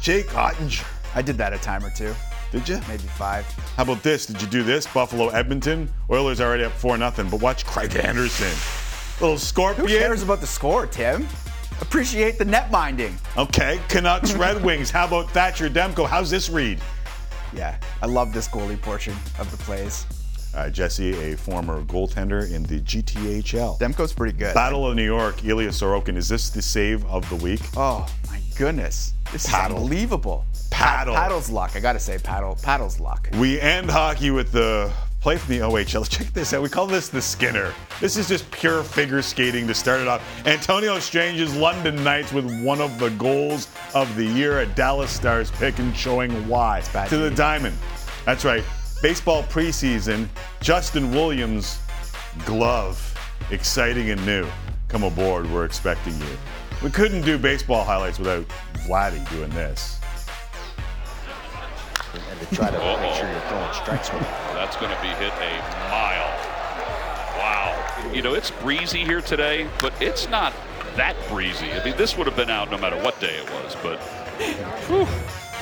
Jake 0.00 0.26
Oettinger. 0.28 0.84
I 1.14 1.22
did 1.22 1.38
that 1.38 1.52
a 1.52 1.58
time 1.58 1.84
or 1.84 1.90
two. 1.90 2.14
Did 2.52 2.68
you? 2.68 2.80
Maybe 2.88 3.02
five. 3.02 3.44
How 3.76 3.82
about 3.82 4.02
this? 4.02 4.24
Did 4.26 4.40
you 4.40 4.48
do 4.48 4.62
this? 4.62 4.86
Buffalo 4.86 5.28
Edmonton. 5.28 5.90
Oilers 6.10 6.40
already 6.40 6.64
up 6.64 6.72
4 6.72 6.96
nothing. 6.96 7.28
But 7.28 7.40
watch 7.40 7.66
Craig 7.66 7.94
Anderson. 7.96 8.56
Little 9.20 9.38
scorpion. 9.38 9.86
Who 9.86 9.98
cares 9.98 10.22
about 10.22 10.40
the 10.40 10.46
score, 10.46 10.86
Tim? 10.86 11.26
Appreciate 11.80 12.38
the 12.38 12.44
net 12.44 12.70
minding. 12.70 13.16
Okay. 13.36 13.80
Canucks 13.88 14.32
Red 14.34 14.62
Wings. 14.64 14.90
How 14.90 15.06
about 15.06 15.30
Thatcher 15.30 15.68
Demko? 15.68 16.06
How's 16.08 16.30
this 16.30 16.48
read? 16.48 16.80
Yeah, 17.54 17.78
I 18.02 18.06
love 18.06 18.32
this 18.32 18.48
goalie 18.48 18.80
portion 18.80 19.14
of 19.38 19.50
the 19.50 19.56
plays. 19.58 20.06
Uh, 20.58 20.68
Jesse, 20.68 21.14
a 21.32 21.36
former 21.36 21.84
goaltender 21.84 22.52
in 22.52 22.64
the 22.64 22.80
GTHL. 22.80 23.78
Demko's 23.78 24.12
pretty 24.12 24.36
good. 24.36 24.54
Battle 24.54 24.88
of 24.88 24.96
New 24.96 25.04
York, 25.04 25.44
Ilya 25.44 25.68
Sorokin. 25.68 26.16
Is 26.16 26.28
this 26.28 26.50
the 26.50 26.60
save 26.60 27.06
of 27.06 27.28
the 27.30 27.36
week? 27.36 27.60
Oh 27.76 28.08
my 28.28 28.40
goodness, 28.56 29.12
this 29.30 29.46
Paddle. 29.46 29.76
is 29.76 29.82
unbelievable. 29.84 30.44
Paddle. 30.72 31.14
Paddle's 31.14 31.48
luck. 31.48 31.76
I 31.76 31.80
gotta 31.80 32.00
say, 32.00 32.18
paddle. 32.18 32.58
Paddle's 32.60 32.98
luck. 32.98 33.28
We 33.38 33.60
end 33.60 33.88
hockey 33.88 34.32
with 34.32 34.50
the 34.50 34.92
play 35.20 35.36
from 35.36 35.54
the 35.54 35.60
OHL. 35.60 36.08
Check 36.10 36.32
this 36.32 36.52
out. 36.52 36.60
We 36.60 36.68
call 36.68 36.88
this 36.88 37.08
the 37.08 37.22
Skinner. 37.22 37.72
This 38.00 38.16
is 38.16 38.26
just 38.26 38.50
pure 38.50 38.82
figure 38.82 39.22
skating 39.22 39.68
to 39.68 39.74
start 39.74 40.00
it 40.00 40.08
off. 40.08 40.24
Antonio 40.44 40.98
Stranges 40.98 41.54
London 41.54 42.02
Knights 42.02 42.32
with 42.32 42.64
one 42.64 42.80
of 42.80 42.98
the 42.98 43.10
goals 43.10 43.68
of 43.94 44.12
the 44.16 44.24
year, 44.24 44.58
a 44.58 44.66
Dallas 44.66 45.12
Stars 45.12 45.52
pick 45.52 45.78
and 45.78 45.96
showing 45.96 46.32
why. 46.48 46.82
bad 46.92 47.08
To 47.10 47.16
the 47.16 47.30
diamond. 47.30 47.76
That's 48.24 48.44
right. 48.44 48.64
Baseball 49.00 49.44
preseason, 49.44 50.28
Justin 50.60 51.12
Williams 51.12 51.78
glove. 52.44 53.14
Exciting 53.52 54.10
and 54.10 54.24
new. 54.26 54.44
Come 54.88 55.04
aboard. 55.04 55.48
We're 55.52 55.64
expecting 55.64 56.18
you. 56.18 56.36
We 56.82 56.90
couldn't 56.90 57.22
do 57.22 57.38
baseball 57.38 57.84
highlights 57.84 58.18
without 58.18 58.44
Vladdy 58.88 59.28
doing 59.30 59.50
this. 59.50 60.00
and 62.12 62.40
to 62.40 62.54
try 62.56 62.70
to 62.70 62.78
make 62.78 63.14
sure 63.14 63.30
you're 63.30 63.40
throwing 63.42 63.72
strikes 63.72 64.12
with 64.12 64.22
it. 64.22 64.28
That's 64.54 64.76
going 64.76 64.94
to 64.94 65.00
be 65.00 65.08
hit 65.08 65.32
a 65.32 65.62
mile. 65.90 66.34
Wow. 67.38 68.10
You 68.12 68.22
know, 68.22 68.34
it's 68.34 68.50
breezy 68.50 69.04
here 69.04 69.20
today, 69.20 69.68
but 69.80 69.92
it's 70.02 70.28
not 70.28 70.52
that 70.96 71.14
breezy. 71.28 71.70
I 71.70 71.84
mean, 71.84 71.96
this 71.96 72.16
would 72.18 72.26
have 72.26 72.36
been 72.36 72.50
out 72.50 72.68
no 72.68 72.78
matter 72.78 73.00
what 73.00 73.20
day 73.20 73.36
it 73.36 73.48
was, 73.50 73.76
but 73.80 74.00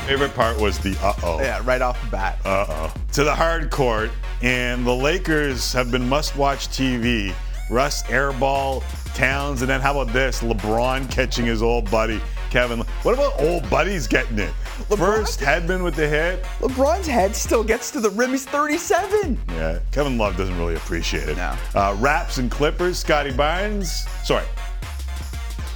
Favorite 0.07 0.35
part 0.35 0.61
was 0.61 0.79
the 0.79 0.97
uh 1.03 1.13
oh. 1.25 1.41
Yeah, 1.41 1.61
right 1.65 1.83
off 1.83 2.01
the 2.05 2.11
bat. 2.11 2.39
Uh 2.45 2.67
oh. 2.69 2.95
To 3.15 3.25
the 3.25 3.35
hard 3.35 3.71
court, 3.71 4.11
and 4.41 4.87
the 4.87 4.95
Lakers 4.95 5.73
have 5.73 5.91
been 5.91 6.09
must 6.09 6.37
watch 6.37 6.69
TV. 6.69 7.35
Russ 7.71 8.05
airball, 8.05 8.85
Towns, 9.17 9.63
and 9.63 9.69
then 9.69 9.81
how 9.81 9.99
about 9.99 10.13
this? 10.13 10.43
LeBron 10.43 11.11
catching 11.11 11.45
his 11.45 11.61
old 11.61 11.91
buddy 11.91 12.21
Kevin. 12.51 12.81
What 13.03 13.15
about 13.15 13.41
old 13.41 13.69
buddies 13.69 14.07
getting 14.07 14.39
it? 14.39 14.53
First 14.97 15.41
Hedman 15.41 15.83
with 15.83 15.97
the 15.97 16.07
hit. 16.07 16.43
LeBron's 16.61 17.07
head 17.07 17.35
still 17.35 17.65
gets 17.65 17.91
to 17.91 18.01
the 18.01 18.11
rim. 18.11 18.31
He's 18.31 18.47
37. 18.47 19.39
Yeah, 19.49 19.79
Kevin 19.91 20.17
Love 20.19 20.37
doesn't 20.37 20.57
really 20.57 20.77
appreciate 20.77 21.29
it. 21.29 21.37
No. 21.37 21.57
Uh, 21.75 21.97
Raps 21.99 22.39
and 22.39 22.51
Clippers, 22.51 22.99
Scottie 22.99 23.33
Barnes. 23.33 24.07
Sorry. 24.25 24.45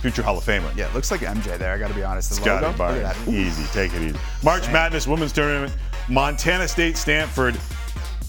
Future 0.01 0.23
Hall 0.23 0.39
of 0.39 0.45
Famer. 0.45 0.75
Yeah, 0.77 0.89
it 0.89 0.95
looks 0.95 1.11
like 1.11 1.21
MJ 1.21 1.59
there. 1.59 1.75
I 1.75 1.79
got 1.79 1.89
to 1.89 1.95
be 1.95 2.03
honest. 2.03 2.31
The 2.31 2.37
Scottie 2.37 2.65
logo, 2.65 2.79
Barnes. 2.79 3.29
Easy, 3.29 3.65
take 3.73 3.93
it 3.93 4.03
easy. 4.03 4.19
March 4.43 4.67
Madness 4.71 5.07
Women's 5.07 5.33
Tournament, 5.33 5.73
Montana 6.09 6.67
State, 6.67 6.97
Stanford. 6.97 7.59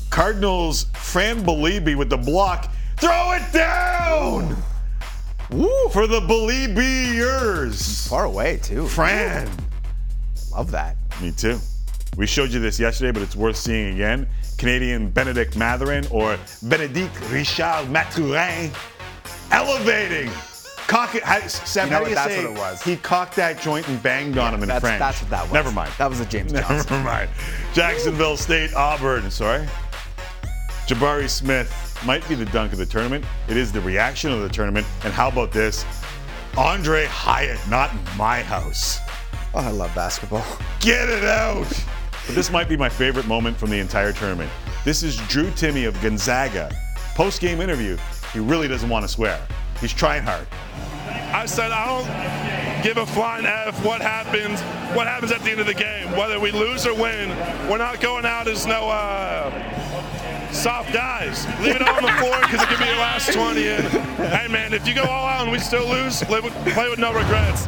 Cardinals, 0.09 0.87
Fran 0.93 1.43
Belibi 1.45 1.95
with 1.95 2.09
the 2.09 2.17
block. 2.17 2.69
Throw 2.97 3.31
it 3.31 3.53
down! 3.53 4.55
Woo! 5.49 5.89
For 5.91 6.05
the 6.05 6.19
Beliebers. 6.19 8.07
Far 8.07 8.25
away 8.25 8.57
too. 8.57 8.87
Fran. 8.87 9.49
Love 10.51 10.71
that. 10.71 10.97
Me 11.21 11.31
too. 11.31 11.57
We 12.17 12.27
showed 12.27 12.51
you 12.51 12.59
this 12.59 12.77
yesterday, 12.79 13.11
but 13.11 13.21
it's 13.21 13.35
worth 13.37 13.55
seeing 13.55 13.93
again. 13.95 14.27
Canadian 14.57 15.09
Bennedict 15.09 15.55
Mathurin 15.55 16.05
or 16.11 16.37
Bennedict 16.63 17.17
Richard 17.31 17.89
Mathurin 17.89 18.71
elevating. 19.51 20.29
Cock 20.87 21.15
it. 21.15 21.23
How, 21.23 21.39
Sam, 21.47 21.87
You 21.87 21.91
know 21.91 21.97
how 21.99 22.03
do 22.03 22.09
you 22.09 22.15
That's 22.15 22.33
say 22.33 22.45
what 22.45 22.53
it 22.55 22.59
was. 22.59 22.81
He 22.83 22.97
cocked 22.97 23.35
that 23.37 23.61
joint 23.61 23.87
and 23.87 24.01
banged 24.03 24.37
on 24.37 24.53
him 24.53 24.61
in 24.61 24.67
That's, 24.67 24.81
French. 24.81 24.99
that's 24.99 25.21
what 25.21 25.29
that 25.29 25.43
was. 25.43 25.53
Never 25.53 25.71
mind. 25.71 25.91
That 25.97 26.09
was 26.09 26.19
a 26.19 26.25
James 26.25 26.51
Never 26.53 26.67
Johnson. 26.67 27.03
mind. 27.03 27.29
Jacksonville 27.73 28.35
State, 28.37 28.73
Auburn. 28.73 29.29
Sorry. 29.31 29.67
Jabari 30.87 31.29
Smith 31.29 31.99
might 32.05 32.27
be 32.27 32.35
the 32.35 32.45
dunk 32.47 32.73
of 32.73 32.77
the 32.79 32.85
tournament. 32.85 33.23
It 33.47 33.55
is 33.55 33.71
the 33.71 33.81
reaction 33.81 34.31
of 34.31 34.41
the 34.41 34.49
tournament. 34.49 34.85
And 35.05 35.13
how 35.13 35.29
about 35.29 35.51
this? 35.51 35.85
Andre 36.57 37.05
Hyatt, 37.05 37.59
not 37.69 37.91
in 37.93 37.99
my 38.17 38.41
house. 38.41 38.99
Oh, 39.53 39.59
I 39.59 39.69
love 39.71 39.93
basketball. 39.95 40.45
Get 40.81 41.07
it 41.09 41.23
out! 41.23 41.67
But 42.25 42.35
this 42.35 42.51
might 42.51 42.67
be 42.67 42.75
my 42.75 42.89
favorite 42.89 43.27
moment 43.27 43.55
from 43.57 43.69
the 43.69 43.79
entire 43.79 44.11
tournament. 44.11 44.51
This 44.83 45.03
is 45.03 45.15
Drew 45.27 45.49
Timme 45.51 45.87
of 45.87 45.99
Gonzaga. 46.01 46.71
Post 47.15 47.39
game 47.41 47.61
interview, 47.61 47.97
he 48.33 48.39
really 48.39 48.67
doesn't 48.67 48.89
want 48.89 49.03
to 49.03 49.07
swear. 49.09 49.39
He's 49.81 49.93
trying 49.93 50.23
hard. 50.23 50.47
I 51.33 51.45
said 51.47 51.71
I 51.71 51.85
don't 51.87 52.83
give 52.83 52.97
a 52.97 53.05
flying 53.05 53.45
F 53.45 53.83
what 53.83 53.99
happens 53.99 54.61
what 54.95 55.07
happens 55.07 55.31
at 55.31 55.41
the 55.41 55.51
end 55.51 55.59
of 55.59 55.65
the 55.65 55.73
game. 55.73 56.11
Whether 56.15 56.39
we 56.39 56.51
lose 56.51 56.85
or 56.85 56.93
win, 56.93 57.29
we're 57.69 57.77
not 57.77 57.99
going 57.99 58.25
out 58.25 58.47
as 58.47 58.65
no 58.67 58.89
uh, 58.89 60.51
soft 60.51 60.93
guys. 60.93 61.45
Leave 61.61 61.77
it 61.77 61.81
on 61.81 62.03
the 62.03 62.11
floor 62.19 62.39
because 62.41 62.61
it 62.61 62.67
could 62.67 62.79
be 62.79 62.85
your 62.85 62.97
last 62.97 63.33
20. 63.33 63.67
And 63.67 63.83
hey 64.29 64.47
man, 64.49 64.73
if 64.73 64.87
you 64.87 64.93
go 64.93 65.03
all 65.03 65.25
out 65.25 65.43
and 65.43 65.51
we 65.51 65.59
still 65.59 65.87
lose, 65.87 66.21
with, 66.29 66.53
play 66.73 66.89
with 66.89 66.99
no 66.99 67.13
regrets. 67.13 67.67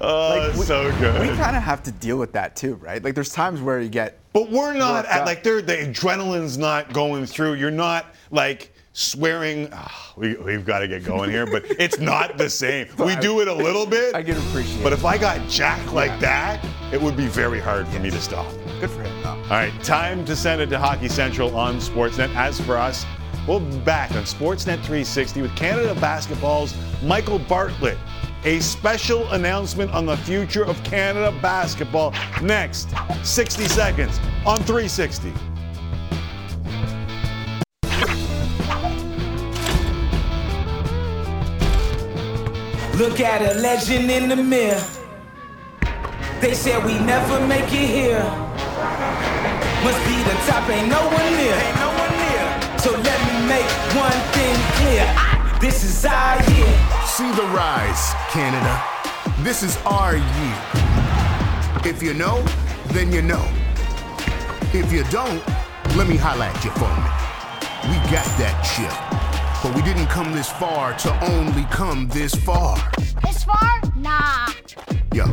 Oh, 0.00 0.52
we, 0.56 0.64
so 0.64 0.90
good. 0.98 1.20
We 1.20 1.28
kind 1.36 1.56
of 1.56 1.62
have 1.62 1.82
to 1.84 1.92
deal 1.92 2.18
with 2.18 2.32
that 2.32 2.56
too, 2.56 2.74
right? 2.76 3.02
Like 3.02 3.14
there's 3.14 3.32
times 3.32 3.60
where 3.60 3.80
you 3.80 3.88
get. 3.88 4.18
But 4.32 4.50
we're 4.50 4.74
not 4.74 5.06
at 5.06 5.24
like 5.24 5.42
the 5.42 5.50
adrenaline's 5.62 6.58
not 6.58 6.92
going 6.92 7.26
through. 7.26 7.54
You're 7.54 7.70
not 7.70 8.06
like 8.30 8.72
swearing. 8.92 9.68
ah, 9.72 10.12
we, 10.16 10.36
we've 10.36 10.64
got 10.64 10.80
to 10.80 10.88
get 10.88 11.04
going 11.04 11.30
here, 11.30 11.46
but 11.46 11.64
it's 11.78 11.98
not 11.98 12.38
the 12.38 12.48
same. 12.50 12.88
We 12.98 13.16
do 13.16 13.40
it 13.40 13.48
a 13.48 13.54
little 13.54 13.86
bit. 13.86 14.14
I 14.14 14.22
can 14.22 14.36
appreciate. 14.36 14.82
But 14.82 14.92
if 14.92 15.04
I 15.04 15.18
got 15.18 15.46
jacked 15.48 15.92
like 15.92 16.18
that, 16.20 16.64
it 16.92 17.00
would 17.00 17.16
be 17.16 17.26
very 17.26 17.60
hard 17.60 17.86
for 17.88 17.98
me 18.00 18.10
to 18.10 18.20
stop. 18.20 18.50
Good 18.80 18.90
for 18.90 19.02
him. 19.02 19.22
though. 19.22 19.30
All 19.30 19.50
right, 19.50 19.72
time 19.82 20.24
to 20.26 20.36
send 20.36 20.60
it 20.60 20.66
to 20.70 20.78
Hockey 20.78 21.08
Central 21.08 21.56
on 21.56 21.76
Sportsnet. 21.76 22.34
As 22.34 22.60
for 22.60 22.76
us, 22.76 23.06
we'll 23.46 23.60
be 23.60 23.78
back 23.80 24.10
on 24.12 24.24
Sportsnet 24.24 24.76
360 24.78 25.42
with 25.42 25.54
Canada 25.56 25.94
Basketball's 26.00 26.74
Michael 27.02 27.38
Bartlett. 27.38 27.98
A 28.46 28.60
special 28.60 29.28
announcement 29.32 29.90
on 29.90 30.06
the 30.06 30.16
future 30.18 30.64
of 30.64 30.80
Canada 30.84 31.36
basketball 31.42 32.14
next 32.40 32.88
60 33.24 33.64
seconds 33.64 34.20
on 34.46 34.58
360. 34.58 35.32
Look 42.96 43.18
at 43.18 43.42
a 43.42 43.58
legend 43.58 44.12
in 44.12 44.28
the 44.28 44.36
mirror. 44.36 44.80
They 46.40 46.54
said 46.54 46.84
we 46.84 47.00
never 47.00 47.44
make 47.48 47.64
it 47.64 47.90
here. 47.90 48.22
Must 49.82 49.98
be 50.06 50.22
the 50.22 50.36
top, 50.46 50.70
ain't 50.70 50.88
no 50.88 51.02
one 51.02 51.32
near. 51.34 51.52
Ain't 51.52 51.76
no 51.80 51.88
one 51.98 52.12
near. 52.14 52.78
So 52.78 52.92
let 52.92 53.18
me 53.26 53.48
make 53.48 53.66
one 53.96 54.20
thing 54.30 54.54
clear. 54.78 55.58
This 55.60 55.82
is 55.82 56.04
our 56.04 56.40
year. 56.52 56.95
See 57.16 57.32
the 57.32 57.44
rise, 57.44 58.12
Canada. 58.28 58.84
This 59.38 59.62
is 59.62 59.78
our 59.86 60.16
year. 60.16 60.58
If 61.90 62.02
you 62.02 62.12
know, 62.12 62.44
then 62.88 63.10
you 63.10 63.22
know. 63.22 63.42
If 64.74 64.92
you 64.92 65.02
don't, 65.04 65.42
let 65.96 66.10
me 66.10 66.18
highlight 66.18 66.62
you 66.62 66.70
for 66.72 66.80
me. 66.80 67.08
We 67.88 67.96
got 68.12 68.28
that 68.36 68.60
chip. 68.68 68.92
But 69.62 69.74
we 69.74 69.80
didn't 69.80 70.08
come 70.08 70.30
this 70.34 70.50
far 70.50 70.92
to 70.98 71.24
only 71.32 71.64
come 71.70 72.06
this 72.08 72.34
far. 72.34 72.76
This 73.24 73.44
far? 73.44 73.80
Nah. 73.96 74.48
Yo, 75.14 75.24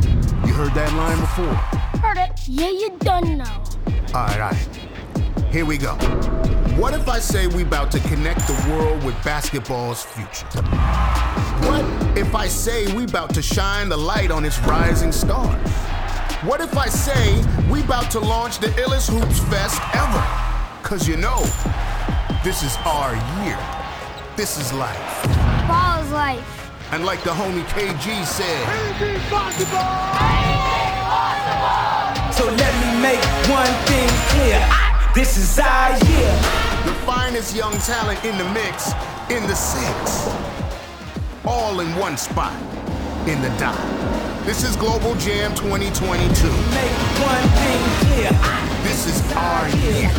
you 0.46 0.54
heard 0.54 0.72
that 0.72 0.90
line 0.94 1.20
before? 1.20 1.54
Heard 2.00 2.16
it. 2.16 2.30
Yeah, 2.48 2.70
you 2.70 2.96
done 3.00 3.36
know. 3.36 3.62
Alright, 4.14 4.40
alright. 4.40 4.93
Here 5.50 5.64
we 5.64 5.78
go. 5.78 5.94
What 6.76 6.94
if 6.94 7.08
I 7.08 7.20
say 7.20 7.46
we 7.46 7.62
about 7.62 7.92
to 7.92 8.00
connect 8.00 8.40
the 8.46 8.66
world 8.70 9.02
with 9.04 9.14
basketball's 9.24 10.02
future? 10.02 10.46
What 11.68 11.84
if 12.18 12.34
I 12.34 12.48
say 12.48 12.92
we 12.94 13.04
about 13.04 13.32
to 13.34 13.42
shine 13.42 13.88
the 13.88 13.96
light 13.96 14.30
on 14.30 14.44
its 14.44 14.58
rising 14.60 15.12
stars? 15.12 15.70
What 16.42 16.60
if 16.60 16.76
I 16.76 16.88
say 16.88 17.42
we 17.70 17.82
about 17.82 18.10
to 18.10 18.20
launch 18.20 18.58
the 18.58 18.66
illest 18.82 19.08
hoops 19.08 19.38
fest 19.48 19.80
ever? 19.94 20.22
Cause 20.82 21.08
you 21.08 21.16
know, 21.16 21.40
this 22.42 22.62
is 22.62 22.76
our 22.84 23.14
year. 23.44 23.58
This 24.36 24.58
is 24.60 24.72
life. 24.72 25.24
Ball 25.68 26.02
is 26.02 26.10
life. 26.10 26.70
And 26.90 27.04
like 27.04 27.22
the 27.22 27.30
homie 27.30 27.64
KG 27.66 28.24
said, 28.24 28.66
So 32.34 32.44
let 32.44 32.74
me 32.82 33.00
make 33.00 33.24
one 33.48 33.72
thing 33.86 34.08
clear. 34.30 34.83
This 35.14 35.36
is 35.36 35.60
our 35.60 35.90
year. 35.90 36.32
the 36.84 36.92
finest 37.06 37.54
young 37.54 37.72
talent 37.78 38.24
in 38.24 38.36
the 38.36 38.42
mix, 38.50 38.92
in 39.30 39.46
the 39.46 39.54
six. 39.54 40.28
All 41.44 41.78
in 41.78 41.86
one 41.94 42.16
spot, 42.16 42.52
in 43.28 43.40
the 43.40 43.48
dot. 43.56 43.78
This 44.44 44.64
is 44.68 44.74
Global 44.74 45.14
Jam 45.14 45.54
2022. 45.54 46.18
Make 46.18 46.90
one 47.22 47.48
thing 47.62 47.80
clear. 48.02 48.32
This 48.82 49.06
is 49.06 49.32
our 49.36 49.68
year. 49.68 50.10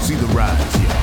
See 0.00 0.14
the 0.14 0.26
rise, 0.34 0.82
yeah. 0.82 0.95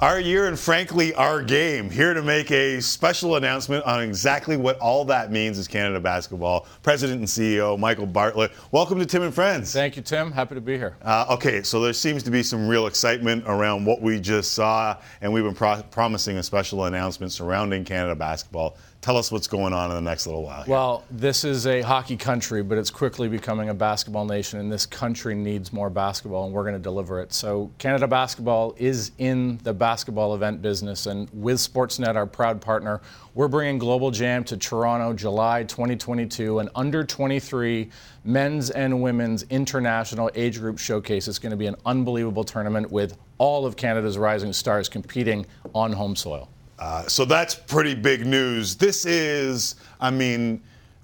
Our 0.00 0.18
year 0.18 0.48
and 0.48 0.58
frankly, 0.58 1.14
our 1.14 1.40
game. 1.40 1.88
Here 1.88 2.14
to 2.14 2.20
make 2.20 2.50
a 2.50 2.80
special 2.80 3.36
announcement 3.36 3.84
on 3.84 4.02
exactly 4.02 4.56
what 4.56 4.76
all 4.80 5.04
that 5.04 5.30
means 5.30 5.56
is 5.56 5.68
Canada 5.68 6.00
basketball. 6.00 6.66
President 6.82 7.20
and 7.20 7.28
CEO 7.28 7.78
Michael 7.78 8.04
Bartlett. 8.04 8.50
Welcome 8.72 8.98
to 8.98 9.06
Tim 9.06 9.22
and 9.22 9.32
Friends. 9.32 9.72
Thank 9.72 9.94
you, 9.94 10.02
Tim. 10.02 10.32
Happy 10.32 10.56
to 10.56 10.60
be 10.60 10.76
here. 10.76 10.96
Uh, 11.00 11.26
okay, 11.30 11.62
so 11.62 11.80
there 11.80 11.92
seems 11.92 12.24
to 12.24 12.32
be 12.32 12.42
some 12.42 12.66
real 12.66 12.88
excitement 12.88 13.44
around 13.46 13.84
what 13.84 14.02
we 14.02 14.18
just 14.18 14.52
saw, 14.52 14.96
and 15.20 15.32
we've 15.32 15.44
been 15.44 15.54
pro- 15.54 15.82
promising 15.92 16.38
a 16.38 16.42
special 16.42 16.86
announcement 16.86 17.30
surrounding 17.30 17.84
Canada 17.84 18.16
basketball. 18.16 18.76
Tell 19.04 19.18
us 19.18 19.30
what's 19.30 19.48
going 19.48 19.74
on 19.74 19.90
in 19.90 19.96
the 19.96 20.00
next 20.00 20.26
little 20.26 20.42
while. 20.42 20.64
Well, 20.66 21.04
this 21.10 21.44
is 21.44 21.66
a 21.66 21.82
hockey 21.82 22.16
country, 22.16 22.62
but 22.62 22.78
it's 22.78 22.90
quickly 22.90 23.28
becoming 23.28 23.68
a 23.68 23.74
basketball 23.74 24.24
nation, 24.24 24.60
and 24.60 24.72
this 24.72 24.86
country 24.86 25.34
needs 25.34 25.74
more 25.74 25.90
basketball, 25.90 26.46
and 26.46 26.54
we're 26.54 26.62
going 26.62 26.72
to 26.72 26.80
deliver 26.80 27.20
it. 27.20 27.30
So, 27.30 27.70
Canada 27.76 28.08
Basketball 28.08 28.74
is 28.78 29.12
in 29.18 29.58
the 29.62 29.74
basketball 29.74 30.34
event 30.34 30.62
business, 30.62 31.04
and 31.04 31.28
with 31.34 31.58
Sportsnet, 31.58 32.16
our 32.16 32.24
proud 32.24 32.62
partner, 32.62 33.02
we're 33.34 33.46
bringing 33.46 33.76
Global 33.76 34.10
Jam 34.10 34.42
to 34.44 34.56
Toronto, 34.56 35.12
July 35.12 35.64
2022, 35.64 36.60
an 36.60 36.70
under 36.74 37.04
23 37.04 37.90
men's 38.24 38.70
and 38.70 39.02
women's 39.02 39.42
international 39.50 40.30
age 40.34 40.58
group 40.60 40.78
showcase. 40.78 41.28
It's 41.28 41.38
going 41.38 41.50
to 41.50 41.58
be 41.58 41.66
an 41.66 41.76
unbelievable 41.84 42.44
tournament 42.44 42.90
with 42.90 43.18
all 43.36 43.66
of 43.66 43.76
Canada's 43.76 44.16
rising 44.16 44.54
stars 44.54 44.88
competing 44.88 45.44
on 45.74 45.92
home 45.92 46.16
soil. 46.16 46.48
Uh, 46.84 47.02
so 47.06 47.24
that's 47.24 47.54
pretty 47.54 47.94
big 47.94 48.26
news. 48.26 48.76
This 48.76 49.06
is, 49.06 49.76
I 50.02 50.10
mean, 50.10 50.60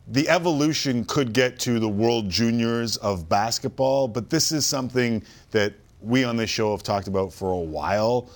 the 0.09 0.29
evolution 0.29 1.07
could 1.07 1.33
get 1.33 1.59
to 1.61 1.79
the 1.79 1.89
World 1.89 2.29
Juniors 2.29 2.99
of 2.99 3.31
basketball, 3.31 4.07
but 4.07 4.29
this 4.29 4.53
is 4.53 4.67
something 4.67 5.23
that 5.53 5.73
we 6.03 6.23
on 6.23 6.37
this 6.37 6.51
show 6.51 6.73
have 6.73 6.83
talked 6.83 7.09
about 7.09 7.33
for 7.33 7.53
a 7.53 7.59
while, 7.59 8.29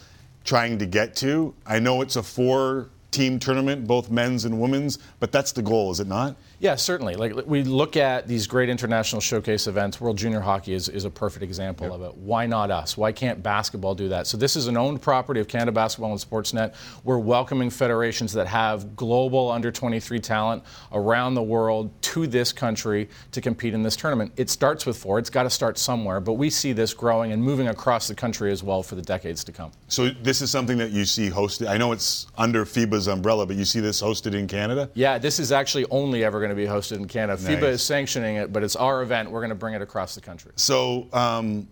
trying 0.42 0.78
to 0.78 0.86
get 0.86 1.14
to. 1.16 1.52
I 1.66 1.78
know 1.80 2.00
it's 2.00 2.16
a 2.16 2.22
four 2.22 2.88
team 3.10 3.38
tournament, 3.38 3.86
both 3.86 4.10
men's 4.10 4.46
and 4.46 4.58
women's, 4.58 4.98
but 5.20 5.30
that's 5.30 5.52
the 5.52 5.60
goal, 5.60 5.90
is 5.90 6.00
it 6.00 6.06
not? 6.06 6.36
Yeah, 6.64 6.76
certainly. 6.76 7.14
Like 7.14 7.46
we 7.46 7.62
look 7.62 7.94
at 7.94 8.26
these 8.26 8.46
great 8.46 8.70
international 8.70 9.20
showcase 9.20 9.66
events. 9.66 10.00
World 10.00 10.16
Junior 10.16 10.40
Hockey 10.40 10.72
is, 10.72 10.88
is 10.88 11.04
a 11.04 11.10
perfect 11.10 11.42
example 11.42 11.92
of 11.92 12.00
it. 12.00 12.16
Why 12.16 12.46
not 12.46 12.70
us? 12.70 12.96
Why 12.96 13.12
can't 13.12 13.42
basketball 13.42 13.94
do 13.94 14.08
that? 14.08 14.26
So 14.26 14.38
this 14.38 14.56
is 14.56 14.66
an 14.66 14.78
owned 14.78 15.02
property 15.02 15.40
of 15.40 15.46
Canada 15.46 15.72
Basketball 15.72 16.12
and 16.12 16.18
Sportsnet. 16.18 16.74
We're 17.04 17.18
welcoming 17.18 17.68
federations 17.68 18.32
that 18.32 18.46
have 18.46 18.96
global 18.96 19.50
under 19.50 19.70
23 19.70 20.18
talent 20.20 20.62
around 20.90 21.34
the 21.34 21.42
world 21.42 21.90
to 22.00 22.26
this 22.26 22.50
country 22.50 23.10
to 23.32 23.42
compete 23.42 23.74
in 23.74 23.82
this 23.82 23.94
tournament. 23.94 24.32
It 24.38 24.48
starts 24.48 24.86
with 24.86 24.96
four. 24.96 25.18
It's 25.18 25.28
got 25.28 25.42
to 25.42 25.50
start 25.50 25.76
somewhere, 25.76 26.18
but 26.18 26.32
we 26.34 26.48
see 26.48 26.72
this 26.72 26.94
growing 26.94 27.32
and 27.32 27.42
moving 27.42 27.68
across 27.68 28.08
the 28.08 28.14
country 28.14 28.50
as 28.50 28.62
well 28.62 28.82
for 28.82 28.94
the 28.94 29.02
decades 29.02 29.44
to 29.44 29.52
come. 29.52 29.70
So 29.88 30.08
this 30.22 30.40
is 30.40 30.50
something 30.50 30.78
that 30.78 30.92
you 30.92 31.04
see 31.04 31.28
hosted. 31.28 31.68
I 31.68 31.76
know 31.76 31.92
it's 31.92 32.26
under 32.38 32.64
FIBA's 32.64 33.06
umbrella, 33.06 33.44
but 33.44 33.56
you 33.56 33.66
see 33.66 33.80
this 33.80 34.00
hosted 34.00 34.32
in 34.32 34.46
Canada. 34.46 34.88
Yeah, 34.94 35.18
this 35.18 35.38
is 35.38 35.52
actually 35.52 35.84
only 35.90 36.24
ever 36.24 36.38
going 36.38 36.48
to 36.48 36.53
be 36.54 36.66
hosted 36.66 36.96
in 36.96 37.06
Canada. 37.06 37.42
Nice. 37.42 37.56
FIBA 37.56 37.68
is 37.68 37.82
sanctioning 37.82 38.36
it, 38.36 38.52
but 38.52 38.62
it's 38.62 38.76
our 38.76 39.02
event. 39.02 39.30
We're 39.30 39.40
going 39.40 39.50
to 39.50 39.54
bring 39.54 39.74
it 39.74 39.82
across 39.82 40.14
the 40.14 40.20
country. 40.20 40.52
So 40.56 41.08
um, 41.12 41.68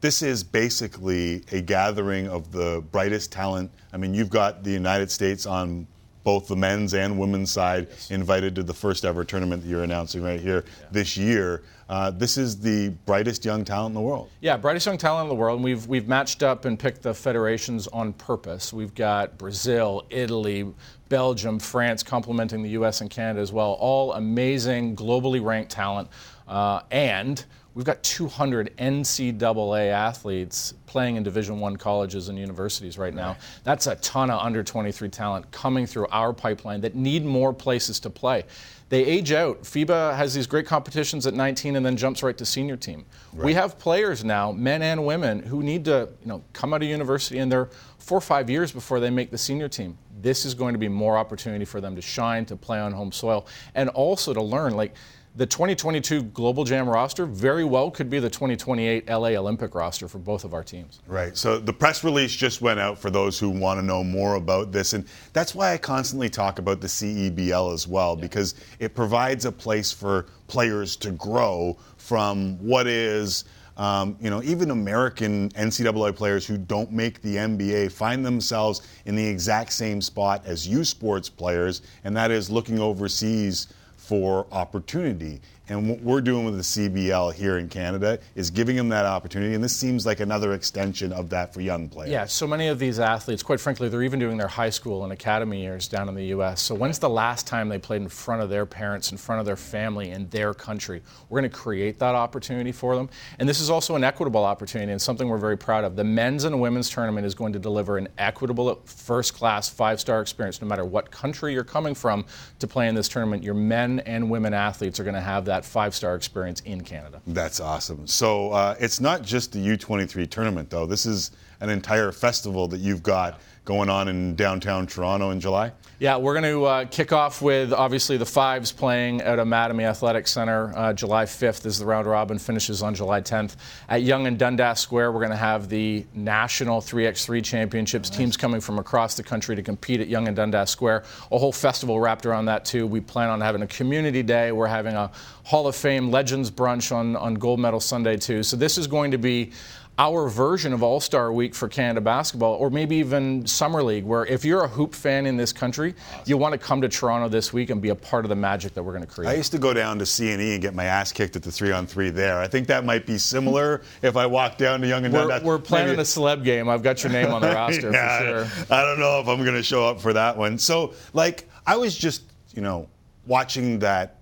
this 0.00 0.22
is 0.22 0.42
basically 0.42 1.44
a 1.52 1.60
gathering 1.60 2.28
of 2.28 2.52
the 2.52 2.82
brightest 2.90 3.32
talent. 3.32 3.70
I 3.92 3.96
mean, 3.96 4.14
you've 4.14 4.30
got 4.30 4.64
the 4.64 4.70
United 4.70 5.10
States 5.10 5.46
on 5.46 5.86
both 6.22 6.48
the 6.48 6.56
men's 6.56 6.94
and 6.94 7.18
women's 7.18 7.50
side 7.50 7.88
invited 8.10 8.54
to 8.54 8.62
the 8.62 8.74
first 8.74 9.04
ever 9.04 9.24
tournament 9.24 9.62
that 9.62 9.68
you're 9.68 9.84
announcing 9.84 10.22
right 10.22 10.40
here 10.40 10.64
this 10.90 11.16
year. 11.16 11.62
Uh, 11.88 12.10
this 12.10 12.36
is 12.36 12.60
the 12.60 12.90
brightest 13.04 13.44
young 13.44 13.64
talent 13.64 13.90
in 13.90 13.94
the 13.94 14.00
world. 14.00 14.28
Yeah, 14.40 14.56
brightest 14.56 14.86
young 14.86 14.98
talent 14.98 15.24
in 15.24 15.28
the 15.28 15.34
world. 15.34 15.56
And 15.56 15.64
we've 15.64 15.86
we've 15.88 16.06
matched 16.06 16.42
up 16.42 16.64
and 16.64 16.78
picked 16.78 17.02
the 17.02 17.12
federations 17.12 17.88
on 17.88 18.12
purpose. 18.12 18.72
We've 18.72 18.94
got 18.94 19.38
Brazil, 19.38 20.06
Italy, 20.10 20.72
Belgium, 21.10 21.58
France 21.58 22.02
complementing 22.02 22.62
the 22.62 22.70
U.S. 22.70 23.02
and 23.02 23.10
Canada 23.10 23.40
as 23.40 23.52
well. 23.52 23.72
All 23.78 24.14
amazing, 24.14 24.96
globally 24.96 25.44
ranked 25.44 25.70
talent, 25.70 26.08
uh, 26.48 26.80
and 26.90 27.44
we've 27.74 27.84
got 27.84 28.02
200 28.02 28.74
NCAA 28.78 29.90
athletes 29.90 30.72
playing 30.86 31.16
in 31.16 31.22
Division 31.22 31.60
One 31.60 31.76
colleges 31.76 32.28
and 32.28 32.38
universities 32.38 32.96
right 32.96 33.12
now. 33.12 33.36
That's 33.64 33.86
a 33.88 33.96
ton 33.96 34.30
of 34.30 34.40
under 34.40 34.62
23 34.62 35.08
talent 35.08 35.50
coming 35.50 35.86
through 35.86 36.06
our 36.06 36.32
pipeline 36.32 36.80
that 36.80 36.94
need 36.94 37.24
more 37.24 37.52
places 37.52 38.00
to 38.00 38.10
play. 38.10 38.44
They 38.90 39.04
age 39.04 39.30
out. 39.30 39.62
FIBA 39.62 40.16
has 40.16 40.34
these 40.34 40.48
great 40.48 40.66
competitions 40.66 41.24
at 41.24 41.32
19 41.32 41.76
and 41.76 41.86
then 41.86 41.96
jumps 41.96 42.24
right 42.24 42.36
to 42.36 42.44
senior 42.44 42.76
team. 42.76 43.06
We 43.32 43.54
have 43.54 43.78
players 43.78 44.24
now, 44.24 44.50
men 44.50 44.82
and 44.82 45.06
women, 45.06 45.38
who 45.38 45.62
need 45.62 45.84
to, 45.84 46.08
you 46.20 46.26
know, 46.26 46.42
come 46.52 46.74
out 46.74 46.82
of 46.82 46.88
university 46.88 47.38
and 47.38 47.50
they're 47.50 47.70
four 47.98 48.18
or 48.18 48.20
five 48.20 48.50
years 48.50 48.72
before 48.72 48.98
they 48.98 49.08
make 49.08 49.30
the 49.30 49.38
senior 49.38 49.68
team. 49.68 49.96
This 50.20 50.44
is 50.44 50.54
going 50.54 50.72
to 50.74 50.78
be 50.78 50.88
more 50.88 51.16
opportunity 51.16 51.64
for 51.64 51.80
them 51.80 51.94
to 51.94 52.02
shine, 52.02 52.44
to 52.46 52.56
play 52.56 52.80
on 52.80 52.90
home 52.90 53.12
soil, 53.12 53.46
and 53.76 53.88
also 53.90 54.34
to 54.34 54.42
learn. 54.42 54.74
Like 54.74 54.94
the 55.36 55.46
2022 55.46 56.24
Global 56.24 56.64
Jam 56.64 56.88
roster 56.88 57.24
very 57.24 57.64
well 57.64 57.90
could 57.90 58.10
be 58.10 58.18
the 58.18 58.28
2028 58.28 59.08
LA 59.08 59.28
Olympic 59.28 59.74
roster 59.74 60.08
for 60.08 60.18
both 60.18 60.44
of 60.44 60.54
our 60.54 60.64
teams. 60.64 61.00
Right. 61.06 61.36
So 61.36 61.58
the 61.58 61.72
press 61.72 62.02
release 62.02 62.34
just 62.34 62.60
went 62.60 62.80
out 62.80 62.98
for 62.98 63.10
those 63.10 63.38
who 63.38 63.48
want 63.48 63.78
to 63.78 63.86
know 63.86 64.02
more 64.02 64.34
about 64.34 64.72
this. 64.72 64.92
And 64.92 65.06
that's 65.32 65.54
why 65.54 65.72
I 65.72 65.78
constantly 65.78 66.28
talk 66.28 66.58
about 66.58 66.80
the 66.80 66.88
CEBL 66.88 67.72
as 67.72 67.86
well, 67.86 68.16
because 68.16 68.56
it 68.80 68.94
provides 68.94 69.44
a 69.44 69.52
place 69.52 69.92
for 69.92 70.26
players 70.48 70.96
to 70.96 71.12
grow 71.12 71.76
from 71.96 72.58
what 72.58 72.86
is. 72.86 73.44
Um, 73.76 74.18
you 74.20 74.28
know, 74.28 74.42
even 74.42 74.72
American 74.72 75.48
NCAA 75.50 76.14
players 76.14 76.46
who 76.46 76.58
don't 76.58 76.92
make 76.92 77.22
the 77.22 77.36
NBA 77.36 77.90
find 77.92 78.26
themselves 78.26 78.82
in 79.06 79.16
the 79.16 79.26
exact 79.26 79.72
same 79.72 80.02
spot 80.02 80.42
as 80.44 80.68
U 80.68 80.84
Sports 80.84 81.30
players, 81.30 81.80
and 82.04 82.14
that 82.14 82.30
is 82.30 82.50
looking 82.50 82.78
overseas 82.78 83.68
for 84.10 84.44
opportunity. 84.50 85.40
And 85.70 85.88
what 85.88 86.00
we're 86.00 86.20
doing 86.20 86.44
with 86.44 86.56
the 86.56 86.62
CBL 86.62 87.32
here 87.32 87.58
in 87.58 87.68
Canada 87.68 88.18
is 88.34 88.50
giving 88.50 88.74
them 88.74 88.88
that 88.88 89.06
opportunity, 89.06 89.54
and 89.54 89.62
this 89.62 89.76
seems 89.76 90.04
like 90.04 90.18
another 90.18 90.52
extension 90.52 91.12
of 91.12 91.30
that 91.30 91.54
for 91.54 91.60
young 91.60 91.88
players. 91.88 92.10
Yeah, 92.10 92.24
so 92.24 92.44
many 92.44 92.66
of 92.66 92.80
these 92.80 92.98
athletes, 92.98 93.44
quite 93.44 93.60
frankly, 93.60 93.88
they're 93.88 94.02
even 94.02 94.18
doing 94.18 94.36
their 94.36 94.48
high 94.48 94.70
school 94.70 95.04
and 95.04 95.12
academy 95.12 95.62
years 95.62 95.86
down 95.86 96.08
in 96.08 96.16
the 96.16 96.24
U.S. 96.26 96.60
So 96.60 96.74
when's 96.74 96.98
the 96.98 97.08
last 97.08 97.46
time 97.46 97.68
they 97.68 97.78
played 97.78 98.02
in 98.02 98.08
front 98.08 98.42
of 98.42 98.50
their 98.50 98.66
parents, 98.66 99.12
in 99.12 99.16
front 99.16 99.38
of 99.38 99.46
their 99.46 99.54
family, 99.54 100.10
in 100.10 100.28
their 100.30 100.54
country? 100.54 101.02
We're 101.28 101.40
going 101.40 101.50
to 101.52 101.56
create 101.56 102.00
that 102.00 102.16
opportunity 102.16 102.72
for 102.72 102.96
them. 102.96 103.08
And 103.38 103.48
this 103.48 103.60
is 103.60 103.70
also 103.70 103.94
an 103.94 104.02
equitable 104.02 104.44
opportunity 104.44 104.90
and 104.90 105.00
something 105.00 105.28
we're 105.28 105.38
very 105.38 105.56
proud 105.56 105.84
of. 105.84 105.94
The 105.94 106.02
men's 106.02 106.42
and 106.42 106.60
women's 106.60 106.90
tournament 106.90 107.24
is 107.24 107.36
going 107.36 107.52
to 107.52 107.60
deliver 107.60 107.96
an 107.96 108.08
equitable, 108.18 108.82
first 108.86 109.34
class, 109.34 109.68
five 109.68 110.00
star 110.00 110.20
experience 110.20 110.60
no 110.60 110.66
matter 110.66 110.84
what 110.84 111.12
country 111.12 111.52
you're 111.52 111.62
coming 111.62 111.94
from 111.94 112.24
to 112.58 112.66
play 112.66 112.88
in 112.88 112.96
this 112.96 113.06
tournament. 113.06 113.44
Your 113.44 113.54
men 113.54 114.00
and 114.00 114.28
women 114.28 114.52
athletes 114.52 114.98
are 114.98 115.04
going 115.04 115.14
to 115.14 115.20
have 115.20 115.44
that 115.44 115.59
five 115.64 115.94
star 115.94 116.14
experience 116.14 116.60
in 116.60 116.82
Canada. 116.82 117.20
That's 117.26 117.60
awesome. 117.60 118.06
So 118.06 118.52
uh, 118.52 118.76
it's 118.78 119.00
not 119.00 119.22
just 119.22 119.52
the 119.52 119.58
U23 119.58 120.28
tournament, 120.30 120.70
though. 120.70 120.86
This 120.86 121.06
is 121.06 121.32
an 121.60 121.70
entire 121.70 122.12
festival 122.12 122.68
that 122.68 122.78
you've 122.78 123.02
got 123.02 123.40
going 123.70 123.88
on 123.88 124.08
in 124.08 124.34
downtown 124.34 124.84
Toronto 124.84 125.30
in 125.30 125.38
July. 125.38 125.70
Yeah, 126.00 126.16
we're 126.16 126.32
going 126.32 126.52
to 126.52 126.64
uh, 126.64 126.84
kick 126.86 127.12
off 127.12 127.40
with 127.40 127.72
obviously 127.72 128.16
the 128.16 128.26
Fives 128.26 128.72
playing 128.72 129.20
at 129.20 129.38
Mattamy 129.38 129.84
Athletic 129.84 130.26
Center 130.26 130.76
uh, 130.76 130.92
July 130.92 131.24
5th 131.24 131.64
as 131.66 131.78
the 131.78 131.86
round 131.86 132.08
robin 132.08 132.36
finishes 132.36 132.82
on 132.82 132.96
July 132.96 133.20
10th. 133.20 133.54
At 133.88 134.02
Yonge 134.02 134.26
and 134.26 134.36
Dundas 134.36 134.80
Square, 134.80 135.12
we're 135.12 135.20
going 135.20 135.30
to 135.30 135.36
have 135.36 135.68
the 135.68 136.04
national 136.14 136.80
3x3 136.80 137.44
championships. 137.44 138.10
Teams 138.10 138.36
coming 138.36 138.60
from 138.60 138.80
across 138.80 139.14
the 139.14 139.22
country 139.22 139.54
to 139.54 139.62
compete 139.62 140.00
at 140.00 140.08
Yonge 140.08 140.26
and 140.26 140.36
Dundas 140.36 140.70
Square. 140.70 141.04
A 141.30 141.38
whole 141.38 141.52
festival 141.52 142.00
wrapped 142.00 142.26
around 142.26 142.46
that 142.46 142.64
too. 142.64 142.88
We 142.88 143.00
plan 143.00 143.28
on 143.28 143.40
having 143.40 143.62
a 143.62 143.68
community 143.68 144.24
day. 144.24 144.50
We're 144.50 144.66
having 144.66 144.94
a 144.94 145.12
Hall 145.44 145.68
of 145.68 145.76
Fame 145.76 146.10
Legends 146.10 146.50
brunch 146.50 146.90
on 146.90 147.14
on 147.14 147.34
Gold 147.34 147.60
Medal 147.60 147.80
Sunday 147.80 148.16
too. 148.16 148.42
So 148.42 148.56
this 148.56 148.78
is 148.78 148.88
going 148.88 149.12
to 149.12 149.18
be 149.18 149.52
our 150.00 150.30
version 150.30 150.72
of 150.72 150.82
All 150.82 150.98
Star 150.98 151.30
Week 151.30 151.54
for 151.54 151.68
Canada 151.68 152.00
basketball, 152.00 152.54
or 152.54 152.70
maybe 152.70 152.96
even 152.96 153.46
Summer 153.46 153.82
League, 153.82 154.04
where 154.04 154.24
if 154.24 154.46
you're 154.46 154.64
a 154.64 154.68
hoop 154.68 154.94
fan 154.94 155.26
in 155.26 155.36
this 155.36 155.52
country, 155.52 155.94
you 156.24 156.38
want 156.38 156.52
to 156.52 156.58
come 156.58 156.80
to 156.80 156.88
Toronto 156.88 157.28
this 157.28 157.52
week 157.52 157.68
and 157.68 157.82
be 157.82 157.90
a 157.90 157.94
part 157.94 158.24
of 158.24 158.30
the 158.30 158.34
magic 158.34 158.72
that 158.72 158.82
we're 158.82 158.94
going 158.94 159.04
to 159.04 159.12
create. 159.12 159.28
I 159.28 159.34
used 159.34 159.52
to 159.52 159.58
go 159.58 159.74
down 159.74 159.98
to 159.98 160.06
CNE 160.06 160.54
and 160.54 160.62
get 160.62 160.74
my 160.74 160.84
ass 160.86 161.12
kicked 161.12 161.36
at 161.36 161.42
the 161.42 161.52
three 161.52 161.70
on 161.70 161.86
three 161.86 162.08
there. 162.08 162.38
I 162.38 162.48
think 162.48 162.66
that 162.68 162.86
might 162.86 163.04
be 163.04 163.18
similar 163.18 163.82
if 164.02 164.16
I 164.16 164.24
walk 164.24 164.56
down 164.56 164.80
to 164.80 164.88
Yonge 164.88 165.04
and 165.04 165.12
we're, 165.12 165.20
Dundas. 165.20 165.42
we're 165.42 165.58
planning 165.58 165.88
Maybe- 165.96 166.00
a 166.00 166.04
celeb 166.04 166.44
game. 166.44 166.70
I've 166.70 166.82
got 166.82 167.02
your 167.04 167.12
name 167.12 167.30
on 167.30 167.42
the 167.42 167.48
roster 167.54 167.92
Yeah, 167.92 168.44
for 168.44 168.48
sure. 168.48 168.66
I 168.70 168.82
don't 168.82 168.98
know 169.00 169.20
if 169.20 169.28
I'm 169.28 169.42
going 169.44 169.54
to 169.54 169.62
show 169.62 169.86
up 169.86 170.00
for 170.00 170.14
that 170.14 170.34
one. 170.34 170.56
So, 170.56 170.94
like, 171.12 171.46
I 171.66 171.76
was 171.76 171.94
just, 171.94 172.22
you 172.54 172.62
know, 172.62 172.88
watching 173.26 173.80
that 173.80 174.16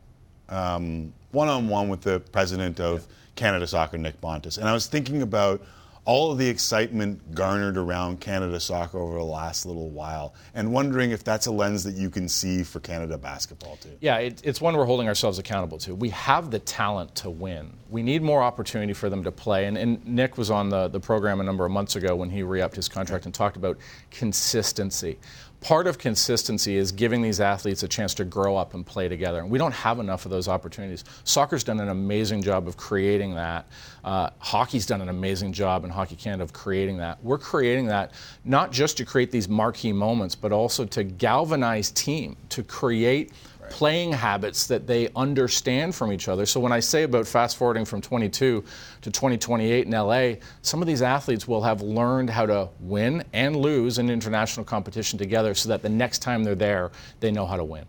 um, 0.48 1.12
one-on-one 1.30 1.88
with 1.88 2.00
the 2.00 2.18
president 2.18 2.80
of 2.80 3.06
Canada 3.38 3.66
Soccer, 3.66 3.96
Nick 3.96 4.20
Bontis, 4.20 4.58
and 4.58 4.68
I 4.68 4.72
was 4.74 4.86
thinking 4.86 5.22
about 5.22 5.62
all 6.08 6.32
of 6.32 6.38
the 6.38 6.48
excitement 6.48 7.34
garnered 7.34 7.76
around 7.76 8.18
Canada 8.18 8.58
soccer 8.58 8.98
over 8.98 9.18
the 9.18 9.22
last 9.22 9.66
little 9.66 9.90
while, 9.90 10.34
and 10.54 10.72
wondering 10.72 11.10
if 11.10 11.22
that's 11.22 11.44
a 11.46 11.52
lens 11.52 11.84
that 11.84 11.94
you 11.94 12.08
can 12.08 12.26
see 12.28 12.62
for 12.62 12.80
Canada 12.80 13.18
basketball 13.18 13.76
too. 13.76 13.90
Yeah, 14.00 14.16
it, 14.16 14.40
it's 14.42 14.58
one 14.58 14.74
we're 14.74 14.86
holding 14.86 15.06
ourselves 15.06 15.38
accountable 15.38 15.76
to. 15.78 15.94
We 15.94 16.08
have 16.08 16.50
the 16.50 16.60
talent 16.60 17.14
to 17.16 17.28
win. 17.28 17.74
We 17.90 18.02
need 18.02 18.22
more 18.22 18.42
opportunity 18.42 18.94
for 18.94 19.10
them 19.10 19.22
to 19.22 19.30
play. 19.30 19.66
And, 19.66 19.76
and 19.76 20.04
Nick 20.06 20.38
was 20.38 20.50
on 20.50 20.70
the, 20.70 20.88
the 20.88 20.98
program 20.98 21.40
a 21.40 21.44
number 21.44 21.66
of 21.66 21.72
months 21.72 21.94
ago 21.94 22.16
when 22.16 22.30
he 22.30 22.42
re 22.42 22.62
upped 22.62 22.76
his 22.76 22.88
contract 22.88 23.26
and 23.26 23.34
talked 23.34 23.58
about 23.58 23.76
consistency. 24.10 25.18
Part 25.60 25.88
of 25.88 25.98
consistency 25.98 26.76
is 26.76 26.92
giving 26.92 27.20
these 27.20 27.40
athletes 27.40 27.82
a 27.82 27.88
chance 27.88 28.14
to 28.14 28.24
grow 28.24 28.56
up 28.56 28.74
and 28.74 28.86
play 28.86 29.08
together. 29.08 29.40
And 29.40 29.50
we 29.50 29.58
don't 29.58 29.74
have 29.74 29.98
enough 29.98 30.24
of 30.24 30.30
those 30.30 30.46
opportunities. 30.46 31.04
Soccer's 31.24 31.64
done 31.64 31.80
an 31.80 31.88
amazing 31.88 32.42
job 32.42 32.68
of 32.68 32.76
creating 32.76 33.34
that. 33.34 33.66
Uh, 34.04 34.30
hockey's 34.38 34.86
done 34.86 35.00
an 35.00 35.08
amazing 35.08 35.52
job 35.52 35.84
in 35.84 35.90
Hockey 35.90 36.14
Canada 36.14 36.44
of 36.44 36.52
creating 36.52 36.98
that. 36.98 37.22
We're 37.24 37.38
creating 37.38 37.86
that 37.86 38.12
not 38.44 38.70
just 38.70 38.96
to 38.98 39.04
create 39.04 39.32
these 39.32 39.48
marquee 39.48 39.92
moments, 39.92 40.36
but 40.36 40.52
also 40.52 40.84
to 40.84 41.02
galvanize 41.02 41.90
team, 41.90 42.36
to 42.50 42.62
create 42.62 43.32
playing 43.70 44.12
habits 44.12 44.66
that 44.66 44.86
they 44.86 45.08
understand 45.14 45.94
from 45.94 46.12
each 46.12 46.28
other. 46.28 46.46
So 46.46 46.60
when 46.60 46.72
I 46.72 46.80
say 46.80 47.02
about 47.02 47.26
fast 47.26 47.56
forwarding 47.56 47.84
from 47.84 48.00
22 48.00 48.64
to 49.02 49.10
2028 49.10 49.86
in 49.86 49.92
LA, 49.92 50.34
some 50.62 50.80
of 50.80 50.86
these 50.86 51.02
athletes 51.02 51.46
will 51.46 51.62
have 51.62 51.82
learned 51.82 52.30
how 52.30 52.46
to 52.46 52.68
win 52.80 53.24
and 53.32 53.56
lose 53.56 53.98
in 53.98 54.10
international 54.10 54.64
competition 54.64 55.18
together 55.18 55.54
so 55.54 55.68
that 55.68 55.82
the 55.82 55.88
next 55.88 56.20
time 56.20 56.44
they're 56.44 56.54
there, 56.54 56.90
they 57.20 57.30
know 57.30 57.46
how 57.46 57.56
to 57.56 57.64
win. 57.64 57.84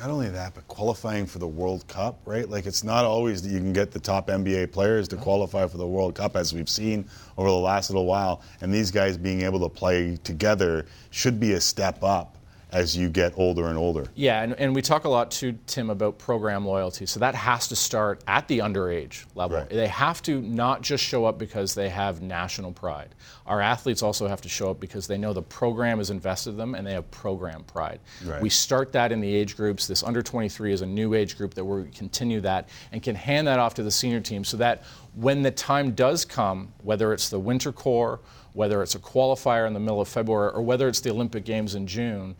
Not 0.00 0.08
only 0.08 0.30
that, 0.30 0.54
but 0.54 0.66
qualifying 0.66 1.26
for 1.26 1.38
the 1.40 1.46
World 1.46 1.86
Cup, 1.86 2.18
right? 2.24 2.48
Like 2.48 2.64
it's 2.64 2.82
not 2.82 3.04
always 3.04 3.42
that 3.42 3.50
you 3.50 3.58
can 3.58 3.74
get 3.74 3.90
the 3.90 4.00
top 4.00 4.28
NBA 4.28 4.72
players 4.72 5.06
to 5.08 5.16
qualify 5.16 5.66
for 5.66 5.76
the 5.76 5.86
World 5.86 6.14
Cup, 6.14 6.36
as 6.36 6.54
we've 6.54 6.70
seen 6.70 7.04
over 7.36 7.50
the 7.50 7.54
last 7.54 7.90
little 7.90 8.06
while. 8.06 8.40
And 8.62 8.72
these 8.72 8.90
guys 8.90 9.18
being 9.18 9.42
able 9.42 9.60
to 9.60 9.68
play 9.68 10.16
together 10.24 10.86
should 11.10 11.38
be 11.38 11.52
a 11.52 11.60
step 11.60 12.02
up. 12.02 12.36
As 12.72 12.96
you 12.96 13.08
get 13.08 13.32
older 13.36 13.66
and 13.66 13.76
older. 13.76 14.06
Yeah, 14.14 14.42
and, 14.42 14.54
and 14.54 14.74
we 14.74 14.82
talk 14.82 15.04
a 15.04 15.08
lot 15.08 15.30
to 15.32 15.58
Tim, 15.66 15.90
about 15.90 16.18
program 16.18 16.64
loyalty. 16.64 17.06
So 17.06 17.20
that 17.20 17.34
has 17.34 17.68
to 17.68 17.76
start 17.76 18.22
at 18.26 18.46
the 18.48 18.58
underage 18.58 19.24
level. 19.34 19.58
Right. 19.58 19.68
They 19.68 19.88
have 19.88 20.22
to 20.22 20.40
not 20.40 20.82
just 20.82 21.02
show 21.02 21.24
up 21.24 21.38
because 21.38 21.74
they 21.74 21.88
have 21.88 22.22
national 22.22 22.72
pride. 22.72 23.14
Our 23.46 23.60
athletes 23.60 24.02
also 24.02 24.28
have 24.28 24.40
to 24.42 24.48
show 24.48 24.70
up 24.70 24.80
because 24.80 25.06
they 25.06 25.18
know 25.18 25.32
the 25.32 25.42
program 25.42 25.98
has 25.98 26.10
invested 26.10 26.50
in 26.50 26.56
them 26.56 26.74
and 26.74 26.86
they 26.86 26.92
have 26.92 27.10
program 27.10 27.64
pride. 27.64 28.00
Right. 28.24 28.40
We 28.40 28.48
start 28.48 28.92
that 28.92 29.10
in 29.12 29.20
the 29.20 29.34
age 29.34 29.56
groups. 29.56 29.86
This 29.86 30.02
under 30.02 30.22
23 30.22 30.72
is 30.72 30.82
a 30.82 30.86
new 30.86 31.14
age 31.14 31.36
group 31.36 31.54
that 31.54 31.64
we 31.64 31.90
continue 31.90 32.40
that 32.42 32.68
and 32.92 33.02
can 33.02 33.16
hand 33.16 33.46
that 33.48 33.58
off 33.58 33.74
to 33.74 33.82
the 33.82 33.90
senior 33.90 34.20
team 34.20 34.44
so 34.44 34.56
that 34.58 34.84
when 35.14 35.42
the 35.42 35.50
time 35.50 35.92
does 35.92 36.24
come, 36.24 36.72
whether 36.82 37.12
it's 37.12 37.28
the 37.28 37.38
winter 37.38 37.72
core, 37.72 38.20
whether 38.52 38.82
it's 38.82 38.94
a 38.94 38.98
qualifier 38.98 39.66
in 39.66 39.74
the 39.74 39.80
middle 39.80 40.00
of 40.00 40.08
February, 40.08 40.52
or 40.52 40.62
whether 40.62 40.88
it's 40.88 41.00
the 41.00 41.10
Olympic 41.10 41.44
Games 41.44 41.74
in 41.74 41.86
June, 41.86 42.34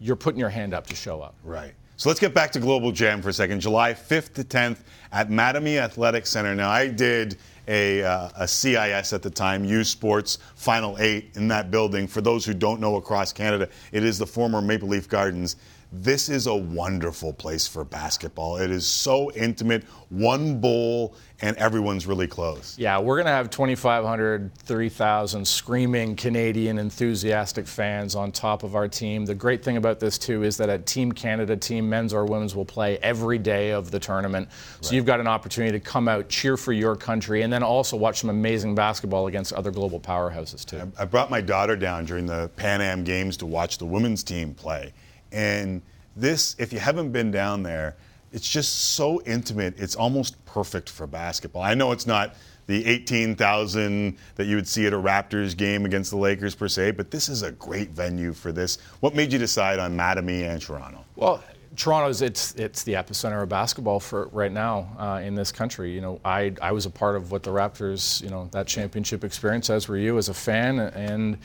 you're 0.00 0.16
putting 0.16 0.40
your 0.40 0.48
hand 0.48 0.74
up 0.74 0.86
to 0.88 0.94
show 0.94 1.20
up. 1.20 1.34
Right. 1.42 1.74
So 1.98 2.10
let's 2.10 2.20
get 2.20 2.34
back 2.34 2.52
to 2.52 2.60
Global 2.60 2.92
Jam 2.92 3.22
for 3.22 3.30
a 3.30 3.32
second. 3.32 3.60
July 3.60 3.94
5th 3.94 4.34
to 4.34 4.44
10th 4.44 4.78
at 5.12 5.30
Mattamy 5.30 5.78
Athletic 5.78 6.26
Center. 6.26 6.54
Now, 6.54 6.68
I 6.68 6.88
did 6.88 7.38
a, 7.68 8.02
uh, 8.04 8.28
a 8.36 8.46
CIS 8.46 9.14
at 9.14 9.22
the 9.22 9.30
time, 9.30 9.64
U 9.64 9.82
Sports 9.82 10.38
Final 10.56 10.98
Eight 10.98 11.30
in 11.36 11.48
that 11.48 11.70
building. 11.70 12.06
For 12.06 12.20
those 12.20 12.44
who 12.44 12.52
don't 12.52 12.80
know 12.80 12.96
across 12.96 13.32
Canada, 13.32 13.68
it 13.92 14.04
is 14.04 14.18
the 14.18 14.26
former 14.26 14.60
Maple 14.60 14.88
Leaf 14.88 15.08
Gardens. 15.08 15.56
This 16.02 16.28
is 16.28 16.46
a 16.46 16.54
wonderful 16.54 17.32
place 17.32 17.66
for 17.66 17.82
basketball. 17.82 18.58
It 18.58 18.70
is 18.70 18.86
so 18.86 19.32
intimate, 19.32 19.82
one 20.10 20.60
bowl, 20.60 21.14
and 21.40 21.56
everyone's 21.56 22.06
really 22.06 22.26
close. 22.26 22.78
Yeah, 22.78 22.98
we're 22.98 23.16
going 23.16 23.26
to 23.26 23.32
have 23.32 23.48
2,500, 23.48 24.54
3,000 24.58 25.48
screaming 25.48 26.14
Canadian 26.14 26.78
enthusiastic 26.78 27.66
fans 27.66 28.14
on 28.14 28.30
top 28.30 28.62
of 28.62 28.74
our 28.76 28.88
team. 28.88 29.24
The 29.24 29.34
great 29.34 29.64
thing 29.64 29.78
about 29.78 29.98
this, 29.98 30.18
too, 30.18 30.42
is 30.42 30.58
that 30.58 30.68
a 30.68 30.78
Team 30.78 31.12
Canada, 31.12 31.56
team 31.56 31.88
men's 31.88 32.12
or 32.12 32.26
women's 32.26 32.54
will 32.54 32.66
play 32.66 32.98
every 32.98 33.38
day 33.38 33.70
of 33.70 33.90
the 33.90 33.98
tournament. 33.98 34.50
So 34.82 34.94
you've 34.94 35.06
got 35.06 35.20
an 35.20 35.26
opportunity 35.26 35.78
to 35.78 35.84
come 35.84 36.08
out, 36.08 36.28
cheer 36.28 36.58
for 36.58 36.74
your 36.74 36.94
country, 36.94 37.40
and 37.40 37.50
then 37.50 37.62
also 37.62 37.96
watch 37.96 38.20
some 38.20 38.28
amazing 38.28 38.74
basketball 38.74 39.28
against 39.28 39.54
other 39.54 39.70
global 39.70 39.98
powerhouses, 39.98 40.62
too. 40.66 40.92
I 40.98 41.06
brought 41.06 41.30
my 41.30 41.40
daughter 41.40 41.74
down 41.74 42.04
during 42.04 42.26
the 42.26 42.50
Pan 42.56 42.82
Am 42.82 43.02
Games 43.02 43.38
to 43.38 43.46
watch 43.46 43.78
the 43.78 43.86
women's 43.86 44.22
team 44.22 44.52
play. 44.52 44.92
And 45.32 45.82
this, 46.16 46.56
if 46.58 46.72
you 46.72 46.78
haven't 46.78 47.12
been 47.12 47.30
down 47.30 47.62
there, 47.62 47.96
it's 48.32 48.48
just 48.48 48.94
so 48.94 49.22
intimate. 49.22 49.78
It's 49.78 49.96
almost 49.96 50.44
perfect 50.44 50.90
for 50.90 51.06
basketball. 51.06 51.62
I 51.62 51.74
know 51.74 51.92
it's 51.92 52.06
not 52.06 52.34
the 52.66 52.84
18,000 52.84 54.16
that 54.34 54.46
you 54.46 54.56
would 54.56 54.66
see 54.66 54.86
at 54.86 54.92
a 54.92 54.96
Raptors 54.96 55.56
game 55.56 55.84
against 55.84 56.10
the 56.10 56.16
Lakers 56.16 56.54
per 56.54 56.68
se, 56.68 56.92
but 56.92 57.10
this 57.10 57.28
is 57.28 57.42
a 57.42 57.52
great 57.52 57.90
venue 57.90 58.32
for 58.32 58.52
this. 58.52 58.78
What 59.00 59.14
made 59.14 59.32
you 59.32 59.38
decide 59.38 59.78
on 59.78 59.96
Mattamy 59.96 60.42
and 60.42 60.60
Toronto? 60.60 61.04
Well, 61.14 61.42
Toronto's 61.76 62.22
it's 62.22 62.54
it's 62.54 62.82
the 62.82 62.94
epicenter 62.94 63.42
of 63.42 63.48
basketball 63.48 64.00
for 64.00 64.28
right 64.28 64.50
now 64.50 64.88
uh, 64.98 65.20
in 65.22 65.34
this 65.34 65.52
country. 65.52 65.92
You 65.92 66.00
know, 66.00 66.20
I 66.24 66.54
I 66.62 66.72
was 66.72 66.86
a 66.86 66.90
part 66.90 67.16
of 67.16 67.30
what 67.30 67.42
the 67.42 67.50
Raptors, 67.50 68.22
you 68.22 68.30
know, 68.30 68.48
that 68.52 68.66
championship 68.66 69.24
experience. 69.24 69.68
As 69.68 69.86
were 69.86 69.98
you 69.98 70.16
as 70.16 70.28
a 70.28 70.34
fan, 70.34 70.78
and 70.78 71.38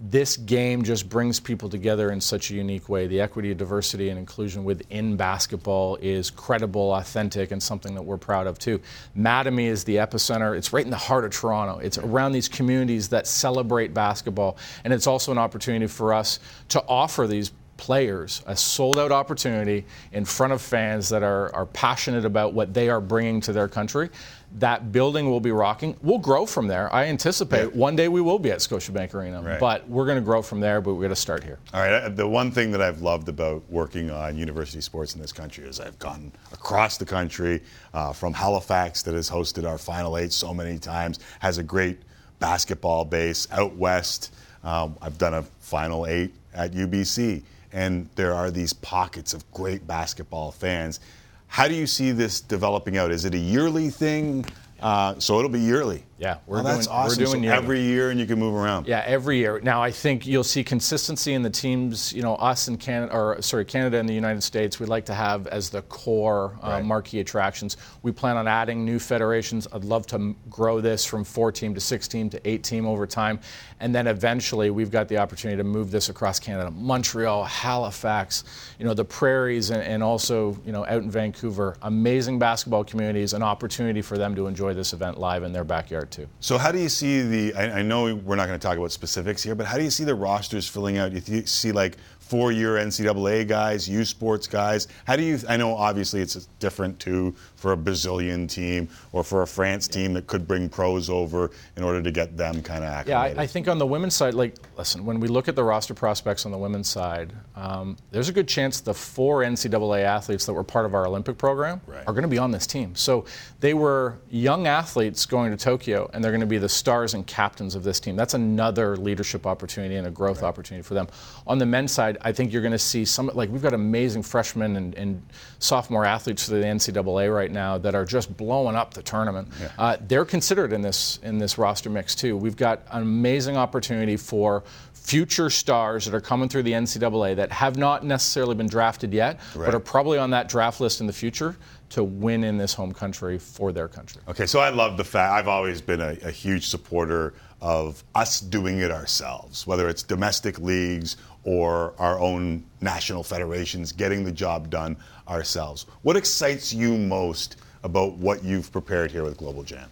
this 0.00 0.36
game 0.36 0.84
just 0.84 1.08
brings 1.08 1.40
people 1.40 1.68
together 1.68 2.12
in 2.12 2.20
such 2.20 2.50
a 2.50 2.54
unique 2.54 2.88
way. 2.88 3.08
The 3.08 3.20
equity, 3.20 3.52
diversity, 3.52 4.10
and 4.10 4.18
inclusion 4.18 4.62
within 4.62 5.16
basketball 5.16 5.96
is 5.96 6.30
credible, 6.30 6.94
authentic, 6.94 7.50
and 7.50 7.60
something 7.60 7.94
that 7.94 8.02
we're 8.02 8.16
proud 8.16 8.46
of 8.46 8.60
too. 8.60 8.80
Mattamy 9.16 9.66
is 9.66 9.82
the 9.82 9.96
epicenter. 9.96 10.56
It's 10.56 10.72
right 10.72 10.84
in 10.84 10.90
the 10.90 10.96
heart 10.96 11.24
of 11.24 11.32
Toronto. 11.32 11.78
It's 11.78 11.98
around 11.98 12.32
these 12.32 12.48
communities 12.48 13.08
that 13.08 13.26
celebrate 13.26 13.92
basketball, 13.92 14.56
and 14.84 14.92
it's 14.92 15.08
also 15.08 15.32
an 15.32 15.38
opportunity 15.38 15.88
for 15.88 16.14
us 16.14 16.38
to 16.68 16.84
offer 16.86 17.26
these 17.26 17.50
players 17.78 18.42
a 18.46 18.56
sold 18.56 18.98
out 18.98 19.10
opportunity 19.10 19.86
in 20.12 20.24
front 20.24 20.52
of 20.52 20.60
fans 20.60 21.08
that 21.08 21.22
are, 21.22 21.54
are 21.54 21.66
passionate 21.66 22.24
about 22.24 22.52
what 22.52 22.74
they 22.74 22.90
are 22.90 23.00
bringing 23.00 23.40
to 23.40 23.52
their 23.52 23.68
country. 23.68 24.10
That 24.52 24.92
building 24.92 25.28
will 25.30 25.40
be 25.40 25.50
rocking. 25.52 25.94
We'll 26.02 26.18
grow 26.18 26.46
from 26.46 26.68
there. 26.68 26.92
I 26.92 27.06
anticipate 27.06 27.74
one 27.76 27.96
day 27.96 28.08
we 28.08 28.20
will 28.22 28.38
be 28.38 28.50
at 28.50 28.58
Scotiabank 28.58 29.12
Arena, 29.14 29.42
Right. 29.42 29.60
but 29.60 29.86
we're 29.88 30.06
going 30.06 30.16
to 30.16 30.24
grow 30.24 30.40
from 30.40 30.58
there, 30.60 30.80
but 30.80 30.94
we're 30.94 31.00
going 31.00 31.10
to 31.10 31.16
start 31.16 31.44
here. 31.44 31.58
All 31.74 31.80
right. 31.82 32.08
The 32.08 32.26
one 32.26 32.50
thing 32.50 32.70
that 32.72 32.80
I've 32.80 33.02
loved 33.02 33.28
about 33.28 33.62
working 33.68 34.10
on 34.10 34.36
university 34.38 34.80
sports 34.80 35.14
in 35.14 35.20
this 35.20 35.32
country 35.32 35.64
is 35.64 35.80
I've 35.80 35.98
gone 35.98 36.32
across 36.52 36.96
the 36.96 37.04
country 37.04 37.62
uh, 37.92 38.12
from 38.12 38.32
Halifax, 38.32 39.02
that 39.02 39.14
has 39.14 39.28
hosted 39.30 39.68
our 39.68 39.78
Final 39.78 40.16
Eight 40.16 40.32
so 40.32 40.54
many 40.54 40.78
times, 40.78 41.20
has 41.40 41.58
a 41.58 41.62
great 41.62 41.98
basketball 42.40 43.04
base 43.04 43.46
out 43.52 43.76
west. 43.76 44.34
Um, 44.64 44.96
I've 45.02 45.18
done 45.18 45.34
a 45.34 45.42
Final 45.60 46.06
Eight 46.06 46.32
at 46.54 46.72
UBC, 46.72 47.42
and 47.72 48.08
there 48.16 48.32
are 48.34 48.50
these 48.50 48.72
pockets 48.72 49.34
of 49.34 49.48
great 49.52 49.86
basketball 49.86 50.50
fans. 50.52 51.00
How 51.48 51.66
do 51.66 51.74
you 51.74 51.86
see 51.86 52.12
this 52.12 52.40
developing 52.40 52.96
out? 52.96 53.10
Is 53.10 53.24
it 53.24 53.34
a 53.34 53.38
yearly 53.38 53.90
thing? 53.90 54.44
Uh, 54.80 55.18
so 55.18 55.38
it'll 55.38 55.50
be 55.50 55.60
yearly. 55.60 56.04
Yeah, 56.18 56.38
Well, 56.48 56.64
that's 56.64 56.88
doing- 56.88 56.98
we're 57.06 57.14
doing 57.14 57.42
so 57.44 57.48
every 57.54 57.80
year, 57.80 58.10
and 58.10 58.18
you 58.18 58.26
can 58.26 58.40
move 58.40 58.52
around. 58.52 58.88
Yeah, 58.88 59.04
every 59.06 59.38
year. 59.38 59.60
Now 59.62 59.80
I 59.80 59.92
think 59.92 60.26
you'll 60.26 60.42
see 60.42 60.64
consistency 60.64 61.32
in 61.34 61.42
the 61.42 61.50
teams. 61.50 62.12
You 62.12 62.22
know, 62.22 62.34
us 62.36 62.66
and 62.66 62.78
Canada, 62.80 63.12
or 63.14 63.40
sorry, 63.40 63.64
Canada 63.64 63.98
and 63.98 64.08
the 64.08 64.14
United 64.14 64.42
States. 64.42 64.80
We'd 64.80 64.88
like 64.88 65.04
to 65.04 65.14
have 65.14 65.46
as 65.46 65.70
the 65.70 65.82
core 65.82 66.58
uh, 66.60 66.70
Right. 66.70 66.84
marquee 66.84 67.20
attractions. 67.20 67.76
We 68.02 68.10
plan 68.10 68.36
on 68.36 68.48
adding 68.48 68.84
new 68.84 68.98
federations. 68.98 69.68
I'd 69.72 69.84
love 69.84 70.08
to 70.08 70.16
m- 70.16 70.36
grow 70.50 70.80
this 70.80 71.04
from 71.04 71.22
four 71.22 71.52
team 71.52 71.72
to 71.74 71.80
six 71.80 72.08
team 72.08 72.28
to 72.30 72.48
eight 72.48 72.64
team 72.64 72.84
over 72.84 73.06
time, 73.06 73.38
and 73.78 73.94
then 73.94 74.08
eventually 74.08 74.70
we've 74.70 74.90
got 74.90 75.06
the 75.06 75.18
opportunity 75.18 75.56
to 75.58 75.64
move 75.64 75.92
this 75.92 76.08
across 76.08 76.40
Canada, 76.40 76.72
Montreal, 76.72 77.44
Halifax, 77.44 78.42
you 78.80 78.84
know, 78.84 78.92
the 78.94 79.04
prairies, 79.04 79.70
and, 79.70 79.82
and 79.84 80.02
also 80.02 80.58
you 80.66 80.72
know 80.72 80.84
out 80.86 81.02
in 81.04 81.10
Vancouver. 81.12 81.76
Amazing 81.82 82.40
basketball 82.40 82.82
communities, 82.82 83.34
an 83.34 83.42
opportunity 83.44 84.02
for 84.02 84.18
them 84.18 84.34
to 84.34 84.48
enjoy 84.48 84.74
this 84.74 84.92
event 84.92 85.20
live 85.20 85.44
in 85.44 85.52
their 85.52 85.62
backyard 85.64 86.07
too. 86.10 86.28
So 86.40 86.58
how 86.58 86.72
do 86.72 86.78
you 86.78 86.88
see 86.88 87.22
the? 87.22 87.54
I, 87.54 87.78
I 87.78 87.82
know 87.82 88.14
we're 88.14 88.36
not 88.36 88.46
going 88.46 88.58
to 88.58 88.66
talk 88.66 88.76
about 88.76 88.92
specifics 88.92 89.42
here, 89.42 89.54
but 89.54 89.66
how 89.66 89.76
do 89.76 89.84
you 89.84 89.90
see 89.90 90.04
the 90.04 90.14
rosters 90.14 90.68
filling 90.68 90.98
out? 90.98 91.12
You 91.12 91.46
see 91.46 91.72
like 91.72 91.96
four-year 92.18 92.74
NCAA 92.74 93.48
guys, 93.48 93.88
U 93.88 94.04
Sports 94.04 94.46
guys. 94.46 94.88
How 95.06 95.16
do 95.16 95.22
you? 95.22 95.38
I 95.48 95.56
know 95.56 95.74
obviously 95.74 96.20
it's 96.20 96.34
different 96.58 96.98
too 96.98 97.34
for 97.58 97.72
a 97.72 97.76
Brazilian 97.76 98.46
team 98.46 98.88
or 99.10 99.24
for 99.24 99.42
a 99.42 99.46
France 99.46 99.88
team 99.88 100.12
that 100.12 100.28
could 100.28 100.46
bring 100.46 100.68
pros 100.68 101.10
over 101.10 101.50
in 101.76 101.82
order 101.82 102.00
to 102.00 102.10
get 102.12 102.36
them 102.36 102.62
kind 102.62 102.84
of 102.84 102.90
acclimated. 102.90 103.36
Yeah, 103.36 103.40
I, 103.40 103.44
I 103.44 103.46
think 103.48 103.66
on 103.66 103.78
the 103.78 103.86
women's 103.86 104.14
side, 104.14 104.34
like, 104.34 104.54
listen, 104.76 105.04
when 105.04 105.18
we 105.18 105.26
look 105.26 105.48
at 105.48 105.56
the 105.56 105.64
roster 105.64 105.92
prospects 105.92 106.46
on 106.46 106.52
the 106.52 106.58
women's 106.58 106.88
side, 106.88 107.32
um, 107.56 107.96
there's 108.12 108.28
a 108.28 108.32
good 108.32 108.46
chance 108.46 108.80
the 108.80 108.94
four 108.94 109.40
NCAA 109.40 110.04
athletes 110.04 110.46
that 110.46 110.52
were 110.52 110.62
part 110.62 110.86
of 110.86 110.94
our 110.94 111.06
Olympic 111.06 111.36
program 111.36 111.80
are 112.06 112.12
going 112.12 112.22
to 112.22 112.28
be 112.28 112.38
on 112.38 112.52
this 112.52 112.66
team. 112.66 112.94
So 112.94 113.24
they 113.58 113.74
were 113.74 114.18
young 114.30 114.68
athletes 114.68 115.26
going 115.26 115.50
to 115.50 115.56
Tokyo, 115.56 116.08
and 116.14 116.22
they're 116.22 116.30
going 116.30 116.40
to 116.40 116.46
be 116.46 116.58
the 116.58 116.68
stars 116.68 117.14
and 117.14 117.26
captains 117.26 117.74
of 117.74 117.82
this 117.82 117.98
team. 117.98 118.14
That's 118.14 118.34
another 118.34 118.96
leadership 118.96 119.46
opportunity 119.46 119.96
and 119.96 120.06
a 120.06 120.10
growth 120.10 120.44
opportunity 120.44 120.82
for 120.82 120.94
them. 120.94 121.08
On 121.48 121.58
the 121.58 121.66
men's 121.66 121.90
side, 121.90 122.18
I 122.20 122.30
think 122.30 122.52
you're 122.52 122.62
going 122.62 122.70
to 122.70 122.78
see 122.78 123.04
some, 123.04 123.30
like, 123.34 123.50
we've 123.50 123.62
got 123.62 123.74
amazing 123.74 124.22
freshmen 124.22 124.76
and, 124.76 124.94
and 124.94 125.22
sophomore 125.58 126.04
athletes 126.04 126.48
for 126.48 126.54
the 126.54 126.64
NCAA 126.64 127.34
right 127.34 127.47
now 127.50 127.78
that 127.78 127.94
are 127.94 128.04
just 128.04 128.36
blowing 128.36 128.76
up 128.76 128.94
the 128.94 129.02
tournament. 129.02 129.48
Uh, 129.78 129.96
they're 130.06 130.24
considered 130.24 130.72
in 130.72 130.82
this 130.82 131.18
in 131.22 131.38
this 131.38 131.58
roster 131.58 131.90
mix 131.90 132.14
too. 132.14 132.36
We've 132.36 132.56
got 132.56 132.82
an 132.90 133.02
amazing 133.02 133.56
opportunity 133.56 134.16
for 134.16 134.62
future 134.92 135.48
stars 135.48 136.04
that 136.04 136.14
are 136.14 136.20
coming 136.20 136.48
through 136.50 136.62
the 136.64 136.72
NCAA 136.72 137.36
that 137.36 137.50
have 137.50 137.76
not 137.78 138.04
necessarily 138.04 138.54
been 138.54 138.68
drafted 138.68 139.14
yet, 139.14 139.40
Right. 139.54 139.64
but 139.64 139.74
are 139.74 139.80
probably 139.80 140.18
on 140.18 140.30
that 140.30 140.48
draft 140.50 140.80
list 140.82 141.00
in 141.00 141.06
the 141.06 141.12
future 141.14 141.56
to 141.90 142.04
win 142.04 142.44
in 142.44 142.58
this 142.58 142.74
home 142.74 142.92
country 142.92 143.38
for 143.38 143.72
their 143.72 143.88
country. 143.88 144.20
Okay, 144.28 144.44
so 144.44 144.60
I 144.60 144.68
love 144.68 144.98
the 144.98 145.04
fact 145.04 145.32
I've 145.32 145.48
always 145.48 145.80
been 145.80 146.02
a, 146.02 146.14
a 146.22 146.30
huge 146.30 146.66
supporter 146.66 147.32
of 147.62 148.04
us 148.14 148.38
doing 148.40 148.80
it 148.80 148.90
ourselves, 148.90 149.66
whether 149.66 149.88
it's 149.88 150.02
domestic 150.02 150.58
leagues 150.58 151.16
or 151.48 151.94
our 151.98 152.20
own 152.20 152.62
national 152.82 153.22
federations 153.22 153.90
getting 153.90 154.22
the 154.22 154.30
job 154.30 154.68
done 154.68 154.94
ourselves. 155.26 155.86
What 156.02 156.14
excites 156.14 156.74
you 156.74 156.98
most 156.98 157.56
about 157.84 158.16
what 158.16 158.44
you've 158.44 158.70
prepared 158.70 159.10
here 159.10 159.24
with 159.24 159.38
Global 159.38 159.62
Jam? 159.62 159.88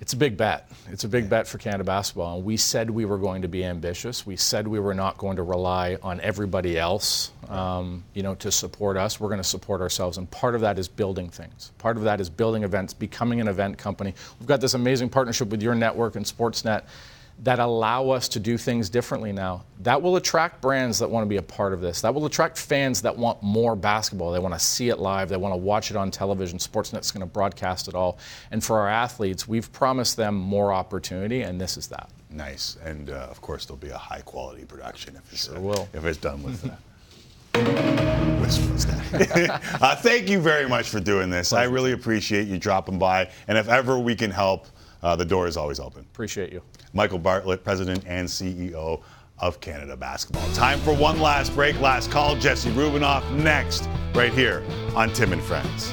It's 0.00 0.12
a 0.12 0.16
big 0.16 0.36
bet. 0.36 0.70
It's 0.92 1.02
a 1.02 1.08
big 1.08 1.28
bet 1.28 1.48
for 1.48 1.58
Canada 1.58 1.82
basketball. 1.82 2.36
And 2.36 2.44
we 2.44 2.56
said 2.56 2.88
we 2.88 3.04
were 3.04 3.18
going 3.18 3.42
to 3.42 3.48
be 3.48 3.64
ambitious. 3.64 4.24
We 4.24 4.36
said 4.36 4.68
we 4.68 4.78
were 4.78 4.94
not 4.94 5.18
going 5.18 5.36
to 5.36 5.42
rely 5.42 5.98
on 6.04 6.20
everybody 6.20 6.78
else, 6.78 7.32
um, 7.48 8.04
you 8.14 8.22
know, 8.22 8.36
to 8.36 8.52
support 8.52 8.96
us. 8.96 9.18
We're 9.18 9.28
going 9.28 9.42
to 9.42 9.44
support 9.44 9.80
ourselves. 9.80 10.18
And 10.18 10.30
part 10.30 10.54
of 10.54 10.60
that 10.60 10.78
is 10.78 10.86
building 10.86 11.30
things. 11.30 11.72
Part 11.78 11.96
of 11.96 12.04
that 12.04 12.20
is 12.20 12.30
building 12.30 12.62
events, 12.62 12.94
becoming 12.94 13.40
an 13.40 13.48
event 13.48 13.76
company. 13.76 14.14
We've 14.38 14.48
got 14.48 14.60
this 14.60 14.74
amazing 14.74 15.08
partnership 15.08 15.48
with 15.48 15.62
your 15.62 15.74
network 15.74 16.14
and 16.14 16.24
Sportsnet 16.24 16.84
that 17.42 17.58
allow 17.58 18.08
us 18.10 18.28
to 18.28 18.40
do 18.40 18.56
things 18.56 18.88
differently 18.88 19.32
now. 19.32 19.64
That 19.80 20.00
will 20.00 20.14
attract 20.14 20.62
brands 20.62 21.00
that 21.00 21.10
want 21.10 21.24
to 21.24 21.28
be 21.28 21.38
a 21.38 21.42
part 21.42 21.72
of 21.72 21.80
this. 21.80 22.00
That 22.00 22.14
will 22.14 22.24
attract 22.24 22.56
fans 22.56 23.02
that 23.02 23.16
want 23.16 23.42
more 23.42 23.74
basketball. 23.74 24.30
They 24.30 24.38
want 24.38 24.54
to 24.54 24.60
see 24.60 24.90
it 24.90 25.00
live. 25.00 25.28
They 25.28 25.36
want 25.36 25.52
to 25.52 25.56
watch 25.56 25.90
it 25.90 25.96
on 25.96 26.12
television. 26.12 26.58
Sportsnet's 26.58 27.10
going 27.10 27.20
to 27.20 27.26
broadcast 27.26 27.88
it 27.88 27.96
all. 27.96 28.18
And 28.52 28.62
for 28.62 28.78
our 28.78 28.88
athletes, 28.88 29.48
we've 29.48 29.72
promised 29.72 30.16
them 30.16 30.36
more 30.36 30.72
opportunity, 30.72 31.42
and 31.42 31.60
this 31.60 31.76
is 31.76 31.88
that. 31.88 32.10
Nice, 32.30 32.78
and 32.84 33.10
uh, 33.10 33.26
of 33.30 33.40
course 33.40 33.66
there'll 33.66 33.76
be 33.76 33.90
a 33.90 33.98
high 33.98 34.22
quality 34.22 34.64
production 34.64 35.16
if 35.16 35.32
it's 35.32 35.46
Sure 35.46 35.60
will. 35.60 35.88
if 35.92 36.04
it's 36.04 36.18
done 36.18 36.42
with. 36.42 36.64
Uh, 36.64 36.68
that. 36.68 36.78
uh, 39.82 39.96
thank 39.96 40.30
you 40.30 40.40
very 40.40 40.66
much 40.68 40.88
for 40.88 41.00
doing 41.00 41.28
this. 41.28 41.52
I 41.52 41.64
really 41.64 41.92
appreciate 41.92 42.46
you 42.46 42.58
dropping 42.58 42.98
by, 42.98 43.30
and 43.48 43.58
if 43.58 43.68
ever 43.68 43.98
we 43.98 44.14
can 44.14 44.30
help, 44.30 44.68
uh, 45.02 45.16
the 45.16 45.24
door 45.24 45.46
is 45.46 45.56
always 45.56 45.80
open. 45.80 46.00
Appreciate 46.00 46.52
you. 46.52 46.62
Michael 46.92 47.18
Bartlett, 47.18 47.64
President 47.64 48.04
and 48.06 48.28
CEO 48.28 49.02
of 49.38 49.60
Canada 49.60 49.96
Basketball. 49.96 50.46
Time 50.52 50.78
for 50.80 50.94
one 50.94 51.20
last 51.20 51.54
break, 51.54 51.78
last 51.80 52.10
call. 52.10 52.36
Jesse 52.36 52.70
Rubinoff 52.70 53.28
next, 53.32 53.88
right 54.14 54.32
here 54.32 54.64
on 54.94 55.12
Tim 55.12 55.32
and 55.32 55.42
Friends. 55.42 55.92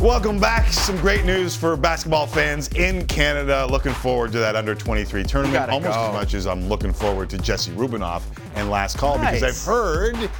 Welcome 0.00 0.38
back. 0.38 0.72
Some 0.72 0.96
great 0.98 1.24
news 1.24 1.56
for 1.56 1.76
basketball 1.76 2.28
fans 2.28 2.68
in 2.68 3.04
Canada. 3.08 3.66
Looking 3.66 3.92
forward 3.92 4.30
to 4.30 4.38
that 4.38 4.54
under 4.54 4.72
23 4.72 5.24
tournament 5.24 5.68
almost 5.70 5.92
go. 5.92 6.06
as 6.06 6.12
much 6.12 6.34
as 6.34 6.46
I'm 6.46 6.68
looking 6.68 6.92
forward 6.92 7.28
to 7.30 7.38
Jesse 7.38 7.72
Rubinoff 7.72 8.22
and 8.54 8.70
last 8.70 8.96
call 8.96 9.18
because 9.18 9.42
I've 9.42 9.58
heard 9.60 10.30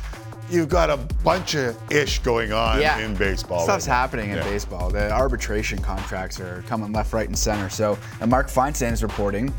you've 0.49 0.69
got 0.69 0.91
a 0.91 0.97
bunch 1.25 1.57
of 1.57 1.77
ish 1.91 2.21
going 2.21 2.53
on 2.53 2.81
yeah. 2.81 3.01
in 3.01 3.17
baseball. 3.17 3.65
Stuff's 3.65 3.89
right 3.89 3.95
happening 3.95 4.31
in 4.31 4.39
baseball. 4.45 4.91
The 4.91 5.11
arbitration 5.11 5.83
contracts 5.83 6.39
are 6.39 6.63
coming 6.69 6.93
left, 6.93 7.13
right, 7.13 7.27
and 7.27 7.37
center. 7.37 7.69
So, 7.69 7.99
uh, 8.21 8.29
Mark 8.29 8.47
Feinsand 8.47 8.93
is 8.93 9.03
reporting 9.03 9.53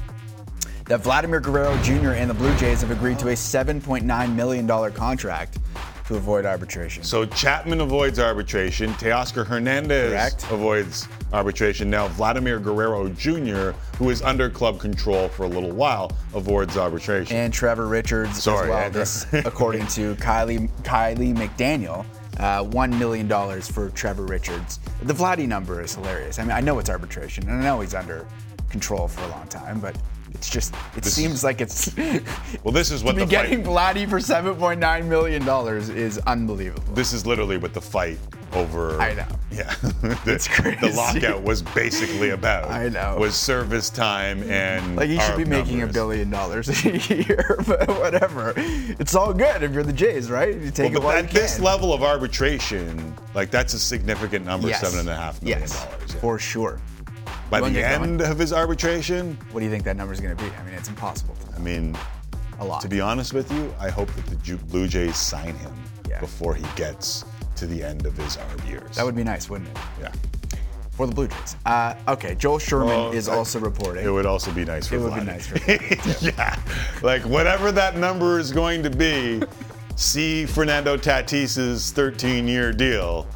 that 0.85 1.01
Vladimir 1.01 1.41
Guerrero 1.41 1.77
Jr. 1.83 2.11
and 2.11 2.29
the 2.29 2.33
Blue 2.33 2.55
Jays 2.55 2.79
have 2.81 2.91
agreed 2.91 3.19
to 3.19 3.27
a 3.29 3.33
$7.9 3.33 4.33
million 4.33 4.93
contract 4.93 5.59
to 6.09 6.15
avoid 6.15 6.43
arbitration. 6.43 7.03
So 7.03 7.23
Chapman 7.23 7.81
avoids 7.81 8.17
arbitration. 8.17 8.89
Teoscar 8.93 9.45
Hernandez 9.45 10.09
Correct. 10.09 10.51
avoids 10.51 11.07
arbitration. 11.31 11.87
Now 11.91 12.07
Vladimir 12.07 12.59
Guerrero 12.59 13.09
Jr., 13.09 13.77
who 13.97 14.09
is 14.09 14.23
under 14.23 14.49
club 14.49 14.79
control 14.79 15.29
for 15.29 15.43
a 15.43 15.47
little 15.47 15.71
while, 15.71 16.11
avoids 16.33 16.77
arbitration. 16.77 17.37
and 17.37 17.53
Trevor 17.53 17.87
Richards 17.87 18.41
Sorry, 18.41 18.63
as 18.63 18.69
well. 18.69 18.77
Andrew. 18.79 18.99
This, 18.99 19.27
according 19.45 19.85
to 19.87 20.15
Kiley 20.15 20.67
Kiley 20.81 21.35
McDaniel, 21.35 22.03
uh, 22.39 22.63
one 22.63 22.97
million 22.97 23.27
dollars 23.27 23.69
for 23.69 23.91
Trevor 23.91 24.25
Richards. 24.25 24.79
The 25.03 25.13
Vladdy 25.13 25.47
number 25.47 25.79
is 25.79 25.93
hilarious. 25.93 26.39
I 26.39 26.41
mean, 26.41 26.53
I 26.53 26.59
know 26.59 26.79
it's 26.79 26.89
arbitration, 26.89 27.47
and 27.47 27.61
I 27.61 27.63
know 27.63 27.81
he's 27.81 27.93
under 27.93 28.25
control 28.71 29.07
for 29.07 29.21
a 29.21 29.27
long 29.27 29.47
time, 29.47 29.79
but 29.79 29.95
it's 30.33 30.49
just 30.49 30.73
it 30.95 31.03
This- 31.03 31.13
seems 31.13 31.43
like 31.43 31.61
it's 31.61 31.95
well, 32.63 32.71
this 32.73 32.91
is 32.91 33.03
what 33.03 33.13
to 33.15 33.21
what 33.21 33.29
be 33.29 33.35
the 33.35 33.41
getting 33.41 33.63
fight. 33.63 33.95
Vladdy 33.95 34.09
for 34.09 34.19
seven 34.19 34.55
point 34.55 34.79
nine 34.79 35.07
million 35.09 35.45
dollars 35.45 35.89
is 35.89 36.17
unbelievable. 36.19 36.93
This 36.93 37.13
is 37.13 37.25
literally 37.25 37.57
what 37.57 37.73
the 37.73 37.81
fight 37.81 38.17
over. 38.53 38.99
I 38.99 39.13
know. 39.13 39.27
Yeah, 39.51 39.73
the, 40.01 40.17
It's 40.33 40.47
crazy. 40.47 40.77
the 40.79 40.89
lockout 40.95 41.43
was 41.43 41.61
basically 41.61 42.29
about. 42.31 42.69
I 42.69 42.89
know. 42.89 43.17
Was 43.19 43.35
service 43.35 43.89
time 43.89 44.43
and 44.49 44.95
Like 44.95 45.09
he 45.09 45.19
should 45.19 45.37
be 45.37 45.43
arm 45.43 45.49
making 45.49 45.81
a 45.83 45.87
billion 45.87 46.29
dollars 46.29 46.69
a 46.85 46.97
year, 47.15 47.55
but 47.67 47.87
whatever. 47.99 48.53
It's 48.57 49.15
all 49.15 49.33
good 49.33 49.61
if 49.63 49.71
you're 49.73 49.83
the 49.83 49.93
Jays, 49.93 50.29
right? 50.29 50.55
You 50.55 50.71
take 50.71 50.93
Well, 50.93 51.01
it 51.01 51.05
while 51.05 51.17
at 51.17 51.33
you 51.33 51.39
this 51.39 51.59
level 51.59 51.93
of 51.93 52.01
arbitration, 52.03 53.13
like 53.33 53.51
that's 53.51 53.73
a 53.73 53.79
significant 53.79 54.45
number, 54.45 54.67
Yes. 54.69 54.81
seven 54.81 54.99
and 54.99 55.09
a 55.09 55.15
half 55.15 55.41
million 55.41 55.61
Yes, 55.61 55.83
dollars. 55.83 56.13
yeah. 56.13 56.19
for 56.21 56.39
sure. 56.39 56.79
By 57.49 57.61
the 57.67 57.83
end 57.83 58.21
of 58.21 58.37
his 58.37 58.53
arbitration, 58.53 59.37
What 59.51 59.59
do 59.61 59.65
you 59.65 59.71
think 59.71 59.83
that 59.85 59.97
number 59.97 60.13
is 60.13 60.19
going 60.19 60.35
to 60.35 60.43
be? 60.43 60.49
I 60.51 60.63
mean, 60.63 60.75
it's 60.75 60.89
impossible. 60.89 61.35
I 61.55 61.59
mean, 61.59 61.97
A 62.59 62.65
lot. 62.65 62.81
to 62.81 62.87
be 62.87 63.01
honest 63.01 63.33
with 63.33 63.51
you, 63.51 63.73
I 63.79 63.89
hope 63.89 64.11
that 64.13 64.25
the 64.27 64.55
Blue 64.67 64.87
Jays 64.87 65.17
sign 65.17 65.55
him 65.55 65.73
Yeah. 66.07 66.19
before 66.19 66.53
he 66.53 66.65
gets 66.75 67.25
to 67.55 67.65
the 67.65 67.83
end 67.83 68.05
of 68.05 68.15
his 68.17 68.37
arm 68.37 68.59
years. 68.67 68.95
That 68.95 69.05
would 69.05 69.15
be 69.15 69.23
nice, 69.23 69.49
wouldn't 69.49 69.69
it? 69.69 69.77
yeah. 70.01 70.11
For 70.91 71.07
the 71.07 71.13
Blue 71.15 71.27
Jays. 71.27 71.55
Uh, 71.65 71.95
okay, 72.09 72.35
Joel 72.35 72.59
Sherman 72.59 72.87
Well, 72.87 73.11
is 73.13 73.27
I- 73.29 73.35
also 73.35 73.59
reporting. 73.59 74.05
It 74.05 74.09
would 74.09 74.25
also 74.25 74.51
be 74.51 74.63
nice 74.65 74.87
for 74.87 74.97
Blue. 74.97 75.07
It 75.07 75.11
would 75.11 75.19
be 75.21 75.25
nice 75.25 75.47
for 75.47 75.55
me. 76.21 76.31
yeah. 76.37 76.59
Like 77.01 77.23
whatever 77.23 77.71
that 77.71 77.97
number 77.97 78.37
is 78.39 78.51
going 78.51 78.83
to 78.83 78.89
be, 78.89 79.41
see 79.95 80.45
Fernando 80.45 80.97
Tatis's 80.97 81.91
13-year 81.93 82.73
deal. 82.73 83.27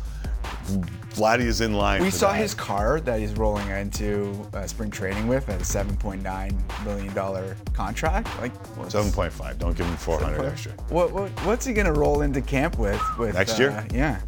Vladdy 1.14 1.42
is 1.42 1.62
in 1.62 1.74
line. 1.74 2.02
we 2.02 2.10
saw 2.10 2.32
that. 2.32 2.40
his 2.40 2.54
car 2.54 3.00
that 3.02 3.20
he's 3.20 3.34
rolling 3.34 3.68
into 3.70 4.36
uh, 4.54 4.66
spring 4.66 4.90
training 4.90 5.28
with 5.28 5.48
at 5.50 5.62
a 5.62 5.64
$7.9 5.64 6.86
million 6.86 7.56
contract. 7.74 8.28
Like, 8.42 8.54
7.5. 8.76 9.60
Don't 9.60 9.78
give 9.78 9.86
him 9.86 9.98
400 9.98 10.46
extra. 10.46 10.72
What, 10.90 11.12
what, 11.12 11.30
what's 11.46 11.66
he 11.66 11.74
going 11.74 11.86
to 11.86 11.94
roll 11.94 12.22
into 12.22 12.42
camp 12.42 12.80
with? 12.80 13.02
with 13.18 13.36
Next 13.36 13.60
uh, 13.60 13.64
year? 13.64 13.88
Yeah. 13.94 14.20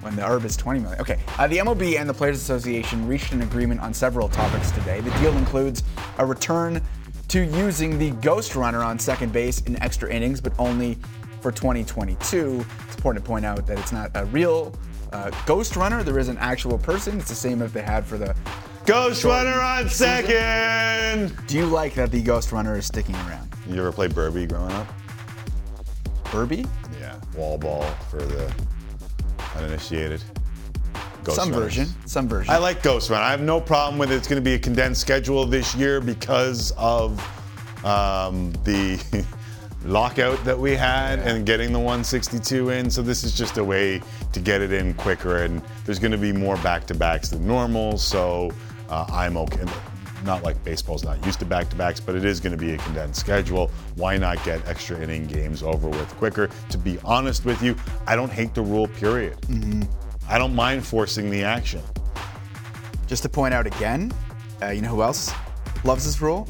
When 0.00 0.14
the 0.14 0.24
herb 0.24 0.44
is 0.44 0.56
20 0.56 0.80
million. 0.80 1.00
Okay. 1.00 1.18
Uh, 1.38 1.46
the 1.46 1.56
MLB 1.56 1.98
and 1.98 2.08
the 2.08 2.14
Players 2.14 2.36
Association 2.36 3.08
reached 3.08 3.32
an 3.32 3.42
agreement 3.42 3.80
on 3.80 3.94
several 3.94 4.28
topics 4.28 4.70
today. 4.70 5.00
The 5.00 5.10
deal 5.18 5.36
includes 5.36 5.82
a 6.18 6.26
return 6.26 6.80
to 7.28 7.42
using 7.42 7.98
the 7.98 8.10
Ghost 8.10 8.54
Runner 8.54 8.84
on 8.84 8.98
second 8.98 9.32
base 9.32 9.62
in 9.62 9.82
extra 9.82 10.12
innings, 10.12 10.40
but 10.40 10.52
only 10.58 10.98
for 11.40 11.50
2022. 11.50 12.64
It's 12.86 12.96
important 12.96 13.24
to 13.24 13.28
point 13.28 13.44
out 13.44 13.66
that 13.66 13.78
it's 13.78 13.92
not 13.92 14.10
a 14.14 14.26
real 14.26 14.74
uh, 15.16 15.30
Ghost 15.46 15.76
Runner. 15.76 16.02
There 16.02 16.18
is 16.18 16.28
an 16.28 16.38
actual 16.38 16.78
person. 16.78 17.18
It's 17.18 17.28
the 17.28 17.34
same 17.34 17.62
as 17.62 17.72
they 17.72 17.82
had 17.82 18.04
for 18.04 18.18
the 18.18 18.34
Ghost 18.84 19.24
Runner 19.24 19.60
on 19.60 19.88
season. 19.88 20.26
second. 20.26 21.46
Do 21.46 21.56
you 21.56 21.66
like 21.66 21.94
that 21.94 22.10
the 22.10 22.22
Ghost 22.22 22.52
Runner 22.52 22.76
is 22.76 22.86
sticking 22.86 23.14
around? 23.16 23.48
You 23.66 23.78
ever 23.80 23.92
play 23.92 24.08
Burby 24.08 24.48
growing 24.48 24.72
up? 24.72 24.86
Burby? 26.24 26.68
Yeah. 27.00 27.18
Wall 27.34 27.58
ball 27.58 27.82
for 28.10 28.18
the 28.18 28.52
uninitiated. 29.56 30.22
Ghost 31.24 31.38
Some 31.38 31.50
Runners. 31.50 31.64
version. 31.64 31.88
Some 32.04 32.28
version. 32.28 32.52
I 32.54 32.58
like 32.58 32.82
Ghost 32.82 33.10
Run. 33.10 33.22
I 33.22 33.30
have 33.30 33.40
no 33.40 33.60
problem 33.60 33.98
with 33.98 34.12
it. 34.12 34.16
It's 34.16 34.28
going 34.28 34.40
to 34.40 34.44
be 34.44 34.54
a 34.54 34.58
condensed 34.58 35.00
schedule 35.00 35.44
this 35.46 35.74
year 35.74 36.00
because 36.00 36.72
of 36.76 37.18
um, 37.84 38.52
the 38.64 39.24
lockout 39.86 40.42
that 40.44 40.58
we 40.58 40.74
had 40.74 41.18
and 41.20 41.46
getting 41.46 41.72
the 41.72 41.78
162 41.78 42.70
in. 42.70 42.90
So 42.90 43.02
this 43.02 43.24
is 43.24 43.36
just 43.36 43.58
a 43.58 43.64
way 43.64 44.00
to 44.32 44.40
get 44.40 44.60
it 44.60 44.72
in 44.72 44.94
quicker. 44.94 45.42
And 45.44 45.62
there's 45.84 45.98
going 45.98 46.12
to 46.12 46.18
be 46.18 46.32
more 46.32 46.56
back-to-backs 46.58 47.30
than 47.30 47.46
normal. 47.46 47.98
So 47.98 48.50
uh, 48.88 49.06
I'm 49.10 49.36
okay. 49.36 49.64
Not 50.24 50.42
like 50.42 50.62
baseball's 50.64 51.04
not 51.04 51.24
used 51.24 51.38
to 51.40 51.44
back-to-backs, 51.44 52.00
but 52.00 52.14
it 52.14 52.24
is 52.24 52.40
going 52.40 52.52
to 52.52 52.58
be 52.58 52.74
a 52.74 52.78
condensed 52.78 53.20
schedule. 53.20 53.70
Why 53.94 54.16
not 54.18 54.42
get 54.44 54.66
extra 54.66 55.00
inning 55.00 55.26
games 55.26 55.62
over 55.62 55.88
with 55.88 56.08
quicker? 56.16 56.48
To 56.70 56.78
be 56.78 56.98
honest 57.04 57.44
with 57.44 57.62
you, 57.62 57.76
I 58.06 58.16
don't 58.16 58.32
hate 58.32 58.54
the 58.54 58.62
rule. 58.62 58.88
Period. 58.88 59.36
I 60.28 60.38
don't 60.38 60.54
mind 60.54 60.84
forcing 60.84 61.30
the 61.30 61.44
action. 61.44 61.82
Just 63.06 63.22
to 63.22 63.28
point 63.28 63.54
out 63.54 63.66
again, 63.66 64.12
uh, 64.62 64.70
you 64.70 64.82
know 64.82 64.88
who 64.88 65.02
else 65.02 65.32
loves 65.84 66.04
this 66.04 66.20
rule? 66.20 66.48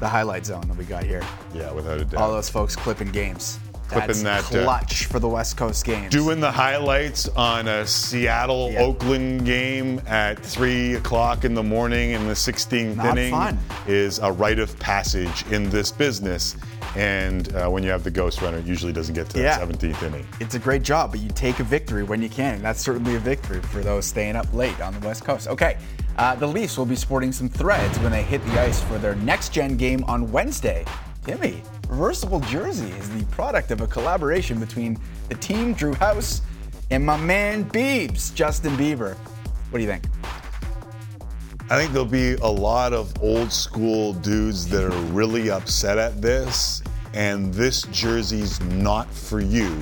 The 0.00 0.08
highlight 0.08 0.44
zone 0.46 0.62
that 0.68 0.76
we 0.76 0.84
got 0.84 1.04
here. 1.04 1.22
Yeah, 1.54 1.72
without 1.72 1.98
a 1.98 2.04
doubt. 2.04 2.20
All 2.20 2.30
those 2.32 2.48
folks 2.48 2.76
clipping 2.76 3.10
games. 3.12 3.58
Clipping 3.88 4.24
That's 4.24 4.48
that, 4.50 4.60
uh, 4.60 4.64
clutch 4.64 5.04
for 5.06 5.20
the 5.20 5.28
West 5.28 5.56
Coast 5.56 5.84
games. 5.84 6.10
Doing 6.10 6.40
the 6.40 6.50
highlights 6.50 7.28
on 7.36 7.68
a 7.68 7.86
Seattle 7.86 8.70
Yeah. 8.72 8.80
Oakland 8.82 9.46
game 9.46 10.00
at 10.08 10.40
three 10.44 10.94
o'clock 10.94 11.44
in 11.44 11.54
the 11.54 11.62
morning 11.62 12.10
in 12.10 12.26
the 12.26 12.34
16th 12.34 12.96
Not 12.96 13.16
inning 13.16 13.30
fun. 13.30 13.58
is 13.86 14.18
a 14.18 14.32
rite 14.32 14.58
of 14.58 14.76
passage 14.80 15.44
in 15.52 15.70
this 15.70 15.92
business. 15.92 16.56
And 16.96 17.54
uh, 17.54 17.68
when 17.68 17.84
you 17.84 17.90
have 17.90 18.02
the 18.02 18.10
ghost 18.10 18.42
runner, 18.42 18.58
it 18.58 18.64
usually 18.66 18.92
doesn't 18.92 19.14
get 19.14 19.28
to 19.30 19.38
Yeah. 19.40 19.56
that 19.58 19.68
17th 19.68 20.02
inning. 20.02 20.26
It's 20.40 20.56
a 20.56 20.58
great 20.58 20.82
job, 20.82 21.12
but 21.12 21.20
you 21.20 21.28
take 21.30 21.60
a 21.60 21.64
victory 21.64 22.02
when 22.02 22.20
you 22.20 22.28
can. 22.28 22.56
And 22.56 22.64
that's 22.64 22.80
certainly 22.80 23.14
a 23.14 23.20
victory 23.20 23.60
for 23.60 23.80
those 23.82 24.04
staying 24.04 24.34
up 24.34 24.52
late 24.52 24.80
on 24.80 24.98
the 24.98 25.06
West 25.06 25.24
Coast. 25.24 25.46
Okay, 25.46 25.76
uh, 26.18 26.34
the 26.34 26.46
Leafs 26.46 26.78
will 26.78 26.86
be 26.86 26.96
sporting 26.96 27.32
some 27.32 27.48
threads 27.48 27.98
when 27.98 28.12
they 28.12 28.22
hit 28.22 28.44
the 28.46 28.60
ice 28.60 28.82
for 28.82 28.98
their 28.98 29.14
next 29.16 29.52
gen 29.52 29.76
game 29.76 30.02
on 30.04 30.30
Wednesday. 30.32 30.84
Timmy, 31.24 31.62
reversible 31.88 32.40
jersey 32.40 32.90
is 32.92 33.10
the 33.10 33.24
product 33.26 33.70
of 33.70 33.80
a 33.80 33.86
collaboration 33.86 34.58
between 34.58 34.98
the 35.28 35.34
team, 35.34 35.74
Drew 35.74 35.94
House, 35.94 36.40
and 36.90 37.04
my 37.04 37.16
man 37.16 37.68
Biebs, 37.70 38.34
Justin 38.34 38.76
Bieber. 38.76 39.14
What 39.70 39.78
do 39.78 39.80
you 39.80 39.90
think? 39.90 40.04
I 41.68 41.76
think 41.76 41.92
there'll 41.92 42.06
be 42.06 42.34
a 42.34 42.46
lot 42.46 42.92
of 42.92 43.12
old 43.20 43.52
school 43.52 44.12
dudes 44.12 44.68
that 44.68 44.84
are 44.84 45.00
really 45.12 45.50
upset 45.50 45.98
at 45.98 46.22
this, 46.22 46.80
and 47.12 47.52
this 47.52 47.82
jersey's 47.90 48.60
not 48.60 49.12
for 49.12 49.40
you. 49.40 49.76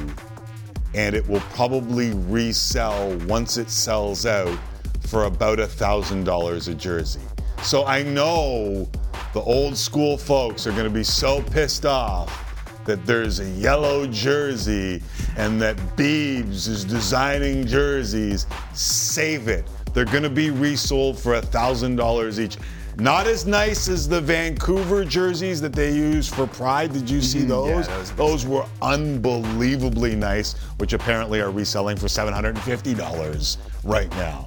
And 0.94 1.14
it 1.14 1.28
will 1.28 1.40
probably 1.52 2.12
resell 2.12 3.14
once 3.26 3.58
it 3.58 3.68
sells 3.68 4.24
out 4.24 4.58
for 5.06 5.24
about 5.24 5.60
a 5.60 5.66
thousand 5.66 6.24
dollars 6.24 6.68
a 6.68 6.74
jersey. 6.74 7.20
So 7.62 7.84
I 7.86 8.02
know 8.02 8.88
the 9.32 9.40
old 9.40 9.76
school 9.76 10.16
folks 10.18 10.66
are 10.66 10.72
going 10.72 10.84
to 10.84 10.90
be 10.90 11.04
so 11.04 11.42
pissed 11.42 11.86
off 11.86 12.40
that 12.84 13.04
there's 13.06 13.40
a 13.40 13.48
yellow 13.52 14.06
jersey 14.06 15.02
and 15.38 15.60
that 15.62 15.76
Biebs 15.96 16.68
is 16.68 16.84
designing 16.84 17.66
jerseys. 17.66 18.46
Save 18.74 19.48
it. 19.48 19.66
They're 19.94 20.04
going 20.04 20.22
to 20.24 20.30
be 20.30 20.50
resold 20.50 21.18
for 21.18 21.34
a 21.34 21.40
thousand 21.42 21.96
dollars 21.96 22.38
each. 22.38 22.58
Not 22.96 23.26
as 23.26 23.44
nice 23.46 23.88
as 23.88 24.06
the 24.08 24.20
Vancouver 24.20 25.04
jerseys 25.04 25.60
that 25.62 25.72
they 25.72 25.92
use 25.92 26.28
for 26.28 26.46
Pride. 26.46 26.92
Did 26.92 27.10
you 27.10 27.20
see 27.22 27.40
Mhm, 27.40 27.42
yeah, 27.42 27.74
those? 27.76 27.88
those- 27.88 28.10
those 28.12 28.46
were 28.46 28.64
unbelievably 28.82 30.14
nice, 30.14 30.54
which 30.76 30.92
apparently 30.92 31.40
are 31.40 31.50
reselling 31.50 31.96
for 31.96 32.06
$750 32.06 33.56
right 33.82 34.10
now. 34.16 34.46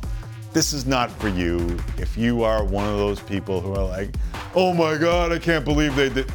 This 0.58 0.74
is 0.74 0.88
not 0.88 1.12
for 1.12 1.28
you. 1.28 1.78
If 2.00 2.18
you 2.18 2.42
are 2.42 2.64
one 2.64 2.90
of 2.90 2.98
those 2.98 3.20
people 3.20 3.62
who 3.62 3.76
are 3.76 3.84
like, 3.84 4.10
oh 4.56 4.74
my 4.74 4.98
God, 4.98 5.32
I 5.32 5.38
can't 5.38 5.64
believe 5.64 5.96
they 5.96 6.10
did. 6.10 6.34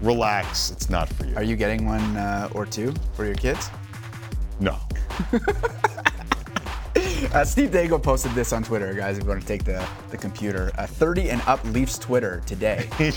Relax, 0.00 0.72
it's 0.72 0.90
not 0.90 1.08
for 1.10 1.24
you. 1.24 1.36
Are 1.36 1.42
you 1.44 1.54
getting 1.54 1.86
one 1.86 2.16
uh, 2.16 2.48
or 2.52 2.66
two 2.66 2.92
for 3.12 3.24
your 3.24 3.36
kids? 3.36 3.70
No. 4.58 4.76
Uh, 7.32 7.44
Steve 7.44 7.72
Dangle 7.72 7.98
posted 7.98 8.32
this 8.32 8.52
on 8.52 8.62
Twitter, 8.62 8.92
guys. 8.94 9.16
If 9.16 9.24
you 9.24 9.28
want 9.30 9.40
to 9.40 9.46
take 9.46 9.64
the, 9.64 9.84
the 10.10 10.16
computer, 10.16 10.70
uh, 10.78 10.86
30 10.86 11.30
and 11.30 11.42
up 11.46 11.64
Leafs 11.64 11.98
Twitter 11.98 12.42
today. 12.46 12.88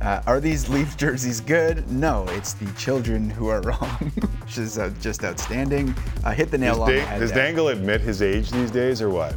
uh, 0.00 0.22
are 0.26 0.38
these 0.38 0.68
Leafs 0.68 0.94
jerseys 0.94 1.40
good? 1.40 1.90
No, 1.90 2.24
it's 2.28 2.52
the 2.52 2.70
children 2.72 3.28
who 3.28 3.48
are 3.48 3.60
wrong, 3.62 4.12
which 4.42 4.58
is 4.58 4.78
uh, 4.78 4.92
just 5.00 5.24
outstanding. 5.24 5.94
Uh, 6.24 6.32
hit 6.32 6.50
the 6.50 6.58
nail 6.58 6.74
Does, 6.74 6.82
on 6.82 6.94
the 6.94 7.00
head. 7.00 7.20
does 7.20 7.32
there. 7.32 7.44
Dangle 7.46 7.68
admit 7.68 8.00
his 8.00 8.22
age 8.22 8.50
these 8.50 8.70
days 8.70 9.02
or 9.02 9.10
what? 9.10 9.34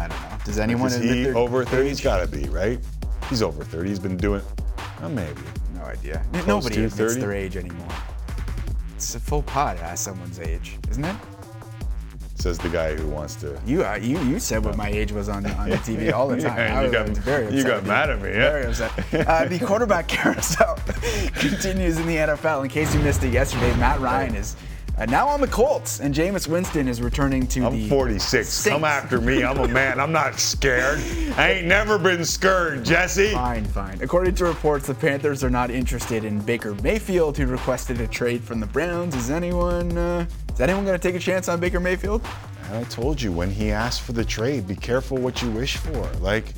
I 0.00 0.08
don't 0.08 0.20
know. 0.22 0.38
Does 0.44 0.58
anyone 0.58 0.88
Is 0.88 0.96
he 0.98 1.28
over 1.28 1.64
30? 1.64 1.88
He's 1.88 2.00
got 2.00 2.18
to 2.20 2.26
be, 2.26 2.48
right? 2.48 2.78
He's 3.28 3.42
over 3.42 3.62
30. 3.62 3.88
He's 3.88 3.98
been 3.98 4.16
doing, 4.16 4.40
oh, 5.02 5.08
maybe. 5.10 5.40
No 5.74 5.82
idea. 5.82 6.24
Close 6.32 6.46
Nobody 6.46 6.74
to 6.76 6.84
admits 6.86 6.96
30? 7.14 7.20
their 7.20 7.32
age 7.32 7.56
anymore. 7.56 7.88
It's 8.96 9.14
a 9.14 9.20
full 9.20 9.42
pot 9.42 9.76
to 9.76 9.82
ask 9.82 10.02
someone's 10.04 10.40
age, 10.40 10.78
isn't 10.90 11.04
it? 11.04 11.16
Says 12.36 12.56
the 12.58 12.70
guy 12.70 12.94
who 12.96 13.06
wants 13.08 13.34
to. 13.36 13.60
You 13.66 13.84
uh, 13.84 13.96
you 13.96 14.18
you 14.22 14.38
said 14.38 14.64
what 14.64 14.74
my 14.74 14.88
age 14.88 15.12
was 15.12 15.28
on, 15.28 15.44
on 15.44 15.68
the 15.68 15.76
TV 15.86 16.10
all 16.10 16.26
the 16.26 16.40
time. 16.40 16.56
Yeah, 16.56 16.78
I 16.78 16.84
you 16.84 16.88
was 16.88 16.92
got- 16.92 17.08
very 17.24 17.44
upset 17.44 17.58
you 17.58 17.64
got 17.64 17.84
mad 17.84 18.08
at 18.08 18.22
me, 18.22 18.30
yeah? 18.30 18.50
Very 18.50 18.64
upset. 18.66 19.14
Uh, 19.28 19.44
the 19.44 19.58
quarterback 19.58 20.08
carousel 20.08 20.76
continues 21.34 21.98
in 21.98 22.06
the 22.06 22.16
NFL. 22.16 22.62
In 22.64 22.70
case 22.70 22.94
you 22.94 23.00
missed 23.00 23.22
it 23.24 23.32
yesterday, 23.34 23.74
Matt 23.76 24.00
Ryan 24.00 24.34
is 24.36 24.56
uh, 25.00 25.06
now 25.06 25.26
on 25.28 25.40
the 25.40 25.46
Colts, 25.46 26.00
and 26.00 26.14
Jameis 26.14 26.46
Winston 26.46 26.86
is 26.86 27.00
returning 27.00 27.46
to 27.48 27.66
I'm 27.66 27.72
the 27.72 27.88
46. 27.88 28.66
Come 28.66 28.84
after 28.84 29.20
me. 29.20 29.42
I'm 29.42 29.58
a 29.58 29.66
man. 29.66 29.98
I'm 29.98 30.12
not 30.12 30.38
scared. 30.38 30.98
I 31.36 31.52
ain't 31.52 31.66
never 31.66 31.98
been 31.98 32.24
scared, 32.24 32.84
Jesse. 32.84 33.32
Fine, 33.32 33.64
fine. 33.66 33.98
According 34.02 34.34
to 34.36 34.44
reports, 34.44 34.86
the 34.86 34.94
Panthers 34.94 35.42
are 35.42 35.50
not 35.50 35.70
interested 35.70 36.24
in 36.24 36.40
Baker 36.40 36.74
Mayfield, 36.82 37.38
who 37.38 37.46
requested 37.46 38.00
a 38.00 38.06
trade 38.06 38.44
from 38.44 38.60
the 38.60 38.66
Browns. 38.66 39.14
Is 39.14 39.30
anyone 39.30 39.96
uh, 39.96 40.26
is 40.52 40.60
anyone 40.60 40.84
going 40.84 40.98
to 40.98 41.02
take 41.02 41.16
a 41.16 41.24
chance 41.24 41.48
on 41.48 41.60
Baker 41.60 41.80
Mayfield? 41.80 42.22
And 42.68 42.76
I 42.76 42.84
told 42.84 43.20
you 43.20 43.32
when 43.32 43.50
he 43.50 43.70
asked 43.72 44.02
for 44.02 44.12
the 44.12 44.24
trade, 44.24 44.68
be 44.68 44.76
careful 44.76 45.16
what 45.16 45.42
you 45.42 45.50
wish 45.50 45.78
for. 45.78 46.06
Like, 46.20 46.54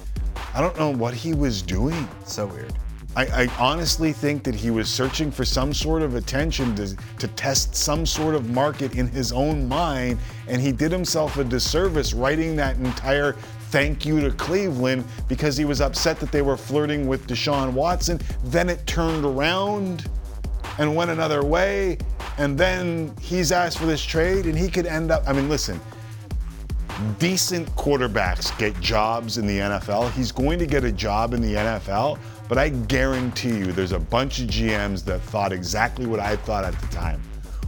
I 0.54 0.60
don't 0.60 0.76
know 0.76 0.90
what 0.90 1.14
he 1.14 1.32
was 1.32 1.62
doing. 1.62 2.08
So 2.24 2.46
weird. 2.46 2.74
I, 3.14 3.44
I 3.44 3.48
honestly 3.58 4.12
think 4.12 4.42
that 4.44 4.54
he 4.54 4.70
was 4.70 4.88
searching 4.88 5.30
for 5.30 5.44
some 5.44 5.74
sort 5.74 6.02
of 6.02 6.14
attention 6.14 6.74
to, 6.76 6.96
to 7.18 7.28
test 7.28 7.74
some 7.74 8.06
sort 8.06 8.34
of 8.34 8.50
market 8.50 8.94
in 8.94 9.06
his 9.08 9.32
own 9.32 9.68
mind, 9.68 10.18
and 10.48 10.62
he 10.62 10.72
did 10.72 10.90
himself 10.90 11.36
a 11.36 11.44
disservice 11.44 12.14
writing 12.14 12.56
that 12.56 12.76
entire 12.76 13.34
thank 13.70 14.06
you 14.06 14.20
to 14.20 14.30
Cleveland 14.30 15.04
because 15.28 15.56
he 15.56 15.64
was 15.64 15.80
upset 15.80 16.20
that 16.20 16.32
they 16.32 16.42
were 16.42 16.56
flirting 16.56 17.06
with 17.06 17.26
Deshaun 17.26 17.72
Watson. 17.72 18.20
Then 18.44 18.68
it 18.68 18.86
turned 18.86 19.24
around 19.24 20.08
and 20.78 20.96
went 20.96 21.10
another 21.10 21.44
way, 21.44 21.98
and 22.38 22.56
then 22.56 23.14
he's 23.20 23.52
asked 23.52 23.78
for 23.78 23.86
this 23.86 24.02
trade, 24.02 24.46
and 24.46 24.56
he 24.56 24.68
could 24.68 24.86
end 24.86 25.10
up. 25.10 25.22
I 25.26 25.34
mean, 25.34 25.50
listen, 25.50 25.78
decent 27.18 27.68
quarterbacks 27.76 28.56
get 28.58 28.78
jobs 28.80 29.38
in 29.38 29.46
the 29.46 29.58
NFL. 29.58 30.12
He's 30.12 30.32
going 30.32 30.58
to 30.58 30.66
get 30.66 30.84
a 30.84 30.92
job 30.92 31.34
in 31.34 31.40
the 31.40 31.54
NFL, 31.54 32.18
but 32.52 32.58
I 32.58 32.68
guarantee 32.68 33.56
you 33.56 33.72
there's 33.72 33.92
a 33.92 33.98
bunch 33.98 34.40
of 34.40 34.48
GMs 34.48 35.06
that 35.06 35.22
thought 35.22 35.52
exactly 35.52 36.04
what 36.04 36.20
I 36.20 36.36
thought 36.36 36.66
at 36.66 36.78
the 36.82 36.86
time. 36.88 37.18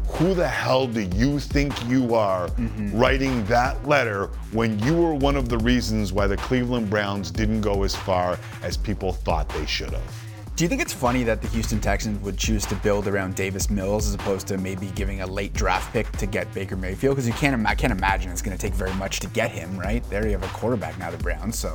Who 0.09 0.35
the 0.35 0.47
hell 0.47 0.87
do 0.87 1.01
you 1.01 1.41
think 1.41 1.73
you 1.89 2.15
are 2.15 2.49
mm-hmm. 2.49 2.95
writing 2.95 3.47
that 3.47 3.89
letter 3.89 4.27
when 4.53 4.79
you 4.81 4.95
were 4.95 5.15
one 5.15 5.37
of 5.37 5.49
the 5.49 5.57
reasons 5.57 6.13
why 6.13 6.27
the 6.27 6.37
Cleveland 6.37 6.91
Browns 6.91 7.31
didn't 7.31 7.63
go 7.63 7.83
as 7.83 7.97
far 7.97 8.39
as 8.63 8.77
people 8.77 9.15
thought 9.15 9.49
they 9.49 9.65
should 9.65 9.89
have? 9.89 10.25
Do 10.55 10.65
you 10.65 10.69
think 10.69 10.83
it's 10.83 10.93
funny 10.93 11.25
that 11.25 11.41
the 11.41 11.49
Houston 11.49 11.81
Texans 11.81 12.23
would 12.23 12.37
choose 12.37 12.67
to 12.67 12.75
build 12.75 13.09
around 13.09 13.37
Davis 13.37 13.71
Mills 13.71 14.07
as 14.07 14.13
opposed 14.13 14.47
to 14.49 14.59
maybe 14.59 14.89
giving 14.95 15.23
a 15.23 15.27
late 15.27 15.55
draft 15.55 15.95
pick 15.95 16.13
to 16.19 16.27
get 16.27 16.53
Baker 16.53 16.77
Mayfield? 16.77 17.17
Because 17.17 17.27
you 17.27 17.33
can't, 17.33 17.67
I 17.67 17.75
can't 17.75 17.91
imagine 17.91 18.31
it's 18.31 18.43
going 18.43 18.55
to 18.55 18.61
take 18.61 18.75
very 18.75 18.93
much 18.97 19.21
to 19.21 19.29
get 19.29 19.51
him, 19.51 19.79
right? 19.79 20.05
There 20.11 20.27
you 20.27 20.33
have 20.33 20.43
a 20.43 20.49
quarterback 20.49 20.99
now, 20.99 21.11
the 21.11 21.17
Browns. 21.17 21.59
So 21.59 21.75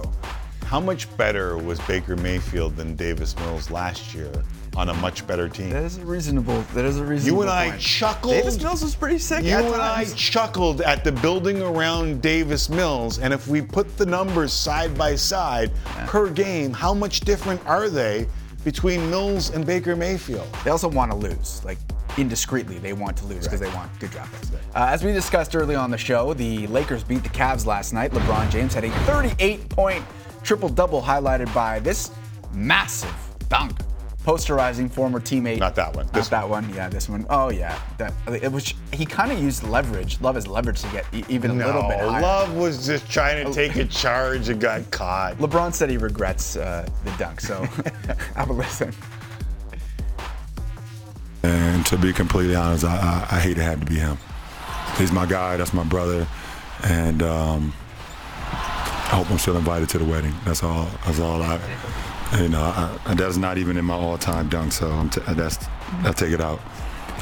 How 0.69 0.79
much 0.79 1.17
better 1.17 1.57
was 1.57 1.79
Baker 1.87 2.15
Mayfield 2.15 2.75
than 2.75 2.95
Davis 2.95 3.35
Mills 3.37 3.71
last 3.71 4.13
year 4.13 4.31
on 4.75 4.89
a 4.89 4.93
much 4.93 5.25
better 5.25 5.49
team? 5.49 5.71
that 5.71 5.81
is 5.81 5.97
a 5.97 6.05
reasonable. 6.05 6.61
That 6.75 6.85
is 6.85 6.99
a 6.99 7.03
reasonable. 7.03 7.37
You 7.37 7.41
and 7.41 7.49
I 7.49 7.69
point. 7.71 7.81
chuckled. 7.81 8.33
Davis 8.35 8.61
Mills 8.61 8.83
was 8.83 8.93
pretty 8.93 9.17
sick. 9.17 9.43
You 9.43 9.53
at 9.55 9.65
and 9.65 9.73
I 9.73 10.05
chuckled 10.05 10.81
at 10.81 11.03
the 11.03 11.11
building 11.11 11.63
around 11.63 12.21
Davis 12.21 12.69
Mills, 12.69 13.17
and 13.17 13.33
if 13.33 13.47
we 13.47 13.63
put 13.63 13.97
the 13.97 14.05
numbers 14.05 14.53
side 14.53 14.95
by 14.95 15.15
side 15.15 15.71
per 16.05 16.29
game, 16.29 16.71
how 16.71 16.93
much 16.93 17.21
different 17.21 17.65
are 17.65 17.89
they 17.89 18.27
between 18.63 19.09
Mills 19.09 19.49
and 19.49 19.65
Baker 19.65 19.95
Mayfield? 19.95 20.47
They 20.63 20.69
also 20.69 20.87
want 20.87 21.09
to 21.09 21.17
lose, 21.17 21.65
like 21.65 21.79
indiscreetly. 22.09 22.79
They 22.79 22.93
want 22.93 23.17
to 23.17 23.25
lose 23.25 23.45
because 23.45 23.59
they 23.59 23.73
want 23.73 23.89
good 23.99 24.11
draft 24.11 24.33
picks. 24.33 24.51
Uh, 24.53 24.59
as 24.75 25.03
we 25.03 25.13
discussed 25.13 25.55
early 25.55 25.73
on 25.73 25.89
the 25.89 25.97
show, 25.97 26.35
the 26.35 26.67
Lakers 26.67 27.03
beat 27.03 27.23
the 27.23 27.29
Cavs 27.29 27.65
last 27.65 27.91
night. 27.91 28.11
LeBron 28.11 28.51
James 28.51 28.75
had 28.75 28.83
a 28.83 28.89
38-point 30.39 30.45
triple-double, 30.45 31.01
highlighted 31.01 31.53
by 31.53 31.79
this 31.79 32.11
massive 32.53 33.13
dunk, 33.49 33.77
posterizing 34.25 34.89
former 34.91 35.19
teammate. 35.19 35.59
Not 35.59 35.75
that 35.75 35.95
one. 35.95 36.05
Not 36.07 36.13
This 36.13 36.29
that 36.29 36.47
one. 36.47 36.71
Yeah, 36.73 36.89
this 36.89 37.09
one. 37.09 37.25
Oh 37.29 37.49
yeah, 37.49 37.79
that. 37.97 38.13
It 38.27 38.51
was. 38.51 38.73
He 38.93 39.05
kind 39.05 39.31
of 39.31 39.39
used 39.41 39.63
leverage. 39.63 40.19
Love 40.21 40.35
his 40.35 40.47
leverage 40.47 40.81
to 40.81 40.87
get 40.89 41.05
e- 41.13 41.23
even 41.29 41.51
a 41.51 41.53
little 41.53 41.83
bit 41.83 41.99
higher. 41.99 42.21
Love 42.21 42.55
was 42.55 42.85
just 42.85 43.09
trying 43.09 43.45
to 43.45 43.53
take 43.53 43.75
a 43.75 43.85
charge 44.01 44.49
and 44.49 44.59
got 44.59 44.89
caught. 44.91 45.37
LeBron 45.37 45.73
said 45.73 45.89
he 45.89 45.97
regrets 45.97 46.55
uh, 46.57 46.87
the 47.05 47.11
dunk. 47.11 47.39
So 47.41 47.63
have 48.35 48.49
a 48.49 48.53
listen. 48.53 48.93
And 51.43 51.85
to 51.85 51.97
be 51.97 52.11
completely 52.11 52.55
honest, 52.55 52.83
I, 52.83 53.25
I, 53.31 53.37
I 53.37 53.39
hate 53.39 53.57
it 53.57 53.61
had 53.61 53.79
to 53.79 53.85
be 53.85 53.95
him. 53.95 54.17
He's 54.97 55.11
my 55.13 55.25
guy. 55.25 55.55
That's 55.55 55.73
my 55.73 55.85
brother, 55.85 56.27
and 56.83 57.23
um, 57.23 57.73
I 59.11 59.15
hope 59.15 59.31
I'm 59.31 59.39
still 59.39 59.57
invited 59.57 59.89
to 59.89 59.97
the 59.97 60.05
wedding. 60.05 60.33
That's 60.45 60.61
all. 60.63 60.87
That's 61.05 61.19
all 61.19 61.41
I. 61.41 61.59
You 62.39 62.47
know, 62.49 62.61
I, 62.61 62.95
and 63.07 63.19
that's 63.19 63.37
not 63.37 63.57
even 63.57 63.75
in 63.77 63.85
my 63.85 63.95
all-time 63.95 64.49
dunk. 64.49 64.71
So 64.71 64.87
I'm 64.89 65.09
t- 65.09 65.21
that's 65.29 65.57
I 66.03 66.11
take 66.11 66.31
it 66.31 66.41
out. 66.41 66.59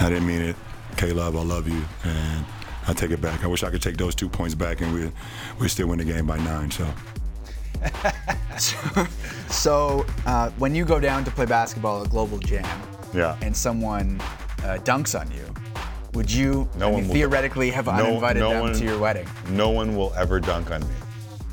I 0.02 0.10
didn't 0.10 0.28
mean 0.28 0.42
it. 0.42 0.56
K 0.98 1.12
Love, 1.14 1.36
I 1.38 1.44
love 1.44 1.68
you, 1.68 1.82
and 2.04 2.46
I 2.88 2.94
take 2.94 3.12
it 3.12 3.22
back. 3.22 3.44
I 3.44 3.48
wish 3.48 3.64
I 3.64 3.70
could 3.70 3.82
take 3.82 3.96
those 3.98 4.16
two 4.16 4.28
points 4.28 4.54
back, 4.56 4.82
and 4.82 4.94
we 4.94 5.12
we 5.60 5.70
still 5.70 5.88
win 5.88 6.00
the 6.00 6.06
game 6.06 6.26
by 6.28 6.38
nine. 6.38 6.72
So. 6.72 6.88
So 9.50 10.06
uh, 10.26 10.50
when 10.58 10.74
you 10.76 10.84
go 10.84 11.00
down 11.00 11.24
to 11.24 11.32
play 11.32 11.46
basketball 11.46 12.04
at 12.04 12.10
Global 12.10 12.38
Jam, 12.40 12.66
Yeah. 13.14 13.38
and 13.42 13.56
someone 13.56 14.20
uh, 14.64 14.78
dunks 14.84 15.18
on 15.20 15.30
you, 15.32 15.46
would 16.14 16.30
you 16.32 16.68
No 16.78 16.88
I 16.88 16.92
one 16.92 17.00
mean, 17.02 17.08
will- 17.10 17.14
theoretically 17.16 17.70
have 17.72 17.86
No- 17.86 17.94
uninvited 17.94 18.40
no 18.40 18.50
them 18.50 18.62
one- 18.62 18.74
to 18.74 18.84
your 18.84 18.98
wedding? 19.00 19.28
No 19.52 19.70
one 19.70 19.96
will 19.96 20.12
ever 20.18 20.40
dunk 20.40 20.72
on 20.72 20.82
me. 20.82 20.96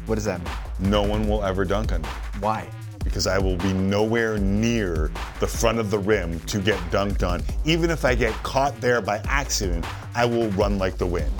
What 0.06 0.16
does 0.16 0.24
that 0.24 0.42
mean? 0.44 0.90
No 0.90 1.02
one 1.02 1.28
will 1.28 1.42
ever 1.44 1.64
dunk 1.64 1.92
on 1.92 2.02
me. 2.02 2.08
Why? 2.40 2.68
Because 3.02 3.26
I 3.26 3.38
will 3.38 3.56
be 3.56 3.72
nowhere 3.72 4.38
near 4.38 5.10
the 5.40 5.46
front 5.46 5.78
of 5.78 5.90
the 5.90 5.98
rim 5.98 6.40
to 6.40 6.58
get 6.58 6.78
dunked 6.90 7.26
on. 7.26 7.42
Even 7.64 7.90
if 7.90 8.04
I 8.04 8.14
get 8.14 8.32
caught 8.42 8.78
there 8.80 9.00
by 9.00 9.18
accident, 9.26 9.84
I 10.14 10.24
will 10.24 10.48
run 10.50 10.78
like 10.78 10.96
the 10.98 11.06
wind. 11.06 11.30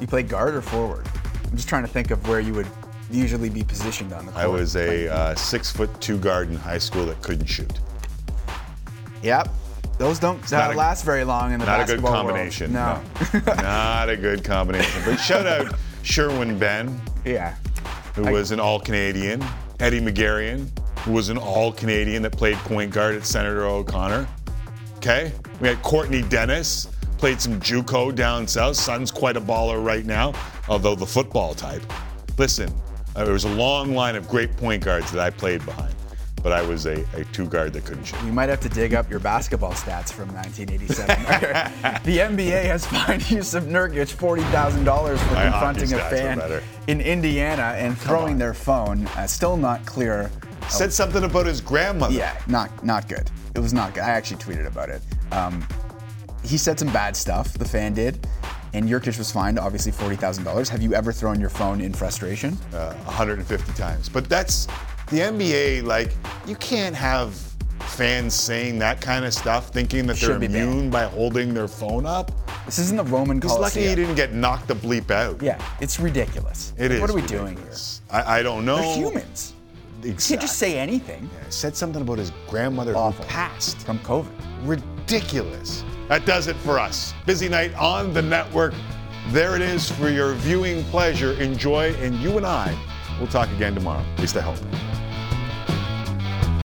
You 0.00 0.06
play 0.06 0.22
guard 0.22 0.54
or 0.54 0.60
forward? 0.60 1.06
I'm 1.44 1.56
just 1.56 1.68
trying 1.68 1.82
to 1.84 1.88
think 1.88 2.10
of 2.10 2.26
where 2.28 2.40
you 2.40 2.52
would 2.54 2.66
usually 3.10 3.48
be 3.48 3.62
positioned 3.62 4.12
on 4.12 4.26
the 4.26 4.32
court. 4.32 4.44
I 4.44 4.46
was 4.48 4.76
a 4.76 5.08
uh, 5.08 5.34
six 5.34 5.70
foot 5.70 5.88
two 6.00 6.18
guard 6.18 6.50
in 6.50 6.56
high 6.56 6.78
school 6.78 7.06
that 7.06 7.22
couldn't 7.22 7.46
shoot. 7.46 7.72
Yep. 9.22 9.48
Those 9.98 10.18
don't 10.18 10.40
uh, 10.52 10.58
not 10.58 10.74
a- 10.74 10.76
last 10.76 11.04
very 11.04 11.24
long 11.24 11.52
in 11.52 11.60
the 11.60 11.64
Not 11.66 11.80
a 11.80 11.84
good 11.84 12.02
basketball 12.02 12.12
world. 12.12 12.26
combination. 12.26 12.72
No. 12.72 13.00
Not 13.62 14.10
a 14.10 14.16
good 14.16 14.44
combination. 14.44 15.02
But 15.06 15.16
shout 15.16 15.46
out 15.46 15.74
Sherwin 16.02 16.58
Ben, 16.58 17.00
yeah. 17.24 17.54
Who 18.16 18.32
was 18.32 18.50
an 18.50 18.58
All 18.58 18.80
Canadian. 18.80 19.44
Eddie 19.78 20.00
McGarrion, 20.00 20.66
who 21.00 21.12
was 21.12 21.28
an 21.28 21.36
All 21.36 21.70
Canadian 21.70 22.22
that 22.22 22.32
played 22.32 22.56
point 22.58 22.90
guard 22.90 23.14
at 23.14 23.24
Senator 23.24 23.66
O'Connor. 23.66 24.26
Okay. 24.96 25.30
We 25.60 25.68
had 25.68 25.80
Courtney 25.82 26.22
Dennis, 26.22 26.88
played 27.18 27.40
some 27.40 27.60
JUCO 27.60 28.14
down 28.14 28.48
south. 28.48 28.76
Son's 28.76 29.10
quite 29.10 29.36
a 29.36 29.40
baller 29.40 29.84
right 29.84 30.04
now, 30.04 30.32
although 30.68 30.94
the 30.94 31.06
football 31.06 31.54
type. 31.54 31.82
Listen, 32.38 32.72
uh, 33.14 33.24
there 33.24 33.32
was 33.32 33.44
a 33.44 33.54
long 33.54 33.94
line 33.94 34.16
of 34.16 34.28
great 34.28 34.56
point 34.56 34.84
guards 34.84 35.10
that 35.12 35.20
I 35.20 35.30
played 35.30 35.64
behind, 35.64 35.94
but 36.42 36.52
I 36.52 36.62
was 36.62 36.86
a, 36.86 37.04
a 37.14 37.24
two 37.32 37.46
guard 37.46 37.72
that 37.72 37.84
couldn't 37.84 38.04
shoot. 38.04 38.22
You 38.24 38.32
might 38.32 38.48
have 38.48 38.60
to 38.60 38.68
dig 38.68 38.94
up 38.94 39.10
your 39.10 39.20
basketball 39.20 39.72
stats 39.72 40.12
from 40.12 40.32
1987. 40.34 42.02
the 42.04 42.18
NBA 42.18 42.64
has 42.64 42.86
fined 42.86 43.30
Yusuf 43.30 43.64
Nurkic 43.64 44.14
$40,000 44.14 45.18
for 45.18 45.34
My 45.34 45.42
confronting 45.44 45.92
a 45.92 45.98
fan 45.98 46.62
in 46.86 47.00
Indiana 47.00 47.74
and 47.76 47.96
throwing 47.98 48.38
their 48.38 48.54
phone. 48.54 49.06
Uh, 49.08 49.26
still 49.26 49.56
not 49.56 49.84
clear 49.86 50.30
Said 50.68 50.92
something 50.92 51.24
about 51.24 51.46
his 51.46 51.60
grandmother. 51.60 52.14
Yeah, 52.14 52.36
not 52.48 52.84
not 52.84 53.08
good. 53.08 53.30
It 53.54 53.60
was 53.60 53.72
not 53.72 53.94
good. 53.94 54.02
I 54.02 54.10
actually 54.10 54.38
tweeted 54.38 54.66
about 54.66 54.90
it. 54.90 55.00
Um, 55.30 55.66
he 56.44 56.58
said 56.58 56.78
some 56.78 56.92
bad 56.92 57.16
stuff. 57.16 57.54
The 57.54 57.64
fan 57.64 57.94
did, 57.94 58.26
and 58.74 58.88
Nurkic 58.88 59.16
was 59.16 59.30
fined, 59.30 59.58
obviously 59.58 59.92
forty 59.92 60.16
thousand 60.16 60.44
dollars. 60.44 60.68
Have 60.68 60.82
you 60.82 60.92
ever 60.92 61.12
thrown 61.12 61.40
your 61.40 61.50
phone 61.50 61.80
in 61.80 61.92
frustration? 61.92 62.58
Uh, 62.74 62.94
150 63.04 63.72
times. 63.74 64.08
But 64.08 64.28
that's 64.28 64.66
the 65.08 65.18
NBA. 65.18 65.84
Like 65.84 66.12
you 66.46 66.56
can't 66.56 66.94
have 66.94 67.34
fans 67.80 68.34
saying 68.34 68.78
that 68.78 69.00
kind 69.00 69.24
of 69.24 69.32
stuff, 69.32 69.70
thinking 69.70 70.06
that 70.06 70.16
they're 70.16 70.32
Should 70.32 70.40
be 70.40 70.46
immune 70.46 70.90
by 70.90 71.04
holding 71.04 71.54
their 71.54 71.68
phone 71.68 72.06
up. 72.06 72.30
This 72.66 72.78
isn't 72.78 72.96
the 72.96 73.04
Roman 73.04 73.40
He's 73.40 73.50
lucky 73.50 73.58
Coliseum. 73.58 73.88
he 73.88 73.94
didn't 73.94 74.16
get 74.16 74.32
knocked 74.32 74.68
the 74.68 74.74
bleep 74.74 75.10
out. 75.10 75.40
Yeah, 75.40 75.62
it's 75.80 76.00
ridiculous. 76.00 76.72
It 76.76 76.90
is. 76.90 77.00
What 77.00 77.10
are 77.10 77.14
we 77.14 77.22
doing 77.22 77.56
here? 77.56 77.72
I, 78.10 78.40
I 78.40 78.42
don't 78.42 78.64
know. 78.64 78.76
They're 78.76 78.96
humans. 78.96 79.52
You 80.02 80.12
can't 80.12 80.40
just 80.40 80.58
say 80.58 80.78
anything. 80.78 81.28
Said 81.48 81.74
something 81.74 82.02
about 82.02 82.18
his 82.18 82.30
grandmother 82.48 82.94
Awful. 82.96 83.24
who 83.24 83.30
passed. 83.30 83.78
From 83.78 83.98
COVID. 84.00 84.28
Ridiculous. 84.64 85.84
That 86.08 86.26
does 86.26 86.46
it 86.46 86.56
for 86.56 86.78
us. 86.78 87.14
Busy 87.24 87.48
night 87.48 87.74
on 87.74 88.12
the 88.12 88.22
network. 88.22 88.74
There 89.30 89.56
it 89.56 89.62
is 89.62 89.90
for 89.90 90.08
your 90.08 90.34
viewing 90.34 90.84
pleasure. 90.84 91.32
Enjoy, 91.40 91.92
and 91.94 92.14
you 92.16 92.36
and 92.36 92.46
I 92.46 92.76
will 93.18 93.26
talk 93.26 93.50
again 93.50 93.74
tomorrow. 93.74 94.04
Least 94.18 94.36
I 94.36 94.40
hope. 94.40 94.58